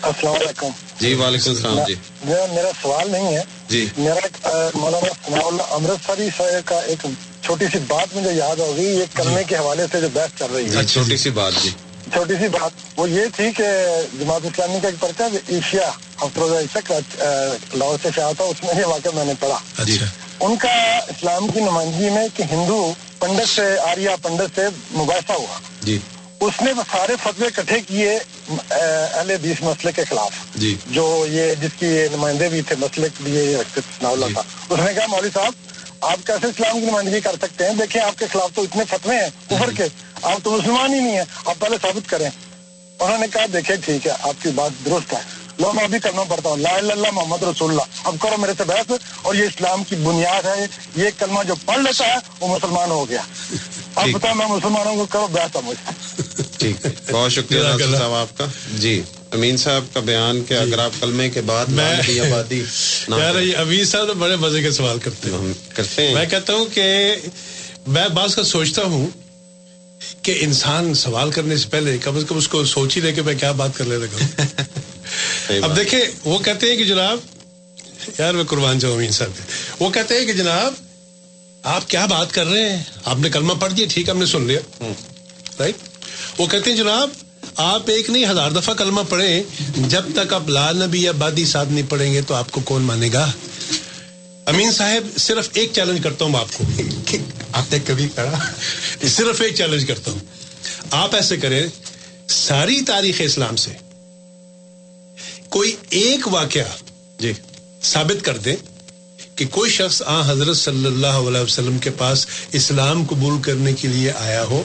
السلام 0.03 0.35
علیکم۔ 0.35 0.69
جی 1.01 1.15
وعلیکم 1.15 1.51
السلام 1.51 1.79
جی۔ 1.89 1.95
میرا 2.25 2.71
سوال 2.83 3.11
نہیں 3.11 3.37
ہے۔ 3.37 3.43
جی۔ 3.69 3.87
میرا 3.99 4.69
مولانا 4.75 5.13
ثناء 5.27 5.47
اللہ 5.47 5.63
امرتسری 5.63 6.29
کا 6.65 6.81
ایک 6.81 7.07
چھوٹی 7.45 7.67
سی 7.73 7.79
بات 7.79 8.17
مجھے 8.17 8.33
یاد 8.33 8.57
ہوگی 8.57 8.85
یہ 8.85 9.05
کرنے 9.13 9.45
کے 9.45 9.57
حوالے 9.57 9.87
سے 9.93 10.01
جو 10.01 10.09
بحث 10.13 10.39
چل 10.39 10.47
رہی 10.55 10.77
ہے۔ 10.77 10.85
چھوٹی 10.85 11.17
سی 11.17 11.31
بات 11.31 11.53
جی۔ 11.63 11.71
چھوٹی 12.13 12.35
سی 12.35 12.49
بات 12.49 12.71
وہ 12.97 13.11
یہ 13.11 13.25
تھی 13.37 13.53
کہ 13.53 13.65
جماعت 14.21 14.41
اسلامی 14.45 14.79
کا 14.83 14.89
ایک 14.89 15.01
پرچہ 15.01 15.23
ایشیا 15.49 15.91
افروزہ 16.17 16.55
عیسق 16.55 16.93
لاہور 17.75 17.99
سے 18.03 18.09
شاہ 18.17 18.33
تھا 18.33 18.45
اس 18.45 18.63
میں 18.63 18.81
یہ 18.81 18.85
واقعہ 18.85 19.11
میں 19.15 19.25
نے 19.25 19.33
پڑھا۔ 19.41 19.59
ان 20.41 20.57
کا 20.57 20.69
اسلام 20.97 21.49
کی 21.49 21.61
نمائندگی 21.61 22.11
میں 22.11 22.29
کہ 22.35 22.43
ہندو 22.43 22.93
پنڈت 23.19 23.49
سے 23.49 23.77
آریہ 23.91 24.11
پنڈت 24.23 24.55
سے 24.55 24.63
مباحثہ 24.91 25.33
ہوا۔ 25.33 25.59
جی۔ 25.83 25.99
اس 26.41 26.63
نے 26.63 26.73
سارے 26.91 27.13
فتوے 27.23 27.47
اکٹھے 27.47 27.81
کیے 27.81 28.19
اہل 28.71 29.31
حدیث 29.31 29.63
مسئلے 29.63 29.93
کے 29.93 30.05
خلاف۔ 30.05 30.33
جی۔ 30.55 30.75
جو 30.87 31.27
یہ 31.31 31.55
جس 31.55 31.71
کی 31.79 31.87
نمائندے 32.13 32.49
بھی 32.49 32.63
تھے 32.63 32.77
مسئلے 32.79 33.09
کے 33.19 33.31
لیے 33.31 33.57
اللہ 34.03 34.27
تھا۔ 34.33 34.43
اس 34.69 34.79
نے 34.81 34.95
کہا 34.95 35.07
مولوی 35.07 35.31
صاحب 35.35 35.53
آپ 36.05 36.27
کیسے 36.27 36.47
اسلام 36.47 36.81
کی 36.81 36.87
نمائندگی 36.87 37.21
کر 37.21 37.35
سکتے 37.43 37.67
ہیں؟ 37.67 37.75
دیکھیں 37.75 38.03
آپ 38.03 38.19
کے 38.19 38.27
خلاف 38.33 38.51
تو 38.55 38.63
اتنے 38.63 38.85
فتوے 38.91 39.17
ہیں 39.17 39.31
کفر 39.51 39.71
کے۔ 39.71 39.85
آپ 40.23 40.39
تو 40.43 40.51
مسلمان 40.51 40.95
ہی 40.95 41.01
نہیں 41.01 41.13
ہیں 41.13 41.25
آپ 41.45 41.55
پہلے 41.59 41.77
ثابت 41.83 42.09
کریں۔ 42.09 42.31
انہوں 43.01 43.19
نے 43.19 43.27
کہا 43.33 43.47
دیکھیں 43.53 43.77
ٹھیک 43.85 44.07
ہے 44.07 44.13
آپ 44.21 44.43
کی 44.43 44.49
بات 44.49 44.71
درست 44.85 45.13
ہے۔ 45.13 45.19
لو 45.59 45.73
میں 45.73 45.85
ابھی 45.85 45.99
کرنا 45.99 46.23
پڑتا 46.25 46.49
ہوں۔ 46.49 46.57
لا 46.57 46.77
اللہ 46.77 47.11
محمد 47.13 47.43
رسول 47.43 47.71
اللہ۔ 47.71 47.83
اب 48.05 48.17
کرو 48.21 48.41
میرے 48.41 48.53
سے 48.59 48.65
بحث۔ 48.65 48.93
اور 49.23 49.35
یہ 49.35 49.45
اسلام 49.45 49.85
کی 49.85 49.97
بنیاد 49.97 50.43
ہے 50.43 50.67
یہ 50.97 51.11
کلمہ 51.19 51.43
جو 51.43 51.55
پڑھ 51.65 51.79
لیتا 51.79 52.07
ہے 52.07 52.17
وہ 52.41 52.49
مسلمان 52.49 52.91
ہو 52.91 53.09
گیا۔ 53.09 53.23
اب 53.95 54.09
بتاؤ 54.09 54.35
میں 54.35 54.47
مسلمانوں 54.47 54.97
کو 54.97 55.07
کرو 55.07 55.27
بحث 55.27 55.57
ہے 55.57 55.61
مجھے 55.65 55.93
ٹھیک۔ 56.59 56.87
ہے 56.87 57.13
بہت 57.13 57.33
شکریہ 57.33 57.63
صاحب 57.99 58.15
آپ 58.15 58.39
کا۔ 58.39 58.45
جی۔ 58.75 59.03
امین 59.35 59.57
صاحب 59.57 59.85
کا 59.93 60.01
بیان 60.01 60.45
کہ 60.45 60.55
اگر 60.55 60.79
آپ 60.79 60.91
کلمے 61.01 61.29
کے 61.31 61.41
بعد 61.41 61.67
کی 62.07 62.21
آبادی 62.21 62.63
امیر 63.57 63.85
صاحب 63.85 64.07
تو 64.07 64.15
بڑے 64.15 64.37
مزے 64.37 64.63
کے 64.63 64.71
سوال 64.71 64.99
کرتے 64.99 65.31
ہیں۔ 65.31 65.53
کرتے 65.75 66.07
ہیں۔ 66.07 66.15
میں 66.15 66.25
کہتا 66.27 66.53
ہوں 66.53 66.65
کہ 66.67 66.85
میں 67.87 68.09
بعض 68.09 68.35
کا 68.35 68.43
سوچتا 68.43 68.83
ہوں 68.83 69.07
کہ 70.23 70.37
انسان 70.41 70.95
سوال 70.95 71.31
کرنے 71.31 71.57
سے 71.57 71.69
پہلے 71.71 71.99
کم 71.99 72.17
از 72.17 72.25
کم 72.29 72.37
اس 72.37 72.49
کو 72.49 72.65
سوچ 72.65 72.97
ہی 72.97 73.03
لے 73.03 73.13
کہ 73.13 73.23
میں 73.23 73.35
کیا 73.35 73.53
بات 73.53 73.77
کرنے 73.77 73.97
لگا 73.97 74.23
ہوں۔ 74.23 75.59
اب 75.63 75.77
دیکھیں 75.77 76.01
وہ 76.25 76.39
کہتے 76.39 76.71
ہیں 76.71 76.77
کہ 76.77 76.85
جناب 76.85 77.19
یار 78.19 78.35
میں 78.35 78.45
قربان 78.45 78.79
جاؤں 78.79 78.95
امین 78.95 79.11
صاحب 79.11 79.83
وہ 79.83 79.91
کہتے 79.91 80.19
ہیں 80.19 80.27
کہ 80.27 80.33
جناب 80.33 80.73
آپ 81.63 81.89
کیا 81.91 82.07
بات 82.07 82.33
کر 82.33 82.47
رہے 82.47 82.69
ہیں؟ 82.71 82.83
آپ 83.05 83.19
نے 83.19 83.29
کلمہ 83.31 83.53
پڑھ 83.61 83.73
دیا 83.73 83.87
ٹھیک 83.91 84.09
ہے 84.09 84.13
ہم 84.13 84.19
نے 84.19 84.27
سن 84.27 84.43
لیا۔ 84.43 84.61
رائٹ 85.59 85.77
وہ 86.39 86.47
کہتے 86.47 86.71
ہیں 86.71 86.77
جناب 86.77 87.11
آپ 87.57 87.91
ایک 87.91 88.11
نہیں، 88.11 88.25
ہزار 88.31 88.51
دفعہ 88.51 88.75
کلمہ 88.75 89.01
پڑھیں، 89.09 89.43
جب 89.77 90.03
تک 90.15 90.33
آپ 90.33 90.49
لا 90.49 90.73
نبی 90.73 91.03
یا 91.03 91.13
بادی 91.13 91.45
ساتھ 91.45 91.69
نہیں 91.69 91.91
پڑھیں 91.91 92.15
گے 92.15 92.23
تو 92.23 92.35
آپ 92.35 92.51
کو 92.51 92.61
کون 92.61 92.83
مانے 92.83 93.11
گا؟ 93.13 93.33
امین 94.47 94.73
صاحب، 94.73 95.19
صرف 95.19 95.49
ایک 95.53 95.71
چیلنج 95.73 96.03
کرتا 96.03 96.25
ہوں 96.25 96.37
آپ 96.37 96.47
کو۔ 96.53 96.65
آپ 97.53 97.73
نے 97.73 97.79
کبھی 97.87 98.09
پڑھا؟ 98.15 98.51
صرف 99.09 99.41
ایک 99.41 99.57
چیلنج 99.57 99.85
کرتا 99.85 100.11
ہوں۔ 100.11 100.19
آپ 100.91 101.15
ایسے 101.15 101.37
کریں، 101.37 101.67
ساری 102.29 102.81
تاریخ 102.81 103.15
اسلام 103.19 103.57
سے 103.57 103.71
کوئی 105.49 105.77
ایک 105.91 106.29
واقعہ 106.29 106.63
جی 107.19 107.33
ثابت 107.83 108.25
کر 108.25 108.39
دیں 108.39 108.57
کہ 109.35 109.47
کوئی 109.47 109.71
شخص 109.71 110.03
آ 110.07 110.31
حضرت 110.31 110.57
صلی 110.57 110.87
اللہ 110.87 111.07
علیہ 111.07 111.41
وسلم 111.41 111.79
کے 111.79 111.91
پاس 111.91 112.27
اسلام 112.53 113.05
قبول 113.07 113.43
کرنے 113.43 113.73
کے 113.73 113.89
لیے 113.89 114.11
آیا 114.11 114.45
ہو۔ 114.45 114.65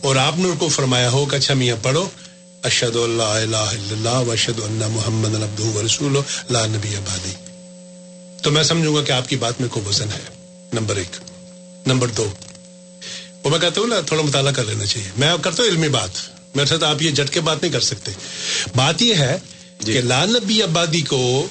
اور 0.00 0.16
آپ 0.16 0.38
نے 0.38 0.48
ان 0.48 0.56
کو 0.56 0.68
فرمایا 0.68 1.10
ہو 1.10 1.26
کہ 1.26 1.36
اچھا 1.36 1.54
میاں 1.54 1.76
پڑھو 1.82 2.08
اشد 2.62 2.96
اللہ 2.96 3.22
الہ 3.22 3.56
الا 3.56 3.92
اللہ 3.92 4.28
و 4.28 4.30
اشد 4.30 4.60
اللہ 4.60 4.88
محمد 4.88 5.60
و 5.60 5.82
رسول 5.86 6.20
لا 6.50 6.66
نبی 6.66 6.96
آبادی 6.96 7.32
تو 8.42 8.50
میں 8.50 8.62
سمجھوں 8.62 8.94
گا 8.94 9.02
کہ 9.02 9.12
آپ 9.12 9.28
کی 9.28 9.36
بات 9.36 9.60
میں 9.60 9.68
کوئی 9.68 9.88
وزن 9.88 10.08
ہے۔ 10.08 10.20
نمبر 10.72 10.96
ایک۔ 10.96 11.16
نمبر 11.86 12.08
دو۔ 12.08 12.32
وہ 13.44 13.50
میں 13.50 13.58
کہتا 13.58 13.80
ہوں 13.80 13.88
نا 13.88 14.00
تھوڑا 14.00 14.22
مطالعہ 14.22 14.52
کر 14.52 14.64
لینا 14.64 14.86
چاہیے۔ 14.86 15.08
میں 15.16 15.32
کرتا 15.42 15.62
ہوں 15.62 15.70
علمی 15.70 15.88
بات۔ 15.88 16.10
میرے 16.54 16.66
ساتھ 16.66 16.84
آپ 16.84 17.02
یہ 17.02 17.10
جٹ 17.10 17.30
کے 17.30 17.40
بات 17.40 17.62
نہیں 17.62 17.72
کر 17.72 17.80
سکتے۔ 17.80 18.10
بات 18.76 19.02
یہ 19.02 19.14
ہے 19.14 19.36
کہ 19.78 20.00
لا 20.00 20.24
نبی 20.24 20.62
آبادی 20.62 21.00
کو 21.00 21.46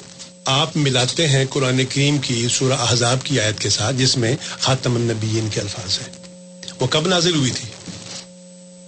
آپ 0.45 0.77
ملاتے 0.77 1.27
ہیں 1.27 1.45
قرآن 1.49 1.85
کریم 1.85 2.17
کی 2.17 2.47
سورہ 2.51 2.73
احزاب 2.73 3.17
کی 3.23 3.39
آیت 3.39 3.59
کے 3.59 3.69
ساتھ 3.69 3.95
جس 3.95 4.17
میں 4.17 4.35
خاتم 4.59 4.95
النبیین 4.95 5.49
کے 5.53 5.61
الفاظ 5.61 5.99
ہیں۔ 5.99 6.13
وہ 6.79 6.87
کب 6.87 7.07
نازل 7.07 7.35
ہوئی 7.35 7.51
تھی؟ 7.51 7.70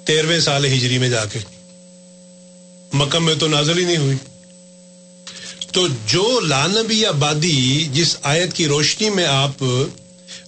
تیرہویں 0.05 0.39
سال 0.39 0.65
ہجری 0.65 0.97
میں 0.97 1.09
جا 1.09 1.25
کے۔ 1.25 1.39
مکہ 2.93 3.19
میں 3.19 3.35
تو 3.35 3.47
نازل 3.47 3.77
ہی 3.77 3.85
نہیں 3.85 3.97
ہوئی۔ 3.97 4.17
تو 5.71 5.87
جو 6.07 6.39
لانبی 6.39 7.05
آبادی 7.05 7.87
جس 7.93 8.17
آیت 8.23 8.53
کی 8.53 8.67
روشنی 8.67 9.09
میں 9.09 9.25
آپ 9.25 9.63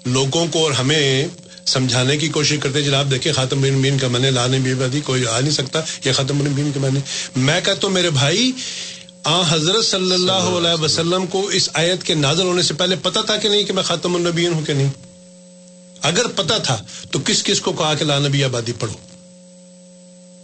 لوگوں 0.06 0.48
کو 0.52 0.64
اور 0.64 0.72
ہمیں 0.72 1.27
سمجھانے 1.65 2.18
کی 2.18 2.27
کوشش 2.27 2.57
کرتے 2.61 2.82
جناب 2.82 3.11
دیکھیں 3.11 3.34
خاتم 3.34 3.64
النبیین 3.64 3.98
کا 3.98 4.07
معنی 4.07 4.30
لانبی 4.30 4.72
آبادی 4.72 5.02
کوئی 5.02 5.27
آ 5.27 5.40
نہیں 5.40 5.52
سکتا۔ 5.52 5.82
یہ 6.06 6.11
خاتم 6.11 6.41
النبیین 6.41 6.72
کا 6.72 6.80
معنی 6.80 6.99
میں 7.36 7.61
کہتا 7.61 7.88
ہوں 7.88 7.94
میرے 7.94 8.10
بھائی 8.10 8.52
آ 9.23 9.41
حضرت 9.49 9.86
صلی 9.86 10.14
اللہ 10.14 10.32
علیہ 10.32 10.82
وسلم 10.82 11.26
کو 11.27 11.48
اس 11.48 11.69
آیت 11.73 12.03
کے 12.03 12.14
نازل 12.14 12.44
ہونے 12.44 12.61
سے 12.61 12.73
پہلے 12.73 12.95
پتا 12.95 13.22
تھا 13.22 13.38
کہ 13.38 13.49
نہیں 13.49 13.64
کہ 13.64 13.73
میں 13.73 13.84
خاتم 13.84 14.15
النبیین 14.15 14.53
ہوں 14.53 14.65
کہ 14.65 14.73
نہیں؟ 14.73 14.91
اگر 16.02 16.27
پتا 16.27 16.57
تھا 16.57 16.84
تو 17.11 17.19
کس 17.26 17.44
کس 17.44 17.61
کو 17.61 17.73
کہا 17.73 17.94
کہ 17.94 18.06
لانبی 18.06 18.44
آبادی 18.44 18.73
پڑھو؟ 18.80 18.94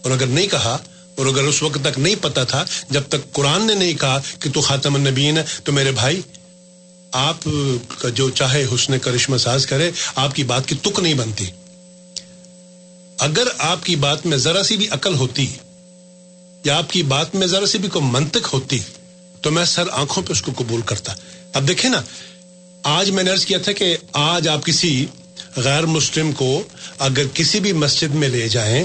اور 0.01 0.11
اگر 0.11 0.25
نہیں 0.25 0.47
کہا 0.47 0.77
اور 1.15 1.25
اگر 1.25 1.43
اس 1.43 1.63
وقت 1.63 1.77
تک 1.81 1.99
نہیں 1.99 2.15
پتا 2.21 2.43
تھا، 2.43 2.65
جب 2.89 3.01
تک 3.09 3.31
قرآن 3.31 3.67
نے 3.67 3.75
نہیں 3.75 3.93
کہا 3.93 4.19
کہ 4.39 4.49
تو 4.53 4.61
خاتم 4.61 4.95
النبیین 4.95 5.37
ہے، 5.37 5.43
تو 5.63 5.71
میرے 5.71 5.91
بھائی، 5.91 6.21
آپ 7.11 7.47
کا 7.97 8.09
جو 8.09 8.29
چاہے 8.29 8.65
حسن 8.75 8.99
کرشمہ 8.99 9.37
ساز 9.37 9.65
کرے، 9.65 9.91
آپ 10.15 10.35
کی 10.35 10.43
بات 10.43 10.67
کی 10.67 10.75
تک 10.75 10.99
نہیں 10.99 11.13
بنتی۔ 11.13 11.45
اگر 13.17 13.47
آپ 13.57 13.85
کی 13.85 13.95
بات 13.95 14.25
میں 14.25 14.37
ذرا 14.37 14.63
سی 14.63 14.77
بھی 14.77 14.87
عقل 14.91 15.15
ہوتی 15.15 15.47
یا 16.63 16.77
آپ 16.77 16.89
کی 16.89 17.03
بات 17.03 17.35
میں 17.35 17.47
ذرا 17.47 17.65
سی 17.65 17.77
بھی 17.77 17.89
کوئی 17.89 18.05
منطق 18.05 18.53
ہوتی، 18.53 18.79
تو 19.41 19.51
میں 19.51 19.65
سر 19.65 19.83
آنکھوں 19.91 20.23
پہ 20.23 20.31
اس 20.31 20.41
کو 20.41 20.51
قبول 20.57 20.81
کرتا۔ 20.81 21.13
اب 21.53 21.67
دیکھیں 21.67 21.89
نا، 21.89 22.01
آج 22.83 23.11
میں 23.11 23.23
نے 23.23 23.31
عرض 23.31 23.45
کیا 23.45 23.57
تھا 23.57 23.71
کہ 23.71 23.97
آج 24.13 24.47
آپ 24.47 24.65
کسی 24.65 25.05
غیر 25.55 25.85
مسلم 25.85 26.31
کو 26.31 26.63
اگر 26.99 27.23
کسی 27.33 27.59
بھی 27.59 27.73
مسجد 27.73 28.15
میں 28.15 28.29
لے 28.29 28.47
جائیں 28.49 28.83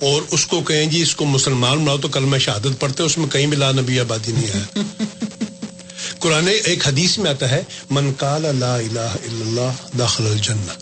اور 0.00 0.22
اس 0.30 0.46
کو 0.46 0.60
کہیں 0.60 0.86
جی 0.86 1.02
اس 1.02 1.16
کو 1.16 1.24
مسلمان 1.24 1.78
بناؤ 1.78 1.98
تو 1.98 2.08
کل 2.08 2.24
میں 2.24 2.38
شہادت 2.38 2.80
پڑھتے 2.80 3.02
اس 3.02 3.18
میں 3.18 3.26
کہیں 3.26 3.46
بھی 3.46 3.56
لا 3.56 3.72
نبی 3.72 4.00
آبادی 4.00 4.32
نہیں 4.32 4.48
آیا 4.54 4.82
قرآن 6.18 6.48
ایک 6.64 6.88
حدیث 6.88 7.18
میں 7.18 7.30
آتا 7.30 7.50
ہے 7.50 7.62
من 7.90 8.12
قال 8.18 8.42
لا 8.42 8.74
الہ 8.74 8.98
الا 8.98 9.46
اللہ 9.46 9.96
داخل 9.98 10.26
الجنہ. 10.26 10.72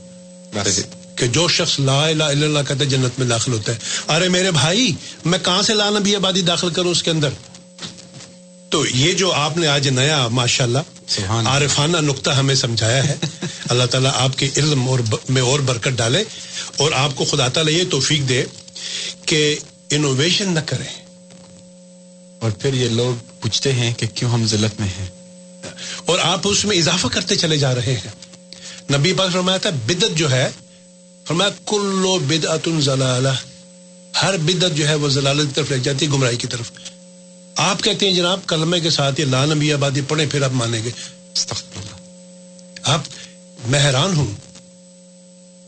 کہ 1.16 1.27
جو 1.27 1.49
شخص 1.49 1.81
لا 1.81 2.07
الہ 2.07 2.24
الا 2.24 2.47
اللہ 2.47 2.59
کہتا 2.59 2.81
ہے 2.81 2.85
جنت 2.85 3.19
میں 3.19 3.27
داخل 3.27 3.53
ہوتا 3.53 3.73
ہے۔ 3.73 3.78
ارے 4.09 4.28
میرے 4.28 4.51
بھائی 4.51 4.93
میں 5.24 5.39
کہاں 5.45 5.62
سے 5.62 5.74
لا 5.74 5.90
نبی 5.90 6.16
آبادی 6.16 6.43
داخل 6.43 6.70
کروں 6.70 6.90
اس 6.90 7.03
کے 7.03 7.11
اندر؟ 7.11 7.28
تو 8.70 8.86
یہ 8.86 9.12
جو 9.12 9.32
آپ 9.32 9.57
نے 9.57 9.66
آج 9.66 9.89
نیا 9.89 10.28
ماشاء 10.28 10.65
اللہ۔ 10.65 10.78
عارفانہ 11.49 11.97
نقطہ 11.97 12.31
ہمیں 12.31 12.55
سمجھایا 12.55 13.09
ہے۔ 13.09 13.16
اللہ 13.69 13.85
تعالیٰ 13.85 14.11
آپ 14.15 14.39
کے 14.39 14.49
علم 14.57 14.89
اور 14.89 14.99
میں 15.28 15.43
اور 15.43 15.61
برکت 15.61 15.89
ڈالے 15.89 16.24
اور 16.77 16.93
آپ 16.93 17.11
کو 17.15 17.24
خدا 17.24 17.49
تعالیٰ 17.49 17.73
یہ 17.73 17.85
توفیق 17.90 18.28
دے۔ 18.28 18.45
کہ 19.27 19.56
انوویشن 19.90 20.52
نہ 20.52 20.60
کریں۔ 20.60 21.09
اور 22.40 22.51
پھر 22.51 22.74
یہ 22.74 22.89
لوگ 22.89 23.24
پوچھتے 23.40 23.73
ہیں 23.73 23.94
کہ 23.94 24.06
کیوں 24.06 24.31
ہم 24.31 24.47
ذلت 24.47 24.81
میں 24.81 24.89
ہیں؟ 24.89 25.06
اور 26.06 26.19
آپ 26.23 26.40
اس 26.44 26.65
میں 26.65 26.77
اضافہ 26.77 27.06
کرتے 27.06 27.36
چلے 27.36 27.56
جا 27.56 27.74
رہے 27.74 27.97
ہیں۔ 27.97 28.10
نبی 28.93 29.12
پاک 29.12 29.32
فرمایا 29.32 29.59
تھا 29.59 29.70
بدت 29.86 30.16
جو 30.16 30.31
ہے، 30.31 30.51
فرمایا 31.24 31.51
کلو 31.66 32.19
بدعت 32.19 32.69
ضلالہ 32.78 33.28
ہر 34.23 34.36
بدت 34.36 34.77
جو 34.77 34.89
ہے، 34.89 34.94
وہ 34.94 35.09
ضلالت 35.09 35.48
کی 35.48 35.55
طرف 35.55 35.70
لے 35.70 35.78
جاتی 35.78 36.06
ہے 36.06 36.10
گمراہی 36.10 36.36
کی 36.36 36.47
طرف۔ 36.47 36.73
آپ 37.56 37.82
کہتے 37.82 38.09
ہیں، 38.09 38.15
جناب، 38.15 38.40
کلمے 38.47 38.81
کے 38.81 38.90
ساتھ 38.90 39.20
یہ 39.20 39.24
لا 39.24 39.44
نبی 39.44 39.73
آبادی 39.73 40.01
پڑھیں، 40.09 40.27
پھر 40.31 40.43
آپ 40.43 40.52
مانیں 40.52 40.85
گے۔ 40.85 40.90
آپ، 42.82 43.01
میں 43.66 43.86
حیران 43.86 44.16
ہوں 44.16 44.35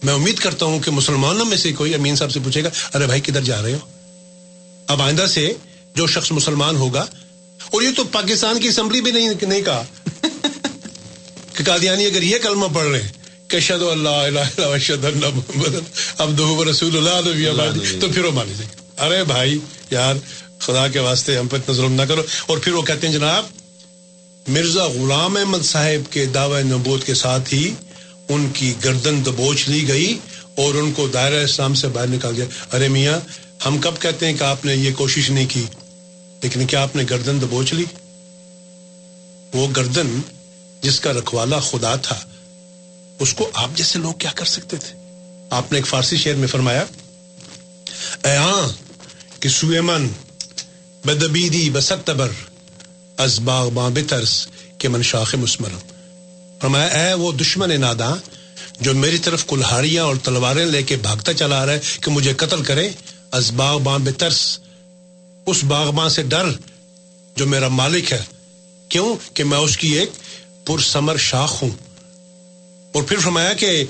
میں 0.02 0.14
امید 0.14 0.38
کرتا 0.38 0.66
ہوں 0.66 0.80
کہ 0.80 0.90
مسلمانوں 0.90 1.44
میں 1.44 1.56
سے 1.56 1.72
کوئی 1.72 1.94
امین 1.94 2.16
صاحب 2.16 2.30
سے 2.30 2.40
پوچھے 2.44 2.64
گا 2.64 2.70
ارے 2.94 3.06
بھائی 3.06 3.20
کدھر 3.20 3.40
جا 3.40 3.62
رہے 3.62 3.72
ہو؟ 3.72 3.78
اب 4.86 5.02
آئندہ 5.02 5.26
سے 5.26 5.52
جو 5.94 6.06
شخص 6.06 6.32
مسلمان 6.32 6.76
ہوگا 6.76 7.06
اور 7.70 7.82
یہ 7.82 7.88
تو 7.96 8.04
پاکستان 8.04 8.60
کی 8.60 8.68
اسمبلی 8.68 9.00
بھی 9.00 9.10
نہیں 9.10 9.28
نہیں 9.42 9.62
کہا۔ 9.62 9.82
کہ 11.54 11.64
قادیانی 11.64 12.06
اگر 12.06 12.22
یہ 12.22 12.38
کلمہ 12.38 12.66
پڑھ 12.74 12.88
رہے 12.88 13.02
ہیں 13.02 13.12
کہ 13.48 13.60
شد 13.60 13.82
اللہ 13.82 14.08
الہ 14.08 14.40
الا 14.40 14.64
اللہ 14.64 14.78
شد 14.78 15.04
اللہ 15.04 15.26
محمد 15.34 15.76
عبدہ 16.18 16.42
و 16.42 16.70
رسول 16.70 16.96
اللہ 16.96 17.30
نبی 17.30 17.48
آبادی 17.48 17.98
تو 18.00 18.08
پھر 18.08 18.24
وہ 18.24 18.30
مانے 18.30 18.52
جائیں۔ 18.58 18.70
ارے 18.98 19.24
بھائی 19.24 19.58
یار 19.90 20.14
خدا 20.58 20.88
کے 20.88 20.98
واسطے 20.98 21.38
ہم 21.38 21.48
پہ 21.48 21.56
اتنا 21.56 21.74
ظلم 21.74 21.92
نہ 21.92 22.02
کرو۔ 22.02 22.22
اور 22.46 22.58
پھر 22.58 22.72
وہ 22.72 22.82
کہتے 22.82 23.06
ہیں 23.06 23.14
جناب 23.14 23.44
مرزا 24.48 24.86
غلام 24.86 25.36
احمد 25.36 25.62
صاحب 25.62 26.12
کے 26.12 26.26
دعوی 26.26 26.62
نبوت 26.62 27.06
کے 27.06 27.14
ساتھ 27.14 27.54
ہی 27.54 27.74
ان 28.30 28.48
کی 28.54 28.72
گردن 28.84 29.24
دبوچ 29.26 29.68
لی 29.68 29.86
گئی 29.88 30.18
اور 30.54 30.74
ان 30.74 30.92
کو 30.92 31.06
دائرہ 31.08 31.42
اسلام 31.44 31.74
سے 31.74 31.88
باہر 31.88 32.06
نکال 32.06 32.36
دیا۔ 32.36 32.44
ارے 32.72 32.88
میاں، 32.88 33.18
ہم 33.66 33.78
کب 33.78 34.00
کہتے 34.00 34.26
ہیں 34.26 34.36
کہ 34.38 34.44
آپ 34.44 34.64
نے 34.64 34.74
یہ 34.74 34.92
کوشش 34.96 35.30
نہیں 35.30 35.46
کی، 35.48 35.64
لیکن 36.42 36.66
کیا 36.66 36.82
آپ 36.82 36.96
نے 36.96 37.04
گردن 37.10 37.40
دبوچ 37.40 37.72
لی؟ 37.72 37.84
وہ 39.54 39.66
گردن 39.76 40.20
جس 40.82 41.00
کا 41.00 41.12
رکھوالا 41.12 41.58
خدا 41.60 41.94
تھا، 41.96 42.16
اس 43.18 43.32
کو 43.34 43.50
آپ 43.54 43.76
جیسے 43.76 43.98
لوگ 43.98 44.14
کیا 44.18 44.30
کر 44.34 44.44
سکتے 44.44 44.76
تھے؟ 44.76 44.94
آپ 45.50 45.72
نے 45.72 45.78
ایک 45.78 45.86
فارسی 45.86 46.16
شعر 46.16 46.34
میں 46.34 46.48
فرمایا، 46.48 46.84
اے 48.24 48.36
ہاں 48.36 48.68
کہ 49.40 49.48
سوئے 49.48 49.80
من 49.80 50.06
بدبیدی 51.04 51.68
بستبر 51.70 52.30
از 53.16 53.38
باغ 53.40 53.68
باں 53.68 53.90
بترس 53.90 54.46
کے 54.78 54.88
من 54.88 55.02
شاخ 55.02 55.34
مسمرم۔ 55.34 55.89
فرمایا، 56.62 56.86
اے 56.86 57.14
وہ 57.14 57.32
دشمن 57.32 57.80
ناداں، 57.80 58.16
جو 58.80 58.94
میری 58.94 59.18
طرف 59.18 59.46
کلہاڑیاں 59.46 60.04
اور 60.04 60.16
تلواریں 60.22 60.66
لے 60.66 60.82
کے 60.82 60.96
بھاگتا 60.96 61.34
چلا 61.34 61.66
رہا 61.66 61.72
ہے 61.72 61.80
کہ 62.00 62.10
مجھے 62.10 62.34
قتل 62.34 62.62
کرے 62.62 62.88
از 63.30 63.52
باغبان 63.52 64.02
بے 64.02 64.12
ترس، 64.12 64.58
اس 65.46 65.64
باغبان 65.64 66.10
سے 66.10 66.22
ڈر، 66.22 66.44
جو 67.36 67.46
میرا 67.46 67.68
مالک 67.68 68.12
ہے۔ 68.12 68.22
کیوں؟ 68.88 69.16
کہ 69.34 69.44
میں 69.44 69.58
اس 69.58 69.76
کی 69.76 69.88
ایک 69.88 70.10
پرسمر 70.66 71.16
شاخ 71.16 71.62
ہوں۔ 71.62 71.70
اور 72.94 73.02
پھر 73.02 73.18
فرمایا 73.18 73.52
کہ 73.52 73.84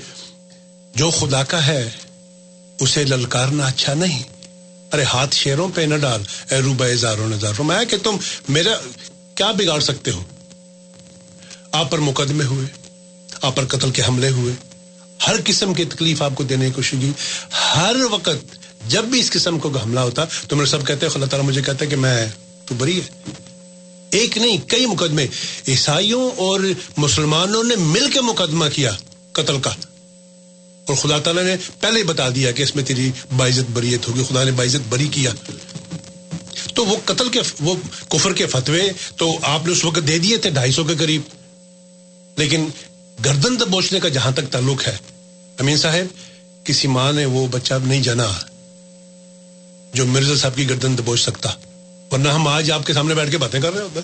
جو 0.95 1.09
خدا 1.09 1.43
کا 1.43 1.67
ہے، 1.67 1.89
اسے 2.79 3.03
للکارنا 3.03 3.65
اچھا 3.65 3.93
نہیں۔ 3.93 4.23
ارے 4.93 5.03
ہاتھ 5.03 5.35
شیروں 5.35 5.69
پہ 5.75 5.81
نہ 5.81 5.95
ڈال، 5.95 6.21
اے 6.51 6.59
روبا 6.59 6.87
زاروں 6.93 7.29
نظار 7.29 7.53
فرمایا 7.53 7.83
کہ 7.83 7.97
تم 7.97 8.15
میرا 8.49 8.71
کیا 9.35 9.51
بگاڑ 9.51 9.79
سکتے 9.79 10.11
ہو؟ 10.11 10.23
آپ 11.71 11.91
پر 11.91 11.97
مقدمے 11.97 12.43
ہوئے، 12.43 12.67
آپ 13.41 13.55
پر 13.55 13.65
قتل 13.65 13.91
کے 13.91 14.01
حملے 14.07 14.29
ہوئے۔ 14.29 14.53
ہر 15.27 15.35
قسم 15.45 15.73
کی 15.73 15.85
تکلیف 15.85 16.21
آپ 16.21 16.31
کو 16.35 16.43
دینے 16.43 16.65
کی 16.65 16.71
کوشش 16.71 16.95
کی 17.01 17.11
ہر 17.75 17.95
وقت 18.11 18.29
جب 18.87 19.03
بھی 19.03 19.19
اس 19.19 19.31
قسم 19.31 19.59
کو 19.59 19.77
حملہ 19.77 19.99
ہوتا 19.99 20.25
تو 20.47 20.55
میرے 20.55 20.67
سب 20.67 20.87
کہتے 20.87 21.05
ہیں 21.05 21.13
اللہ 21.13 21.25
تعالیٰ 21.25 21.47
مجھے 21.47 21.61
کہتا 21.61 21.85
ہے 21.85 21.89
کہ 21.89 21.95
میں 21.95 22.27
تو 22.65 22.75
بری 22.75 22.99
ہے۔ 22.99 23.31
ایک 24.11 24.37
نہیں، 24.37 24.57
کئی 24.57 24.85
مقدمے۔ 24.85 25.27
عیسائیوں 25.67 26.31
اور 26.37 26.59
مسلمانوں 26.97 27.63
نے 27.63 27.75
مل 27.75 28.11
کے 28.13 28.21
مقدمہ 28.21 28.65
کیا 28.73 28.91
قتل 29.31 29.59
کا۔ 29.59 29.71
اور 30.87 30.95
خدا 30.95 31.19
تعالیٰ 31.19 31.43
نے 31.43 31.55
پہلے 31.79 31.99
ہی 31.99 32.03
بتا 32.03 32.29
دیا 32.29 32.51
کہ 32.51 32.63
اس 32.63 32.75
میں 32.75 32.83
تیری 32.83 33.11
باعزت 33.37 33.71
بریت 33.71 34.07
ہوگی 34.07 34.23
خدا 34.23 34.43
نے 34.43 34.51
باعزت 34.51 34.87
بری 34.89 35.07
کیا۔ 35.11 35.31
تو 36.75 36.85
وہ 36.85 36.95
قتل 37.05 37.29
کے، 37.29 37.39
وہ 37.59 37.75
کفر 38.09 38.33
کے 38.33 38.45
فتوے 38.45 38.81
تو 39.17 39.37
آپ 39.41 39.65
نے 39.65 39.71
اس 39.71 39.85
وقت 39.85 40.07
دے 40.07 40.19
دیے 40.19 40.37
تھے، 40.37 40.49
ڈھائی 40.49 40.71
سو 40.71 40.83
کے 40.83 40.95
قریب۔ 40.95 41.21
لیکن 42.37 42.67
گردن 43.25 43.59
دبوچنے 43.59 43.99
کا 43.99 44.09
جہاں 44.09 44.31
تک 44.31 44.51
تعلق 44.51 44.87
ہے، 44.87 44.95
امین 45.59 45.77
صاحب، 45.77 46.65
کسی 46.65 46.87
ماں 46.87 47.11
نے 47.13 47.25
وہ 47.25 47.47
بچہ 47.51 47.73
نہیں 47.83 48.03
جانا 48.03 48.31
جو 49.93 50.05
مرزا 50.05 50.35
صاحب 50.35 50.55
کی 50.55 50.69
گردن 50.69 50.97
دبوچ 50.97 51.21
سکتا۔ 51.21 51.49
ورنہ 52.11 52.29
ہم 52.29 52.47
آج 52.47 52.71
آپ 52.71 52.85
کے 52.85 52.93
سامنے 52.93 53.15
بیٹھ 53.15 53.31
کے 53.31 53.37
باتیں 53.37 53.59
کر 53.59 53.73
رہے 53.73 53.81
ہوتے۔ 53.81 53.99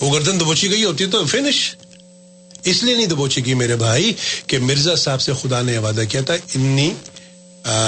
وہ 0.00 0.12
گردن 0.14 0.40
دبوچی 0.40 0.70
گئی 0.70 0.84
ہوتی 0.84 1.06
تو 1.06 1.24
فنش۔ 1.26 1.74
اس 2.64 2.82
لیے 2.82 2.94
نہیں 2.96 3.06
دبوچی 3.06 3.44
گئی 3.46 3.54
میرے 3.54 3.76
بھائی 3.76 4.12
کہ 4.46 4.58
مرزا 4.58 4.94
صاحب 4.96 5.20
سے 5.20 5.32
خدا 5.42 5.62
نے 5.62 5.78
وعدہ 5.78 6.02
کیا 6.08 6.20
تھا، 6.20 6.34
انی 6.54 6.94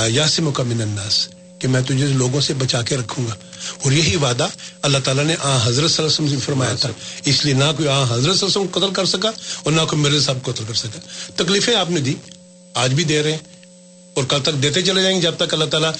یاسم 0.08 0.50
کا 0.52 0.62
من 0.62 0.80
الناس، 0.82 1.28
کہ 1.58 1.68
میں 1.68 1.80
تجھے 1.80 2.06
لوگوں 2.06 2.40
سے 2.40 2.54
بچا 2.54 2.82
کے 2.82 2.96
رکھوں 2.96 3.26
گا۔ 3.26 3.34
اور 3.82 3.92
یہی 3.92 4.16
وعدہ 4.16 4.46
اللہ 4.82 4.98
تعالیٰ 5.04 5.24
نے 5.24 5.34
آ 5.40 5.56
حضرت 5.56 5.90
صلی 5.90 6.04
اللہ 6.04 6.14
علیہ 6.14 6.26
وسلم 6.26 6.28
سے 6.28 6.44
فرمایا 6.44 6.74
تھا۔ 6.80 6.90
اس 7.24 7.44
لیے 7.44 7.54
نہ 7.54 7.70
کوئی 7.76 7.88
آ 7.88 8.02
حضرت 8.02 8.08
صلی 8.08 8.30
اللہ 8.30 8.32
علیہ 8.32 8.44
وسلم 8.44 8.66
قتل 8.72 8.92
کر 8.94 9.04
سکا 9.06 9.30
اور 9.62 9.72
نہ 9.72 9.80
کوئی 9.80 10.02
مرزا 10.02 10.20
صاحب 10.20 10.42
قتل 10.44 10.64
کر 10.68 10.74
سکا۔ 10.74 10.98
تکلیفیں 11.36 11.74
آپ 11.76 11.90
نے 11.90 12.00
دی، 12.00 12.14
آج 12.74 12.94
بھی 12.94 13.04
دے 13.04 13.22
رہے 13.22 13.32
ہیں 13.32 13.38
اور 14.14 14.24
کل 14.24 14.42
تک 14.42 14.62
دیتے 14.62 14.82
چلے 14.82 15.02
جائیں 15.02 15.16
گے 15.16 15.22
جب 15.22 15.34
تک 15.36 15.54
اللہ 15.54 15.64
تعالیٰ 15.64 15.92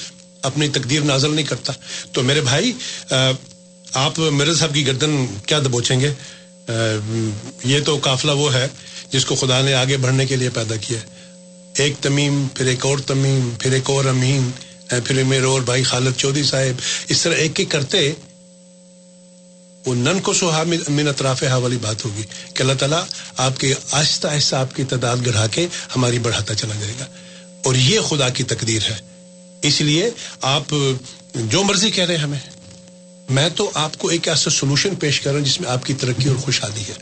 اپنی 0.43 0.69
تقدیر 0.69 1.03
نازل 1.03 1.35
نہیں 1.35 1.47
کرتا۔ 1.47 1.73
تو 2.13 2.23
میرے 2.23 2.41
بھائی 2.41 2.73
آپ 3.95 4.19
مرزا 4.19 4.59
صاحب 4.59 4.75
کی 4.75 4.87
گردن 4.87 5.27
کیا 5.47 5.59
دبوچیں 5.59 6.01
گے؟ 6.01 6.13
یہ 7.65 7.81
تو 7.87 7.99
قافلہ 8.03 8.33
وہ 8.33 8.53
ہے 8.55 8.67
جس 9.11 9.25
کو 9.25 9.35
خدا 9.35 9.61
نے 9.63 9.75
آگے 9.75 9.97
بڑھنے 9.97 10.27
کے 10.27 10.37
لیے 10.37 10.51
پیدا 10.51 10.77
کیا 10.77 10.99
ایک 11.83 11.95
تمیم، 12.03 12.47
پھر 12.55 12.67
ایک 12.67 12.87
اور 12.87 12.99
تمیم، 13.07 13.51
پھر 13.59 13.73
ایک 13.73 13.91
اور 13.91 14.05
امین۔ 14.05 14.51
پھر 14.89 15.23
میرے 15.23 15.45
اور 15.45 15.63
بھائی 15.63 15.83
خالد 15.83 16.11
چودھری 16.17 16.43
صاحب، 16.43 16.81
اس 17.09 17.23
طرح 17.23 17.35
ایک 17.35 17.53
ایک 17.59 17.71
کرتے، 17.71 18.13
وہ 19.87 19.95
نن 19.95 20.21
کو 20.21 20.33
سہا 20.33 20.63
من 20.89 21.09
اطراف 21.09 21.43
ہا 21.43 21.57
والی 21.57 21.77
بات 21.77 22.05
ہوگی 22.05 22.23
کہ 22.55 22.63
اللہ 22.63 22.73
تعالیٰ 22.73 23.05
آپ 23.37 23.61
کے 23.61 23.75
آہستہ 23.91 24.29
آہستہ 24.29 24.57
آپ 24.57 24.77
کی 24.77 24.85
تعداد 24.85 25.17
گڑھا 25.27 25.47
کے 25.47 25.67
ہماری 25.97 26.19
بڑھاتا 26.19 26.55
چلا 26.55 26.75
جائے 26.81 26.93
گا۔ 27.01 27.07
اور 27.65 27.75
یہ 27.75 28.01
خدا 28.01 28.29
کی 28.29 28.45
تقدیر 28.45 28.83
ہے۔ 28.83 28.97
اس 29.63 29.81
لیے 29.81 30.11
آپ 30.43 30.75
جو 31.35 31.63
مرضی 31.63 31.91
کہہ 31.91 32.05
رہے 32.05 32.17
ہیں 32.17 32.23
ہمیں، 32.23 32.39
میں 33.31 33.49
تو 33.49 33.71
آپ 33.75 33.99
کو 33.99 34.09
ایک 34.09 34.29
ایسا 34.29 34.51
سولوشن 34.51 34.95
پیش 34.95 35.21
کر 35.21 35.31
رہا 35.31 35.39
ہوں 35.39 35.47
جس 35.47 35.61
میں 35.61 35.71
آپ 35.71 35.87
کی 35.87 35.95
ترقی 35.95 36.29
اور 36.29 36.37
خوشحالی 36.37 36.83
ہے۔ 36.89 36.95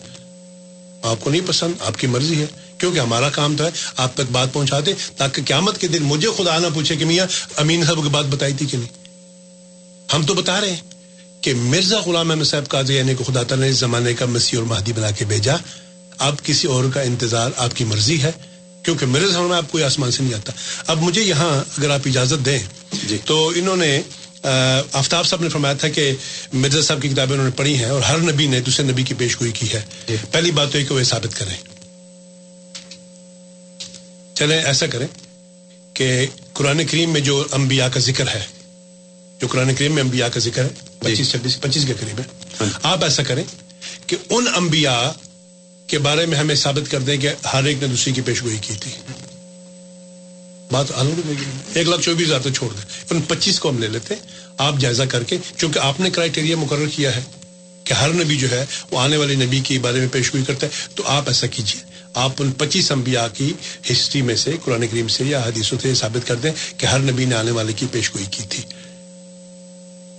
آپ 1.02 1.16
کو 1.20 1.30
نہیں 1.30 1.42
پسند، 1.46 1.72
آپ 1.80 1.98
کی 1.98 2.06
مرضی 2.06 2.40
ہے۔ 2.40 2.46
کیونکہ 2.82 2.98
ہمارا 2.98 3.28
کام 3.30 3.56
تو 3.56 3.64
ہے 3.64 3.70
آپ 3.96 4.14
تک 4.14 4.32
بات 4.32 4.52
پہنچا 4.52 4.80
دے 4.86 4.94
تاکہ 5.16 5.42
قیامت 5.46 5.80
کے 5.80 5.88
دن 5.88 6.02
مجھے 6.02 6.28
خدا 6.36 6.59
نہ 6.59 6.66
پوچھے 6.74 6.96
کہ 6.96 7.04
میاں 7.04 7.26
امین 7.56 7.84
صاحب 7.84 8.02
کی 8.02 8.09
بات 8.09 8.24
بتائی 8.24 8.52
تھی 8.52 8.66
کہ 8.66 8.76
نہیں؟ 8.76 8.88
ہم 10.14 10.22
تو 10.22 10.34
بتا 10.34 10.60
رہے 10.60 10.70
ہیں 10.70 10.80
کہ 11.40 11.54
مرزا 11.54 12.00
غلام 12.00 12.30
احمد 12.30 12.44
صاحب 12.44 12.68
کا 12.68 12.82
یعنی 12.88 13.14
کہ 13.14 13.24
خدا 13.24 13.42
تعالیٰ 13.42 13.66
نے 13.66 13.70
اس 13.70 13.76
زمانے 13.76 14.14
کا 14.14 14.26
مسیح 14.26 14.59
اور 14.59 14.66
مہدی 14.66 14.92
بنا 14.92 15.10
کے 15.10 15.24
بھیجا۔ 15.24 15.56
اب 16.18 16.42
کسی 16.42 16.66
اور 16.66 16.84
کا 16.94 17.00
انتظار 17.00 17.50
آپ 17.56 17.76
کی 17.76 17.84
مرضی 17.84 18.22
ہے 18.22 18.30
کیونکہ 18.84 19.06
میرے 19.06 19.32
سامنے 19.32 19.54
آپ 19.54 19.72
کوئی 19.72 19.84
آسمان 19.84 20.10
سے 20.10 20.22
نہیں 20.22 20.34
آتا۔ 20.34 20.52
اب 20.86 21.02
مجھے 21.02 21.22
یہاں 21.22 21.64
اگر 21.78 21.90
آپ 21.90 22.00
اجازت 22.06 22.46
دیں 22.46 22.59
جی۔ 23.09 23.18
تو 23.24 23.52
انہوں 23.56 23.76
نے 23.76 24.00
آفتاب 24.92 25.26
صاحب 25.26 25.42
نے 25.42 25.48
فرمایا 25.48 25.74
تھا 25.74 25.88
کہ 25.88 26.12
مرزا 26.52 26.82
صاحب 26.82 27.02
کی 27.02 27.09
کتابیں 27.09 27.32
انہوں 27.32 27.48
نے 27.48 27.56
پڑھی 27.56 27.76
ہیں 27.76 27.90
اور 27.90 28.02
ہر 28.02 28.18
نبی 28.18 28.46
نے 28.46 28.60
دوسرے 28.60 28.86
نبی 28.86 29.02
کی 29.02 29.14
پیش 29.14 29.40
گوئی 29.40 29.52
کی 29.52 29.72
ہے۔ 29.72 29.82
جی۔ 30.09 30.16
پہلی 30.30 30.50
بات 30.50 30.72
تو 30.72 30.78
یہ 30.78 30.84
کہ 30.84 30.94
وہ 30.94 31.02
ثابت 31.02 31.38
کریں۔ 31.38 31.72
چلیں 34.43 34.62
ایسا 34.62 34.86
کریں 34.86 35.06
کہ 35.94 36.27
قرآن 36.52 36.86
کریم 36.86 37.10
میں 37.10 37.20
جو 37.20 37.44
انبیاء 37.52 37.89
کا 37.89 38.01
ذکر 38.01 38.28
ہے 38.28 38.40
جو 39.40 39.47
قرآن 39.47 39.74
کریم 39.74 39.93
میں 39.93 40.02
انبیاء 40.02 40.28
کا 40.28 40.40
ذکر 40.40 40.64
ہے 40.64 40.69
جی۔ 40.69 40.98
پچیس 40.98 41.31
چھبیس 41.31 41.60
پچیس 41.60 41.85
کے 41.86 41.94
قریب 42.01 42.19
ہے۔ 42.19 42.24
ہاں۔ 42.60 42.66
آپ 42.82 43.05
ایسا 43.05 43.23
کریں 43.23 43.44
کہ 44.06 44.16
ان 44.31 44.44
انبیاء 44.56 45.10
کے 45.86 45.98
بارے 45.98 46.27
میں 46.27 46.39
ہمیں 46.39 46.55
ثابت 46.55 46.90
کر 46.90 47.01
دیں 47.01 47.16
کہ 47.16 47.28
ہر 47.52 47.64
ایک 47.64 47.77
نے 47.81 47.86
دوسری 47.86 48.12
کی 48.12 48.20
پیش 48.20 48.43
گوئی 48.43 48.59
کی 48.60 48.74
تھی۔ 48.81 48.90
بات 50.70 50.93
ایک 51.74 51.89
لاکھ 51.89 52.02
چوبیس 52.02 52.27
ہزار 52.27 52.40
تو 52.40 52.51
چھوڑ 52.51 52.73
دیں۔ 52.73 53.05
ان 53.10 53.20
پچیس 53.20 53.60
کو 53.60 53.69
ہم 53.69 53.78
لے 53.78 53.89
لیتے 53.89 54.14
آپ 54.59 54.74
جائزہ 54.78 55.02
کر 55.02 55.23
کے 55.23 55.36
چونکہ 55.56 55.78
آپ 55.78 56.01
نے 56.01 56.10
کرائٹیریا 56.10 56.56
مقرر 56.56 56.86
کیا 56.86 57.16
ہے 57.16 57.20
کہ 57.85 57.93
ہر 57.93 58.09
نبی 58.12 58.36
جو 58.36 58.51
ہے 58.51 58.64
وہ 58.90 59.01
آنے 59.01 59.16
والے 59.16 59.35
نبی 59.35 59.60
کے 59.60 59.78
بارے 59.78 59.98
میں 59.98 60.09
پیش 60.09 60.32
گوئی 60.32 60.44
کرتا 60.44 60.66
ہے 60.66 60.70
تو 60.94 61.02
آپ 61.06 61.23
ایسا 61.27 61.47
کیجیے 61.47 61.91
آپ 62.14 62.32
ان 62.39 62.52
پچیس 62.52 62.93
انبیاء 62.93 63.26
کی 63.34 63.52
ہسٹری 63.93 64.22
میں 64.22 64.36
سے 64.36 64.52
قرآن 64.64 64.86
کریم 64.86 65.09
سے 65.09 65.24
یا 65.24 65.40
حدیثوں 65.40 65.78
سے 65.82 65.94
ثابت 65.94 66.28
کر 66.28 66.34
دیں 66.34 66.52
کہ 66.76 66.86
ہر 66.86 66.98
نبی 66.98 67.24
نے 67.24 67.34
آنے 67.34 67.51
والے 67.51 67.72
کی 67.72 67.86
پیش 67.93 68.14
گوئی 68.14 68.24
کی 68.30 68.43
تھی۔ 68.48 68.62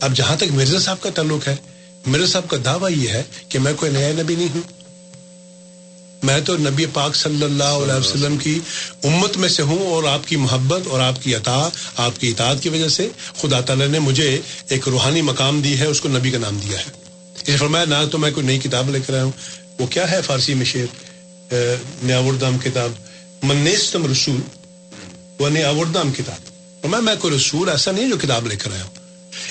اب 0.01 0.13
جہاں 0.13 0.35
تک 0.35 0.51
مرزا 0.51 0.79
صاحب 0.79 1.01
کا 1.01 1.09
تعلق 1.09 1.47
ہے، 1.47 1.55
مرزا 2.05 2.25
صاحب 2.25 2.49
کا 2.49 2.57
دعویٰ 2.65 2.97
یہ 2.97 3.09
ہے 3.09 3.23
کہ 3.49 3.59
میں 3.59 3.73
کوئی 3.73 3.91
نیا 3.91 4.11
نبی 4.11 4.35
نہیں 4.35 4.47
ہوں۔ 4.55 4.61
میں 6.23 6.41
تو 6.41 6.57
نبی 6.57 6.85
پاک 6.85 7.15
صلی 7.15 7.43
اللہ 7.43 7.63
علیہ 7.63 7.93
وسلم 7.93 8.37
کی 8.37 8.59
امت 9.03 9.37
میں 9.37 9.49
سے 9.49 9.63
ہوں 9.63 9.87
اور 9.87 10.03
آپ 10.03 10.27
کی 10.27 10.35
محبت 10.35 10.87
اور 10.87 10.99
آپ 10.99 11.23
کی 11.23 11.35
عطا، 11.35 11.69
آپ 11.97 12.19
کی 12.19 12.29
اطاعت 12.29 12.63
کی 12.63 12.69
وجہ 12.69 12.87
سے 12.87 13.09
خدا 13.41 13.61
تعالیٰ 13.61 13.87
نے 13.87 13.99
مجھے 13.99 14.41
ایک 14.69 14.87
روحانی 14.87 15.21
مقام 15.21 15.61
دی 15.61 15.79
ہے، 15.79 15.85
اس 15.85 16.01
کو 16.01 16.09
نبی 16.09 16.31
کا 16.31 16.37
نام 16.37 16.57
دیا 16.57 16.77
ہے۔ 16.79 16.91
اس 17.47 17.59
فرمایا، 17.59 17.85
نہ 17.85 17.95
تو 18.11 18.17
میں 18.17 18.31
کوئی 18.31 18.45
نئی 18.45 18.59
کتاب 18.59 18.89
لے 18.89 18.99
کر 19.07 19.13
آیا 19.13 19.23
ہوں۔ 19.23 19.31
وہ 19.79 19.87
کیا 19.87 20.11
ہے 20.11 20.21
فارسی 20.21 20.53
میں 20.53 20.65
شعر؟ 20.65 21.12
نیاوردام 22.03 22.57
کتاب، 22.57 22.91
منیستم 23.43 24.11
رسول 24.11 24.41
وہ 25.39 25.49
نیاوردام 25.49 26.11
کتاب۔ 26.11 26.47
فرمایا 26.81 27.01
میں 27.01 27.15
کوئی 27.15 27.35
رسول 27.35 27.69
ایسا 27.69 27.91
نہیں 27.91 28.09
جو 28.09 28.17
کتاب 28.17 28.47
لے 28.47 28.55
کر 28.55 28.71
آیا 28.71 28.83
ہوں۔ 28.83 28.93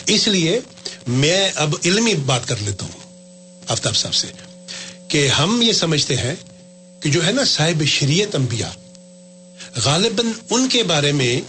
اس 0.06 0.28
لیے 0.28 0.60
میں 1.06 1.52
اب 1.54 1.74
علمی 1.84 2.14
بات 2.14 2.48
کر 2.48 2.56
لیتا 2.60 2.86
ہوں، 2.86 3.00
آفتاب 3.68 3.96
صاحب 3.96 4.14
سے، 4.14 4.26
کہ 5.08 5.28
ہم 5.28 5.62
یہ 5.62 5.72
سمجھتے 5.72 6.16
ہیں 6.16 6.34
کہ 7.00 7.10
جو 7.10 7.26
ہے 7.26 7.32
نا 7.32 7.44
صاحب 7.44 7.84
شریعت 7.84 8.34
انبیاء، 8.34 8.70
غالباً 9.84 10.26
ان 10.50 10.68
کے 10.68 10.82
بارے 10.82 11.12
میں 11.12 11.40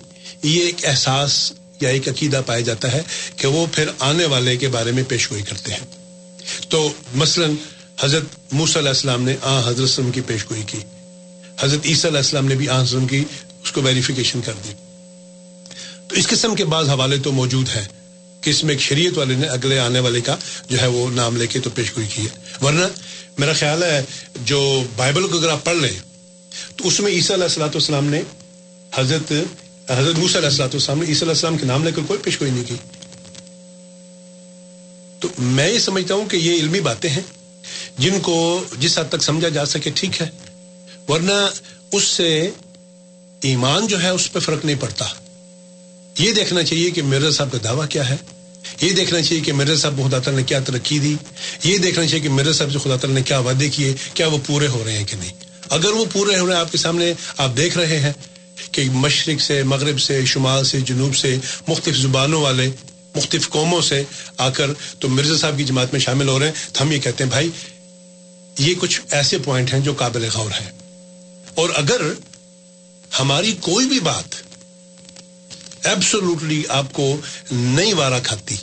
یہ 0.44 0.61
ایک 0.61 0.86
احساس 0.86 1.52
یا 1.82 1.90
ایک 1.90 2.10
عقیدہ 2.10 2.41
پایا 2.45 2.60
جاتا 2.60 2.91
ہے 2.91 3.02
کہ 3.36 3.48
وہ 3.48 3.65
پھر 3.72 3.90
آنے 3.99 4.26
والے 4.26 4.57
کے 4.57 4.68
بارے 4.68 4.91
میں 4.91 5.03
پیش 5.03 5.32
گوئی 5.32 5.44
کرتے 5.44 5.74
ہیں۔ 5.74 5.88
تو 6.70 6.90
مثلا 7.15 7.48
حضرت 7.99 8.53
موس 8.53 8.78
علیہ 8.78 8.90
السلام 8.90 9.24
نے 9.24 9.36
آ 9.41 9.60
حضرت 9.60 9.80
وسلم 9.80 10.11
کی 10.11 10.22
پیش 10.22 10.49
گوئی 10.49 10.64
کی۔ 10.68 10.78
حضرت 11.60 11.80
عیسیٰ 11.86 12.06
علیہ 12.06 12.18
السلام 12.18 12.45
نے 12.45 12.56
بھی 12.56 12.70
آ 12.70 12.82
وسلم 12.82 13.07
کی، 13.07 13.24
اس 13.64 13.72
کو 13.72 13.82
ویریفیکیشن 13.82 14.41
کر 14.41 14.53
دی۔ 14.64 14.74
تو 16.07 16.15
اس 16.15 16.28
قسم 16.28 16.56
کے 16.56 16.65
بعض 16.65 16.90
حوالے 16.90 17.18
تو 17.18 17.32
موجود 17.32 17.70
ہیں 17.76 17.86
کہ 18.41 18.49
اس 18.49 18.64
میں 18.64 18.74
ایک 18.74 18.82
شریعت 18.82 19.18
والے 19.18 19.36
نے 19.36 19.48
اگلے 19.48 19.80
آنے 19.80 19.99
والے 19.99 20.22
کا 20.22 20.36
جو 20.70 20.82
ہے 20.82 20.88
وہ 20.88 21.11
نام 21.11 21.38
لے 21.38 21.48
کے 21.48 21.60
تو 21.60 21.70
پیش 21.70 21.95
گوئی 21.95 22.07
کی 22.07 22.22
ہے۔ 22.22 22.65
ورنہ 22.65 22.86
میرا 23.38 23.53
خیال 23.53 23.84
ہے 23.84 24.03
جو 24.45 24.84
بائبل 24.95 25.28
کو 25.28 25.38
اگر 25.38 25.49
آپ 25.49 25.64
پڑھ 25.64 25.78
لیں، 25.78 25.99
تو 26.76 26.88
اس 26.88 26.99
میں 26.99 27.11
عیسیٰ 27.11 27.36
علیہ 27.36 27.44
السلاۃ 27.44 27.68
والسلام 27.68 28.06
نے 28.06 28.22
حضرت 28.95 29.34
حضرت 29.90 30.15
موسیٰ 30.15 30.36
علیہ 30.36 30.49
السلاۃ 30.49 30.68
والسلام 30.68 30.99
نے 30.99 31.06
عیسیٰ 31.06 31.22
علیہ 31.22 31.34
السلام 31.34 31.57
کے 31.57 31.65
نام 31.65 31.84
لے 31.84 31.91
کر 31.95 32.02
کوئی 32.07 32.20
پیش 32.24 32.41
گوئی 32.41 32.52
نہیں 32.52 32.64
کی۔ 32.68 32.76
تو 35.20 35.28
میں 35.38 35.70
یہ 35.70 35.80
سمجھتا 35.80 36.14
ہوں 36.14 36.30
کہ 36.30 36.38
یہ 36.38 36.53
علمی 36.53 36.80
باتیں 36.80 37.10
ہیں۔ 37.10 37.22
جن 37.97 38.19
کو 38.22 38.64
جس 38.80 38.97
حد 38.97 39.10
تک 39.10 39.23
سمجھا 39.23 39.49
جا 39.49 39.65
سکے 39.65 39.89
ٹھیک 39.95 40.22
ہے، 40.22 40.30
ورنہ 41.07 41.49
اس 41.91 42.03
سے 42.03 42.49
ایمان 43.41 43.88
جو 43.88 44.03
ہے 44.03 44.10
اس 44.10 44.34
پہ 44.34 44.39
فرق 44.39 44.65
نہیں 44.65 44.76
پڑتا۔ 44.80 45.05
یہ 46.19 46.31
دیکھنا 46.31 46.64
چاہیے 46.64 46.91
کہ 46.91 47.01
مرزا 47.01 47.31
صاحب 47.31 47.51
کا 47.51 47.57
دعویٰ 47.64 47.88
کیا 47.89 48.10
ہے۔ 48.10 48.15
یہ 48.81 48.91
دیکھنا 48.91 49.22
چاہیے 49.22 49.43
کہ 49.43 49.53
مرزا 49.53 49.76
صاحب 49.76 49.93
کو 49.97 50.07
خدا 50.10 50.19
تعالیٰ 50.19 50.39
نے 50.41 50.43
کیا 50.43 50.60
ترقی 50.60 50.99
دی۔ 50.99 51.15
یہ 51.64 51.77
دیکھنا 51.77 52.07
چاہیے 52.07 52.23
کہ 52.23 52.30
مرزا 52.30 52.53
صاحب 52.53 52.72
سے 52.72 52.80
خدا 52.80 52.95
تعالیٰ 52.95 53.15
نے 53.15 53.22
کیا 53.22 53.39
وعدے 53.39 53.69
کیے، 53.69 53.93
کیا 54.14 54.27
وہ 54.27 54.38
پورے 54.45 54.68
ہو 54.68 54.84
رہے 54.85 54.97
ہیں 54.97 55.05
کہ 55.05 55.18
نہیں۔ 55.18 55.31
اگر 55.69 55.91
وہ 55.91 56.05
پورے 56.14 56.39
ہو 56.39 56.45
رہے 56.45 56.53
ہیں، 56.53 56.61
آپ 56.61 56.72
کے 56.72 56.77
سامنے 56.77 57.14
آپ 57.38 57.57
دیکھ 57.57 57.77
رہے 57.77 57.99
ہیں 57.99 58.14
کہ 58.72 58.89
مشرق 58.89 59.41
سے، 59.41 59.64
مغرب 59.64 59.99
سے، 59.99 60.26
شمال 60.26 60.64
سے، 60.64 60.81
جنوب 60.81 61.15
سے، 61.15 61.38
مختلف 61.68 61.95
زبانوں 61.95 62.41
والے، 62.41 62.69
مختلف 63.15 63.49
قوموں 63.49 63.81
سے 63.81 64.03
آ 64.38 64.49
کر 64.49 64.68
تو 64.99 65.10
مرزا 65.10 65.38
صاحب 65.38 65.57
کی 65.57 65.64
جماعت 65.64 65.88
میں 65.91 66.01
شامل 66.01 66.27
ہو 66.27 66.39
رہے 66.39 66.47
ہیں۔ 66.47 66.53
تو 66.73 66.84
ہم 66.84 66.91
یہ 66.91 66.99
کہتے 66.99 67.23
ہیں، 67.23 67.31
بھائی 67.31 67.49
یہ 68.60 68.74
کچھ 68.80 69.02
ایسے 69.12 69.38
پوائنٹ 69.38 69.74
ہیں 69.74 69.80
جو 69.80 69.94
قابل 69.94 70.30
غور 70.34 70.52
ہیں۔ 70.62 70.72
اور 71.54 71.70
اگر 71.76 72.02
ہماری 73.20 73.56
کوئی 73.62 73.86
بھی 73.86 74.00
بات 74.00 74.36
ایبسولوٹلی 75.86 76.64
آپ 76.70 76.94
کو 76.94 77.18
نہیں 77.52 77.94
وارا 77.94 78.20
کھاتی، 78.20 78.56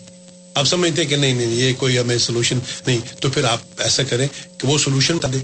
آپ 0.54 0.64
سمجھتے 0.64 1.02
ہیں 1.02 1.08
کہ 1.08 1.16
نہیں 1.16 1.34
نہیں، 1.34 1.46
یہ 1.46 1.72
کوئی 1.78 1.98
ہمیں 1.98 2.18
سولوشن 2.18 2.58
نہیں، 2.86 3.00
تو 3.20 3.30
پھر 3.30 3.44
آپ 3.44 3.58
ایسا 3.78 4.02
کریں 4.02 4.28
کہ 4.58 4.68
وہ 4.68 4.78
سولوشن 4.78 5.18
کر 5.18 5.28
دیں 5.28 5.40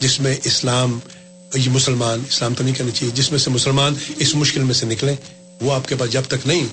جس 0.00 0.20
میں 0.20 0.36
اسلام، 0.44 0.98
یہ 1.54 1.70
مسلمان، 1.70 2.22
اسلام 2.28 2.54
تو 2.54 2.64
نہیں 2.64 2.74
کرنا 2.74 2.90
چاہیے، 2.90 3.12
جس 3.14 3.30
میں 3.30 3.38
سے 3.38 3.50
مسلمان 3.50 3.94
اس 4.16 4.34
مشکل 4.34 4.62
میں 4.62 4.74
سے 4.74 4.86
نکلیں، 4.86 5.16
وہ 5.60 5.74
آپ 5.74 5.88
کے 5.88 5.96
پاس 5.96 6.12
جب 6.12 6.22
تک 6.28 6.46
نہیں، 6.46 6.66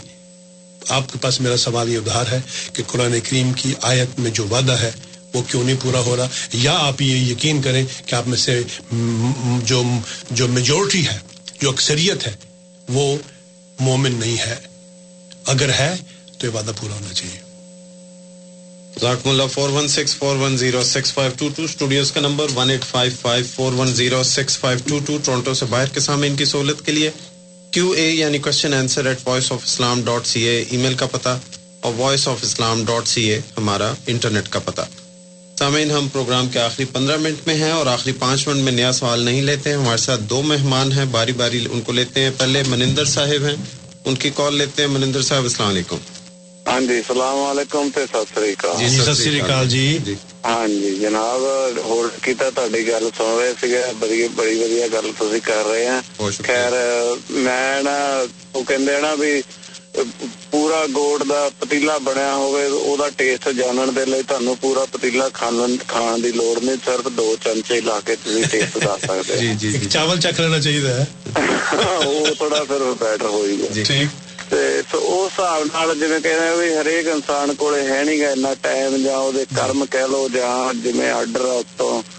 آپ 0.89 1.13
کے 1.13 1.19
پاس 1.21 1.41
میرا 1.41 1.57
سوال 1.57 1.89
یہ 1.89 1.97
ادھار 1.97 2.25
ہے 2.31 2.39
کہ 2.73 2.83
قرآن 2.87 3.19
کریم 3.23 3.53
کی 3.53 3.73
آیت 3.81 4.19
میں 4.19 4.31
جو 4.31 4.47
وعدہ 4.47 4.71
ہے 4.71 4.91
وہ 5.33 5.41
کیوں 5.41 5.63
نہیں 5.63 5.75
پورا 5.81 5.99
ہو 5.99 6.17
رہا؟ 6.17 6.27
یا 6.53 6.73
آپ 6.79 7.01
یہ 7.01 7.15
یقین 7.15 7.61
کریں 7.61 7.85
کہ 8.05 8.15
آپ 8.15 8.27
میں 8.27 8.37
سے 8.37 8.61
جو 9.63 9.83
جو 10.31 10.47
میجورٹی 10.47 11.07
ہے، 11.07 11.19
جو 11.61 11.69
اکثریت 11.69 12.27
ہے، 12.27 12.35
وہ 12.89 13.17
مومن 13.79 14.15
نہیں 14.15 14.37
ہے۔ 14.37 14.55
اگر 15.45 15.69
ہے 15.69 15.95
تو 16.37 16.47
یہ 16.47 16.51
وعدہ 16.51 16.71
پورا 16.81 16.93
ہونا 16.93 17.13
چاہیے۔ 17.13 17.39
ذاکم 19.01 19.29
اللہ 19.29 19.43
four 19.51 19.69
one 19.69 19.87
six 19.87 20.15
four 20.15 20.35
one 20.35 20.57
zero 20.57 20.83
six 20.83 21.13
five 21.13 21.31
two 21.37 21.49
two 21.55 21.63
studios 21.63 22.11
کا 22.11 22.21
number 22.21 22.47
one 22.55 22.69
eight 22.69 22.83
five 22.83 23.11
five 23.21 23.45
four 23.55 23.73
one 23.73 23.95
zero 23.95 24.23
six 24.23 24.57
five 24.57 24.79
two 24.89 24.99
two 25.05 25.17
Toronto 25.23 25.53
سے 25.53 25.65
باہر 25.65 25.87
کے 25.87 25.99
سامنے 25.99 26.27
ان 26.27 26.35
کی 26.35 26.45
سہولت 26.45 26.85
کے 26.85 26.91
لیے۔ 26.91 27.09
کیو 27.71 27.91
اے 27.91 28.09
یعنی 28.09 28.37
question 28.37 28.73
answer 28.73 29.05
at 29.05 29.17
voice 29.25 29.51
of 29.51 29.59
Islam 29.63 30.01
dot 30.01 30.27
C 30.27 30.41
A 30.41 30.63
email 30.77 30.93
کا 30.93 31.05
پتہ 31.05 31.39
اور 31.81 31.93
voice 31.97 32.27
of 32.27 32.37
Islam 32.41 32.85
dot 32.85 33.07
C 33.07 33.23
A 33.23 33.39
ہمارا 33.57 33.93
انٹرنیٹ 34.07 34.47
کا 34.49 34.59
پتہ۔ 34.59 34.81
سامعین 35.63 35.91
ہم 35.91 36.07
پروگرام 36.07 36.47
کے 36.47 36.59
آخری 36.59 36.85
پندرہ 36.85 37.17
منٹ 37.17 37.47
میں 37.47 37.55
ہیں 37.55 37.71
اور 37.71 37.85
آخری 37.87 38.11
پانچ 38.19 38.47
منٹ 38.47 38.63
میں 38.63 38.71
نیا 38.71 38.91
سوال 38.91 39.19
نہیں 39.19 39.41
لیتے 39.41 39.69
ہیں۔ 39.69 39.77
ہمارے 39.77 39.97
ساتھ 39.97 40.21
دو 40.21 40.41
مہمان 40.41 40.91
ہیں 40.91 41.05
باری 41.11 41.31
باری 41.31 41.65
ان 41.71 41.81
کو 41.81 41.91
لیتے 41.91 42.23
ہیں۔ 42.23 42.31
پہلے 42.37 42.63
منندر 42.67 43.05
صاحب 43.05 43.45
ہیں 43.45 43.55
ان 44.05 44.15
کی 44.15 44.29
کال 44.35 44.55
لیتے 44.55 44.81
ہیں۔ 44.81 44.89
منندر 44.89 45.21
صاحب 45.21 45.43
السلام 45.43 45.69
علیکم۔ 45.69 45.97
ہاں 46.67 46.79
جی 46.81 46.97
السلام 46.97 47.37
علیکم 47.43 47.89
تے 47.95 48.05
ست 48.11 48.33
سری 48.35 48.51
اکال۔ 48.51 48.77
جی 48.79 48.89
ست 48.89 49.17
سری 49.17 49.41
اکال 49.41 49.69
جی۔ 49.69 50.15
ہاں 50.45 50.67
جی 50.67 50.95
جناب 51.01 51.41
ہولڈ 51.85 52.21
کیتا 52.23 52.49
تہاڈی 52.55 52.87
گل 52.87 53.07
سن 53.17 53.35
رہے 53.39 53.51
سیگے۔ 53.61 53.81
بڑی 53.99 54.27
بڑی 54.35 54.59
ودیا 54.63 54.87
گل 54.93 55.11
تسی 55.19 55.39
کر 55.39 55.65
رہے 55.65 55.85
ہیں۔ 55.85 56.29
خیر 56.43 56.73
میں 57.29 57.81
نا 57.83 57.97
وہ 58.53 58.63
کہندے 58.67 58.99
نا 59.01 59.13
بھی 59.15 59.33
پورا 60.53 60.83
گوڑ 60.95 61.23
دا 61.23 61.47
پتیلا 61.59 61.97
بنیا 62.03 62.33
ہوئے 62.35 62.65
او 62.65 62.95
دا 62.97 63.07
ٹیسٹ 63.17 63.47
جانن 63.57 63.95
دے 63.95 64.03
لئی 64.05 64.23
تانوں 64.27 64.55
پورا 64.61 64.83
پتیلا 64.91 65.27
کھان 65.33 65.75
کھان 65.87 66.23
دی 66.23 66.31
لوڑ 66.31 66.55
نہیں 66.63 66.75
صرف 66.85 67.07
دو 67.17 67.25
چمچے 67.41 67.79
لا 67.81 67.99
کے 68.05 68.15
تسی 68.15 68.43
ٹیسٹ 68.51 68.75
دس 68.75 69.05
سکدے 69.05 69.37
جی 69.37 69.71
جی 69.71 69.89
چاول 69.89 70.19
چکھ 70.19 70.41
لینا 70.41 70.59
چاہیے 70.59 70.81
وہ 72.05 72.33
تھوڑا 72.37 72.63
پھر 72.67 72.91
بیٹر 72.99 73.25
ہوئی 73.27 73.59
گا 73.61 73.73
ٹھیک 73.83 74.21
اس 74.51 75.39
حساب 75.39 75.95
جی 75.95 76.07
کہ 76.19 76.33
گا 81.83 82.12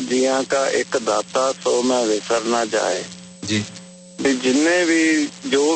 جیاں 0.00 0.40
کا 0.48 0.64
ایک 0.68 0.96
داتا 1.06 1.50
سو 1.64 1.82
میں 1.82 2.04
جائے 2.72 3.02
جن 4.42 4.58
بھی 4.86 5.26
جو 5.44 5.74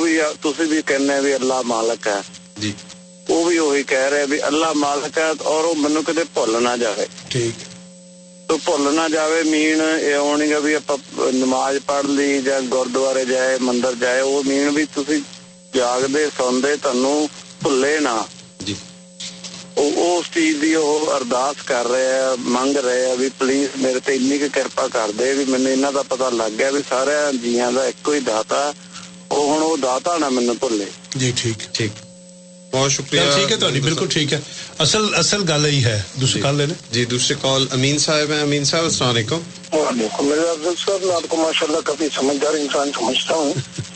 بھی 1.20 1.32
اللہ 1.35 1.61
مالک 1.66 2.06
ہے 2.06 2.70
وہ 3.28 3.48
بھی 3.48 3.59
رہے 4.11 4.27
بھی 4.27 4.43
اللہ 4.43 4.73
مالک 4.77 5.19
اور 5.44 5.65
جائے 6.77 7.06
ٹھیک 8.47 8.49
تو 8.49 8.57
بھول 8.66 8.95
نہ 8.95 9.07
جائے 9.12 9.43
مین 9.45 9.81
یہ 10.03 10.16
ہونی 10.16 10.51
گا 10.51 10.59
بھی 10.61 10.75
نماز 11.35 11.77
پڑھ 11.87 12.07
لی 12.07 12.41
یا 12.45 12.59
گردوارے 12.73 13.25
جائے 13.25 13.57
مندر 13.61 13.95
جائے 14.01 14.23
وہ 14.23 14.43
مین 14.47 14.73
بھی 14.75 14.85
تھی 14.95 15.21
جاگتے 15.73 16.25
سوندے 16.37 16.75
تنو 16.83 17.15
بھلے 17.62 17.99
نہ 18.01 18.21
جی 18.61 18.75
اس 19.77 20.31
چیز 20.33 20.57
کی 20.61 20.75
وہ 20.77 21.12
ارداس 21.12 21.62
کر 21.65 21.89
رہے 21.89 22.05
ہیں 22.05 22.37
منگ 22.39 22.77
رہے 22.77 23.07
ہیں 23.07 23.16
بھی 23.16 23.29
پلیز 23.39 23.77
میرے 23.77 24.01
تے 24.05 24.12
اینی 24.12 24.39
کی 24.39 24.49
کرپا 24.53 24.87
کر 24.93 25.11
دے 25.19 25.33
بھی 25.35 25.45
مینو 25.49 25.71
انہوں 25.71 25.93
کا 25.93 26.03
پتا 26.09 26.29
لگ 26.33 26.59
گیا 26.59 26.71
بھی 26.71 26.81
سارے 26.89 27.15
جیاں 27.43 27.71
کا 27.75 27.83
ایک 27.83 28.09
ہی 28.09 28.21
داتا 28.21 28.71
وہ 29.31 29.43
ہوں 29.43 29.61
وہ 29.61 29.77
داتا 29.83 30.16
نہ 30.19 30.29
مینو 30.29 30.53
بھولے 30.61 30.85
جی 31.15 31.33
ٹھیک 31.37 31.73
ٹھیک 31.75 32.14
بہت 32.75 32.93
شکریہ۔ 32.93 33.21
ٹھیک 33.35 33.53
ہے 33.53 33.57
تو 33.57 33.69
بالکل 33.83 34.07
ٹھیک 34.07 34.33
ہے۔ 34.33 34.41
اصل 34.79 35.15
اصل 35.15 35.43
گل 35.49 35.67
یہی 35.67 35.85
ہے۔ 35.85 36.03
دوسری 36.21 36.41
کال 36.41 36.55
لے 36.55 36.67
لیں۔ 36.67 36.75
جی 36.91 37.05
دوسری 37.05 37.37
کال 37.41 37.67
امین 37.71 37.99
صاحب 37.99 38.33
ہیں۔ 38.33 38.41
امین 38.41 38.65
صاحب 38.65 38.85
السلام 38.85 39.11
علیکم۔ 39.11 39.41
وعلیکم 39.73 40.27
میرے 40.27 40.41
افضل 40.41 40.75
صاحب 40.87 41.05
میں 41.05 41.15
آپ 41.15 41.23
کو 41.29 41.37
ماشاء 41.37 41.67
اللہ 41.67 41.81
کافی 41.85 42.09
سمجھدار 42.15 42.55
انسان 42.55 42.91
سمجھتا 42.99 43.35
ہوں۔ 43.35 43.55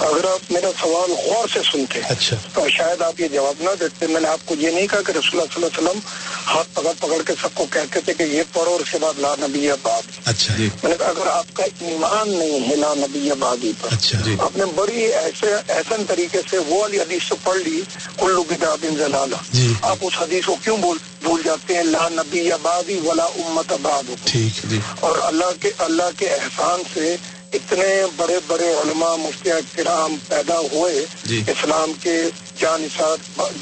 اگر 0.00 0.24
آپ 0.24 0.50
میرا 0.52 0.70
سوال 0.80 1.10
غور 1.10 1.48
سے 1.52 1.60
سنتے 1.72 2.00
اچھا۔ 2.08 2.36
تو 2.54 2.68
شاید 2.68 3.02
آپ 3.02 3.20
یہ 3.20 3.28
جواب 3.28 3.54
نہ 3.60 3.70
دیتے۔ 3.80 4.06
میں 4.06 4.20
نے 4.20 4.28
آپ 4.28 4.38
کو 4.44 4.54
یہ 4.58 4.70
نہیں 4.70 4.86
کہا 4.86 5.00
کہ 5.00 5.10
رسول 5.10 5.40
اللہ 5.40 5.54
صلی 5.54 5.64
اللہ 5.64 5.78
علیہ 5.78 5.88
وسلم 5.88 5.98
ہاتھ 6.46 6.68
پکڑ 6.74 6.92
پکڑ 7.00 7.22
کے 7.26 7.32
سب 7.42 7.54
کو 7.54 7.66
کہتے 7.70 8.00
تھے 8.00 8.14
کہ 8.14 8.22
یہ 8.22 8.42
پڑھو 8.52 8.72
اور 8.72 8.80
اس 8.80 8.90
کے 8.90 8.98
بعد 9.00 9.18
لا 9.18 9.34
نبی 9.40 9.70
آباد 9.70 10.02
اچھا۔ 10.24 10.54
میں 10.56 10.90
نے 10.90 10.94
کہا 10.98 11.08
اگر 11.08 11.26
آپ 11.26 11.54
کا 11.54 11.64
ایمان 11.80 12.38
نہیں 12.38 12.68
ہے 12.68 12.76
لا 12.76 12.92
نبی 12.94 13.30
آبادی 13.30 13.72
پر 13.80 13.92
اچھا۔ 13.92 14.18
آپ 14.38 14.56
نے 14.56 14.64
بڑی 14.74 15.00
ایسے 15.00 15.54
احسن 15.68 16.04
طریقے 16.06 16.40
سے 16.50 16.58
وہ 16.58 16.80
والی 16.80 17.00
حدیث 17.00 17.28
تو 17.28 17.36
پڑھ 17.42 17.58
لی 17.58 17.80
کلو 18.16 18.42
کتاب 18.42 18.86
زلالہ 18.98 19.36
آپ 19.82 19.96
اس 20.00 20.22
حدیث 20.22 20.44
کو 20.44 20.56
کیوں 20.64 20.76
بول 20.76 20.98
بھول 21.22 21.42
جاتے 21.44 21.76
ہیں؟ 21.76 21.82
لا 21.82 22.08
نبی 22.08 22.50
آبادی 22.52 22.98
ولا 23.04 23.24
امت 23.24 23.72
آباد 23.72 24.10
ٹھیک 24.24 24.70
جی۔ 24.70 24.78
اور 25.00 25.18
اللہ 25.22 25.50
کے 25.60 25.70
اللہ 25.78 26.10
کے 26.18 26.28
احسان 26.28 26.82
سے 26.94 27.16
اتنے 27.52 28.06
بڑے 28.16 28.38
بڑے 28.46 28.72
علماء 28.74 29.14
مفتی 29.16 29.50
کرام 29.74 30.16
پیدا 30.28 30.58
ہوئے 30.72 31.04
جی. 31.24 31.40
اسلام 31.46 31.92
کے 32.02 32.22
جان 32.60 32.86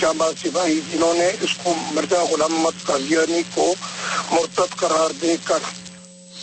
جامع 0.01 0.29
سپاہی 0.43 0.81
جنہوں 0.93 1.15
نے 1.15 1.29
اس 1.41 1.51
کو 1.63 1.75
مرزا 1.93 2.23
غلام 2.23 2.53
محمد 2.53 2.87
قادیانی 2.87 3.43
کو 3.55 3.75
مرتب 4.31 4.77
قرار 4.77 5.13
دے 5.23 5.37
کر 5.45 5.59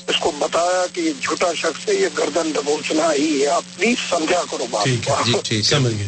اس 0.07 0.15
کو 0.19 0.31
بتایا 0.39 0.85
کہ 0.93 1.01
یہ 1.01 1.11
جھوٹا 1.21 1.53
شخص 1.55 1.87
ہے 1.89 1.93
یہ 1.93 2.07
گردن 2.17 2.51
دبوچنا 2.55 3.13
ہی 3.13 3.41
ہے۔ 3.41 3.47
آپ 3.47 3.63
پلیز 3.77 3.97
سمجھا 4.09 4.41
کرو 4.51 4.65
بات 4.71 4.87
جی 5.43 5.61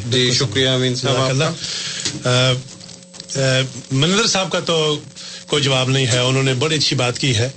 جی 0.10 0.32
شکریہ 0.32 0.70
امین 0.70 0.96
صاحب 0.96 1.42
منظر 3.92 4.28
صاحب 4.28 4.52
کا 4.52 4.60
تو 4.60 4.98
کوئی 5.48 5.64
جواب 5.64 5.90
نہیں 5.90 6.08
ہے۔ 6.08 6.18
انہوں 6.18 6.44
نے 6.44 6.54
بڑی 6.54 6.76
اچھی 6.76 6.96
بات 6.96 7.20
کی 7.20 7.36
ہے۔ 7.36 7.50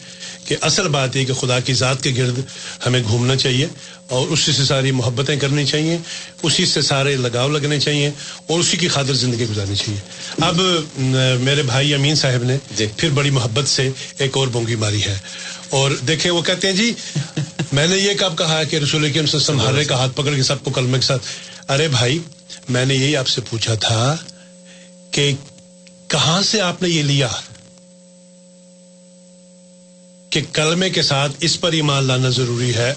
کہ 0.46 0.56
اصل 0.60 0.88
بات 0.88 1.16
یہ 1.16 1.24
کہ 1.24 1.32
خدا 1.32 1.60
کی 1.60 1.74
ذات 1.74 2.02
کے 2.02 2.12
گرد 2.16 2.38
ہمیں 2.86 3.02
گھومنا 3.02 3.36
چاہیے 3.36 3.66
اور 4.08 4.28
اسی 4.28 4.52
سے 4.52 4.64
ساری 4.64 4.90
محبتیں 4.90 5.36
کرنی 5.36 5.66
چاہیے 5.66 5.98
اسی 6.42 6.66
سے 6.66 6.82
سارے 6.82 7.16
لگاؤ 7.16 7.48
لگنے 7.48 7.80
چاہیے 7.80 8.10
اور 8.46 8.60
اسی 8.60 8.76
کی 8.76 8.88
خاطر 8.88 9.14
زندگی 9.14 9.46
گزارنی 9.50 9.76
چاہیے۔ 9.76 10.00
اب 10.40 10.60
میرے 11.40 11.62
بھائی 11.62 11.94
امین 11.94 12.14
صاحب 12.14 12.42
نے 12.42 12.58
پھر 12.96 13.08
بڑی 13.08 13.30
محبت 13.30 13.68
سے 13.68 13.90
ایک 14.18 14.36
اور 14.36 14.48
بونگی 14.48 14.74
ماری 14.74 15.02
ہے۔ 15.02 15.18
اور 15.70 15.90
دیکھیں 15.90 16.30
وہ 16.30 16.42
کہتے 16.42 16.68
ہیں 16.68 16.74
جی 16.74 16.92
میں 17.72 17.86
نے 17.86 17.96
یہ 17.96 18.12
کب 18.18 18.38
کہا 18.38 18.64
کہ 18.64 18.76
رسول 18.76 19.12
کے 19.12 19.26
سنبھالے 19.26 19.84
کا 19.84 19.94
ہاتھ 19.94 20.12
پکڑ 20.16 20.34
کے 20.34 20.42
سب 20.42 20.64
کو 20.64 20.70
کلمے 20.70 20.98
کے 20.98 21.06
ساتھ 21.06 21.22
ارے 21.68 21.88
بھائی 21.88 22.18
میں 22.68 22.84
نے 22.84 22.94
یہی 22.94 23.16
آپ 23.16 23.28
سے 23.28 23.40
پوچھا 23.50 23.74
تھا 23.74 24.16
کہ 25.10 25.32
کہاں 26.08 26.42
سے 26.42 26.60
آپ 26.60 26.82
نے 26.82 26.88
یہ 26.88 27.02
لیا؟ 27.02 27.28
کہ 30.30 30.40
کلمے 30.52 30.90
کے 30.90 31.02
ساتھ 31.02 31.32
اس 31.40 31.60
پر 31.60 31.72
ایمان 31.72 32.04
لانا 32.04 32.28
ضروری 32.28 32.74
ہے۔ 32.74 32.94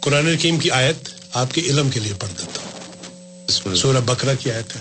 قرآن 0.00 0.26
حکیم 0.26 0.58
کی 0.58 0.70
آیت 0.70 1.08
آپ 1.32 1.54
کے 1.54 1.60
علم 1.60 1.90
کے 1.90 2.00
لیے 2.00 2.12
پڑھ 2.18 2.30
دیتا 2.38 2.60
ہوں۔ 2.60 3.74
سورہ 3.74 3.96
بکرا 3.96 4.34
کی 4.34 4.50
آیت 4.50 4.76
ہے 4.76 4.80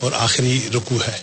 اور 0.00 0.12
آخری 0.14 0.60
رکو 0.74 0.98
ہے۔ 1.08 1.18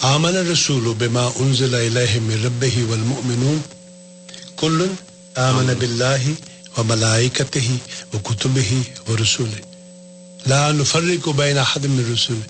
آمن 0.00 0.36
رسول 0.36 0.94
بما 0.98 1.28
انزل 1.36 1.74
الیہ 1.74 2.20
من 2.20 2.44
ربہ 2.44 2.90
والمؤمنون 2.90 3.58
کل 4.56 4.86
آمن 5.36 5.74
باللہ 5.78 6.30
وملائکتہ 6.78 7.58
وکتبہ 8.16 8.74
ورسولہ 9.10 9.56
لا 10.48 10.70
نفرق 10.72 11.28
بین 11.28 11.58
احد 11.58 11.84
من 11.84 12.12
رسول 12.12 12.40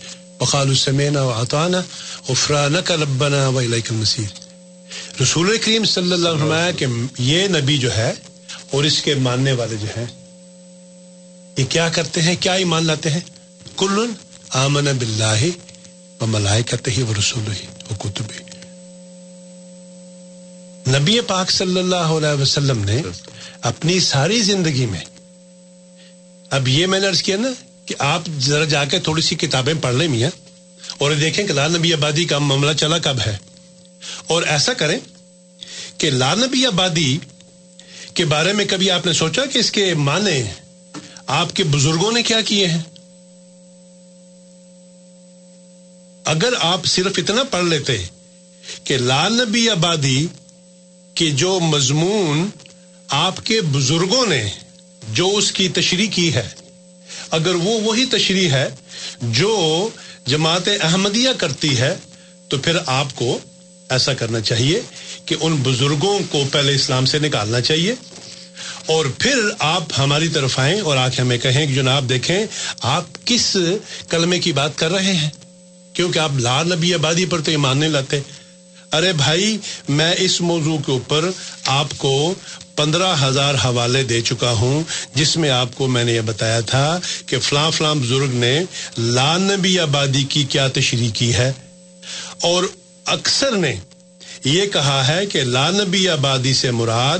وقالوا 0.40 0.74
سمعنا 0.74 1.22
وعطانا 1.22 1.82
غفرانك 2.28 2.90
ربنا 2.90 3.48
واليك 3.48 3.92
المصير۔ 3.92 4.39
رسول 5.20 5.56
کریم 5.58 5.84
صلی 5.86 6.12
اللہ 6.12 6.28
علیہ 6.28 6.44
وسلم 6.44 6.76
کہ 6.76 7.22
یہ 7.22 7.46
نبی 7.50 7.76
جو 7.78 7.96
ہے 7.96 8.12
اور 8.70 8.84
اس 8.84 9.00
کے 9.02 9.14
ماننے 9.20 9.52
والے 9.52 9.76
جو 9.76 9.86
ہیں، 9.96 10.06
یہ 11.56 11.64
کیا 11.68 11.88
کرتے 11.94 12.22
ہیں؟ 12.22 12.34
کیا 12.40 12.52
ایمان 12.54 12.86
لاتے 12.86 13.10
ہیں؟ 13.10 13.20
کل 13.78 13.98
آمن 14.56 14.86
باللہ 14.98 15.42
و 16.20 16.26
ملائکت 16.26 16.88
ہی 16.88 17.02
و 17.02 17.12
رسول 17.18 17.52
ہی 17.52 17.66
و 17.90 17.94
کتب 17.98 18.32
نبی 20.88 21.20
پاک 21.26 21.50
صلی 21.50 21.78
اللہ 21.78 22.12
علیہ 22.16 22.40
وسلم 22.40 22.84
نے 22.84 23.00
اپنی 23.64 23.98
ساری 24.02 24.40
زندگی 24.42 24.86
میں، 24.86 25.04
اب 26.50 26.68
یہ 26.68 26.86
میں 26.86 27.00
نے 27.00 27.06
عرض 27.06 27.22
کیا 27.22 27.36
نا 27.36 27.48
کہ 27.86 27.94
آپ 28.06 28.28
ذرا 28.40 28.64
جا 28.66 28.84
کے 28.84 28.98
تھوڑی 29.00 29.22
سی 29.22 29.34
کتابیں 29.36 29.74
پڑھ 29.80 29.94
لیں 29.94 30.08
میاں، 30.08 30.30
اور 30.98 31.12
دیکھیں 31.20 31.46
کہ 31.46 31.52
لال 31.52 31.72
نبی 31.72 31.92
آبادی 31.94 32.24
کا 32.24 32.38
معاملہ 32.40 32.72
چلا 32.78 32.98
کب 33.00 33.20
ہے؟ 33.26 33.36
اور 34.26 34.42
ایسا 34.42 34.72
کریں 34.72 34.98
کہ 35.98 36.10
لال 36.10 36.40
نبی 36.40 36.66
آبادی 36.66 37.18
کے 38.14 38.24
بارے 38.24 38.52
میں 38.52 38.64
کبھی 38.64 38.90
آپ 38.90 39.06
نے 39.06 39.12
سوچا 39.12 39.44
کہ 39.46 39.58
اس 39.58 39.70
کے 39.70 39.94
معنی 39.94 40.42
آپ 41.26 41.54
کے 41.56 41.64
بزرگوں 41.64 42.12
نے 42.12 42.22
کیا 42.22 42.40
کیے 42.40 42.66
ہیں؟ 42.66 42.82
اگر 46.24 46.52
آپ 46.60 46.84
صرف 46.86 47.18
اتنا 47.18 47.42
پڑھ 47.42 47.64
لیتے 47.64 47.96
کہ 48.84 48.96
لال 48.96 49.32
نبی 49.32 49.68
آبادی 49.70 50.26
کے 51.14 51.30
جو 51.34 51.58
مضمون 51.60 52.48
آپ 53.08 53.44
کے 53.44 53.60
بزرگوں 53.60 54.26
نے 54.26 54.48
جو 55.12 55.28
اس 55.36 55.52
کی 55.52 55.68
تشریح 55.68 56.10
کی 56.10 56.34
ہے، 56.34 56.48
اگر 57.30 57.54
وہ 57.54 57.80
وہی 57.80 58.04
تشریح 58.04 58.50
ہے 58.50 58.68
جو 59.20 59.88
جماعت 60.26 60.68
احمدیہ 60.80 61.30
کرتی 61.38 61.78
ہے، 61.78 61.94
تو 62.48 62.58
پھر 62.58 62.76
آپ 62.86 63.14
کو 63.14 63.38
ایسا 63.90 64.14
کرنا 64.14 64.40
چاہیے 64.40 64.80
کہ 65.26 65.36
ان 65.40 65.56
بزرگوں 65.56 66.18
کو 66.30 66.44
پہلے 66.52 66.74
اسلام 66.74 67.04
سے 67.04 67.18
نکالنا 67.18 67.60
چاہیے 67.60 67.94
اور 68.86 69.06
پھر 69.18 69.34
آپ 69.58 69.82
ہماری 69.98 70.28
طرف 70.28 70.58
آئیں 70.58 70.80
اور 70.80 70.96
آ 70.96 71.08
کے 71.08 71.22
ہمیں 71.22 71.38
کہیں 71.38 71.66
کہ 71.66 71.74
جناب 71.74 72.08
دیکھیں 72.08 72.46
آپ 72.80 73.04
کس 73.24 73.56
کلمے 74.08 74.38
کی 74.38 74.52
بات 74.52 74.78
کر 74.78 74.90
رہے 74.90 75.12
ہیں؟ 75.12 75.30
کیونکہ 75.92 76.18
آپ 76.18 76.30
لال 76.38 76.72
نبی 76.72 76.94
آبادی 76.94 77.24
پر 77.24 77.40
تو 77.40 77.50
ایمان 77.50 77.78
نہیں 77.78 77.90
لاتے۔ 77.90 78.20
ارے 78.92 79.12
بھائی، 79.12 79.58
میں 79.88 80.14
اس 80.18 80.40
موضوع 80.40 80.78
کے 80.78 80.92
اوپر 80.92 81.30
آپ 81.66 81.86
کو 81.96 82.34
پندرہ 82.76 83.16
ہزار 83.22 83.54
حوالے 83.54 84.02
دے 84.02 84.20
چکا 84.20 84.50
ہوں، 84.50 84.82
جس 85.14 85.36
میں 85.36 85.50
آپ 85.50 85.68
کو 85.74 85.86
میں 85.86 86.04
نے 86.04 86.12
یہ 86.12 86.20
بتایا 86.20 86.60
تھا 86.60 87.00
کہ 87.26 87.38
فلاں 87.38 87.70
فلاں 87.70 87.94
بزرگ 87.94 88.30
نے 88.32 88.60
لال 88.98 89.42
نبی 89.42 89.78
آبادی 89.78 90.24
کی 90.28 90.44
کیا 90.44 90.68
تشریح 90.68 91.08
کی 91.14 91.34
ہے۔ 91.34 91.52
اور 92.42 92.64
اکثر 93.10 93.56
نے 93.56 93.74
یہ 94.44 94.66
کہا 94.66 95.06
ہے 95.08 95.26
کہ 95.26 95.42
لال 95.44 95.74
نبی 95.74 96.08
آبادی 96.08 96.54
سے 96.54 96.70
مراد 96.70 97.18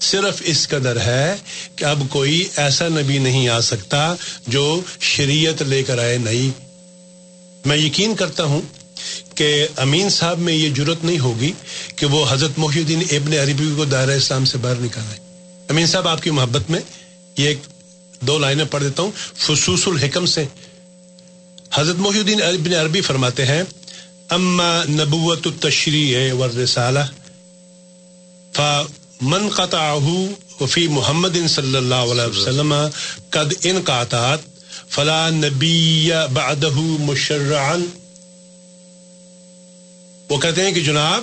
صرف 0.00 0.42
اس 0.44 0.68
قدر 0.68 1.00
ہے 1.00 1.34
کہ 1.76 1.84
اب 1.84 2.02
کوئی 2.10 2.48
ایسا 2.56 2.88
نبی 2.88 3.18
نہیں 3.18 3.48
آ 3.48 3.60
سکتا 3.60 4.14
جو 4.46 4.80
شریعت 5.00 5.62
لے 5.62 5.82
کر 5.82 5.98
آئے 5.98 6.18
نہیں۔ 6.18 6.50
میں 7.64 7.76
یقین 7.76 8.14
کرتا 8.14 8.44
ہوں 8.44 8.62
کہ 9.34 9.66
امین 9.76 10.08
صاحب 10.10 10.38
میں 10.38 10.52
یہ 10.52 10.70
جرت 10.70 11.04
نہیں 11.04 11.18
ہوگی 11.18 11.52
کہ 11.96 12.06
وہ 12.06 12.24
حضرت 12.30 12.58
محی 12.58 12.80
الدین 12.80 13.02
ابن 13.10 13.32
عربی 13.32 13.72
کو 13.76 13.84
دائرہ 13.84 14.10
اسلام 14.10 14.44
سے 14.44 14.58
باہر 14.58 14.80
نکالے 14.80 15.16
امین 15.70 15.86
صاحب، 15.86 16.08
آپ 16.08 16.22
کی 16.22 16.30
محبت 16.30 16.70
میں 16.70 16.80
یہ 17.38 17.54
دو 18.20 18.38
لائنیں 18.38 18.64
پڑھ 18.64 18.82
دیتا 18.82 19.02
ہوں۔ 19.02 19.10
فصوص 19.34 19.88
الحکم 19.88 20.26
سے 20.26 20.44
حضرت 21.74 21.96
محی 21.96 22.18
الدین 22.18 22.42
ابن 22.42 22.74
عربی 22.74 23.00
فرماتے 23.00 23.46
ہیں 23.46 23.62
اما 24.28 24.84
نبوت 24.88 25.46
التشریع 25.46 26.32
والرسالہ، 26.32 26.98
فمن 28.54 29.48
قطعه 29.48 30.24
فی 30.70 30.88
محمد 30.88 31.36
صلی 31.48 31.76
اللہ 31.76 31.94
علیہ 31.94 32.38
وسلم 32.38 32.74
قد 33.30 33.52
انقاطات 33.62 34.38
فلا 34.88 35.30
نبی 35.30 36.10
بعدہ 36.32 36.70
مشرعا۔ 36.70 37.76
وہ 40.30 40.38
کہتے 40.38 40.62
ہیں 40.62 40.72
کہ 40.72 40.80
جناب 40.80 41.22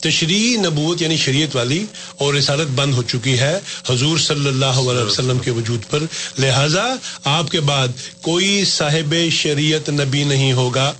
تشریح 0.00 0.58
نبوت 0.58 1.02
یعنی 1.02 1.16
شریعت 1.16 1.56
والی 1.56 1.84
اور 2.16 2.34
رسالت 2.34 2.68
بند 2.68 2.94
ہو 2.94 3.02
چکی 3.02 3.38
ہے 3.38 3.58
حضور 3.88 4.18
صلی 4.18 4.48
اللہ 4.48 4.64
علیہ 4.64 5.02
وسلم 5.02 5.38
کے 5.38 5.50
وجود 5.50 5.80
پر۔ 5.90 5.98
لہذا 6.38 6.84
آپ 7.24 7.50
کے 7.50 7.60
بعد 7.60 7.88
کوئی 8.20 8.64
صاحب 8.64 9.14
شریعت 9.32 9.90
نبی 9.90 10.24
نہیں 10.24 10.52
ہوگا۔ 10.52 10.92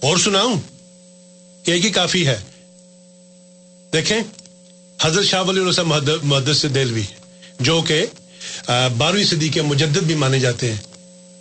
اور 0.00 0.16
سناؤں 0.16 0.60
ایک 1.64 1.84
ہی 1.84 1.90
کافی 1.90 2.26
ہے۔ 2.26 2.38
دیکھیں، 3.92 4.18
حضرت 5.02 5.24
شاہ 5.24 5.42
ولی 5.42 5.60
اللہ 5.60 6.14
محدث 6.22 6.64
دلوی 6.74 7.02
جو 7.60 7.80
کہ 7.82 8.06
بارہویں 8.98 9.24
صدی 9.24 9.48
کے 9.48 9.62
مجدد 9.62 10.04
بھی 10.06 10.14
مانے 10.14 10.38
جاتے 10.40 10.70
ہیں۔ 10.70 10.80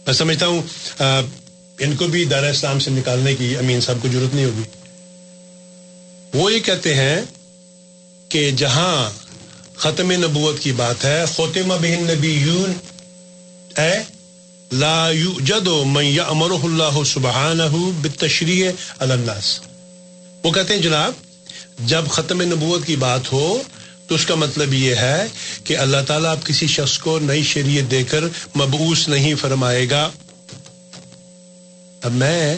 میں 0.06 0.14
سمجھتا 0.14 0.48
ہوں 0.48 0.62
ان 1.80 1.96
کو 1.96 2.08
بھی 2.08 2.26
دائرہ 2.26 2.46
اسلام 2.46 2.80
سے 2.80 2.92
نکالنے 2.92 3.36
کی 3.36 3.58
امین 3.58 3.82
صاحب 3.82 3.98
کو 4.02 4.08
ضرورت 4.08 4.36
نہیں 4.36 4.46
ہوگی۔ 4.46 4.64
وہ 6.34 6.54
یہ 6.54 6.60
کہتے 6.60 6.94
ہیں 6.96 7.22
کہ 8.30 8.52
جہاں 8.52 9.10
ختم 9.76 10.12
نبوت 10.12 10.60
کی 10.60 10.72
بات 10.72 11.06
ہے 11.06 11.26
خوتمہ 11.26 11.74
بہن 11.74 12.04
نبی 12.08 12.32
یون 12.32 12.74
اے 13.78 13.94
لا 14.72 15.10
یوجد 15.10 15.68
من 15.85 16.06
یامرہ 16.06 16.64
اللہ 16.64 17.03
سبحانہ 17.03 17.64
بالتشریع 18.02 18.72
علی 18.99 19.11
الناس۔ 19.11 19.60
وہ 20.44 20.52
کہتے 20.52 20.73
ہیں، 20.73 20.81
جناب، 20.81 21.11
جب 21.80 22.06
ختم 22.10 22.41
نبوت 22.41 22.85
کی 22.85 22.95
بات 22.95 23.31
ہو، 23.31 23.61
تو 24.07 24.15
اس 24.15 24.26
کا 24.26 24.35
مطلب 24.35 24.73
یہ 24.73 24.95
ہے 24.95 25.27
کہ 25.64 25.77
اللہ 25.77 25.98
تعالیٰ 26.07 26.31
آپ 26.31 26.45
کسی 26.45 26.68
شخص 26.68 26.98
کو 26.98 27.19
نئی 27.19 27.44
شریعت 27.44 27.91
دے 27.91 28.03
کر 28.03 28.23
مبعوث 28.56 29.07
نہیں 29.07 29.35
فرمائے 29.35 29.89
گا۔ 29.89 30.10
اب 32.03 32.11
میں 32.11 32.57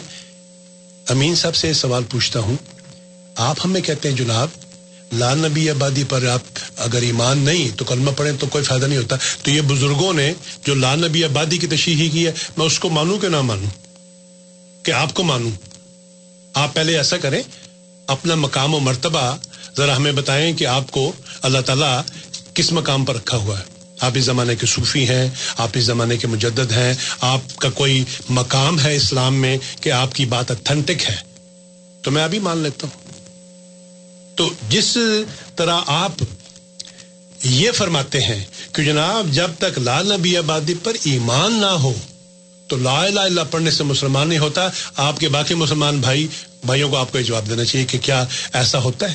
امین 1.08 1.34
صاحب 1.34 1.54
سے 1.54 1.72
سوال 1.72 2.02
پوچھتا 2.10 2.40
ہوں۔ 2.40 2.56
آپ 3.36 3.56
ہمیں 3.64 3.80
کہتے 3.80 4.08
ہیں، 4.08 4.16
جناب 4.16 4.48
لال 5.12 5.38
نبی 5.38 5.70
آبادی 5.70 6.04
پر 6.08 6.26
آپ 6.26 6.40
اگر 6.76 7.02
ایمان 7.02 7.38
نہیں 7.38 7.78
تو 7.78 7.84
کلمہ 7.84 8.10
پڑھیں 8.16 8.32
تو 8.40 8.46
کوئی 8.46 8.64
فائدہ 8.64 8.86
نہیں 8.86 8.98
ہوتا۔ 8.98 9.16
تو 9.42 9.50
یہ 9.50 9.60
بزرگوں 9.60 10.14
نے 10.14 10.32
جو 10.66 10.74
لال 10.74 11.04
نبی 11.04 11.24
آبادی 11.24 11.58
کی 11.58 11.66
تشریح 11.66 12.10
کی 12.10 12.26
ہے، 12.26 12.32
میں 12.56 12.66
اس 12.66 12.78
کو 12.78 12.88
مانوں 12.88 13.18
کہ 13.18 13.28
نہ 13.28 13.40
مانوں؟ 13.40 13.70
کہ 14.84 14.90
آپ 14.90 15.14
کو 15.14 15.22
مانوں؟ 15.22 15.50
آپ 16.54 16.74
پہلے 16.74 16.96
ایسا 16.96 17.16
کریں، 17.16 17.42
اپنا 18.06 18.34
مقام 18.34 18.74
و 18.74 18.78
مرتبہ 18.78 19.36
ذرا 19.76 19.96
ہمیں 19.96 20.12
بتائیں 20.12 20.52
کہ 20.52 20.66
آپ 20.66 20.90
کو 20.90 21.12
اللہ 21.42 21.58
تعالیٰ 21.58 22.02
کس 22.54 22.72
مقام 22.72 23.04
پر 23.04 23.14
رکھا 23.14 23.36
ہوا 23.36 23.58
ہے۔ 23.58 23.64
آپ 24.00 24.12
اس 24.14 24.24
زمانے 24.24 24.56
کے 24.56 24.66
صوفی 24.66 25.08
ہیں، 25.08 25.30
آپ 25.56 25.68
اس 25.74 25.84
زمانے 25.84 26.16
کے 26.16 26.26
مجدد 26.26 26.72
ہیں، 26.72 26.94
آپ 27.20 27.56
کا 27.56 27.70
کوئی 27.70 28.04
مقام 28.28 28.80
ہے 28.80 28.96
اسلام 28.96 29.34
میں 29.34 29.58
کہ 29.80 29.92
آپ 29.92 30.14
کی 30.14 30.24
بات 30.24 30.50
اتھینٹک 30.50 31.10
ہے؟ 31.10 31.16
تو 32.02 32.10
میں 32.10 32.24
ابھی 32.24 32.38
مان 32.38 32.58
لیتا 32.58 32.86
ہوں۔ 32.86 32.99
تو 34.40 34.50
جس 34.68 34.98
طرح 35.56 35.80
آپ 35.86 36.12
یہ 37.44 37.70
فرماتے 37.70 38.20
ہیں 38.20 38.44
کہ 38.72 38.82
جناب 38.82 39.26
جب 39.30 39.50
تک 39.58 39.78
لال 39.78 40.12
نبی 40.12 40.36
آبادی 40.36 40.74
پر 40.82 40.92
ایمان 41.04 41.60
نہ 41.60 41.66
ہو، 41.66 41.94
تو 42.68 42.76
لا 42.76 43.02
الہ 43.02 43.20
الا 43.20 43.44
پڑھنے 43.44 43.70
سے 43.70 43.84
مسلمان 43.84 44.28
نہیں 44.28 44.38
ہوتا۔ 44.38 44.68
آپ 44.96 45.20
کے 45.20 45.28
باقی 45.28 45.54
مسلمان 45.54 46.00
بھائی، 46.00 46.28
بھائیوں 46.64 46.90
کو 46.90 46.96
آپ 46.96 47.12
کو 47.12 47.18
یہ 47.18 47.24
جواب 47.24 47.50
دینا 47.50 47.64
چاہیے 47.64 47.86
کہ 47.86 47.98
کیا 47.98 48.24
ایسا 48.52 48.78
ہوتا 48.78 49.08
ہے؟ 49.08 49.14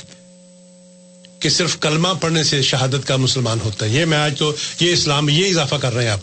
کہ 1.40 1.50
صرف 1.50 1.80
کلمہ 1.80 2.08
پڑھنے 2.22 2.44
سے 2.44 2.62
شہادت 2.62 3.08
کا 3.08 3.16
مسلمان 3.16 3.58
ہوتا 3.66 3.86
ہے۔ 3.86 3.90
یہ 3.90 4.06
میں 4.06 4.18
آج 4.18 4.38
تو 4.38 4.56
یہ 4.80 4.94
اسلام 4.94 5.30
یہ 5.30 5.50
اضافہ 5.50 5.76
کر 5.76 5.94
رہے 5.94 6.04
ہیں 6.04 6.12
آپ۔ 6.12 6.20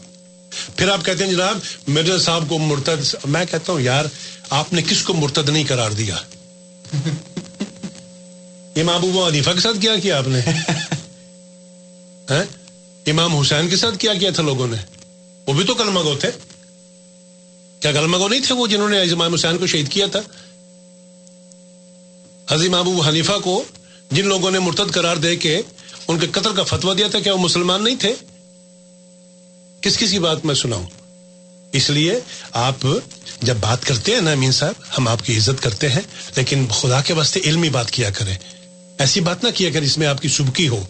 پھر 0.76 0.88
آپ 0.88 1.04
کہتے 1.04 1.24
ہیں 1.24 1.32
جناب، 1.32 1.58
مرزا 1.88 2.18
صاحب 2.18 2.44
کو 2.48 2.58
مرتد، 2.58 3.14
میں 3.24 3.44
کہتا 3.50 3.72
ہوں 3.72 3.80
یار، 3.80 4.04
آپ 4.50 4.72
نے 4.72 4.82
کس 4.82 5.02
کو 5.02 5.14
مرتد 5.14 5.48
نہیں 5.48 5.64
قرار 5.68 5.90
دیا؟ 5.90 6.16
امام 8.76 9.04
ابو 9.04 9.28
عدیفہ 9.28 9.50
کے 9.50 9.60
ساتھ 9.60 9.80
کیا 9.80 9.96
کیا 9.96 10.18
آپ 10.18 10.28
نے؟ 10.28 10.40
ہاں؟ 12.30 12.44
امام 13.06 13.36
حسین 13.36 13.68
کے 13.68 13.76
ساتھ 13.76 13.98
کیا 13.98 14.14
کیا 14.14 14.30
تھا 14.30 14.42
لوگوں 14.42 14.66
نے؟ 14.66 14.76
وہ 15.46 15.52
بھی 15.52 15.64
تو 15.64 15.74
کلمہ 15.74 16.00
گو 16.00 16.14
تھے۔ 16.20 16.30
کیا 17.80 17.92
کلمہ 17.92 18.16
گو 18.16 18.28
نہیں 18.28 18.40
تھے 18.40 18.54
وہ 18.54 18.66
جنہوں 18.66 18.88
نے 18.88 19.00
امام 19.00 19.34
حسین 19.34 19.58
کو 19.58 19.66
شہید 19.66 19.88
کیا 19.88 20.06
تھا؟ 20.06 20.20
حضرت 22.50 22.66
امام 22.68 22.88
ابو 22.88 23.02
حنیفہ 23.08 23.38
کو 23.44 23.64
جن 24.10 24.26
لوگوں 24.26 24.50
نے 24.50 24.58
مرتد 24.58 24.92
قرار 24.92 25.16
دے 25.16 25.36
کے 25.36 25.62
ان 26.08 26.18
کے 26.18 26.26
قتل 26.26 26.54
کا 26.54 26.62
فتوا 26.62 26.94
دیا 26.98 27.08
تھا، 27.08 27.20
کیا 27.20 27.32
وہ 27.32 27.38
مسلمان 27.38 27.84
نہیں 27.84 27.96
تھے؟ 27.96 28.14
کس 29.80 29.98
کس 29.98 30.10
کی 30.10 30.18
بات 30.18 30.44
میں 30.44 30.54
سناؤں؟ 30.54 30.86
اس 31.72 31.90
لیے 31.90 32.20
آپ 32.52 32.86
جب 33.42 33.56
بات 33.60 33.84
کرتے 33.84 34.14
ہیں 34.14 34.20
نا 34.20 34.30
امین 34.30 34.52
صاحب، 34.52 34.74
ہم 34.98 35.08
آپ 35.08 35.24
کی 35.24 35.36
عزت 35.36 35.62
کرتے 35.62 35.88
ہیں، 35.88 36.00
لیکن 36.36 36.68
خدا 36.68 37.00
کے 37.00 37.12
واسطے 37.14 37.40
علمی 37.44 37.70
بات 37.70 37.90
کیا 37.90 38.10
کریں۔ 38.10 38.36
ایسی 39.02 39.20
بات 39.20 39.44
نہ 39.44 39.48
کیا 39.54 39.70
کریں 39.70 39.86
اس 39.86 39.98
میں 39.98 40.06
آپ 40.06 40.22
کی 40.22 40.28
سبکی 40.28 40.68
ہو۔ 40.68 40.84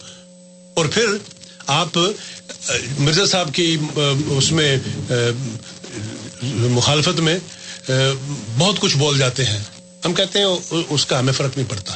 اور 0.73 0.85
پھر 0.85 1.05
آپ، 1.67 1.97
مرزا 2.99 3.25
صاحب 3.25 3.53
کی، 3.53 3.77
اس 4.29 4.51
میں، 4.51 4.77
مخالفت 6.43 7.19
میں، 7.19 7.39
بہت 8.57 8.79
کچھ 8.79 8.97
بول 8.97 9.17
جاتے 9.17 9.45
ہیں۔ 9.45 9.59
ہم 10.05 10.13
کہتے 10.13 10.39
ہیں، 10.39 10.73
اس 10.89 11.05
کا 11.05 11.19
ہمیں 11.19 11.33
فرق 11.33 11.57
نہیں 11.57 11.69
پڑتا۔ 11.69 11.95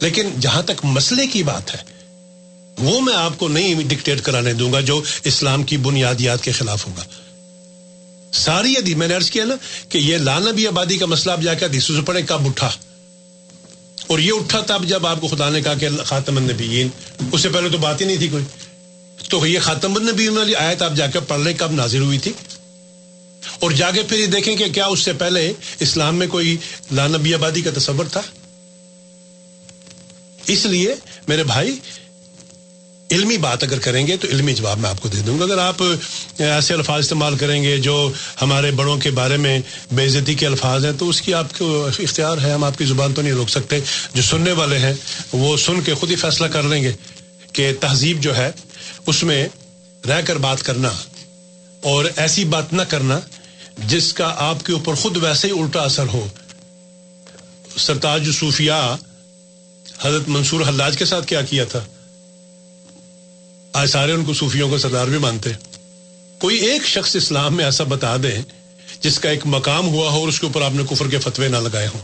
لیکن 0.00 0.40
جہاں 0.40 0.62
تک 0.62 0.84
مسئلے 0.84 1.26
کی 1.26 1.42
بات 1.42 1.74
ہے، 1.74 1.82
وہ 2.78 3.00
میں 3.00 3.14
آپ 3.14 3.38
کو 3.38 3.48
نہیں 3.48 3.74
ڈکٹیٹ 3.88 4.20
کرانے 4.20 4.52
دوں 4.52 4.72
گا 4.72 4.80
جو 4.80 5.02
اسلام 5.24 5.64
کی 5.64 5.76
بنیادیات 5.76 6.42
کے 6.42 6.52
خلاف 6.52 6.86
ہوگا۔ 6.86 7.04
ساری 8.32 8.72
حدیث 8.72 8.96
میں 8.96 9.08
نے 9.08 9.14
عرض 9.14 9.30
کیا 9.30 9.44
نا 9.44 9.54
کہ 9.88 9.98
یہ 9.98 10.16
لانبی 10.16 10.66
آبادی 10.66 10.98
کا 10.98 11.06
مسئلہ، 11.06 11.32
آپ 11.32 11.40
جا 11.40 11.54
کے 11.54 11.64
حدیثوں 11.64 11.94
سے 11.94 12.02
پڑھیں 12.02 12.26
کب 12.26 12.46
اٹھا؟ 12.46 12.70
اور 14.06 14.18
یہ 14.18 14.32
اٹھا 14.32 14.60
تب 14.60 14.84
جب 14.84 15.06
آپ 15.06 15.20
کو 15.20 15.28
خدا 15.28 15.50
نے 15.50 15.62
کہا 15.62 15.74
کہ 15.74 15.88
خاتم 16.04 16.36
النبیین، 16.36 16.88
اس 17.32 17.40
سے 17.40 17.48
پہلے 17.48 17.68
تو 17.68 17.78
بات 17.78 18.00
ہی 18.00 18.06
نہیں 18.06 18.16
تھی 18.16 18.28
کوئی۔ 18.28 18.44
تو 19.28 19.46
یہ 19.46 19.58
خاتم 19.58 19.96
النبیین 19.96 20.38
والی 20.38 20.54
آیت 20.54 20.82
آپ 20.82 20.94
جا 20.94 21.06
کے 21.06 21.20
پڑھ 21.20 21.40
لیں 21.40 21.54
کب 21.58 21.72
نازل 21.72 22.02
ہوئی 22.02 22.18
تھی۔ 22.18 22.32
اور 23.60 23.70
جا 23.70 23.90
کے 23.90 24.02
پھر 24.02 24.18
یہ 24.18 24.26
دیکھیں 24.26 24.56
کہ 24.56 24.68
کیا 24.68 24.86
اس 24.86 25.00
سے 25.00 25.12
پہلے 25.12 25.52
اسلام 25.80 26.16
میں 26.16 26.26
کوئی 26.26 26.56
لانبی 26.92 27.34
آبادی 27.34 27.60
کا 27.60 27.70
تصور 27.76 28.04
تھا۔ 28.12 28.22
اس 30.46 30.66
لیے 30.66 30.94
میرے 31.28 31.44
بھائی 31.44 31.78
علمی 33.10 33.36
بات 33.36 33.62
اگر 33.62 33.78
کریں 33.78 34.06
گے 34.06 34.16
تو 34.16 34.28
علمی 34.28 34.54
جواب 34.54 34.78
میں 34.78 34.90
آپ 34.90 35.00
کو 35.00 35.08
دے 35.08 35.20
دوں 35.20 35.38
گا۔ 35.38 35.44
اگر 35.44 35.58
آپ 35.58 35.82
ایسے 36.38 36.74
الفاظ 36.74 37.00
استعمال 37.00 37.36
کریں 37.36 37.62
گے 37.62 37.76
جو 37.76 38.12
ہمارے 38.42 38.70
بڑوں 38.70 38.96
کے 38.96 39.10
بارے 39.10 39.36
میں 39.36 39.60
بے 39.92 40.06
عزتی 40.06 40.34
کے 40.34 40.46
الفاظ 40.46 40.84
ہیں، 40.84 40.92
تو 40.98 41.08
اس 41.08 41.22
کی 41.22 41.34
آپ 41.34 41.58
کو 41.58 41.88
اختیار 41.98 42.38
ہے۔ 42.38 42.50
ہم 42.50 42.64
آپ 42.64 42.78
کی 42.78 42.84
زبان 42.84 43.14
تو 43.14 43.22
نہیں 43.22 43.32
روک 43.32 43.50
سکتے۔ 43.50 43.80
جو 44.14 44.22
سننے 44.22 44.52
والے 44.52 44.78
ہیں، 44.78 44.94
وہ 45.32 45.56
سن 45.56 45.80
کے 45.80 45.94
خود 45.94 46.10
ہی 46.10 46.16
فیصلہ 46.16 46.46
کر 46.46 46.62
لیں 46.62 46.82
گے 46.82 46.92
کہ 47.52 47.72
تہذیب 47.80 48.20
جو 48.20 48.36
ہے، 48.36 48.50
اس 49.06 49.22
میں 49.22 49.48
رہ 50.08 50.20
کر 50.24 50.36
بات 50.36 50.62
کرنا 50.62 50.90
اور 51.80 52.04
ایسی 52.16 52.44
بات 52.44 52.72
نہ 52.72 52.82
کرنا 52.82 53.20
جس 53.78 54.12
کا 54.12 54.34
آپ 54.36 54.66
کے 54.66 54.72
اوپر 54.72 54.94
خود 54.94 55.16
ویسے 55.16 55.48
ہی 55.48 55.60
الٹا 55.60 55.80
اثر 55.80 56.06
ہو۔ 56.12 56.28
سرتاج 57.76 58.28
صوفیہ 58.38 58.96
حضرت 60.02 60.28
منصور 60.28 60.60
حلاج 60.68 60.96
کے 60.96 61.04
ساتھ 61.04 61.26
کیا 61.26 61.42
کیا 61.42 61.64
تھا؟ 61.64 61.84
آج 63.74 63.88
سارے 63.90 64.12
ان 64.12 64.24
کو 64.24 64.34
صوفیوں 64.34 64.68
کو 64.68 64.78
سردار 64.78 65.06
بھی 65.06 65.18
مانتے 65.18 65.50
کوئی 66.38 66.56
ایک 66.56 66.86
شخص 66.86 67.16
اسلام 67.16 67.54
میں 67.54 67.64
ایسا 67.64 67.84
بتا 67.84 68.16
دے 68.22 68.34
جس 69.00 69.18
کا 69.18 69.30
ایک 69.30 69.40
مقام 69.44 69.88
ہوا 69.88 70.10
ہو 70.10 70.18
اور 70.20 70.28
اس 70.28 70.40
کے 70.40 70.46
اوپر 70.46 70.62
آپ 70.62 70.74
نے 70.74 70.82
کفر 70.90 71.08
کے 71.08 71.18
فتوے 71.18 71.48
نہ 71.48 71.56
لگائے 71.56 71.86
ہوں 71.86 72.00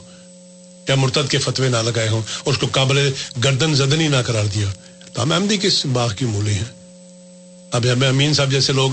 یا 0.89 0.95
مرتد 0.95 1.31
کے 1.31 1.39
فتوے 1.39 1.69
نہ 1.69 1.77
لگائے 1.77 2.09
ہوں 2.09 2.23
اور 2.45 2.53
اس 2.53 2.59
کو 2.59 2.67
قابل 2.73 3.13
گردن 3.45 3.75
زدنی 3.75 4.09
نہ 4.09 4.17
قرار 4.27 4.45
دیا 4.45 4.69
تو 5.13 5.23
ہم 5.23 5.33
احمدی 5.33 5.57
کس 5.57 5.87
باغ 5.87 6.13
کی 6.17 6.25
مولی 6.25 6.53
ہیں؟ 6.53 6.71
اب 7.73 7.87
ہمیں 7.93 8.09
امین 8.09 8.35
صاحب 8.35 8.51
جیسے 8.51 8.73
لوگ 8.73 8.91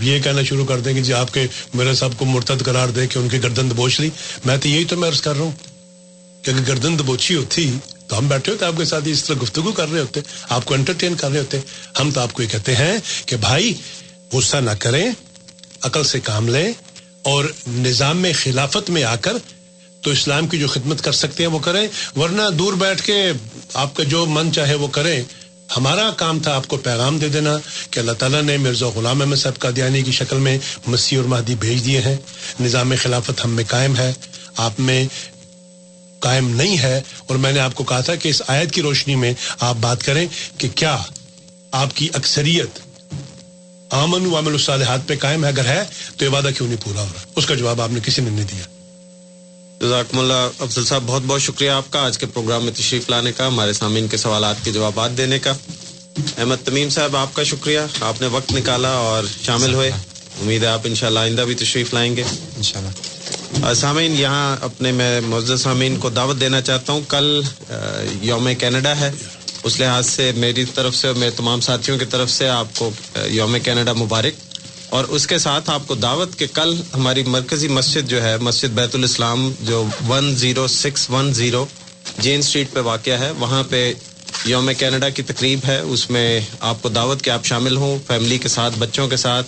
یہ 0.00 0.18
کہنا 0.20 0.42
شروع 0.42 0.64
کر 0.66 0.80
دیں 0.80 0.94
کہ 0.94 1.02
جی 1.02 1.12
آپ 1.12 1.34
کے 1.34 1.46
میرے 1.74 1.94
صاحب 1.94 2.12
کو 2.16 2.24
مرتد 2.24 2.62
قرار 2.64 2.88
دے 2.88 3.06
کہ 3.06 3.18
ان 3.18 3.28
کی 3.28 3.42
گردن 3.42 3.70
دبوچ 3.70 4.00
لی۔ 4.00 4.10
میں 4.44 4.56
تو 4.56 4.68
یہی 4.68 4.84
تو 4.84 4.96
میں 4.96 5.08
عرض 5.08 5.20
کر 5.20 5.34
رہا 5.34 5.42
ہوں 5.42 5.52
کہ 6.42 6.50
اگر 6.50 6.60
گردن 6.68 6.98
دبوچی 6.98 7.34
ہوتی 7.34 7.70
تو 8.12 8.18
ہم 8.18 8.28
بیٹھے 8.28 8.52
ہوتے 8.52 8.64
آپ 8.64 8.72
کے 8.78 8.84
ساتھ 8.84 9.04
اس 9.06 9.24
طرح 9.24 9.36
گفتگو 9.42 9.72
کر 9.72 9.92
رہے 9.92 10.00
ہوتے 10.00 10.20
آپ 10.48 10.64
کو 10.64 10.74
انٹرٹین 10.74 11.14
کر 11.14 11.30
رہے 11.30 11.38
ہوتے 11.38 11.60
ہم 12.00 12.10
تو 12.10 12.20
آپ 12.20 12.32
کو 12.32 12.42
یہ 12.42 12.48
کہتے 12.48 12.76
ہیں 12.76 12.98
کہ 13.26 13.36
بھائی، 13.36 13.74
غصہ 14.32 14.56
نہ 14.56 14.70
کریں، 14.78 15.10
عقل 15.82 16.04
سے 16.04 16.20
کام 16.20 16.48
لیں 16.48 16.72
اور 17.22 17.44
نظام 17.68 18.18
میں، 18.18 18.32
خلافت 18.42 18.90
میں 18.90 19.04
آ 19.04 19.16
کر 19.16 19.32
تو 20.00 20.10
اسلام 20.10 20.48
کی 20.48 20.58
جو 20.58 20.66
خدمت 20.66 21.00
کر 21.00 21.12
سکتے 21.12 21.42
ہیں 21.42 21.50
وہ 21.50 21.58
کریں۔ 21.58 21.88
ورنہ 22.16 22.42
دور 22.58 22.72
بیٹھ 22.72 23.02
کے 23.02 23.32
آپ 23.74 23.96
کا 23.96 24.02
جو 24.02 24.26
من 24.26 24.52
چاہے 24.52 24.74
وہ 24.74 24.88
کریں۔ 24.88 25.22
ہمارا 25.76 26.10
کام 26.10 26.40
تھا 26.40 26.54
آپ 26.54 26.68
کو 26.68 26.76
پیغام 26.76 27.18
دے 27.18 27.28
دینا 27.28 27.58
کہ 27.90 28.00
اللہ 28.00 28.12
تعالیٰ 28.12 28.42
نے 28.42 28.56
مرزا 28.56 28.86
غلام 28.86 29.20
احمد 29.20 29.36
صاحب 29.36 29.58
قادیانی 29.58 30.02
کی 30.02 30.12
شکل 30.12 30.36
میں 30.36 30.58
مسیح 30.86 31.18
اور 31.18 31.26
مہدی 31.26 31.54
بھیج 31.54 31.84
دیے 31.84 32.00
ہیں۔ 32.00 32.16
نظام 32.60 32.92
خلافت 33.02 33.44
ہم 33.44 33.50
میں 33.50 33.64
قائم 33.68 33.96
ہے۔ 33.96 34.12
آپ 34.56 34.80
میں 34.80 35.04
قائم 36.22 36.48
نہیں 36.48 36.78
ہے 36.78 37.02
اور 37.26 37.36
میں 37.36 37.52
نے 37.52 37.60
آپ 37.60 37.74
کو 37.74 37.84
کہا 37.84 38.00
تھا 38.00 38.14
کہ 38.14 38.28
اس 38.28 38.42
آیت 38.46 38.70
کی 38.70 38.82
روشنی 38.82 39.14
میں 39.14 39.34
آپ 39.60 39.74
بات 39.80 40.02
کریں 40.02 40.26
کہ 40.58 40.68
کیا 40.74 40.98
آپ 41.72 41.88
کی 41.94 42.08
اکثریت 42.12 42.78
آمن 43.90 44.26
وامل 44.26 44.52
الصالحات 44.52 45.08
پہ 45.08 45.16
قائم 45.16 45.44
ہے؟ 45.44 45.48
اگر 45.48 45.64
ہے 45.64 45.84
تو 46.16 46.24
یہ 46.24 46.30
وعدہ 46.30 46.50
کیوں 46.56 46.68
نہیں 46.68 46.84
پورا 46.84 47.00
ہو 47.00 47.06
رہا؟ 47.14 47.22
اس 47.36 47.46
کا 47.46 47.54
جواب 47.54 47.80
آپ 47.80 47.88
نے 47.92 48.00
کسی 48.04 48.22
نے 48.22 48.30
نہیں 48.30 48.44
دیا۔ 48.44 48.64
جزاکم 49.80 50.18
اللہ 50.18 50.48
افضل 50.58 50.84
صاحب 50.84 51.02
بہت 51.06 51.22
بہت 51.26 51.42
شکریہ 51.42 51.70
آپ 51.70 51.90
کا۔ 51.90 52.00
آج 52.00 52.18
کے 52.18 52.26
پروگرام 52.26 52.64
میں 52.64 52.72
تشریف 52.72 53.10
لانے 53.10 53.32
کا 53.32 53.46
ہمارے 53.46 53.72
سامعین 53.72 54.08
کے 54.08 54.16
سوالات 54.16 54.56
کے 54.64 54.72
جوابات 54.72 55.10
دینے 55.16 55.38
کا۔ 55.38 55.50
احمد 56.38 56.56
تمیم 56.64 56.88
صاحب 56.88 57.16
آپ 57.16 57.34
کا 57.34 57.42
شکریہ۔ 57.42 57.80
آپ 58.00 58.20
نے 58.20 58.26
وقت 58.26 58.52
نکالا 58.52 58.90
اور 58.90 59.24
شامل 59.42 59.74
ہوئے۔ 59.74 59.90
امید 60.40 60.62
ہے 60.62 60.68
آپ 60.68 60.80
انشاءاللہ 60.84 61.18
آئندہ 61.18 61.42
بھی 61.42 61.54
تشریف 61.54 61.94
لائیں 61.94 62.16
گے۔ 62.16 62.24
انشاءاللہ۔ 62.56 63.41
سامعین، 63.76 64.14
یہاں 64.18 64.56
اپنے 64.60 64.92
میں 64.92 65.20
معزز 65.20 65.62
سامعین 65.62 65.96
کو 65.96 66.10
دعوت 66.10 66.40
دینا 66.40 66.60
چاہتا 66.60 66.92
ہوں۔ 66.92 67.00
کل 67.08 67.42
یوم 68.22 68.48
کینیڈا 68.58 69.00
ہے۔ 69.00 69.12
اس 69.64 69.80
لحاظ 69.80 70.06
سے 70.06 70.32
میری 70.36 70.64
طرف 70.64 70.94
سے 70.94 71.06
اور 71.06 71.16
میرے 71.16 71.30
تمام 71.30 71.60
ساتھیوں 71.60 71.98
کی 71.98 72.04
طرف 72.04 72.30
سے 72.30 72.48
آپ 72.48 72.66
کو 72.78 72.90
یوم 73.24 73.56
کینیڈا 73.62 73.92
مبارک۔ 73.92 74.32
اور 74.88 75.04
اس 75.04 75.26
کے 75.26 75.38
ساتھ 75.38 75.70
آپ 75.70 75.82
کو 75.86 75.94
دعوت 75.94 76.38
کہ 76.38 76.46
کل 76.52 76.74
ہماری 76.94 77.22
مرکزی 77.22 77.68
مسجد 77.68 78.10
جو 78.10 78.22
ہے، 78.22 78.36
مسجد 78.36 78.68
بیت 78.68 78.94
الاسلام، 78.94 79.52
جو 79.60 79.84
one 80.08 80.36
zero 80.36 80.66
six 80.66 81.10
one 81.10 81.34
zero 81.34 81.66
Jane 82.18 82.38
street 82.38 82.72
پہ 82.72 82.80
واقع 82.80 83.10
ہے، 83.10 83.30
وہاں 83.30 83.62
پہ 83.68 83.94
یوم 84.44 84.70
کینیڈا 84.78 85.08
کی 85.08 85.22
تقریب 85.22 85.60
ہے۔ 85.64 85.78
اس 85.78 86.10
میں 86.10 86.40
آپ 86.60 86.82
کو 86.82 86.88
دعوت 86.88 87.22
کہ 87.22 87.30
آپ 87.30 87.44
شامل 87.44 87.76
ہوں، 87.76 87.98
فیملی 88.06 88.38
کے 88.38 88.48
ساتھ، 88.48 88.78
بچوں 88.78 89.08
کے 89.08 89.16
ساتھ 89.16 89.46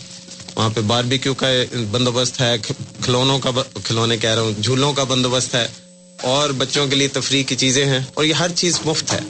وہاں 0.57 0.71
پہ 0.71 0.81
باربیکیو 0.81 1.35
کا 1.35 1.47
بندوبست 1.91 2.41
ہے، 2.41 2.57
کھلونوں 3.01 3.39
کا 3.39 3.51
کھلونے 3.85 4.17
کہہ 4.17 4.31
رہا 4.31 4.43
ہوں، 4.43 4.63
جھولوں 4.63 4.93
کا 4.93 5.05
بندوبست 5.05 5.55
ہے، 5.55 5.69
اور 6.23 6.51
بچوں 6.51 6.87
کے 6.87 6.97
لیے 6.97 7.09
تفریح 7.09 7.45
کی 7.45 7.57
چیزیں 7.57 7.85
ہیں، 7.87 8.01
اور 8.15 8.25
یہ 8.25 8.35
ہر 8.35 8.51
چیز 8.55 8.81
مفت 8.85 9.13
ہے۔ 9.13 9.21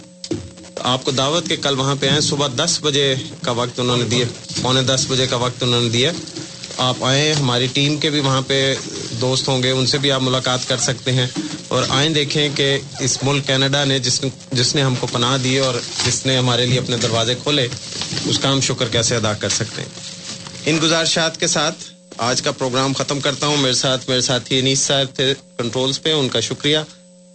آپ 0.79 1.05
کو 1.05 1.11
دعوت 1.11 1.49
کے 1.49 1.57
کل 1.57 1.79
وہاں 1.79 1.95
پہ 2.01 2.09
آئیں، 2.09 2.21
صبح 2.21 2.47
دس 2.57 2.79
بجے 2.83 3.15
کا 3.43 3.51
وقت 3.51 3.81
انہوں 3.81 3.97
نے 3.97 4.05
دیا، 4.05 4.27
پونے 4.63 4.83
دس 4.83 5.05
بجے 5.09 5.27
کا 5.27 5.37
وقت 5.37 5.63
انہوں 5.63 5.83
نے 5.83 5.89
دیا۔ 5.89 6.13
آپ 6.77 7.05
آئیں، 7.05 7.33
ہماری 7.33 7.67
ٹیم 7.67 7.97
کے 7.97 8.11
بھی 8.11 8.21
وہاں 8.21 8.43
پہ 8.47 8.75
دوست 9.21 9.49
ہوں 9.49 9.63
گے، 9.63 9.71
ان 9.71 9.87
سے 9.87 9.99
بھی 9.99 10.13
آپ 10.13 10.23
ملاقات 10.23 10.69
کر 10.69 10.77
سکتے 10.77 11.13
ہیں۔ 11.13 11.27
اور 11.69 11.83
آئیں 11.89 12.11
دیکھیں 12.11 12.49
کہ 12.55 12.79
اس 13.01 13.19
ملک 13.23 13.47
کینیڈا 13.47 13.85
نے 13.85 13.99
جس 13.99 14.21
جس 14.53 14.75
نے 14.75 14.83
ہم 14.83 14.95
کو 14.95 15.07
پناہ 15.07 15.37
دی 15.39 15.59
اور 15.59 15.75
جس 16.07 16.27
نے 16.27 16.37
ہمارے 16.39 16.67
لیے 16.67 16.79
اپنے 16.79 16.97
دروازے 16.97 17.35
کھولے، 17.43 17.67
اس 18.27 18.39
کا 18.39 18.53
ہم 18.53 18.61
شکر 18.61 18.89
کیسے 18.89 19.17
ادا 19.17 19.33
کر 19.33 19.49
سکتے 19.49 19.83
ہیں۔ 19.83 19.89
ان 20.67 20.79
گزارشات 20.83 21.41
کے 21.41 21.47
ساتھ 21.47 21.83
آج 22.27 22.43
کا 22.43 22.51
پروگرام 22.51 22.93
ختم 22.93 23.21
کرتا 23.21 23.47
ہوں. 23.47 23.57
میرے 23.57 23.75
ساتھ 23.75 24.09
میرے 24.09 24.21
ساتھی 24.21 24.59
انیس 24.59 24.81
صاحب 24.81 25.15
تھے 25.17 25.35
کنٹرولز 25.59 26.01
پہ، 26.03 26.13
ان 26.13 26.29
کا 26.29 26.41
شکریہ۔ 26.41 26.79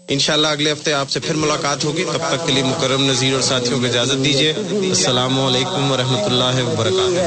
انشاءاللہ 0.07 0.47
اگلے 0.47 0.71
ہفتے 0.71 0.93
آپ 0.93 1.09
سے 1.09 1.19
پھر 1.19 1.35
ملاقات 1.35 1.83
ہوگی. 1.83 2.03
تب 2.03 2.23
تک 2.29 2.45
کے 2.47 2.53
لیے 2.53 2.63
مکرم 2.63 3.03
نذیر 3.09 3.33
اور 3.33 3.41
ساتھیوں 3.41 3.79
کو 3.79 3.85
اجازت 3.85 4.23
دیجیے 4.25 4.53
السلام 4.71 5.39
علیکم 5.39 5.91
ورحمۃ 5.91 6.25
اللہ 6.25 6.63
وبرکاتہ 6.63 7.17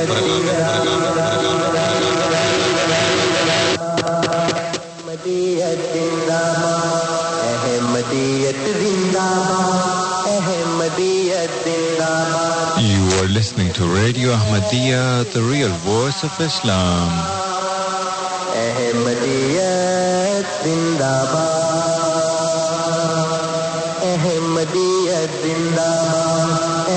listening 13.32 13.72
to 13.72 13.84
Radio 13.86 14.30
Ahmadiyya, 14.32 15.24
the 15.32 15.40
real 15.42 15.72
voice 15.88 16.22
of 16.22 16.32
Islam. 16.38 17.08
Ahmadiyya 18.52 19.72
Zindabad 20.60 21.72
Ahmadiyya 24.12 25.20
Zindabad 25.40 26.48